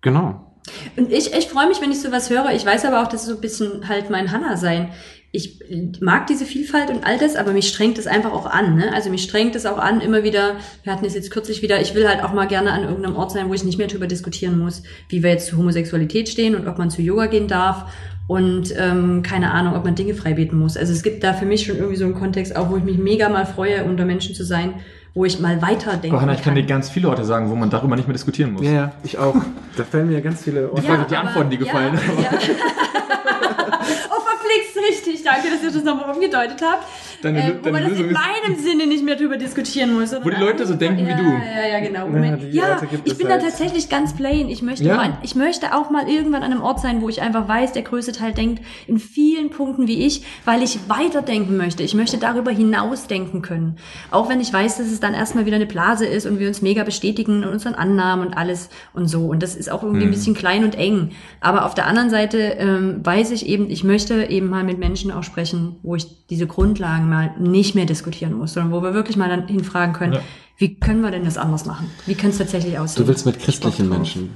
genau. 0.00 0.48
Und 0.96 1.12
ich, 1.12 1.32
ich 1.32 1.48
freue 1.48 1.68
mich, 1.68 1.80
wenn 1.80 1.90
ich 1.90 2.00
sowas 2.00 2.30
höre. 2.30 2.52
Ich 2.52 2.64
weiß 2.64 2.84
aber 2.84 3.02
auch, 3.02 3.08
das 3.08 3.22
ist 3.22 3.28
so 3.28 3.34
ein 3.34 3.40
bisschen 3.40 3.88
halt 3.88 4.10
mein 4.10 4.32
Hanna 4.32 4.56
sein. 4.56 4.90
Ich 5.30 5.60
mag 6.00 6.26
diese 6.26 6.46
Vielfalt 6.46 6.88
und 6.88 7.04
all 7.04 7.18
das, 7.18 7.36
aber 7.36 7.52
mich 7.52 7.68
strengt 7.68 7.98
es 7.98 8.06
einfach 8.06 8.32
auch 8.32 8.46
an. 8.46 8.76
Ne? 8.76 8.92
Also 8.94 9.10
mich 9.10 9.22
strengt 9.22 9.54
es 9.56 9.66
auch 9.66 9.76
an, 9.76 10.00
immer 10.00 10.22
wieder, 10.22 10.56
wir 10.84 10.92
hatten 10.92 11.04
es 11.04 11.14
jetzt 11.14 11.30
kürzlich 11.30 11.60
wieder, 11.60 11.82
ich 11.82 11.94
will 11.94 12.08
halt 12.08 12.24
auch 12.24 12.32
mal 12.32 12.46
gerne 12.46 12.72
an 12.72 12.84
irgendeinem 12.84 13.16
Ort 13.16 13.32
sein, 13.32 13.48
wo 13.50 13.54
ich 13.54 13.62
nicht 13.62 13.76
mehr 13.76 13.88
drüber 13.88 14.06
diskutieren 14.06 14.58
muss, 14.58 14.82
wie 15.10 15.22
wir 15.22 15.30
jetzt 15.30 15.48
zu 15.48 15.58
Homosexualität 15.58 16.30
stehen 16.30 16.54
und 16.54 16.66
ob 16.66 16.78
man 16.78 16.88
zu 16.88 17.02
Yoga 17.02 17.26
gehen 17.26 17.46
darf 17.46 17.92
und 18.26 18.74
ähm, 18.78 19.22
keine 19.22 19.50
Ahnung, 19.50 19.74
ob 19.74 19.84
man 19.84 19.94
Dinge 19.94 20.14
frei 20.14 20.32
beten 20.32 20.58
muss. 20.58 20.78
Also 20.78 20.94
es 20.94 21.02
gibt 21.02 21.22
da 21.22 21.34
für 21.34 21.46
mich 21.46 21.66
schon 21.66 21.76
irgendwie 21.76 21.96
so 21.96 22.06
einen 22.06 22.14
Kontext 22.14 22.56
auch, 22.56 22.70
wo 22.70 22.78
ich 22.78 22.84
mich 22.84 22.96
mega 22.96 23.28
mal 23.28 23.44
freue, 23.44 23.84
unter 23.84 24.06
Menschen 24.06 24.34
zu 24.34 24.44
sein, 24.44 24.74
wo 25.18 25.24
ich 25.24 25.40
mal 25.40 25.60
weiterdenken 25.60 26.16
Oh, 26.16 26.20
Hanna, 26.20 26.32
ich 26.34 26.38
kann 26.42 26.54
kann. 26.54 26.62
dir 26.62 26.64
ganz 26.64 26.88
viele 26.90 27.08
Orte 27.08 27.24
sagen, 27.24 27.50
wo 27.50 27.56
man 27.56 27.68
darüber 27.70 27.96
nicht 27.96 28.06
mehr 28.06 28.12
diskutieren 28.12 28.52
muss. 28.52 28.62
Ja, 28.64 28.70
ja, 28.72 28.92
ich 29.02 29.18
auch. 29.18 29.34
Da 29.76 29.82
fallen 29.82 30.08
mir 30.08 30.20
ganz 30.22 30.44
viele. 30.44 30.70
Ja. 30.76 30.88
waren 30.88 31.06
die 31.10 31.16
Antworten, 31.16 31.50
die 31.50 31.58
gefallen 31.58 31.94
Ja, 31.94 32.00
haben. 32.06 32.22
ja. 32.22 32.30
oh, 34.10 34.20
verflixt, 34.20 34.77
richtig. 34.88 35.22
Danke, 35.22 35.48
dass 35.50 35.62
ihr 35.62 35.70
das 35.70 35.84
nochmal 35.84 36.14
umgedeutet 36.14 36.60
habt. 36.62 36.86
Deine- 37.22 37.38
äh, 37.38 37.54
wo 37.62 37.70
man 37.70 37.82
das 37.82 37.90
Lösung 37.92 38.06
in 38.08 38.12
meinem 38.12 38.58
Sinne 38.62 38.86
nicht 38.86 39.04
mehr 39.04 39.16
drüber 39.16 39.36
diskutieren 39.36 39.94
muss. 39.98 40.12
Wo 40.12 40.28
die 40.30 40.36
Leute 40.36 40.66
so 40.66 40.74
denken 40.74 41.06
wie 41.06 41.10
ja, 41.10 41.16
du. 41.16 41.24
Ja, 41.24 41.66
ja, 41.68 41.80
genau. 41.80 42.08
Ja, 42.08 42.36
Ja, 42.50 42.80
ich 43.04 43.16
bin 43.18 43.26
da 43.26 43.34
halt. 43.34 43.42
tatsächlich 43.42 43.88
ganz 43.88 44.14
plain. 44.14 44.48
Ich 44.48 44.62
möchte, 44.62 44.84
Ja. 44.84 44.96
auch 44.96 45.00
ein, 45.02 45.16
ich 45.22 45.34
möchte 45.34 45.74
auch 45.74 45.90
mal 45.90 46.08
irgendwann 46.08 46.42
an 46.42 46.52
einem 46.52 46.62
Ort 46.62 46.80
sein, 46.80 47.02
wo 47.02 47.08
ich 47.08 47.20
einfach 47.22 47.48
weiß, 47.48 47.72
der 47.72 47.82
größte 47.82 48.12
Teil 48.12 48.32
denkt 48.32 48.62
in 48.86 48.98
vielen 48.98 49.50
Punkten 49.50 49.86
wie 49.88 50.04
ich, 50.06 50.24
weil 50.44 50.62
ich 50.62 50.78
weiterdenken 50.88 51.56
möchte. 51.56 51.82
Ich 51.82 51.94
möchte 51.94 52.18
darüber 52.18 52.50
hinaus 52.50 53.06
denken 53.06 53.42
können. 53.42 53.76
Auch 54.10 54.28
wenn 54.28 54.40
ich 54.40 54.52
weiß, 54.52 54.78
dass 54.78 54.86
es 54.86 55.00
dann 55.00 55.14
erstmal 55.14 55.46
wieder 55.46 55.56
eine 55.56 55.66
Blase 55.66 56.06
ist 56.06 56.26
und 56.26 56.38
wir 56.38 56.48
uns 56.48 56.62
mega 56.62 56.84
bestätigen 56.84 57.42
in 57.42 57.48
unseren 57.48 57.74
Annahmen 57.74 58.26
und 58.28 58.34
alles 58.34 58.68
und 58.94 59.08
so. 59.08 59.26
Und 59.26 59.42
das 59.42 59.56
ist 59.56 59.70
auch 59.70 59.82
irgendwie 59.82 60.04
ein 60.04 60.10
bisschen 60.10 60.34
klein 60.34 60.64
und 60.64 60.76
eng. 60.76 61.10
Aber 61.40 61.64
auf 61.66 61.74
der 61.74 61.86
anderen 61.86 62.10
Seite 62.10 62.38
ähm, 62.58 63.00
weiß 63.04 63.30
ich 63.32 63.46
eben, 63.46 63.70
ich 63.70 63.84
möchte 63.84 64.24
eben 64.30 64.48
mal 64.48 64.64
mit 64.68 64.78
Menschen 64.78 65.10
auch 65.10 65.22
sprechen, 65.24 65.76
wo 65.82 65.96
ich 65.96 66.06
diese 66.28 66.46
Grundlagen 66.46 67.08
mal 67.08 67.34
nicht 67.38 67.74
mehr 67.74 67.86
diskutieren 67.86 68.34
muss, 68.34 68.52
sondern 68.52 68.72
wo 68.72 68.82
wir 68.82 68.94
wirklich 68.94 69.16
mal 69.16 69.28
dann 69.28 69.48
hinfragen 69.48 69.94
können, 69.94 70.12
Ja. 70.12 70.20
wie 70.58 70.74
können 70.78 71.00
wir 71.00 71.10
denn 71.10 71.24
das 71.24 71.36
anders 71.38 71.64
machen? 71.66 71.90
Wie 72.06 72.14
könnte 72.14 72.30
es 72.30 72.38
tatsächlich 72.38 72.78
aussehen? 72.78 73.02
Du 73.02 73.08
willst 73.08 73.26
mit 73.26 73.36
Ich 73.36 73.42
christlichen. 73.44 73.88
Menschen. 73.88 74.30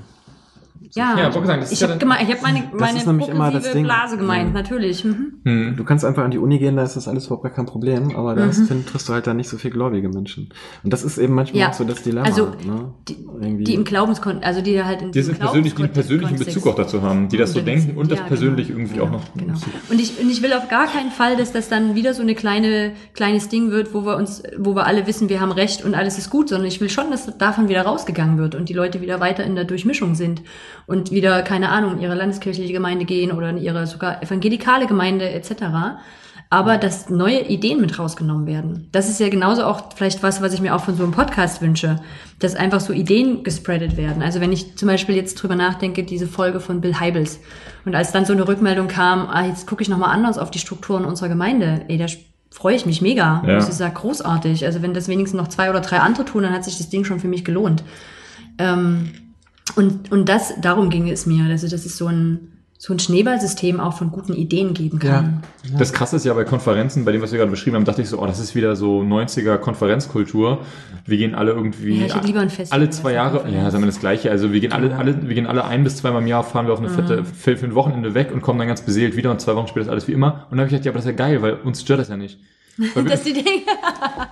Ja, 0.95 1.17
Ja, 1.19 1.35
wollte 1.35 1.47
sagen, 1.47 1.61
das 1.61 1.71
ist 1.73 1.81
ich 1.81 1.81
ja 1.81 1.89
habe 1.95 1.99
ich 2.05 2.29
habe 2.31 2.43
meine, 2.43 2.65
meine 2.75 2.99
ist 2.99 3.07
nämlich 3.07 3.29
immer 3.29 3.45
das 3.47 3.53
progressive 3.55 3.75
Ding. 3.75 3.85
Blase 3.85 4.17
gemeint, 4.19 4.49
Mhm. 4.49 4.55
natürlich. 4.55 5.05
Mhm. 5.05 5.33
Hm. 5.45 5.75
Du 5.77 5.85
kannst 5.85 6.05
einfach 6.05 6.23
an 6.25 6.31
die 6.31 6.39
Uni 6.39 6.59
gehen, 6.59 6.77
da 6.77 6.83
ist 6.83 6.97
das 6.97 7.09
alles 7.09 7.27
überhaupt 7.27 7.45
gar 7.45 7.53
kein 7.53 7.65
Problem, 7.67 8.15
aber 8.15 8.35
da 8.35 8.47
Mhm. 8.47 8.85
triffst 8.87 9.09
du 9.09 9.13
halt 9.15 9.27
dann 9.27 9.39
nicht 9.39 9.49
so 9.49 9.57
viel 9.57 9.71
gläubige 9.71 10.09
Menschen. 10.11 10.51
Und 10.85 10.93
das 10.93 11.03
ist 11.03 11.17
eben 11.19 11.35
manchmal 11.35 11.61
Ja. 11.63 11.69
auch 11.71 11.73
so 11.73 11.85
das 11.85 12.03
Dilemma. 12.03 12.27
Also, 12.27 12.47
ne? 12.67 12.93
Die, 13.09 13.65
die 13.65 13.75
im 13.75 13.85
Glaubenskon 13.85 14.43
also 14.43 14.61
die 14.61 14.83
halt 14.83 15.01
in 15.03 15.13
Die 15.13 15.23
sind 15.23 15.39
persönlich, 15.39 15.75
die 15.75 15.83
einen 15.85 15.93
persönlichen 15.93 16.37
Glaubenskontext- 16.37 16.45
Bezug 16.45 16.67
auch 16.67 16.75
dazu 16.75 17.03
haben, 17.03 17.29
die 17.29 17.37
das 17.39 17.53
so 17.53 17.61
Und 17.61 17.67
denken 17.67 17.97
und 17.97 18.11
das 18.11 18.19
ja, 18.19 18.25
persönlich 18.27 18.67
genau. 18.69 18.79
irgendwie 18.81 18.95
genau, 18.95 19.07
auch 19.07 19.11
noch. 19.13 19.35
Genau. 19.35 19.55
Und 19.91 20.01
ich, 20.01 20.21
und 20.21 20.31
ich 20.31 20.43
will 20.43 20.53
auf 20.53 20.69
gar 20.69 20.87
keinen 20.87 21.11
Fall, 21.11 21.37
dass 21.37 21.53
das 21.53 21.69
dann 21.69 21.95
wieder 21.95 22.13
so 22.15 22.23
eine 22.23 22.35
kleine, 22.35 22.93
kleines 23.15 23.49
Ding 23.49 23.71
wird, 23.71 23.95
wo 23.95 24.05
wir 24.05 24.17
uns, 24.17 24.43
wo 24.59 24.75
wir 24.75 24.87
alle 24.87 25.07
wissen, 25.07 25.29
wir 25.29 25.41
haben 25.41 25.53
Recht 25.53 25.85
und 25.85 25.95
alles 25.95 26.19
ist 26.19 26.29
gut, 26.31 26.51
sondern 26.51 26.67
ich 26.69 26.81
will 26.81 26.91
schon, 26.91 27.11
dass 27.11 27.37
davon 27.39 27.69
wieder 27.69 27.83
rausgegangen 27.83 28.37
wird 28.39 28.55
und 28.55 28.69
die 28.69 28.75
Leute 28.75 29.01
wieder 29.01 29.21
weiter 29.21 29.43
in 29.45 29.55
der 29.55 29.65
Durchmischung 29.65 30.15
sind 30.15 30.43
und 30.87 31.11
wieder, 31.11 31.43
keine 31.43 31.71
Ahnung, 31.71 31.95
in 31.95 32.01
ihre 32.01 32.15
landeskirchliche 32.15 32.73
Gemeinde 32.73 33.05
gehen 33.05 33.33
oder 33.33 33.51
in 33.51 33.59
ihre 33.59 33.87
sogar 33.87 34.23
evangelikale 34.23 34.87
Gemeinde 34.87 35.31
etc. 35.31 35.53
Aber 36.51 36.77
dass 36.77 37.09
neue 37.09 37.41
Ideen 37.47 37.81
mit 37.81 37.99
rausgenommen 37.99 38.47
werden. 38.47 38.89
Das 38.93 39.09
ist 39.09 39.21
ja 39.21 39.29
genauso 39.29 39.65
auch 39.65 39.95
vielleicht 39.95 40.23
was, 40.23 40.43
was 40.43 40.53
ich 40.53 40.61
mir 40.61 40.75
auch 40.75 40.85
von 40.85 40.97
so 40.97 41.03
einem 41.03 41.13
Podcast 41.13 41.63
wünsche, 41.63 42.01
dass 42.41 42.55
einfach 42.55 42.81
so 42.81 42.93
Ideen 42.93 43.43
gespreadet 43.43 43.97
werden. 43.97 44.23
Also 44.23 44.41
wenn 44.41 44.53
ich 44.53 44.77
zum 44.77 44.89
Beispiel 44.89 45.17
jetzt 45.17 45.37
drüber 45.37 45.57
nachdenke, 45.57 46.05
diese 46.05 46.27
Folge 46.27 46.61
von 46.61 46.81
Bill 46.81 47.01
Heibels 47.01 47.41
und 47.85 47.95
als 47.95 48.13
dann 48.13 48.27
so 48.27 48.33
eine 48.33 48.47
Rückmeldung 48.47 48.89
kam, 48.89 49.29
ah, 49.29 49.47
jetzt 49.47 49.67
gucke 49.67 49.83
ich 49.83 49.89
nochmal 49.89 50.11
anders 50.11 50.37
auf 50.37 50.51
die 50.51 50.59
Strukturen 50.59 51.05
unserer 51.05 51.29
Gemeinde, 51.29 51.85
ey, 51.89 51.97
da 51.97 52.07
freue 52.53 52.77
ich 52.77 52.87
mich 52.87 53.01
mega. 53.01 53.43
Ja. 53.47 53.55
Das 53.55 53.69
ist 53.69 53.81
ja 53.81 53.89
großartig. 53.89 54.65
Also 54.67 54.83
wenn 54.83 54.95
das 54.95 55.09
wenigstens 55.09 55.41
noch 55.41 55.49
zwei 55.49 55.71
oder 55.71 55.81
drei 55.81 55.99
andere 55.99 56.25
tun, 56.25 56.43
dann 56.43 56.53
hat 56.53 56.65
sich 56.65 56.77
das 56.77 56.91
Ding 56.91 57.05
schon 57.05 57.19
für 57.19 57.29
mich 57.29 57.45
gelohnt. 57.45 57.83
Ähm, 58.59 59.13
und, 59.77 60.11
und 60.13 60.29
das, 60.29 60.55
darum 60.61 60.91
ging 60.91 61.09
es 61.09 61.27
mir, 61.27 61.45
also 61.45 61.69
dass 61.69 61.85
es 61.87 61.97
so 61.97 62.07
ein, 62.07 62.49
so 62.79 62.93
ein 62.93 62.99
Schneeballsystem 62.99 63.79
auch 63.79 63.97
von 63.97 64.11
guten 64.11 64.33
Ideen 64.35 64.75
geben 64.75 64.99
kann. 64.99 65.45
Das 65.79 65.93
krasse 65.93 66.17
ist 66.17 66.25
ja 66.25 66.35
bei 66.35 66.43
Konferenzen, 66.43 67.05
bei 67.05 67.13
dem, 67.13 67.23
was 67.23 67.31
wir 67.31 67.39
gerade 67.39 67.51
beschrieben 67.53 67.77
haben, 67.77 67.85
dachte 67.85 68.03
ich 68.03 68.09
so, 68.09 68.21
oh, 68.21 68.27
das 68.27 68.41
ist 68.41 68.57
wieder 68.57 68.75
so 68.75 69.03
90er 69.03 69.57
Konferenzkultur. 69.59 70.63
Wir 71.07 71.17
gehen 71.17 71.37
alle 71.37 71.53
irgendwie 71.53 72.01
Ja, 72.01 72.07
ich 72.07 72.15
hätte 72.17 72.27
lieber 72.27 72.41
ein 72.41 72.51
Festival 72.51 72.81
alle 72.81 72.91
zwei 72.91 73.13
Jahre, 73.13 73.49
ja, 73.49 73.71
sagen 73.71 73.85
wir 73.85 73.87
das 73.87 74.01
gleiche. 74.01 74.33
Also 74.33 74.53
wir 74.53 74.59
gehen 74.59 74.73
alle, 74.73 74.97
alle, 74.97 75.29
wir 75.29 75.35
gehen 75.37 75.47
alle 75.47 75.65
ein 75.65 75.85
bis 75.85 75.97
zweimal 75.99 76.23
im 76.23 76.27
Jahr, 76.27 76.43
fahren 76.43 76.67
wir 76.67 76.73
auf 76.73 76.81
eine 76.81 76.89
Mhm. 76.89 76.95
fette, 76.95 77.25
für, 77.25 77.53
ein 77.53 77.75
Wochenende 77.77 78.15
weg 78.15 78.33
und 78.35 78.41
kommen 78.43 78.59
dann 78.59 78.67
ganz 78.67 78.81
beseelt 78.81 79.17
wieder 79.17 79.31
und 79.31 79.41
zwei 79.41 79.55
Wochen 79.55 79.69
später 79.69 79.83
ist 79.87 79.89
alles 79.89 80.09
wie 80.09 80.13
immer. 80.13 80.47
Und 80.51 80.59
dann 80.59 80.61
habe 80.61 80.67
ich 80.67 80.71
gedacht, 80.73 80.85
ja, 80.87 80.91
aber 80.91 80.99
das 80.99 81.05
ist 81.05 81.11
ja 81.13 81.17
geil, 81.17 81.41
weil 81.41 81.55
uns 81.63 81.81
stört 81.83 82.01
das 82.01 82.09
ja 82.09 82.17
nicht. 82.17 82.41
Weil 82.95 83.05
wir, 83.05 83.11
Dass 83.13 83.23
die 83.23 83.33
Dinge, 83.33 83.49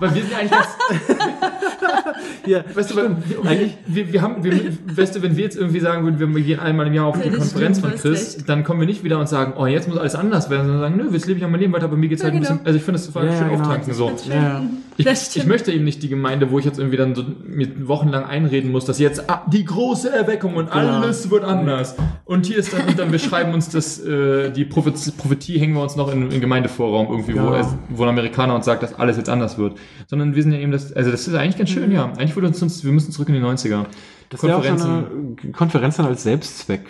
weil 0.00 0.12
wir 0.12 0.22
sind 0.22 0.32
ja 0.32 0.38
eigentlich 0.38 0.50
ganz, 0.50 0.68
ja, 2.46 2.64
Weißt 2.74 2.90
du, 2.90 2.96
weil, 2.96 3.16
eigentlich, 3.44 3.76
wir, 3.86 4.12
wir 4.12 4.22
haben, 4.22 4.42
wir, 4.44 4.52
weißt 4.96 5.16
du, 5.16 5.22
wenn 5.22 5.36
wir 5.36 5.44
jetzt 5.44 5.56
irgendwie 5.56 5.80
sagen 5.80 6.04
würden, 6.04 6.34
wir 6.34 6.42
gehen 6.42 6.60
einmal 6.60 6.86
im 6.86 6.94
Jahr 6.94 7.06
auf 7.06 7.20
die 7.20 7.28
Ja, 7.28 7.36
Konferenz 7.36 7.78
stimmt, 7.78 7.92
von 7.94 8.00
Chris, 8.00 8.44
dann 8.46 8.64
kommen 8.64 8.80
wir 8.80 8.86
nicht 8.86 9.04
wieder 9.04 9.18
und 9.18 9.28
sagen, 9.28 9.54
oh, 9.56 9.66
jetzt 9.66 9.88
muss 9.88 9.98
alles 9.98 10.14
anders 10.14 10.50
werden, 10.50 10.66
sondern 10.66 10.80
sagen, 10.80 10.96
nö, 10.96 11.08
jetzt 11.12 11.26
lebe 11.26 11.38
ich 11.38 11.42
noch 11.42 11.50
mein 11.50 11.60
Leben 11.60 11.72
weiter, 11.72 11.88
bei 11.88 11.96
mir 11.96 12.08
geht's 12.08 12.22
halt 12.22 12.34
ein 12.34 12.40
genau. 12.40 12.52
bisschen, 12.54 12.66
also 12.66 12.76
ich 12.76 12.82
finde 12.84 12.98
das 13.00 13.06
total 13.06 13.26
Ja, 13.26 13.38
schön 13.38 13.48
genau. 13.50 13.60
auftanken, 13.60 13.94
so. 13.94 14.12
ja. 14.28 14.62
Ich, 15.06 15.36
ich 15.36 15.46
möchte 15.46 15.72
eben 15.72 15.84
nicht 15.84 16.02
die 16.02 16.08
Gemeinde, 16.08 16.50
wo 16.50 16.58
ich 16.58 16.64
jetzt 16.64 16.78
irgendwie 16.78 16.96
dann 16.96 17.14
so 17.14 17.24
mir 17.44 17.68
wochenlang 17.88 18.24
einreden 18.24 18.70
muss, 18.70 18.84
dass 18.84 18.98
jetzt 18.98 19.28
ah, 19.30 19.42
die 19.50 19.64
große 19.64 20.10
Erweckung 20.10 20.56
und 20.56 20.70
alles 20.70 21.30
wird 21.30 21.44
anders. 21.44 21.96
Und 22.24 22.46
hier 22.46 22.58
ist 22.58 22.72
dann, 22.72 22.86
und 22.86 22.98
dann 22.98 23.12
wir 23.12 23.18
schreiben 23.18 23.52
uns 23.54 23.68
das, 23.68 23.98
äh, 24.04 24.50
die 24.50 24.64
Prophetie, 24.64 25.12
Prophetie 25.12 25.58
hängen 25.58 25.74
wir 25.74 25.82
uns 25.82 25.96
noch 25.96 26.12
in, 26.12 26.30
in 26.30 26.40
Gemeindevorraum 26.40 27.08
irgendwie, 27.08 27.34
wo, 27.34 27.52
Ja. 27.52 27.60
es, 27.60 27.66
wo 27.88 28.02
ein 28.02 28.08
Amerikaner 28.08 28.54
uns 28.54 28.64
sagt, 28.64 28.82
dass 28.82 28.94
alles 28.94 29.16
jetzt 29.16 29.28
anders 29.28 29.58
wird. 29.58 29.78
Sondern 30.06 30.34
wir 30.34 30.42
sind 30.42 30.52
ja 30.52 30.58
eben 30.58 30.72
das, 30.72 30.92
also 30.92 31.10
das 31.10 31.26
ist 31.26 31.34
eigentlich 31.34 31.56
ganz 31.56 31.70
schön, 31.70 31.92
ja. 31.92 32.04
Eigentlich 32.04 32.36
würde 32.36 32.48
uns, 32.48 32.84
wir 32.84 32.92
müssen 32.92 33.12
zurück 33.12 33.28
in 33.28 33.34
die 33.34 33.40
90er. 33.40 33.86
Das 34.30 34.42
wäre 34.42 34.56
auch 34.56 34.64
so 34.78 34.86
eine 34.86 35.06
Konferenz 35.52 35.96
dann 35.96 36.06
als 36.06 36.22
Selbstzweck, 36.22 36.82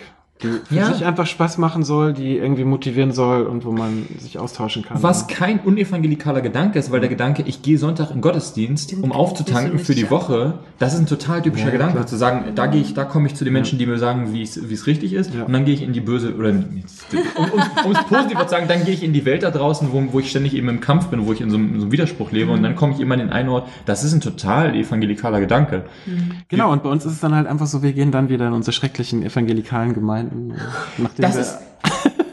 die 0.43 0.47
für 0.67 0.75
Ja. 0.75 0.91
sich 0.93 1.05
einfach 1.05 1.25
Spaß 1.25 1.57
machen 1.57 1.83
soll, 1.83 2.13
die 2.13 2.37
irgendwie 2.37 2.63
motivieren 2.63 3.11
soll 3.11 3.43
und 3.43 3.65
wo 3.65 3.71
man 3.71 4.05
sich 4.19 4.39
austauschen 4.39 4.83
kann. 4.83 5.01
Was 5.03 5.27
kein 5.27 5.59
unevangelikaler 5.59 6.41
Gedanke 6.41 6.79
ist, 6.79 6.91
weil 6.91 6.99
der 6.99 7.09
Gedanke, 7.09 7.43
ich 7.45 7.61
gehe 7.61 7.77
Sonntag 7.77 8.11
in 8.11 8.21
Gottesdienst, 8.21 8.95
um 9.01 9.11
aufzutanken 9.11 9.79
für 9.79 9.95
die 9.95 10.09
Woche, 10.09 10.55
das 10.79 10.93
ist 10.93 10.99
ein 10.99 11.05
total 11.05 11.41
typischer 11.41 11.65
Ja, 11.65 11.71
Gedanke, 11.71 11.93
klar. 11.95 12.07
zu 12.07 12.15
sagen, 12.17 12.45
da 12.55 12.67
gehe 12.67 12.81
ich, 12.81 12.93
da 12.93 13.03
komme 13.03 13.27
ich 13.27 13.35
zu 13.35 13.43
den 13.43 13.53
Menschen, 13.53 13.77
die 13.79 13.85
mir 13.85 13.97
sagen, 13.99 14.33
wie 14.33 14.41
es 14.41 14.87
richtig 14.87 15.13
ist, 15.13 15.33
Ja. 15.33 15.43
und 15.43 15.53
dann 15.53 15.65
gehe 15.65 15.73
ich 15.73 15.81
in 15.81 15.93
die 15.93 16.01
böse, 16.01 16.35
oder 16.35 16.49
um 16.49 16.81
es 17.91 18.03
positiv 18.05 18.39
zu 18.39 18.49
sagen, 18.49 18.65
dann 18.67 18.83
gehe 18.85 18.93
ich 18.93 19.03
in 19.03 19.13
die 19.13 19.25
Welt 19.25 19.43
da 19.43 19.51
draußen, 19.51 19.89
wo, 19.91 20.03
wo 20.11 20.19
ich 20.19 20.29
ständig 20.29 20.55
eben 20.55 20.69
im 20.69 20.79
Kampf 20.79 21.07
bin, 21.07 21.25
wo 21.25 21.33
ich 21.33 21.41
in 21.41 21.49
so, 21.49 21.57
einem- 21.57 21.75
so 21.77 21.83
einem 21.83 21.91
Widerspruch 21.91 22.31
lebe, 22.31 22.51
und 22.51 22.63
dann 22.63 22.75
komme 22.75 22.93
ich 22.93 22.99
immer 22.99 23.13
an 23.13 23.19
den 23.19 23.29
einen 23.29 23.49
Ort, 23.49 23.67
das 23.85 24.03
ist 24.03 24.13
ein 24.13 24.21
total 24.21 24.75
evangelikaler 24.75 25.39
Gedanke. 25.39 25.83
Genau, 26.49 26.71
und 26.71 26.83
bei 26.83 26.89
uns 26.89 27.05
ist 27.05 27.13
es 27.13 27.19
dann 27.19 27.35
halt 27.35 27.47
einfach 27.47 27.67
so, 27.67 27.83
wir 27.83 27.93
gehen 27.93 28.11
dann 28.11 28.29
wieder 28.29 28.47
in 28.47 28.53
unsere 28.53 28.73
schrecklichen 28.73 29.23
evangelikalen 29.23 29.93
Gemeinden. 29.93 30.30
Nachdem 30.97 31.21
Das 31.23 31.35
ist, 31.35 31.57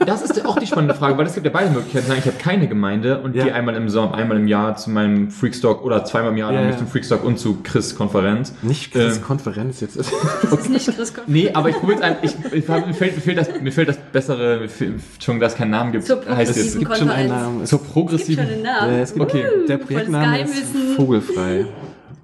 das 0.07 0.23
ist 0.23 0.47
auch 0.47 0.59
die 0.59 0.67
spannende 0.67 0.95
Frage, 0.95 1.19
weil 1.19 1.27
es 1.27 1.35
gibt 1.35 1.45
ja 1.45 1.53
beide 1.53 1.71
Möglichkeiten. 1.71 2.11
Ich 2.19 2.27
habe 2.27 2.37
keine 2.39 2.69
Gemeinde 2.69 3.19
und 3.21 3.35
Ja. 3.35 3.45
gehe 3.45 3.55
einmal 3.55 3.75
im 3.75 3.89
Sommer, 3.89 4.15
einmal 4.15 4.37
im 4.39 4.47
Jahr 4.49 4.77
zu 4.77 4.91
meinem 4.91 5.31
Freakstock 5.31 5.85
oder 5.85 6.05
zweimal 6.05 6.31
im 6.33 6.39
Jahr 6.39 6.53
Ja, 6.53 6.63
ja. 6.63 6.77
zum 6.77 6.87
Freakstock 6.87 7.25
und 7.25 7.39
zu 7.39 7.59
Chris 7.63 7.95
Konferenz. 7.97 8.55
nicht 8.63 8.93
Chris 8.93 9.17
Ähm, 9.19 9.23
Konferenz 9.25 9.81
jetzt 9.81 9.97
ist. 9.97 10.13
das 10.43 10.53
ist 10.53 10.71
nicht 10.71 10.95
Chris 10.97 11.13
Gott. 11.15 11.25
Nee, 11.27 11.51
aber 11.53 11.69
ich 11.71 11.77
probiere 11.77 12.03
ein, 12.03 12.17
ich, 12.23 12.35
ich, 12.53 12.69
mir, 12.69 12.95
fällt, 12.95 13.17
mir, 13.17 13.21
fehlt 13.23 13.39
das, 13.39 13.49
mir 13.61 13.73
fehlt 13.73 13.89
das 13.89 13.99
bessere, 14.13 14.61
mir 14.61 14.69
fehlt, 14.69 14.95
schon, 15.21 15.41
dass 15.41 15.53
es 15.53 15.59
keinen 15.59 15.71
Namen 15.71 15.93
gibt, 15.93 16.07
Zur 16.07 16.21
heißt 16.25 16.51
Es 16.53 16.57
jetzt. 16.57 16.79
progressiven 16.79 16.79
gibt 16.81 16.97
schon 16.97 17.11
einen 17.11 17.29
Konferenz. 17.29 17.43
Namen. 17.45 17.63
Es, 17.65 17.71
Zur 17.71 17.79
Es 17.81 17.85
gibt 17.85 17.93
progressiven. 17.95 18.45
schon 18.45 18.53
einen 18.55 18.63
Namen. 18.63 18.93
ja, 18.95 18.99
es 19.01 19.13
gibt, 19.15 19.27
Okay. 19.27 19.45
Der 19.69 19.79
Projektname 19.79 20.41
ist 20.43 20.75
Geheimwissen. 20.75 20.97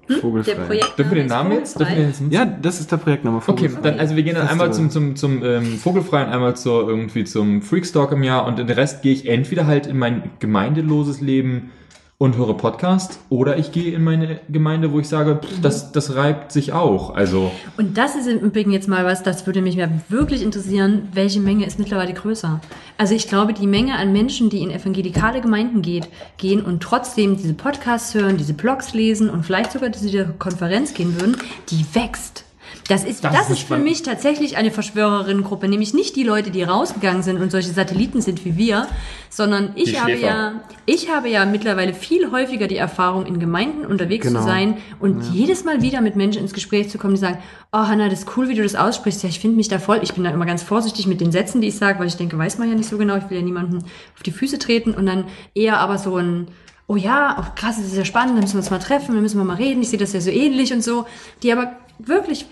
Vogelfrei. 0.07 0.53
Vogelfrei. 0.53 0.79
Dürfen 0.97 1.11
wir 1.11 1.21
den 1.23 1.27
Namen 1.27 1.51
jetzt? 1.53 1.79
Dürfen 1.79 1.91
wir 1.91 1.97
den 1.97 2.07
jetzt 2.07 2.21
nutzen? 2.21 2.33
ja, 2.33 2.45
das 2.45 2.79
ist 2.79 2.91
der 2.91 2.97
Projektname 2.97 3.37
Okay, 3.37 3.69
Vogelfrei. 3.69 3.81
dann, 3.81 3.99
also 3.99 4.15
wir 4.15 4.23
gehen 4.23 4.35
dann 4.35 4.47
einmal 4.47 4.71
zum, 4.73 4.89
zum, 4.89 5.15
zum 5.15 5.43
ähm, 5.43 5.77
Vogelfrei 5.77 6.23
und 6.23 6.29
einmal 6.29 6.55
zur, 6.55 6.87
irgendwie 6.87 7.23
zum 7.23 7.61
Freakstock 7.61 8.11
im 8.11 8.23
Jahr 8.23 8.45
und 8.45 8.59
den 8.59 8.69
Rest 8.69 9.01
gehe 9.01 9.13
ich 9.13 9.27
entweder 9.27 9.65
halt 9.65 9.87
in 9.87 9.97
mein 9.97 10.29
gemeindeloses 10.39 11.21
Leben 11.21 11.71
und 12.17 12.37
höre 12.37 12.55
Podcast 12.55 13.19
oder 13.29 13.57
ich 13.57 13.73
gehe 13.73 13.93
in 13.93 14.03
meine 14.03 14.39
Gemeinde, 14.47 14.93
wo 14.93 14.99
ich 14.99 15.09
sage, 15.09 15.41
pff, 15.43 15.61
das, 15.61 15.91
das 15.91 16.15
reibt 16.15 16.53
sich 16.53 16.71
auch. 16.71 17.13
Also, 17.13 17.51
Und 17.77 17.97
das 17.97 18.15
ist 18.15 18.27
im 18.27 18.39
Übrigen 18.39 18.71
jetzt 18.71 18.87
mal 18.87 19.03
was, 19.03 19.21
das 19.21 19.45
würde 19.45 19.61
mich 19.61 19.77
wirklich 20.07 20.41
interessieren, 20.41 21.09
welche 21.11 21.41
Menge 21.41 21.65
ist 21.65 21.77
mittlerweile 21.77 22.13
größer? 22.13 22.61
Also 22.97 23.13
ich 23.13 23.27
glaube, 23.27 23.53
die 23.53 23.67
Menge 23.67 23.97
an 23.97 24.13
Menschen, 24.13 24.49
die 24.49 24.61
in 24.61 24.71
evangelikale 24.71 25.41
Gemeinden 25.41 25.81
geht, 25.81 26.07
gehen 26.37 26.63
und 26.63 26.81
trotzdem 26.81 27.35
diese 27.35 27.53
Podcasts 27.53 28.13
hören, 28.13 28.37
diese 28.37 28.53
Blogs 28.53 28.93
lesen 28.93 29.29
und 29.29 29.45
vielleicht 29.45 29.73
sogar 29.73 29.91
zu 29.91 30.05
dieser 30.05 30.23
Konferenz 30.25 30.93
gehen 30.93 31.19
würden, 31.19 31.35
die 31.69 31.85
wächst. 31.93 32.45
Das 32.87 33.03
ist, 33.03 33.23
Das 33.23 33.33
das, 33.33 33.49
ist 33.49 33.59
ist 33.59 33.67
für 33.67 33.77
mich 33.77 34.03
tatsächlich 34.03 34.57
eine 34.57 34.69
Verschwörerinnengruppe, 34.71 35.67
nämlich 35.67 35.93
nicht 35.93 36.15
die 36.15 36.23
Leute, 36.23 36.51
die 36.51 36.63
rausgegangen 36.63 37.23
sind 37.23 37.41
und 37.41 37.51
solche 37.51 37.69
Satelliten 37.69 38.21
sind 38.21 38.45
wie 38.45 38.57
wir, 38.57 38.87
sondern 39.29 39.71
ich 39.75 39.91
Die 39.91 39.99
habe 39.99 40.11
Schläfer. 40.11 40.27
ja, 40.27 40.51
ich 40.85 41.09
habe 41.11 41.29
ja 41.29 41.45
mittlerweile 41.45 41.93
viel 41.93 42.31
häufiger 42.31 42.67
die 42.67 42.77
Erfahrung, 42.77 43.25
in 43.25 43.39
Gemeinden 43.39 43.85
unterwegs 43.85 44.27
Genau. 44.27 44.39
zu 44.41 44.45
sein 44.45 44.77
und 44.99 45.23
jedes 45.33 45.63
Mal 45.63 45.81
wieder 45.81 46.01
mit 46.01 46.15
Menschen 46.15 46.41
ins 46.41 46.53
Gespräch 46.53 46.89
zu 46.89 46.97
kommen, 46.97 47.15
die 47.15 47.19
sagen, 47.21 47.39
oh 47.71 47.79
Hanna, 47.79 48.09
das 48.09 48.19
ist 48.19 48.37
cool, 48.37 48.49
wie 48.49 48.55
du 48.55 48.63
das 48.63 48.75
aussprichst. 48.75 49.23
Ja, 49.23 49.29
ich 49.29 49.39
finde 49.39 49.57
mich 49.57 49.67
da 49.67 49.79
voll. 49.79 49.99
Ich 50.03 50.13
bin 50.13 50.23
da 50.23 50.29
immer 50.29 50.45
ganz 50.45 50.61
vorsichtig 50.63 51.07
mit 51.07 51.21
den 51.21 51.31
Sätzen, 51.31 51.61
die 51.61 51.67
ich 51.69 51.75
sage, 51.77 51.99
weil 51.99 52.07
ich 52.07 52.17
denke, 52.17 52.37
weiß 52.37 52.57
man 52.59 52.69
ja 52.69 52.75
nicht 52.75 52.89
so 52.89 52.97
genau. 52.97 53.17
Ich 53.17 53.29
will 53.29 53.37
ja 53.37 53.43
niemanden 53.43 53.79
auf 53.79 54.23
die 54.23 54.31
Füße 54.31 54.59
treten 54.59 54.93
und 54.93 55.05
dann 55.05 55.25
eher 55.53 55.79
aber 55.79 55.97
so 55.97 56.17
ein, 56.17 56.47
oh 56.87 56.95
ja, 56.95 57.35
oh 57.39 57.45
krass, 57.59 57.77
das 57.77 57.87
ist 57.87 57.97
ja 57.97 58.05
spannend, 58.05 58.35
dann 58.35 58.41
müssen 58.41 58.53
wir 58.53 58.59
uns 58.59 58.69
mal 58.69 58.77
treffen, 58.79 59.13
dann 59.15 59.21
müssen 59.23 59.37
wir 59.39 59.43
mal 59.43 59.55
reden. 59.55 59.81
Ich 59.81 59.89
sehe 59.89 59.99
das 59.99 60.13
ja 60.13 60.21
so 60.21 60.29
ähnlich 60.29 60.71
und 60.71 60.83
so, 60.83 61.05
die 61.43 61.51
aber 61.51 61.71
wirklich 61.97 62.45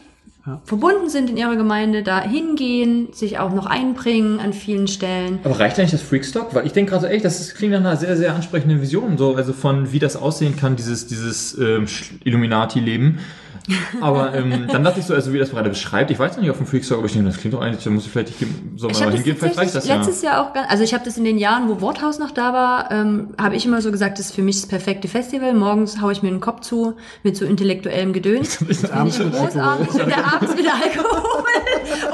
verbunden 0.65 1.09
sind 1.09 1.29
in 1.29 1.37
ihrer 1.37 1.55
Gemeinde, 1.55 2.03
da 2.03 2.21
hingehen, 2.21 3.13
sich 3.13 3.39
auch 3.39 3.53
noch 3.53 3.65
einbringen 3.65 4.39
an 4.41 4.51
vielen 4.51 4.87
Stellen. 4.87 5.39
aber 5.43 5.57
reicht 5.57 5.79
eigentlich 5.79 5.91
das 5.91 6.01
Freakstock? 6.01 6.53
Weil 6.53 6.65
ich 6.65 6.73
denke 6.73 6.91
gerade 6.91 7.03
so, 7.03 7.07
echt, 7.07 7.23
das 7.23 7.39
ist, 7.39 7.55
klingt 7.55 7.71
nach 7.71 7.79
einer 7.79 7.95
sehr, 7.95 8.17
sehr 8.17 8.35
ansprechenden 8.35 8.81
Vision, 8.81 9.17
so, 9.17 9.35
also 9.35 9.53
von 9.53 9.93
wie 9.93 9.99
das 9.99 10.17
aussehen 10.17 10.57
kann, 10.57 10.75
dieses, 10.75 11.07
dieses 11.07 11.57
ähm, 11.57 11.85
Illuminati-Leben. 12.25 13.19
Aber 14.01 14.33
ähm, 14.35 14.67
dann 14.69 14.83
dachte 14.83 14.99
ich 14.99 15.05
so, 15.05 15.13
also 15.13 15.31
wie 15.33 15.39
das 15.39 15.51
gerade 15.51 15.69
beschreibt, 15.69 16.11
ich 16.11 16.19
weiß 16.19 16.33
noch 16.33 16.41
nicht 16.41 16.51
auf 16.51 16.57
dem 16.57 16.65
Freakstock, 16.67 16.97
aber 16.97 17.07
ich 17.07 17.13
denke, 17.13 17.29
das 17.29 17.37
klingt 17.37 17.53
doch 17.53 17.61
eigentlich, 17.61 17.83
da 17.83 17.89
muss 17.89 18.05
ich 18.05 18.11
vielleicht, 18.11 18.29
ich 18.31 18.47
soll 18.75 18.91
Ich 18.91 18.99
mal 18.99 19.05
das 19.05 19.15
hingehen, 19.15 19.37
vielleicht 19.37 19.57
reicht 19.57 19.73
tatsächlich 19.73 19.73
das 19.73 19.87
ja. 19.87 19.95
letztes 19.95 20.21
Jahr 20.21 20.41
auch 20.45 20.53
ganz, 20.53 20.69
also 20.69 20.83
ich 20.83 20.93
habe 20.93 21.05
das 21.05 21.17
in 21.17 21.23
den 21.23 21.37
Jahren, 21.37 21.69
wo 21.69 21.79
Worthaus 21.79 22.19
noch 22.19 22.31
da 22.31 22.51
war, 22.53 22.91
ähm, 22.91 23.29
habe 23.41 23.55
ich 23.55 23.65
immer 23.65 23.81
so 23.81 23.91
gesagt, 23.91 24.19
das 24.19 24.27
ist 24.27 24.35
für 24.35 24.41
mich 24.41 24.59
das 24.61 24.67
perfekte 24.67 25.07
Festival. 25.07 25.53
Morgens 25.53 26.01
haue 26.01 26.11
ich 26.11 26.21
mir 26.23 26.29
den 26.29 26.41
Kopf 26.41 26.61
zu 26.61 26.95
mit 27.23 27.37
so 27.37 27.45
intellektuellem 27.45 28.11
Gedöns. 28.13 28.55
Finde 28.57 28.93
abends 28.93 29.17
ich 29.19 29.25
mit 29.25 29.33
großartig. 29.33 29.89
Und 29.89 30.07
der 30.07 30.33
abends 30.33 30.55
mit 30.55 30.65
Alkohol 30.67 31.23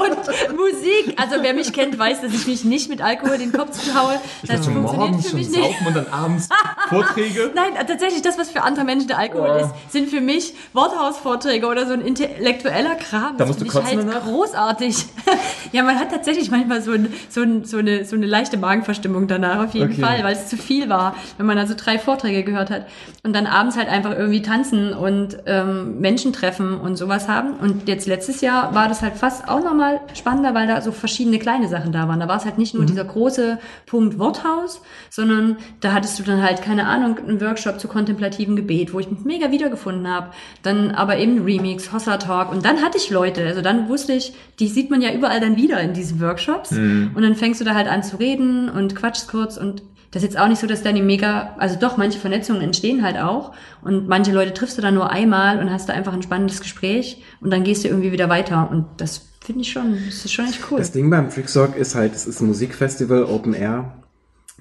und 0.00 0.56
Musik. 0.56 1.16
Also 1.20 1.36
wer 1.42 1.54
mich 1.54 1.72
kennt, 1.72 1.98
weiß, 1.98 2.20
dass 2.20 2.32
ich 2.32 2.46
mich 2.46 2.64
nicht 2.64 2.88
mit 2.88 3.00
Alkohol 3.02 3.38
den 3.38 3.52
Kopf 3.52 3.72
zuhaue. 3.72 4.14
Das 4.42 4.50
Also 4.58 4.70
funktioniert 4.70 5.24
für 5.24 5.36
mich 5.36 5.48
nicht. 5.50 5.60
saufen 5.60 5.86
und 5.86 5.96
dann 5.96 6.06
abends 6.12 6.48
Vorträge. 6.88 7.50
Nein, 7.54 7.72
tatsächlich, 7.86 8.22
das, 8.22 8.38
was 8.38 8.50
für 8.50 8.62
andere 8.62 8.84
Menschen 8.84 9.08
der 9.08 9.18
Alkohol 9.18 9.40
Oh. 9.50 9.64
ist, 9.64 9.92
sind 9.92 10.08
für 10.10 10.20
mich 10.20 10.54
Worthaus 10.74 11.16
Vorträge 11.40 11.66
oder 11.66 11.86
so 11.86 11.92
ein 11.94 12.02
intellektueller 12.02 12.94
Kram. 12.96 13.36
Da 13.36 13.44
Das 13.44 13.48
musst 13.48 13.60
du 13.60 13.66
kotzen 13.66 13.86
halt 13.86 13.98
danach? 13.98 14.24
großartig. 14.24 15.06
ja, 15.72 15.82
man 15.82 15.98
hat 15.98 16.10
tatsächlich 16.10 16.50
manchmal 16.50 16.82
so, 16.82 16.92
ein, 16.92 17.12
so, 17.28 17.40
ein, 17.42 17.64
so, 17.64 17.78
eine, 17.78 18.04
so 18.04 18.16
eine 18.16 18.26
leichte 18.26 18.56
Magenverstimmung 18.58 19.26
danach, 19.26 19.64
auf 19.64 19.74
jeden 19.74 19.90
Okay. 19.92 20.02
Fall, 20.02 20.22
weil 20.22 20.34
es 20.34 20.48
zu 20.48 20.56
viel 20.56 20.88
war, 20.88 21.16
wenn 21.38 21.46
man 21.46 21.56
also 21.58 21.74
drei 21.76 21.98
Vorträge 21.98 22.44
gehört 22.44 22.70
hat. 22.70 22.86
Und 23.22 23.34
dann 23.34 23.46
abends 23.46 23.76
halt 23.76 23.88
einfach 23.88 24.16
irgendwie 24.16 24.42
tanzen 24.42 24.92
und 24.92 25.38
ähm, 25.46 25.98
Menschen 26.00 26.32
treffen 26.32 26.78
und 26.78 26.96
sowas 26.96 27.28
haben. 27.28 27.54
Und 27.54 27.88
jetzt 27.88 28.06
letztes 28.06 28.40
Jahr 28.42 28.74
war 28.74 28.88
das 28.88 29.02
halt 29.02 29.14
fast 29.16 29.48
auch 29.48 29.62
nochmal 29.64 30.00
spannender, 30.14 30.54
weil 30.54 30.66
da 30.66 30.80
so 30.82 30.92
verschiedene 30.92 31.38
kleine 31.38 31.68
Sachen 31.68 31.92
da 31.92 32.06
waren. 32.08 32.20
Da 32.20 32.28
war 32.28 32.36
es 32.36 32.44
halt 32.44 32.58
nicht 32.58 32.74
nur 32.74 32.84
dieser 32.84 33.04
große 33.04 33.58
Punkt 33.86 34.18
Worthaus, 34.18 34.82
sondern 35.08 35.56
da 35.80 35.92
hattest 35.92 36.18
du 36.18 36.22
dann 36.22 36.42
halt, 36.42 36.62
keine 36.62 36.86
Ahnung, 36.86 37.18
einen 37.18 37.40
Workshop 37.40 37.80
zu 37.80 37.88
kontemplativem 37.88 38.56
Gebet, 38.56 38.92
wo 38.92 39.00
ich 39.00 39.10
mich 39.10 39.20
mega 39.24 39.50
wiedergefunden 39.50 40.06
habe. 40.08 40.28
Dann 40.62 40.90
aber 40.92 41.16
eben 41.16 41.29
Remix, 41.38 41.92
Hossa 41.92 42.18
Talk. 42.18 42.52
Und 42.52 42.64
dann 42.64 42.82
hatte 42.82 42.98
ich 42.98 43.10
Leute, 43.10 43.46
also 43.46 43.62
dann 43.62 43.88
wusste 43.88 44.12
ich, 44.12 44.34
die 44.58 44.68
sieht 44.68 44.90
man 44.90 45.00
ja 45.00 45.12
überall 45.12 45.40
dann 45.40 45.56
wieder 45.56 45.80
in 45.80 45.94
diesen 45.94 46.20
Workshops. 46.20 46.72
Und 46.72 47.22
dann 47.22 47.34
fängst 47.34 47.60
du 47.60 47.64
da 47.64 47.74
halt 47.74 47.88
an 47.88 48.02
zu 48.02 48.16
reden 48.16 48.68
und 48.68 48.94
quatschst 48.94 49.28
kurz 49.28 49.56
und 49.56 49.82
das 50.10 50.24
ist 50.24 50.30
jetzt 50.30 50.40
auch 50.40 50.48
nicht 50.48 50.60
so, 50.60 50.66
dass 50.66 50.82
da 50.82 50.90
die 50.92 51.02
mega, 51.02 51.54
also 51.58 51.76
doch, 51.78 51.96
manche 51.96 52.18
Vernetzungen 52.18 52.62
entstehen 52.62 53.04
halt 53.04 53.16
auch 53.16 53.52
und 53.82 54.08
manche 54.08 54.32
Leute 54.32 54.52
triffst 54.52 54.76
du 54.76 54.82
dann 54.82 54.94
nur 54.94 55.10
einmal 55.10 55.60
und 55.60 55.70
hast 55.70 55.88
da 55.88 55.92
einfach 55.92 56.12
ein 56.12 56.22
spannendes 56.22 56.60
Gespräch 56.60 57.22
und 57.40 57.50
dann 57.50 57.62
gehst 57.62 57.84
du 57.84 57.88
irgendwie 57.88 58.10
wieder 58.10 58.28
weiter 58.28 58.68
und 58.72 58.86
das 58.96 59.28
finde 59.40 59.62
ich 59.62 59.70
schon, 59.70 59.96
das 60.06 60.24
ist 60.24 60.32
schon 60.32 60.46
echt 60.46 60.60
cool. 60.70 60.78
Das 60.78 60.90
Ding 60.90 61.10
beim 61.10 61.30
Freakstock 61.30 61.76
ist 61.76 61.94
halt, 61.94 62.14
es 62.14 62.26
ist 62.26 62.40
ein 62.40 62.48
Musikfestival, 62.48 63.24
Open 63.24 63.54
Air. 63.54 63.99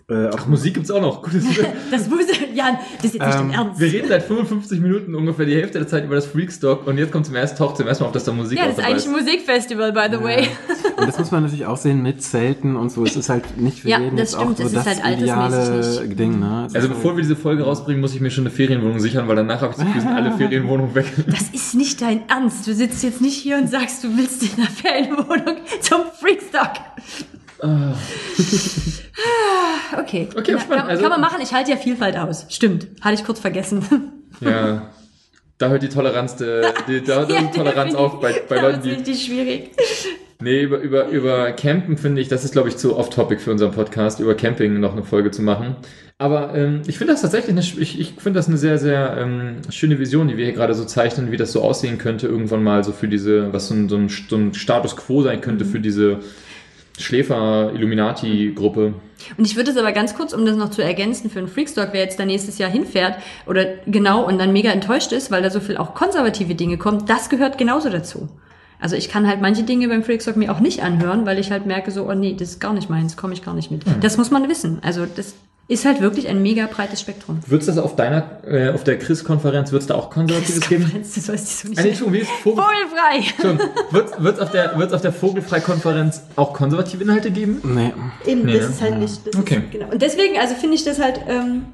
Äh, 0.10 0.30
auch 0.30 0.38
Ach, 0.40 0.48
Musik 0.48 0.74
gibt's 0.74 0.90
auch 0.90 1.02
noch. 1.02 1.22
Gutes 1.22 1.44
Das 1.92 2.10
muss, 2.10 2.22
Jan, 2.56 2.80
das 2.98 3.06
ist 3.06 3.14
jetzt 3.14 3.26
nicht 3.26 3.36
Ähm, 3.40 3.50
dein 3.50 3.52
Ernst. 3.52 3.80
Wir 3.80 3.94
reden 3.94 4.08
seit 4.08 4.24
55 4.24 4.80
Minuten 4.80 5.14
ungefähr 5.14 5.46
die 5.46 5.56
Hälfte 5.56 5.78
der 5.78 5.88
Zeit 5.88 6.04
über 6.06 6.16
das 6.16 6.26
Freakstock 6.26 6.88
und 6.88 6.98
jetzt 6.98 7.12
kommt 7.12 7.28
zum 7.28 7.36
ersten, 7.36 7.58
taucht 7.58 7.78
zum 7.78 7.86
ersten 7.88 8.04
Mal 8.04 8.08
auf, 8.08 8.14
dass 8.14 8.24
da 8.24 8.32
Musik 8.32 8.58
Ja, 8.58 8.66
das 8.66 8.80
ist 8.80 8.84
eigentlich 8.84 9.06
ein 9.06 9.12
Musikfestival, 9.12 9.92
by 9.94 10.08
the 10.12 10.24
way. 10.24 10.48
Und 10.98 11.08
das 11.08 11.20
muss 11.20 11.30
man 11.32 11.44
natürlich 11.44 11.66
auch 11.68 11.78
sehen 11.78 12.02
mit 12.02 12.24
Zelten 12.24 12.76
und 12.76 12.92
so. 12.92 13.04
Es 13.06 13.16
ist 13.16 13.30
halt 13.30 13.58
nicht 13.58 13.82
für 13.82 13.90
Ja, 13.90 14.00
jeden 14.00 14.18
das 14.18 14.32
stimmt. 14.32 14.44
auch 14.54 14.58
so 14.58 14.64
ist 14.64 14.76
das 14.76 14.86
halt 14.88 15.04
altersmäßig 15.06 15.30
ideale 15.96 16.08
nicht. 16.08 16.20
Ding, 16.20 16.40
ne? 16.40 16.64
Es 16.68 16.76
Also 16.76 16.88
ist 16.88 16.94
bevor 16.96 17.12
halt, 17.12 17.18
wir 17.18 17.22
diese 17.24 17.36
Folge 17.36 17.64
rausbringen, 17.64 18.02
muss 18.02 18.16
ich 18.16 18.22
mir 18.22 18.32
schon 18.32 18.46
eine 18.46 18.52
Ferienwohnung 18.52 19.00
sichern, 19.00 19.28
weil 19.28 19.36
danach 19.36 19.62
habe 19.62 19.72
ich 19.74 19.78
das 19.78 19.86
Gefühl, 19.86 20.02
sind 20.02 20.12
alle 20.12 20.32
Ferienwohnungen 20.38 20.96
weg. 20.96 21.06
Das 21.28 21.50
ist 21.54 21.76
nicht 21.76 22.02
dein 22.02 22.28
Ernst. 22.28 22.66
Du 22.68 22.74
sitzt 22.74 23.04
jetzt 23.04 23.22
nicht 23.22 23.36
hier 23.38 23.58
und 23.58 23.70
sagst, 23.70 24.04
du 24.04 24.08
willst 24.18 24.42
in 24.42 24.50
der 24.58 24.66
Ferienwohnung 24.66 25.58
zum 25.82 26.02
Freakstock. 26.20 26.72
Ah, 27.62 27.94
okay. 30.00 30.28
Okay, 30.36 30.56
Na, 30.70 30.76
kann, 30.76 30.88
Also- 30.88 31.02
kann 31.02 31.12
man 31.12 31.22
machen. 31.22 31.40
Ich 31.42 31.54
halte 31.54 31.72
ja 31.72 31.78
Vielfalt 31.78 32.18
aus. 32.18 32.46
Stimmt. 32.50 32.88
Hatte 33.02 33.16
ich 33.16 33.24
kurz 33.24 33.40
vergessen. 33.40 33.84
Ja. 34.42 34.90
Da 35.58 35.68
hört 35.68 35.84
die 35.84 35.90
Toleranz, 35.90 36.38
der, 36.38 36.72
die, 36.88 37.04
da 37.04 37.28
hört 37.28 37.32
die 37.54 37.58
Toleranz 37.58 37.94
auf 37.94 38.22
bei, 38.22 38.34
bei 38.48 38.56
Ja, 38.56 38.62
Leuten, 38.62 38.76
das 38.76 38.84
die 38.84 38.90
ist 38.92 38.98
richtig 39.00 39.26
schwierig. 39.26 39.72
Nee, 40.42 40.62
über, 40.62 40.78
über, 40.78 41.08
über 41.10 41.52
Campen 41.52 41.98
finde 41.98 42.22
ich, 42.22 42.30
das 42.30 42.46
ist, 42.46 42.54
glaube 42.54 42.70
ich, 42.70 42.78
zu 42.78 42.96
off-topic 42.96 43.42
für 43.42 43.52
unseren 43.52 43.72
Podcast, 43.72 44.22
über 44.22 44.36
Camping 44.36 44.80
noch 44.80 44.94
eine 44.94 45.04
Folge 45.04 45.32
zu 45.32 45.42
machen. 45.42 45.76
Aber 46.20 46.56
ähm, 46.56 46.84
ich 46.88 46.98
finde 46.98 47.12
das 47.12 47.22
tatsächlich, 47.24 47.52
eine, 47.52 47.60
ich, 47.60 48.00
ich 48.00 48.14
finde 48.18 48.40
das 48.40 48.48
eine 48.48 48.56
sehr, 48.58 48.78
sehr 48.78 49.18
ähm, 49.20 49.58
schöne 49.70 50.00
Vision, 50.00 50.30
die 50.30 50.38
wir 50.38 50.46
hier 50.46 50.54
gerade 50.54 50.74
so 50.76 50.86
zeichnen, 50.86 51.32
wie 51.32 51.38
das 51.38 51.52
so 51.52 51.62
aussehen 51.62 51.98
könnte, 51.98 52.28
irgendwann 52.28 52.64
mal 52.64 52.86
so 52.86 52.94
für 52.94 53.10
diese, 53.10 53.52
was 53.52 53.68
so 53.68 53.74
ein, 53.74 53.90
so 53.90 53.98
ein, 53.98 54.08
so 54.08 54.38
ein 54.38 54.54
Status 54.54 54.96
quo 54.96 55.24
sein 55.24 55.42
könnte 55.42 55.66
für 55.66 55.82
diese 55.82 56.20
Schläfer-Illuminati-Gruppe. 57.00 58.94
Und 59.38 59.46
ich 59.46 59.56
würde 59.56 59.72
es 59.72 59.78
aber 59.78 59.92
ganz 59.92 60.16
kurz, 60.16 60.34
um 60.34 60.46
das 60.46 60.56
noch 60.56 60.70
zu 60.70 60.84
ergänzen, 60.84 61.30
für 61.30 61.40
einen 61.40 61.48
Freakstock, 61.48 61.90
wer 61.92 62.02
jetzt 62.02 62.20
da 62.20 62.26
nächstes 62.26 62.58
Jahr 62.58 62.70
hinfährt 62.70 63.16
oder 63.46 63.66
genau 63.86 64.26
und 64.26 64.40
dann 64.40 64.54
mega 64.54 64.72
enttäuscht 64.72 65.12
ist, 65.12 65.32
weil 65.32 65.42
da 65.42 65.50
so 65.50 65.60
viel 65.60 65.78
auch 65.78 65.94
konservative 65.94 66.56
Dinge 66.56 66.78
kommen, 66.78 67.06
das 67.06 67.30
gehört 67.30 67.58
genauso 67.58 67.90
dazu. 67.90 68.30
Also 68.80 68.96
ich 68.96 69.10
kann 69.10 69.28
halt 69.28 69.42
manche 69.42 69.64
Dinge 69.64 69.90
beim 69.90 70.04
Freakstock 70.04 70.38
mir 70.38 70.54
auch 70.54 70.62
nicht 70.62 70.84
anhören, 70.84 71.26
weil 71.26 71.38
ich 71.38 71.52
halt 71.52 71.66
merke 71.66 71.92
so, 71.92 72.10
oh 72.10 72.14
nee, 72.14 72.36
das 72.38 72.52
ist 72.52 72.60
gar 72.62 72.74
nicht 72.74 72.90
meins, 72.90 73.18
komme 73.18 73.34
ich 73.34 73.44
gar 73.44 73.54
nicht 73.54 73.72
mit. 73.72 73.84
Das 74.02 74.18
muss 74.18 74.32
man 74.32 74.48
wissen. 74.48 74.80
Also 74.82 75.06
das 75.06 75.36
ist 75.70 75.86
halt 75.86 76.02
wirklich 76.02 76.28
ein 76.28 76.42
mega 76.42 76.66
breites 76.66 77.00
Spektrum. 77.00 77.40
Wird 77.48 77.62
es 77.62 77.68
das 77.68 77.78
auf 77.78 77.96
deiner, 77.96 78.44
äh, 78.44 78.70
auf 78.72 78.84
der 78.84 78.98
Chris-Konferenz, 78.98 79.72
wird 79.72 79.84
es 79.84 79.88
da 79.88 79.96
auch 79.96 80.10
Konservatives 80.10 80.68
geben? 80.68 80.92
Das 80.98 81.30
weiß 81.30 81.44
ich 81.44 81.56
so 81.56 81.68
nicht. 81.70 81.80
Ah, 81.80 81.84
nee, 81.84 81.90
Entschuldigung, 81.90 82.14
wie 82.14 82.20
ist 82.24 82.32
Vogel? 82.44 82.64
Vogelfrei! 82.64 83.58
Wird 84.20 84.36
es 84.36 84.40
auf 84.40 84.52
der, 84.52 84.78
wird's 84.80 84.94
auf 84.94 85.02
der 85.02 85.14
Vogelfrei-Konferenz 85.14 86.24
auch 86.36 86.54
konservative 86.54 87.04
Inhalte 87.04 87.30
geben? 87.32 87.62
nee. 87.64 87.94
Eben, 88.26 88.46
Nee, 88.46 88.54
das 88.58 88.64
ne? 88.68 88.70
ist 88.74 88.82
halt 88.82 88.98
nicht. 88.98 89.28
Das 89.28 89.36
Okay. 89.38 89.58
Ist, 89.66 89.72
genau. 89.72 89.92
Und 89.92 90.02
deswegen, 90.02 90.40
also 90.40 90.56
finde 90.56 90.76
ich 90.76 90.84
das 90.84 91.00
halt, 91.00 91.22
ähm, 91.28 91.66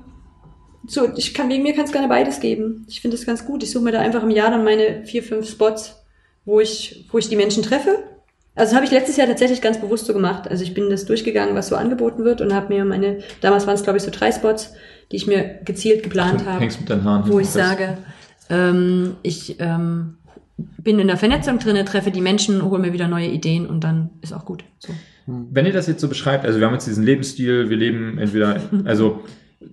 so, 0.88 1.10
ich 1.16 1.34
kann, 1.34 1.50
wegen 1.50 1.64
mir 1.64 1.74
kann 1.74 1.86
es 1.86 1.92
gerne 1.94 2.08
beides 2.10 2.42
geben. 2.42 2.86
Ich 2.90 3.00
finde 3.02 3.16
das 3.18 3.26
ganz 3.26 3.46
gut. 3.46 3.64
Ich 3.64 3.72
suche 3.72 3.84
mir 3.86 3.92
da 3.94 4.02
einfach 4.02 4.22
im 4.24 4.30
Jahr 4.30 4.52
dann 4.52 4.64
meine 4.66 5.06
vier, 5.06 5.24
fünf 5.24 5.50
Spots, 5.50 5.96
wo 6.44 6.60
ich, 6.60 7.08
wo 7.12 7.18
ich 7.18 7.30
die 7.30 7.36
Menschen 7.38 7.64
treffe. 7.64 8.04
Also 8.56 8.72
das 8.72 8.76
habe 8.76 8.86
ich 8.86 8.92
letztes 8.92 9.18
Jahr 9.18 9.28
tatsächlich 9.28 9.62
ganz 9.62 9.80
bewusst 9.80 10.06
so 10.06 10.14
gemacht. 10.14 10.48
Also 10.50 10.64
ich 10.64 10.74
bin 10.74 10.90
das 10.90 11.06
durchgegangen, 11.06 11.56
was 11.56 11.68
so 11.68 11.76
angeboten 11.76 12.24
wird 12.24 12.42
und 12.42 12.54
habe 12.54 12.74
mir 12.74 12.86
meine, 12.86 13.20
damals 13.42 13.68
waren 13.68 13.76
es 13.76 13.84
glaube 13.84 13.98
ich 13.98 14.04
so 14.04 14.12
drei 14.12 14.32
Spots, 14.32 14.74
die 15.12 15.18
ich 15.18 15.28
mir 15.28 15.60
gezielt 15.66 16.04
geplant 16.04 16.42
Du 16.42 16.46
habe 16.46 16.62
hängst 16.62 16.80
mit 16.80 16.90
deinen 16.90 17.04
Haaren. 17.04 17.32
wo 17.32 17.40
ich 17.40 17.50
sage, 17.50 17.98
ähm, 18.50 19.16
ich 19.24 19.58
ähm, 19.60 20.18
bin 20.58 21.00
in 21.00 21.08
der 21.08 21.18
Vernetzung 21.18 21.60
drinne, 21.60 21.84
treffe 21.84 22.12
die 22.12 22.22
Menschen, 22.22 22.64
hole 22.64 22.80
mir 22.82 22.94
wieder 22.94 23.08
neue 23.08 23.28
Ideen 23.28 23.66
und 23.66 23.84
dann 23.84 24.12
ist 24.22 24.34
auch 24.34 24.46
gut. 24.46 24.64
So. 24.80 24.94
Wenn 25.28 25.66
ihr 25.66 25.74
das 25.74 25.88
jetzt 25.88 26.02
so 26.02 26.08
beschreibt, 26.08 26.46
also 26.46 26.60
wir 26.60 26.68
haben 26.68 26.74
jetzt 26.74 26.88
diesen 26.88 27.04
Lebensstil, 27.04 27.70
wir 27.70 27.78
leben 27.78 28.18
entweder, 28.20 28.62
also 28.86 29.24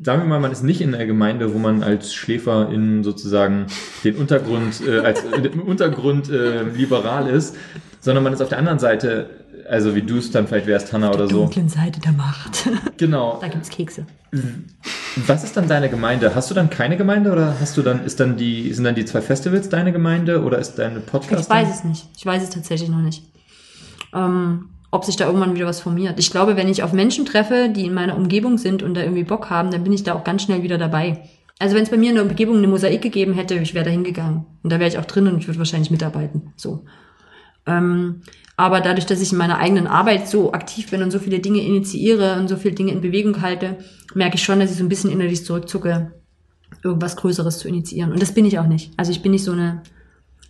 sagen 0.02 0.22
wir 0.22 0.26
mal, 0.26 0.40
man 0.40 0.50
ist 0.50 0.62
nicht 0.62 0.80
in 0.80 0.94
einer 0.94 1.04
Gemeinde, 1.04 1.52
wo 1.54 1.58
man 1.58 1.82
als 1.82 2.14
Schläfer 2.14 2.70
in 2.72 3.04
sozusagen 3.04 3.66
den 4.02 4.16
Untergrund, 4.16 4.80
äh, 4.86 5.00
als 5.00 5.22
äh, 5.32 5.46
im 5.46 5.62
Untergrund 5.62 6.30
äh, 6.30 6.62
liberal 6.62 7.28
ist, 7.28 7.56
sondern 8.02 8.24
man 8.24 8.32
ist 8.32 8.42
auf 8.42 8.48
der 8.48 8.58
anderen 8.58 8.80
Seite, 8.80 9.30
also 9.68 9.94
wie 9.94 10.02
du 10.02 10.18
es 10.18 10.32
dann 10.32 10.48
vielleicht 10.48 10.66
wärst, 10.66 10.92
Hanna 10.92 11.10
oder 11.10 11.28
so. 11.28 11.42
Dunklen 11.42 11.68
Seite 11.68 12.00
der 12.00 12.12
Macht. 12.12 12.68
Genau. 12.98 13.38
da 13.40 13.48
gibt's 13.48 13.68
Kekse. 13.68 14.06
Was 15.26 15.44
ist 15.44 15.56
dann 15.56 15.68
deine 15.68 15.88
Gemeinde? 15.88 16.34
Hast 16.34 16.50
du 16.50 16.54
dann 16.54 16.68
keine 16.68 16.96
Gemeinde 16.96 17.32
oder 17.32 17.56
hast 17.60 17.76
du 17.76 17.82
dann, 17.82 18.04
ist 18.04 18.20
dann 18.20 18.36
die, 18.36 18.72
sind 18.72 18.84
dann 18.84 18.94
die 18.94 19.04
zwei 19.04 19.20
Festivals 19.20 19.68
deine 19.68 19.92
Gemeinde 19.92 20.42
oder 20.42 20.58
ist 20.58 20.76
deine 20.76 21.00
Podcast? 21.00 21.44
Ich 21.44 21.50
weiß 21.50 21.74
es 21.74 21.84
nicht. 21.84 22.08
Ich 22.16 22.26
weiß 22.26 22.42
es 22.42 22.50
tatsächlich 22.50 22.88
noch 22.88 23.00
nicht. 23.00 23.22
Ähm, 24.14 24.70
ob 24.90 25.04
sich 25.04 25.16
da 25.16 25.26
irgendwann 25.26 25.54
wieder 25.54 25.66
was 25.66 25.80
formiert. 25.80 26.18
Ich 26.18 26.30
glaube, 26.30 26.56
wenn 26.56 26.68
ich 26.68 26.82
auf 26.82 26.92
Menschen 26.92 27.24
treffe, 27.24 27.70
die 27.74 27.86
in 27.86 27.94
meiner 27.94 28.16
Umgebung 28.16 28.58
sind 28.58 28.82
und 28.82 28.94
da 28.94 29.02
irgendwie 29.02 29.24
Bock 29.24 29.48
haben, 29.48 29.70
dann 29.70 29.84
bin 29.84 29.92
ich 29.92 30.02
da 30.02 30.14
auch 30.14 30.24
ganz 30.24 30.42
schnell 30.42 30.62
wieder 30.62 30.78
dabei. 30.78 31.28
Also 31.58 31.76
wenn 31.76 31.84
es 31.84 31.90
bei 31.90 31.96
mir 31.96 32.10
in 32.10 32.16
der 32.16 32.24
Umgebung 32.24 32.56
eine 32.56 32.66
Mosaik 32.66 33.02
gegeben 33.02 33.34
hätte, 33.34 33.54
ich 33.54 33.74
wäre 33.74 33.84
da 33.84 33.90
hingegangen. 33.90 34.44
Und 34.62 34.72
da 34.72 34.80
wäre 34.80 34.88
ich 34.88 34.98
auch 34.98 35.04
drin 35.04 35.28
und 35.28 35.38
ich 35.38 35.46
würde 35.46 35.58
wahrscheinlich 35.58 35.90
mitarbeiten. 35.90 36.52
So. 36.56 36.84
Ähm, 37.66 38.22
aber 38.56 38.80
dadurch, 38.80 39.06
dass 39.06 39.20
ich 39.20 39.32
in 39.32 39.38
meiner 39.38 39.58
eigenen 39.58 39.86
Arbeit 39.86 40.28
so 40.28 40.52
aktiv 40.52 40.90
bin 40.90 41.02
und 41.02 41.10
so 41.10 41.18
viele 41.18 41.40
Dinge 41.40 41.60
initiiere 41.60 42.38
und 42.38 42.48
so 42.48 42.56
viele 42.56 42.74
Dinge 42.74 42.92
in 42.92 43.00
Bewegung 43.00 43.40
halte, 43.40 43.78
merke 44.14 44.36
ich 44.36 44.42
schon, 44.42 44.60
dass 44.60 44.70
ich 44.70 44.76
so 44.76 44.84
ein 44.84 44.88
bisschen 44.88 45.10
innerlich 45.10 45.44
zurückzucke, 45.44 46.12
irgendwas 46.82 47.16
Größeres 47.16 47.58
zu 47.58 47.68
initiieren. 47.68 48.12
Und 48.12 48.20
das 48.20 48.34
bin 48.34 48.44
ich 48.44 48.58
auch 48.58 48.66
nicht. 48.66 48.92
Also 48.96 49.10
ich 49.10 49.22
bin 49.22 49.32
nicht 49.32 49.44
so 49.44 49.52
eine, 49.52 49.82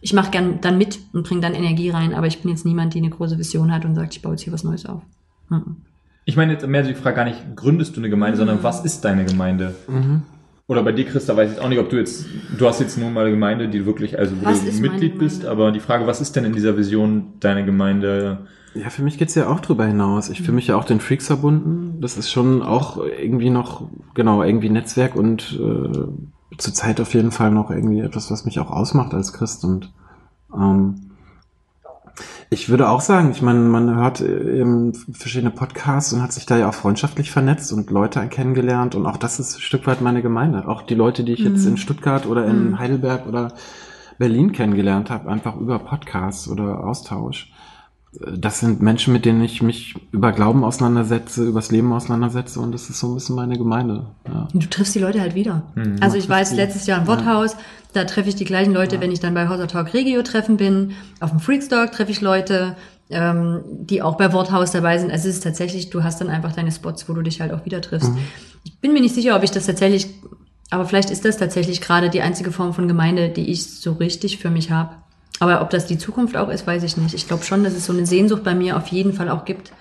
ich 0.00 0.12
mache 0.12 0.30
gern 0.30 0.60
dann 0.60 0.78
mit 0.78 0.98
und 1.12 1.26
bringe 1.26 1.40
dann 1.40 1.54
Energie 1.54 1.90
rein, 1.90 2.14
aber 2.14 2.26
ich 2.26 2.42
bin 2.42 2.50
jetzt 2.50 2.66
niemand, 2.66 2.94
die 2.94 2.98
eine 2.98 3.10
große 3.10 3.38
Vision 3.38 3.72
hat 3.72 3.84
und 3.84 3.94
sagt, 3.94 4.14
ich 4.14 4.22
baue 4.22 4.32
jetzt 4.32 4.42
hier 4.42 4.52
was 4.52 4.64
Neues 4.64 4.86
auf. 4.86 5.02
Mhm. 5.48 5.76
Ich 6.24 6.36
meine 6.36 6.52
jetzt 6.52 6.66
mehr 6.66 6.84
so 6.84 6.90
die 6.90 6.96
Frage 6.96 7.16
gar 7.16 7.24
nicht, 7.24 7.56
gründest 7.56 7.96
du 7.96 8.00
eine 8.00 8.10
Gemeinde, 8.10 8.36
sondern 8.36 8.62
was 8.62 8.84
ist 8.84 9.04
deine 9.04 9.24
Gemeinde? 9.24 9.74
Mhm. 9.88 10.22
Oder 10.72 10.82
bei 10.82 10.92
dir, 10.92 11.04
Christa, 11.04 11.36
weiß 11.36 11.50
ich 11.50 11.56
jetzt 11.56 11.62
auch 11.62 11.68
nicht, 11.68 11.78
ob 11.78 11.90
du 11.90 11.96
jetzt, 11.96 12.24
du 12.56 12.66
hast 12.66 12.80
jetzt 12.80 12.96
nur 12.96 13.10
mal 13.10 13.20
eine 13.20 13.30
Gemeinde, 13.30 13.68
die 13.68 13.84
wirklich, 13.84 14.18
also 14.18 14.34
wo 14.40 14.46
Was 14.46 14.64
du 14.64 14.72
Mitglied 14.80 15.18
bist, 15.18 15.44
aber 15.44 15.70
die 15.70 15.80
Frage, 15.80 16.06
was 16.06 16.22
ist 16.22 16.34
denn 16.34 16.46
in 16.46 16.54
dieser 16.54 16.78
Vision 16.78 17.34
deine 17.40 17.62
Gemeinde? 17.66 18.46
Ja, 18.74 18.88
für 18.88 19.02
mich 19.02 19.18
geht's 19.18 19.34
ja 19.34 19.48
auch 19.48 19.60
drüber 19.60 19.84
hinaus. 19.84 20.30
Ich 20.30 20.40
fühle 20.40 20.54
mich 20.54 20.68
ja 20.68 20.76
auch 20.76 20.84
den 20.84 21.00
Freaks 21.00 21.26
verbunden. 21.26 22.00
Das 22.00 22.16
ist 22.16 22.30
schon 22.30 22.62
auch 22.62 23.04
irgendwie 23.04 23.50
noch, 23.50 23.86
genau, 24.14 24.42
irgendwie 24.42 24.70
Netzwerk 24.70 25.14
und 25.14 25.60
äh, 25.60 26.56
zurzeit 26.56 26.98
auf 26.98 27.12
jeden 27.12 27.32
Fall 27.32 27.50
noch 27.50 27.70
irgendwie 27.70 28.00
etwas, 28.00 28.30
was 28.30 28.46
mich 28.46 28.58
auch 28.58 28.70
ausmacht 28.70 29.12
als 29.12 29.34
Christ. 29.34 29.64
Und 29.66 29.92
ähm, 30.58 31.11
ich 32.50 32.68
würde 32.68 32.88
auch 32.88 33.00
sagen, 33.00 33.30
ich 33.30 33.42
meine, 33.42 33.60
man 33.60 33.94
hört 33.96 34.20
eben 34.20 34.92
verschiedene 34.94 35.50
Podcasts 35.50 36.12
und 36.12 36.22
hat 36.22 36.32
sich 36.32 36.46
da 36.46 36.58
ja 36.58 36.68
auch 36.68 36.74
freundschaftlich 36.74 37.30
vernetzt 37.30 37.72
und 37.72 37.90
Leute 37.90 38.26
kennengelernt. 38.28 38.94
Und 38.94 39.06
auch 39.06 39.16
das 39.16 39.40
ist 39.40 39.56
ein 39.56 39.60
Stück 39.60 39.86
weit 39.86 40.02
meine 40.02 40.22
Gemeinde. 40.22 40.68
Auch 40.68 40.82
die 40.82 40.94
Leute, 40.94 41.24
die 41.24 41.32
ich 41.32 41.40
jetzt 41.40 41.64
in 41.66 41.76
Stuttgart 41.76 42.26
oder 42.26 42.46
in 42.46 42.78
Heidelberg 42.78 43.26
oder 43.26 43.52
Berlin 44.18 44.52
kennengelernt 44.52 45.10
habe, 45.10 45.30
einfach 45.30 45.56
über 45.56 45.78
Podcasts 45.78 46.48
oder 46.48 46.84
Austausch 46.84 47.50
das 48.12 48.60
sind 48.60 48.82
Menschen, 48.82 49.12
mit 49.12 49.24
denen 49.24 49.42
ich 49.42 49.62
mich 49.62 49.94
über 50.12 50.32
Glauben 50.32 50.64
auseinandersetze, 50.64 51.44
übers 51.44 51.70
Leben 51.70 51.92
auseinandersetze 51.92 52.60
und 52.60 52.72
das 52.72 52.90
ist 52.90 53.00
so 53.00 53.08
ein 53.08 53.14
bisschen 53.14 53.36
meine 53.36 53.56
Gemeinde. 53.56 54.06
Ja. 54.26 54.48
Du 54.52 54.66
triffst 54.66 54.94
die 54.94 54.98
Leute 54.98 55.20
halt 55.20 55.34
wieder. 55.34 55.62
Mhm. 55.74 55.96
Also 56.00 56.18
ich 56.18 56.28
jetzt 56.28 56.52
die. 56.52 56.56
letztes 56.56 56.86
Jahr 56.86 57.00
im 57.00 57.06
Worthaus, 57.06 57.56
da 57.94 58.04
treffe 58.04 58.28
ich 58.28 58.34
die 58.34 58.44
gleichen 58.44 58.74
Leute, 58.74 59.00
wenn 59.00 59.12
ich 59.12 59.20
dann 59.20 59.32
bei 59.32 59.48
Hossa 59.48 59.66
Talk 59.66 59.94
Regio 59.94 60.22
treffen 60.22 60.58
bin. 60.58 60.92
Auf 61.20 61.30
dem 61.30 61.40
Freakstock 61.40 61.92
treffe 61.92 62.12
ich 62.12 62.20
Leute, 62.20 62.76
ähm, 63.08 63.62
die 63.66 64.02
auch 64.02 64.16
bei 64.18 64.32
Worthaus 64.32 64.72
dabei 64.72 64.98
sind. 64.98 65.10
Also 65.10 65.28
es 65.28 65.36
ist 65.36 65.44
tatsächlich, 65.44 65.88
du 65.88 66.02
hast 66.02 66.20
dann 66.20 66.28
einfach 66.28 66.52
deine 66.52 66.70
Spots, 66.70 67.08
wo 67.08 67.14
du 67.14 67.22
dich 67.22 67.40
halt 67.40 67.52
auch 67.52 67.64
wieder 67.64 67.80
triffst. 67.80 68.10
Ich 68.64 68.78
bin 68.78 68.92
mir 68.92 69.00
nicht 69.00 69.14
sicher, 69.14 69.36
ob 69.36 69.42
ich 69.42 69.50
das 69.50 69.66
tatsächlich 69.66 70.08
Aber 70.70 70.86
vielleicht 70.86 71.10
ist 71.10 71.24
das 71.24 71.36
tatsächlich 71.36 71.80
gerade 71.80 72.08
die 72.08 72.22
einzige 72.22 72.52
Form 72.52 72.72
von 72.72 72.88
Gemeinde, 72.88 73.28
die 73.28 73.50
ich 73.50 73.80
so 73.80 73.92
richtig 73.92 74.38
für 74.38 74.48
mich 74.48 74.70
habe. 74.70 75.01
Aber 75.42 75.60
ob 75.60 75.70
das 75.70 75.86
die 75.86 75.98
Zukunft 75.98 76.36
auch 76.36 76.48
ist, 76.48 76.68
weiß 76.68 76.84
ich 76.84 76.96
nicht. 76.96 77.14
Ich 77.14 77.26
glaube 77.26 77.42
schon, 77.42 77.64
dass 77.64 77.72
es 77.72 77.86
so 77.86 77.92
eine 77.92 78.06
Sehnsucht 78.06 78.44
bei 78.44 78.54
mir 78.54 78.76
auf 78.76 78.86
jeden 78.86 79.12
Fall 79.12 79.28
auch 79.28 79.44
gibt. 79.44 79.72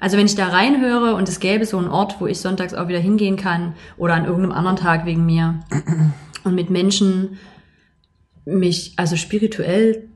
Also 0.00 0.16
wenn 0.16 0.24
ich 0.24 0.34
da 0.34 0.48
reinhöre 0.48 1.14
und 1.14 1.28
es 1.28 1.40
gäbe 1.40 1.66
so 1.66 1.76
einen 1.76 1.88
Ort, 1.88 2.22
wo 2.22 2.26
ich 2.26 2.40
sonntags 2.40 2.72
auch 2.72 2.88
wieder 2.88 3.00
hingehen 3.00 3.36
kann 3.36 3.74
oder 3.98 4.14
an 4.14 4.24
irgendeinem 4.24 4.52
anderen 4.52 4.78
Tag 4.78 5.04
wegen 5.04 5.26
mir 5.26 5.60
und 6.44 6.54
mit 6.54 6.70
Menschen 6.70 7.36
mich 8.46 8.94
also 8.96 9.16
spirituell 9.16 10.08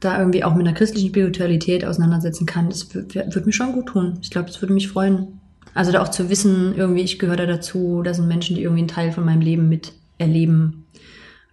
da 0.00 0.18
irgendwie 0.18 0.44
auch 0.44 0.54
mit 0.54 0.68
einer 0.68 0.76
christlichen 0.76 1.08
Spiritualität 1.08 1.82
auseinandersetzen 1.82 2.44
kann, 2.44 2.68
das 2.68 2.94
würde 2.94 3.46
mir 3.46 3.52
schon 3.52 3.72
gut 3.72 3.86
tun. 3.86 4.18
Ich 4.20 4.28
glaube, 4.28 4.48
das 4.48 4.60
würde 4.60 4.74
mich 4.74 4.88
freuen. 4.88 5.40
Also 5.72 5.90
da 5.90 6.02
auch 6.02 6.10
zu 6.10 6.28
wissen, 6.28 6.74
irgendwie, 6.76 7.00
ich 7.00 7.18
gehöre 7.18 7.36
da 7.36 7.46
dazu, 7.46 8.02
da 8.04 8.12
sind 8.12 8.28
Menschen, 8.28 8.56
die 8.56 8.62
irgendwie 8.62 8.82
einen 8.82 8.88
Teil 8.88 9.10
von 9.10 9.24
meinem 9.24 9.40
Leben 9.40 9.70
mit 9.70 9.94
erleben. 10.18 10.84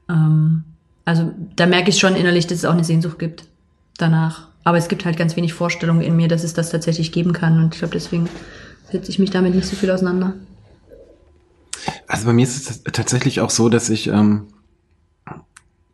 Ähm, 0.09 0.65
also 1.05 1.33
da 1.55 1.65
merke 1.65 1.89
ich 1.89 1.99
schon 1.99 2.15
innerlich, 2.15 2.47
dass 2.47 2.59
es 2.59 2.65
auch 2.65 2.73
eine 2.73 2.83
Sehnsucht 2.83 3.19
gibt 3.19 3.45
danach. 3.97 4.47
Aber 4.63 4.77
es 4.77 4.87
gibt 4.87 5.05
halt 5.05 5.17
ganz 5.17 5.35
wenig 5.35 5.53
Vorstellungen 5.53 6.01
in 6.01 6.15
mir, 6.15 6.27
dass 6.27 6.43
es 6.43 6.53
das 6.53 6.69
tatsächlich 6.69 7.11
geben 7.11 7.33
kann. 7.33 7.57
Und 7.57 7.73
ich 7.73 7.79
glaube, 7.79 7.93
deswegen 7.93 8.29
setze 8.91 9.09
ich 9.09 9.17
mich 9.17 9.31
damit 9.31 9.55
nicht 9.55 9.67
so 9.67 9.75
viel 9.75 9.89
auseinander. 9.89 10.33
Also 12.07 12.25
bei 12.25 12.33
mir 12.33 12.43
ist 12.43 12.69
es 12.69 12.83
tatsächlich 12.83 13.41
auch 13.41 13.49
so, 13.49 13.69
dass 13.69 13.89
ich 13.89 14.07
ähm, 14.07 14.47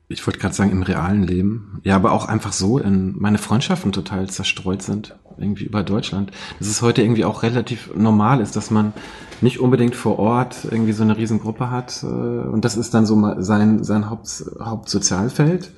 ich 0.10 0.26
wollte 0.26 0.40
gerade 0.40 0.56
sagen, 0.56 0.72
im 0.72 0.84
realen 0.84 1.24
Leben, 1.24 1.82
ja, 1.84 1.96
aber 1.96 2.12
auch 2.12 2.26
einfach 2.26 2.54
so 2.54 2.78
in 2.78 3.18
meine 3.18 3.38
Freundschaften 3.38 3.92
total 3.92 4.30
zerstreut 4.30 4.82
sind, 4.82 5.16
irgendwie 5.38 5.66
über 5.66 5.84
Deutschland. 5.84 6.32
Dass 6.60 6.68
es 6.68 6.82
heute 6.82 7.02
irgendwie 7.02 7.26
auch 7.26 7.44
relativ 7.44 7.92
normal 7.96 8.42
ist, 8.42 8.56
dass 8.56 8.72
man 8.72 8.94
nicht 9.42 9.60
unbedingt 9.60 9.96
vor 9.96 10.20
Ort 10.20 10.68
irgendwie 10.70 10.94
so 10.94 11.04
eine 11.04 11.18
Riesengruppe 11.18 11.70
hat. 11.70 12.04
Äh, 12.04 12.06
und 12.06 12.66
das 12.66 12.78
ist 12.78 12.94
dann 12.94 13.06
so 13.06 13.42
sein, 13.42 13.84
sein 13.84 14.10
Haupt, 14.10 14.46
Hauptsozialfeld, 14.60 15.72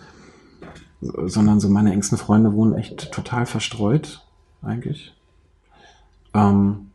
sondern 1.01 1.59
so 1.59 1.69
meine 1.69 1.93
engsten 1.93 2.17
Freunde 2.17 2.53
wohnen 2.53 2.73
echt 2.73 3.11
total 3.11 3.45
verstreut, 3.45 4.25
eigentlich. 4.61 5.15
Ähm, 6.33 6.89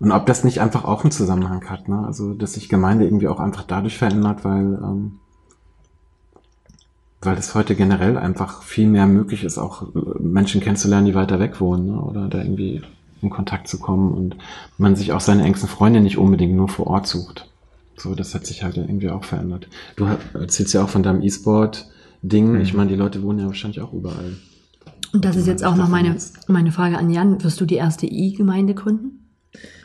und 0.00 0.12
ob 0.12 0.26
das 0.26 0.44
nicht 0.44 0.60
einfach 0.60 0.84
auch 0.84 1.02
einen 1.02 1.10
Zusammenhang 1.10 1.68
hat, 1.68 1.88
ne? 1.88 2.04
Also, 2.06 2.34
dass 2.34 2.54
sich 2.54 2.68
Gemeinde 2.68 3.04
irgendwie 3.04 3.28
auch 3.28 3.40
einfach 3.40 3.64
dadurch 3.64 3.98
verändert, 3.98 4.44
weil 4.44 4.74
ähm, 4.82 5.18
weil 7.28 7.36
es 7.36 7.54
heute 7.54 7.74
generell 7.74 8.16
einfach 8.16 8.62
viel 8.62 8.88
mehr 8.88 9.06
möglich 9.06 9.44
ist, 9.44 9.58
auch 9.58 9.82
äh, 9.82 10.18
Menschen 10.18 10.62
kennenzulernen, 10.62 11.04
die 11.04 11.14
weiter 11.14 11.38
weg 11.38 11.60
wohnen 11.60 11.88
ne? 11.88 12.00
oder 12.00 12.26
da 12.28 12.38
irgendwie 12.38 12.80
in 13.20 13.28
Kontakt 13.28 13.68
zu 13.68 13.78
kommen 13.78 14.14
und 14.14 14.36
man 14.78 14.96
sich 14.96 15.12
auch 15.12 15.20
seine 15.20 15.44
engsten 15.44 15.68
Freunde 15.68 16.00
nicht 16.00 16.16
unbedingt 16.16 16.54
nur 16.54 16.68
vor 16.68 16.86
Ort 16.86 17.06
sucht. 17.06 17.50
So, 17.98 18.14
das 18.14 18.34
hat 18.34 18.46
sich 18.46 18.62
halt 18.62 18.78
irgendwie 18.78 19.10
auch 19.10 19.24
verändert. 19.24 19.68
Du 19.96 20.06
erzählst 20.32 20.72
ja 20.72 20.82
auch 20.82 20.88
von 20.88 21.02
deinem 21.02 21.20
E-Sport-Ding. 21.20 22.52
Mhm. 22.52 22.60
Ich 22.62 22.72
meine, 22.72 22.88
die 22.88 22.96
Leute 22.96 23.22
wohnen 23.22 23.40
ja 23.40 23.46
wahrscheinlich 23.46 23.82
auch 23.82 23.92
überall. 23.92 24.36
Und 25.12 25.24
das 25.24 25.36
ist 25.36 25.46
jetzt 25.46 25.64
auch 25.64 25.76
noch 25.76 25.88
meine, 25.88 26.16
meine 26.46 26.72
Frage 26.72 26.96
an 26.96 27.10
Jan. 27.10 27.44
Wirst 27.44 27.60
du 27.60 27.66
die 27.66 27.74
erste 27.74 28.06
I-Gemeinde 28.06 28.74
gründen? 28.74 29.28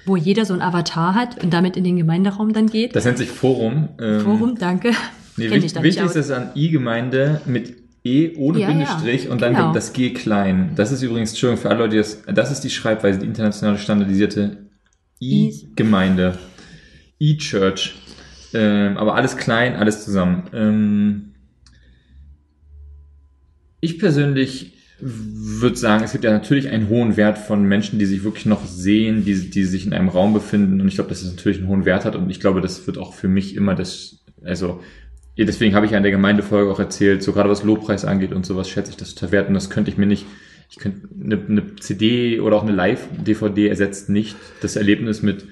Wo 0.05 0.15
jeder 0.15 0.45
so 0.45 0.53
ein 0.53 0.61
Avatar 0.61 1.13
hat 1.13 1.43
und 1.43 1.51
damit 1.53 1.75
in 1.75 1.83
den 1.83 1.97
Gemeinderaum 1.97 2.53
dann 2.53 2.67
geht? 2.67 2.95
Das 2.95 3.03
nennt 3.03 3.17
sich 3.17 3.31
Forum. 3.31 3.89
Ähm, 3.99 4.21
Forum, 4.21 4.55
danke. 4.57 4.91
Nee, 5.37 5.49
wichtig, 5.49 5.81
wichtig 5.81 6.03
ist 6.05 6.15
es 6.15 6.31
an 6.31 6.51
I-Gemeinde 6.55 7.41
mit 7.45 7.83
E 8.03 8.35
ohne 8.35 8.59
ja, 8.59 8.67
Bindestrich 8.67 9.25
ja, 9.25 9.31
und 9.31 9.41
dann 9.41 9.53
genau. 9.53 9.63
kommt 9.65 9.75
das 9.75 9.93
G 9.93 10.11
klein. 10.11 10.71
Das 10.75 10.91
ist 10.91 11.01
übrigens, 11.01 11.31
Entschuldigung 11.31 11.61
für 11.61 11.69
alle 11.69 11.79
Leute, 11.79 11.97
das, 11.97 12.21
das 12.25 12.51
ist 12.51 12.61
die 12.61 12.69
Schreibweise, 12.69 13.19
die 13.19 13.25
international 13.25 13.77
standardisierte 13.77 14.67
I-Gemeinde. 15.21 16.37
E-Church. 17.19 17.95
Ähm, 18.53 18.97
aber 18.97 19.15
alles 19.15 19.37
klein, 19.37 19.75
alles 19.75 20.03
zusammen. 20.03 20.43
Ähm, 20.53 21.33
ich 23.79 23.97
persönlich 23.99 24.73
würde 24.99 25.75
sagen, 25.75 26.03
es 26.03 26.11
gibt 26.11 26.23
ja 26.23 26.31
natürlich 26.31 26.69
einen 26.69 26.89
hohen 26.89 27.17
Wert 27.17 27.37
von 27.37 27.63
Menschen, 27.63 27.99
die 27.99 28.05
sich 28.05 28.23
wirklich 28.23 28.45
noch 28.45 28.65
sehen, 28.65 29.25
die, 29.25 29.49
die 29.49 29.63
sich 29.63 29.85
in 29.85 29.93
einem 29.93 30.09
Raum 30.09 30.33
befinden. 30.33 30.81
Und 30.81 30.87
ich 30.87 30.95
glaube, 30.95 31.09
dass 31.09 31.21
es 31.21 31.31
natürlich 31.31 31.59
einen 31.59 31.67
hohen 31.67 31.85
Wert 31.85 32.05
hat. 32.05 32.15
Und 32.15 32.29
ich 32.29 32.39
glaube, 32.39 32.61
das 32.61 32.85
wird 32.87 32.97
auch 32.97 33.13
für 33.13 33.27
mich 33.27 33.55
immer 33.55 33.75
das, 33.75 34.23
also 34.43 34.81
deswegen 35.37 35.75
habe 35.75 35.85
ich 35.85 35.91
ja 35.91 35.97
in 35.97 36.03
der 36.03 36.11
Gemeindefolge 36.11 36.71
auch 36.71 36.79
erzählt, 36.79 37.23
so 37.23 37.33
gerade 37.33 37.49
was 37.49 37.63
Lobpreis 37.63 38.05
angeht 38.05 38.31
und 38.31 38.45
sowas, 38.45 38.69
schätze 38.69 38.91
ich 38.91 38.97
das 38.97 39.15
total 39.15 39.31
wert. 39.31 39.47
Und 39.47 39.55
das 39.55 39.69
könnte 39.69 39.89
ich 39.89 39.97
mir 39.97 40.05
nicht, 40.05 40.25
ich 40.69 40.77
könnte 40.77 41.07
eine, 41.19 41.39
eine 41.47 41.75
CD 41.77 42.39
oder 42.39 42.55
auch 42.55 42.63
eine 42.63 42.71
Live-DVD 42.71 43.67
ersetzt 43.67 44.09
nicht 44.09 44.35
das 44.61 44.75
Erlebnis 44.75 45.21
mit 45.21 45.45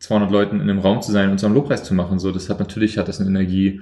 200 0.00 0.30
Leuten 0.30 0.56
in 0.60 0.70
einem 0.70 0.78
Raum 0.78 1.02
zu 1.02 1.12
sein 1.12 1.30
und 1.30 1.38
so 1.38 1.46
einen 1.46 1.56
Lobpreis 1.56 1.82
zu 1.82 1.94
machen. 1.94 2.18
So, 2.18 2.30
das 2.30 2.48
hat 2.48 2.60
natürlich, 2.60 2.98
hat 2.98 3.08
das 3.08 3.20
eine 3.20 3.28
Energie. 3.28 3.80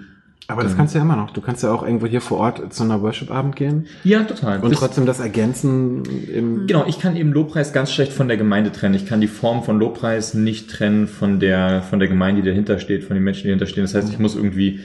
Aber 0.49 0.63
das 0.63 0.73
ähm, 0.73 0.79
kannst 0.79 0.95
du 0.95 0.99
ja 0.99 1.05
immer 1.05 1.17
noch. 1.17 1.31
Du 1.31 1.41
kannst 1.41 1.63
ja 1.63 1.73
auch 1.73 1.83
irgendwo 1.83 2.07
hier 2.07 2.21
vor 2.21 2.39
Ort 2.39 2.73
zu 2.73 2.85
einer 2.85 3.03
Worship-Abend 3.03 3.57
gehen. 3.57 3.87
Ja, 4.05 4.23
total. 4.23 4.61
Und 4.61 4.71
das, 4.71 4.79
trotzdem 4.79 5.07
das 5.07 5.19
ergänzen 5.19 6.05
im 6.33 6.67
Genau, 6.67 6.85
ich 6.87 7.01
kann 7.01 7.17
eben 7.17 7.33
Lobpreis 7.33 7.73
ganz 7.73 7.91
schlecht 7.91 8.13
von 8.13 8.29
der 8.29 8.37
Gemeinde 8.37 8.71
trennen. 8.71 8.95
Ich 8.95 9.07
kann 9.07 9.21
die 9.21 9.27
Form 9.27 9.65
von 9.65 9.79
Lobpreis 9.79 10.35
nicht 10.35 10.71
trennen 10.71 11.09
von 11.09 11.41
der, 11.41 11.83
von 11.83 11.99
der 11.99 12.09
Gemeinde, 12.09 12.43
die 12.43 12.49
dahinter 12.49 12.79
steht, 12.79 13.05
von 13.05 13.15
den 13.15 13.25
Menschen, 13.25 13.43
die 13.43 13.49
dahinter 13.49 13.67
stehen. 13.67 13.85
Das 13.85 13.95
heißt, 13.95 14.09
ich 14.09 14.19
muss 14.19 14.37
irgendwie 14.37 14.81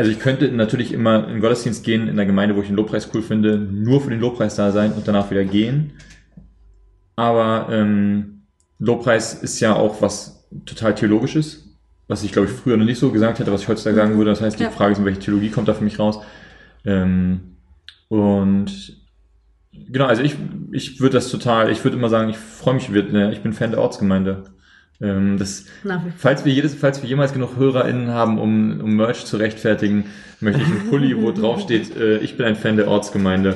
also 0.00 0.10
ich 0.10 0.18
könnte 0.18 0.50
natürlich 0.50 0.94
immer 0.94 1.26
in 1.26 1.34
den 1.34 1.40
Gottesdienst 1.42 1.84
gehen 1.84 2.08
in 2.08 2.16
der 2.16 2.24
Gemeinde, 2.24 2.56
wo 2.56 2.62
ich 2.62 2.68
den 2.68 2.76
Lobpreis 2.76 3.10
cool 3.12 3.20
finde, 3.20 3.58
nur 3.58 4.00
für 4.00 4.08
den 4.08 4.20
Lobpreis 4.20 4.56
da 4.56 4.72
sein 4.72 4.94
und 4.94 5.06
danach 5.06 5.30
wieder 5.30 5.44
gehen. 5.44 5.92
Aber 7.16 7.68
ähm, 7.70 8.46
Lobpreis 8.78 9.34
ist 9.34 9.60
ja 9.60 9.76
auch 9.76 10.00
was 10.00 10.48
total 10.64 10.94
theologisches, 10.94 11.69
was 12.10 12.24
ich 12.24 12.32
glaube 12.32 12.48
ich 12.48 12.54
früher 12.54 12.76
noch 12.76 12.84
nicht 12.84 12.98
so 12.98 13.12
gesagt 13.12 13.38
hätte, 13.38 13.52
was 13.52 13.62
ich 13.62 13.68
heutzutage 13.68 13.94
sagen 13.94 14.18
würde. 14.18 14.30
Das 14.30 14.40
heißt, 14.40 14.58
die 14.58 14.64
ja. 14.64 14.70
Frage 14.70 14.92
ist, 14.92 15.04
welche 15.04 15.20
Theologie 15.20 15.50
kommt 15.50 15.68
da 15.68 15.74
für 15.74 15.84
mich 15.84 16.00
raus? 16.00 16.18
Ähm, 16.84 17.56
und 18.08 18.96
genau, 19.72 20.06
also 20.06 20.20
ich, 20.22 20.34
ich 20.72 21.00
würde 21.00 21.14
das 21.14 21.30
total, 21.30 21.70
ich 21.70 21.84
würde 21.84 21.96
immer 21.96 22.08
sagen, 22.08 22.28
ich 22.28 22.36
freue 22.36 22.74
mich, 22.74 22.90
ich 22.92 23.42
bin 23.42 23.52
Fan 23.52 23.70
der 23.70 23.80
Ortsgemeinde. 23.80 24.42
Ähm, 25.00 25.38
das, 25.38 25.66
falls, 26.16 26.44
wir 26.44 26.52
jedes, 26.52 26.74
falls 26.74 27.00
wir 27.00 27.08
jemals 27.08 27.32
genug 27.32 27.56
HörerInnen 27.56 28.08
haben, 28.08 28.40
um, 28.40 28.80
um 28.80 28.96
Merch 28.96 29.24
zu 29.24 29.36
rechtfertigen, 29.36 30.06
möchte 30.40 30.62
ich 30.62 30.66
einen 30.66 30.90
Pulli, 30.90 31.16
wo 31.16 31.30
drauf 31.30 31.60
steht, 31.60 31.96
äh, 31.96 32.18
ich 32.18 32.36
bin 32.36 32.44
ein 32.44 32.56
Fan 32.56 32.76
der 32.76 32.88
Ortsgemeinde. 32.88 33.54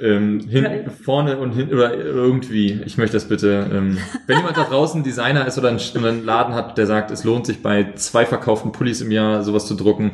Ähm, 0.00 0.40
hin, 0.48 0.66
vorne 1.04 1.38
und 1.38 1.52
hin 1.52 1.72
oder 1.72 1.94
irgendwie. 1.94 2.80
Ich 2.86 2.96
möchte 2.96 3.16
das 3.16 3.28
bitte. 3.28 3.68
Ähm, 3.72 3.98
wenn 4.26 4.38
jemand 4.38 4.56
da 4.56 4.64
draußen 4.64 5.02
Designer 5.02 5.46
ist 5.46 5.58
oder 5.58 5.68
einen, 5.68 5.80
einen 5.96 6.24
Laden 6.24 6.54
hat, 6.54 6.78
der 6.78 6.86
sagt, 6.86 7.10
es 7.10 7.24
lohnt 7.24 7.46
sich 7.46 7.62
bei 7.62 7.92
zwei 7.94 8.24
verkauften 8.24 8.72
Pullis 8.72 9.00
im 9.00 9.10
Jahr 9.10 9.42
sowas 9.42 9.66
zu 9.66 9.74
drucken, 9.74 10.12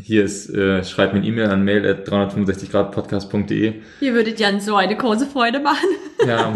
hier 0.00 0.24
ist, 0.24 0.50
äh, 0.50 0.82
schreibt 0.84 1.12
mir 1.12 1.20
eine 1.20 1.28
E-Mail 1.28 1.50
an 1.50 1.64
mail 1.64 1.86
at 1.86 2.08
365gradpodcast.de. 2.08 3.74
Ihr 4.00 4.14
würdet 4.14 4.40
Jan 4.40 4.60
so 4.60 4.76
eine 4.76 4.96
große 4.96 5.26
Freude 5.26 5.60
machen. 5.60 5.88
Ja. 6.26 6.52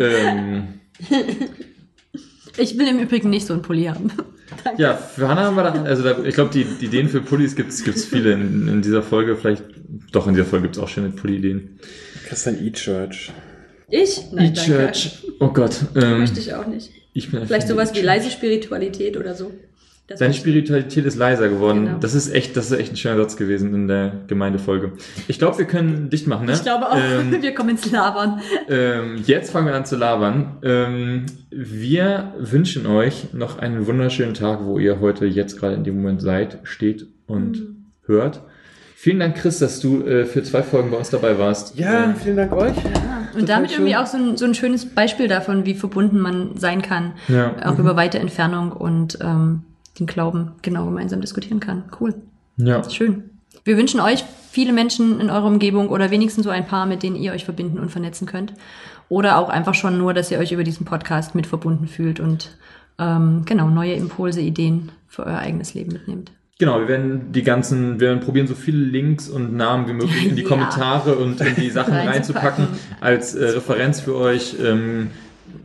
ähm, 0.00 0.80
ich 2.58 2.78
will 2.78 2.88
im 2.88 2.98
Übrigen 2.98 3.30
nicht 3.30 3.46
so 3.46 3.54
einen 3.54 3.62
Pulli 3.62 3.84
haben. 3.86 4.12
Danke. 4.64 4.82
Ja, 4.82 4.94
für 4.94 5.28
Hannah 5.28 5.44
haben 5.44 5.56
wir 5.56 5.64
da, 5.64 5.82
also 5.82 6.02
da, 6.02 6.22
ich 6.24 6.34
glaube, 6.34 6.50
die, 6.52 6.64
die 6.64 6.86
Ideen 6.86 7.08
für 7.08 7.20
Pullis 7.20 7.56
gibt 7.56 7.70
es 7.72 8.04
viele 8.04 8.32
in, 8.32 8.68
in 8.68 8.82
dieser 8.82 9.02
Folge. 9.02 9.36
Vielleicht, 9.36 9.64
doch, 10.12 10.26
in 10.26 10.34
dieser 10.34 10.46
Folge 10.46 10.64
gibt 10.64 10.76
es 10.76 10.82
auch 10.82 10.88
schöne 10.88 11.10
Pulli-Ideen. 11.10 11.80
Christian 12.26 12.64
E-Church. 12.64 13.32
Ich? 13.88 14.20
E-Church. 14.36 15.24
Oh 15.40 15.48
Gott. 15.48 15.76
Ähm, 15.94 16.20
Möchte 16.20 16.40
ich 16.40 16.54
auch 16.54 16.66
nicht. 16.66 16.90
Ich 17.12 17.30
bin 17.30 17.46
Vielleicht 17.46 17.68
sowas 17.68 17.94
wie 17.94 18.00
leise 18.00 18.30
Spiritualität 18.30 19.16
oder 19.16 19.34
so. 19.34 19.52
Das 20.08 20.20
Deine 20.20 20.34
Spiritualität 20.34 21.04
ist 21.04 21.16
leiser 21.16 21.48
geworden. 21.48 21.86
Genau. 21.86 21.98
Das 21.98 22.14
ist 22.14 22.32
echt, 22.32 22.56
das 22.56 22.70
ist 22.70 22.78
echt 22.78 22.92
ein 22.92 22.96
schöner 22.96 23.16
Satz 23.16 23.36
gewesen 23.36 23.74
in 23.74 23.88
der 23.88 24.12
Gemeindefolge. 24.28 24.92
Ich 25.26 25.40
glaube, 25.40 25.58
wir 25.58 25.64
können 25.64 26.10
dicht 26.10 26.28
machen, 26.28 26.46
ne? 26.46 26.52
Ich 26.52 26.62
glaube 26.62 26.88
auch. 26.88 26.96
Ähm, 26.96 27.36
wir 27.42 27.54
kommen 27.54 27.70
ins 27.70 27.90
Labern. 27.90 28.40
Ähm, 28.68 29.20
jetzt 29.26 29.50
fangen 29.50 29.66
wir 29.66 29.74
an 29.74 29.84
zu 29.84 29.96
labern. 29.96 30.58
Ähm, 30.62 31.26
wir 31.50 32.34
wünschen 32.38 32.86
euch 32.86 33.32
noch 33.32 33.58
einen 33.58 33.88
wunderschönen 33.88 34.34
Tag, 34.34 34.60
wo 34.62 34.78
ihr 34.78 35.00
heute 35.00 35.26
jetzt 35.26 35.58
gerade 35.58 35.74
in 35.74 35.82
dem 35.82 35.96
Moment 35.96 36.22
seid, 36.22 36.60
steht 36.62 37.08
und 37.26 37.58
mhm. 37.58 37.86
hört. 38.04 38.42
Vielen 38.94 39.18
Dank, 39.18 39.36
Chris, 39.36 39.58
dass 39.58 39.80
du 39.80 40.02
äh, 40.02 40.24
für 40.24 40.44
zwei 40.44 40.62
Folgen 40.62 40.92
bei 40.92 40.98
uns 40.98 41.10
dabei 41.10 41.36
warst. 41.36 41.76
Ja, 41.76 42.14
vielen 42.14 42.36
Dank 42.36 42.52
euch. 42.52 42.76
Ja. 42.76 43.28
Und 43.36 43.48
damit 43.48 43.70
schön. 43.70 43.80
irgendwie 43.80 43.96
auch 43.96 44.06
so 44.06 44.18
ein, 44.18 44.36
so 44.36 44.44
ein 44.44 44.54
schönes 44.54 44.86
Beispiel 44.86 45.26
davon, 45.26 45.66
wie 45.66 45.74
verbunden 45.74 46.20
man 46.20 46.56
sein 46.56 46.80
kann. 46.80 47.14
Ja. 47.26 47.56
Auch 47.64 47.74
mhm. 47.74 47.80
über 47.80 47.96
weite 47.96 48.20
Entfernung 48.20 48.70
und 48.70 49.18
ähm, 49.20 49.62
den 49.98 50.06
Glauben 50.06 50.52
genau 50.62 50.84
gemeinsam 50.84 51.20
diskutieren 51.20 51.60
kann. 51.60 51.84
Cool. 52.00 52.14
Ja. 52.56 52.88
Schön. 52.88 53.30
Wir 53.64 53.76
wünschen 53.76 54.00
euch 54.00 54.24
viele 54.50 54.72
Menschen 54.72 55.20
in 55.20 55.30
eurer 55.30 55.46
Umgebung 55.46 55.88
oder 55.88 56.10
wenigstens 56.10 56.44
so 56.44 56.50
ein 56.50 56.66
paar, 56.66 56.86
mit 56.86 57.02
denen 57.02 57.16
ihr 57.16 57.32
euch 57.32 57.44
verbinden 57.44 57.78
und 57.78 57.90
vernetzen 57.90 58.26
könnt. 58.26 58.54
Oder 59.08 59.38
auch 59.38 59.48
einfach 59.48 59.74
schon 59.74 59.98
nur, 59.98 60.14
dass 60.14 60.30
ihr 60.30 60.38
euch 60.38 60.52
über 60.52 60.64
diesen 60.64 60.86
Podcast 60.86 61.34
mit 61.34 61.46
verbunden 61.46 61.86
fühlt 61.86 62.18
und 62.20 62.56
ähm, 62.98 63.42
genau 63.44 63.68
neue 63.68 63.92
Impulse, 63.92 64.40
Ideen 64.40 64.90
für 65.06 65.26
euer 65.26 65.38
eigenes 65.38 65.74
Leben 65.74 65.92
mitnehmt. 65.92 66.32
Genau, 66.58 66.80
wir 66.80 66.88
werden 66.88 67.32
die 67.32 67.42
ganzen, 67.42 68.00
wir 68.00 68.08
werden 68.08 68.20
probieren, 68.20 68.46
so 68.46 68.54
viele 68.54 68.78
Links 68.78 69.28
und 69.28 69.54
Namen 69.54 69.88
wie 69.88 69.92
möglich 69.92 70.26
in 70.28 70.36
die 70.36 70.42
ja. 70.42 70.48
Kommentare 70.48 71.16
und 71.16 71.40
in 71.40 71.54
die 71.56 71.70
Sachen 71.70 71.94
reinzupacken 71.94 72.68
als 73.00 73.34
äh, 73.34 73.44
Referenz 73.44 74.00
für 74.00 74.16
euch. 74.16 74.56
Ähm, 74.64 75.10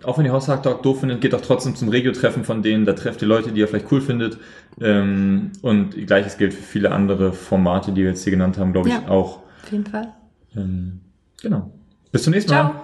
auch 0.04 0.18
wenn 0.18 0.26
ihr 0.26 0.32
Haustag 0.32 0.64
Talk 0.64 0.84
doof 0.84 1.00
findet, 1.02 1.22
geht 1.22 1.34
doch 1.34 1.42
trotzdem 1.42 1.76
zum 1.76 1.90
Regio-Treffen 1.90 2.44
von 2.44 2.62
denen. 2.64 2.86
Da 2.86 2.94
trefft 2.94 3.22
ihr 3.22 3.28
Leute, 3.28 3.52
die 3.52 3.60
ihr 3.60 3.68
vielleicht 3.68 3.92
cool 3.92 4.02
findet. 4.02 4.38
Ähm, 4.80 5.52
und 5.62 5.96
gleiches 6.08 6.38
gilt 6.38 6.54
für 6.54 6.64
viele 6.64 6.92
andere 6.92 7.34
Formate, 7.34 7.92
die 7.92 8.02
wir 8.02 8.10
jetzt 8.10 8.24
hier 8.24 8.32
genannt 8.32 8.58
haben, 8.58 8.74
glaube 8.74 8.90
ich 8.90 8.96
Ja. 8.96 9.08
auch. 9.08 9.40
Auf 9.64 9.72
jeden 9.72 9.86
Fall. 9.86 10.08
Ähm, 10.56 11.02
genau. 11.42 11.72
Bis 12.12 12.24
zum 12.24 12.34
nächsten 12.34 12.52
Mal. 12.52 12.72
Ciao. 12.72 12.82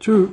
Tschüss. 0.00 0.28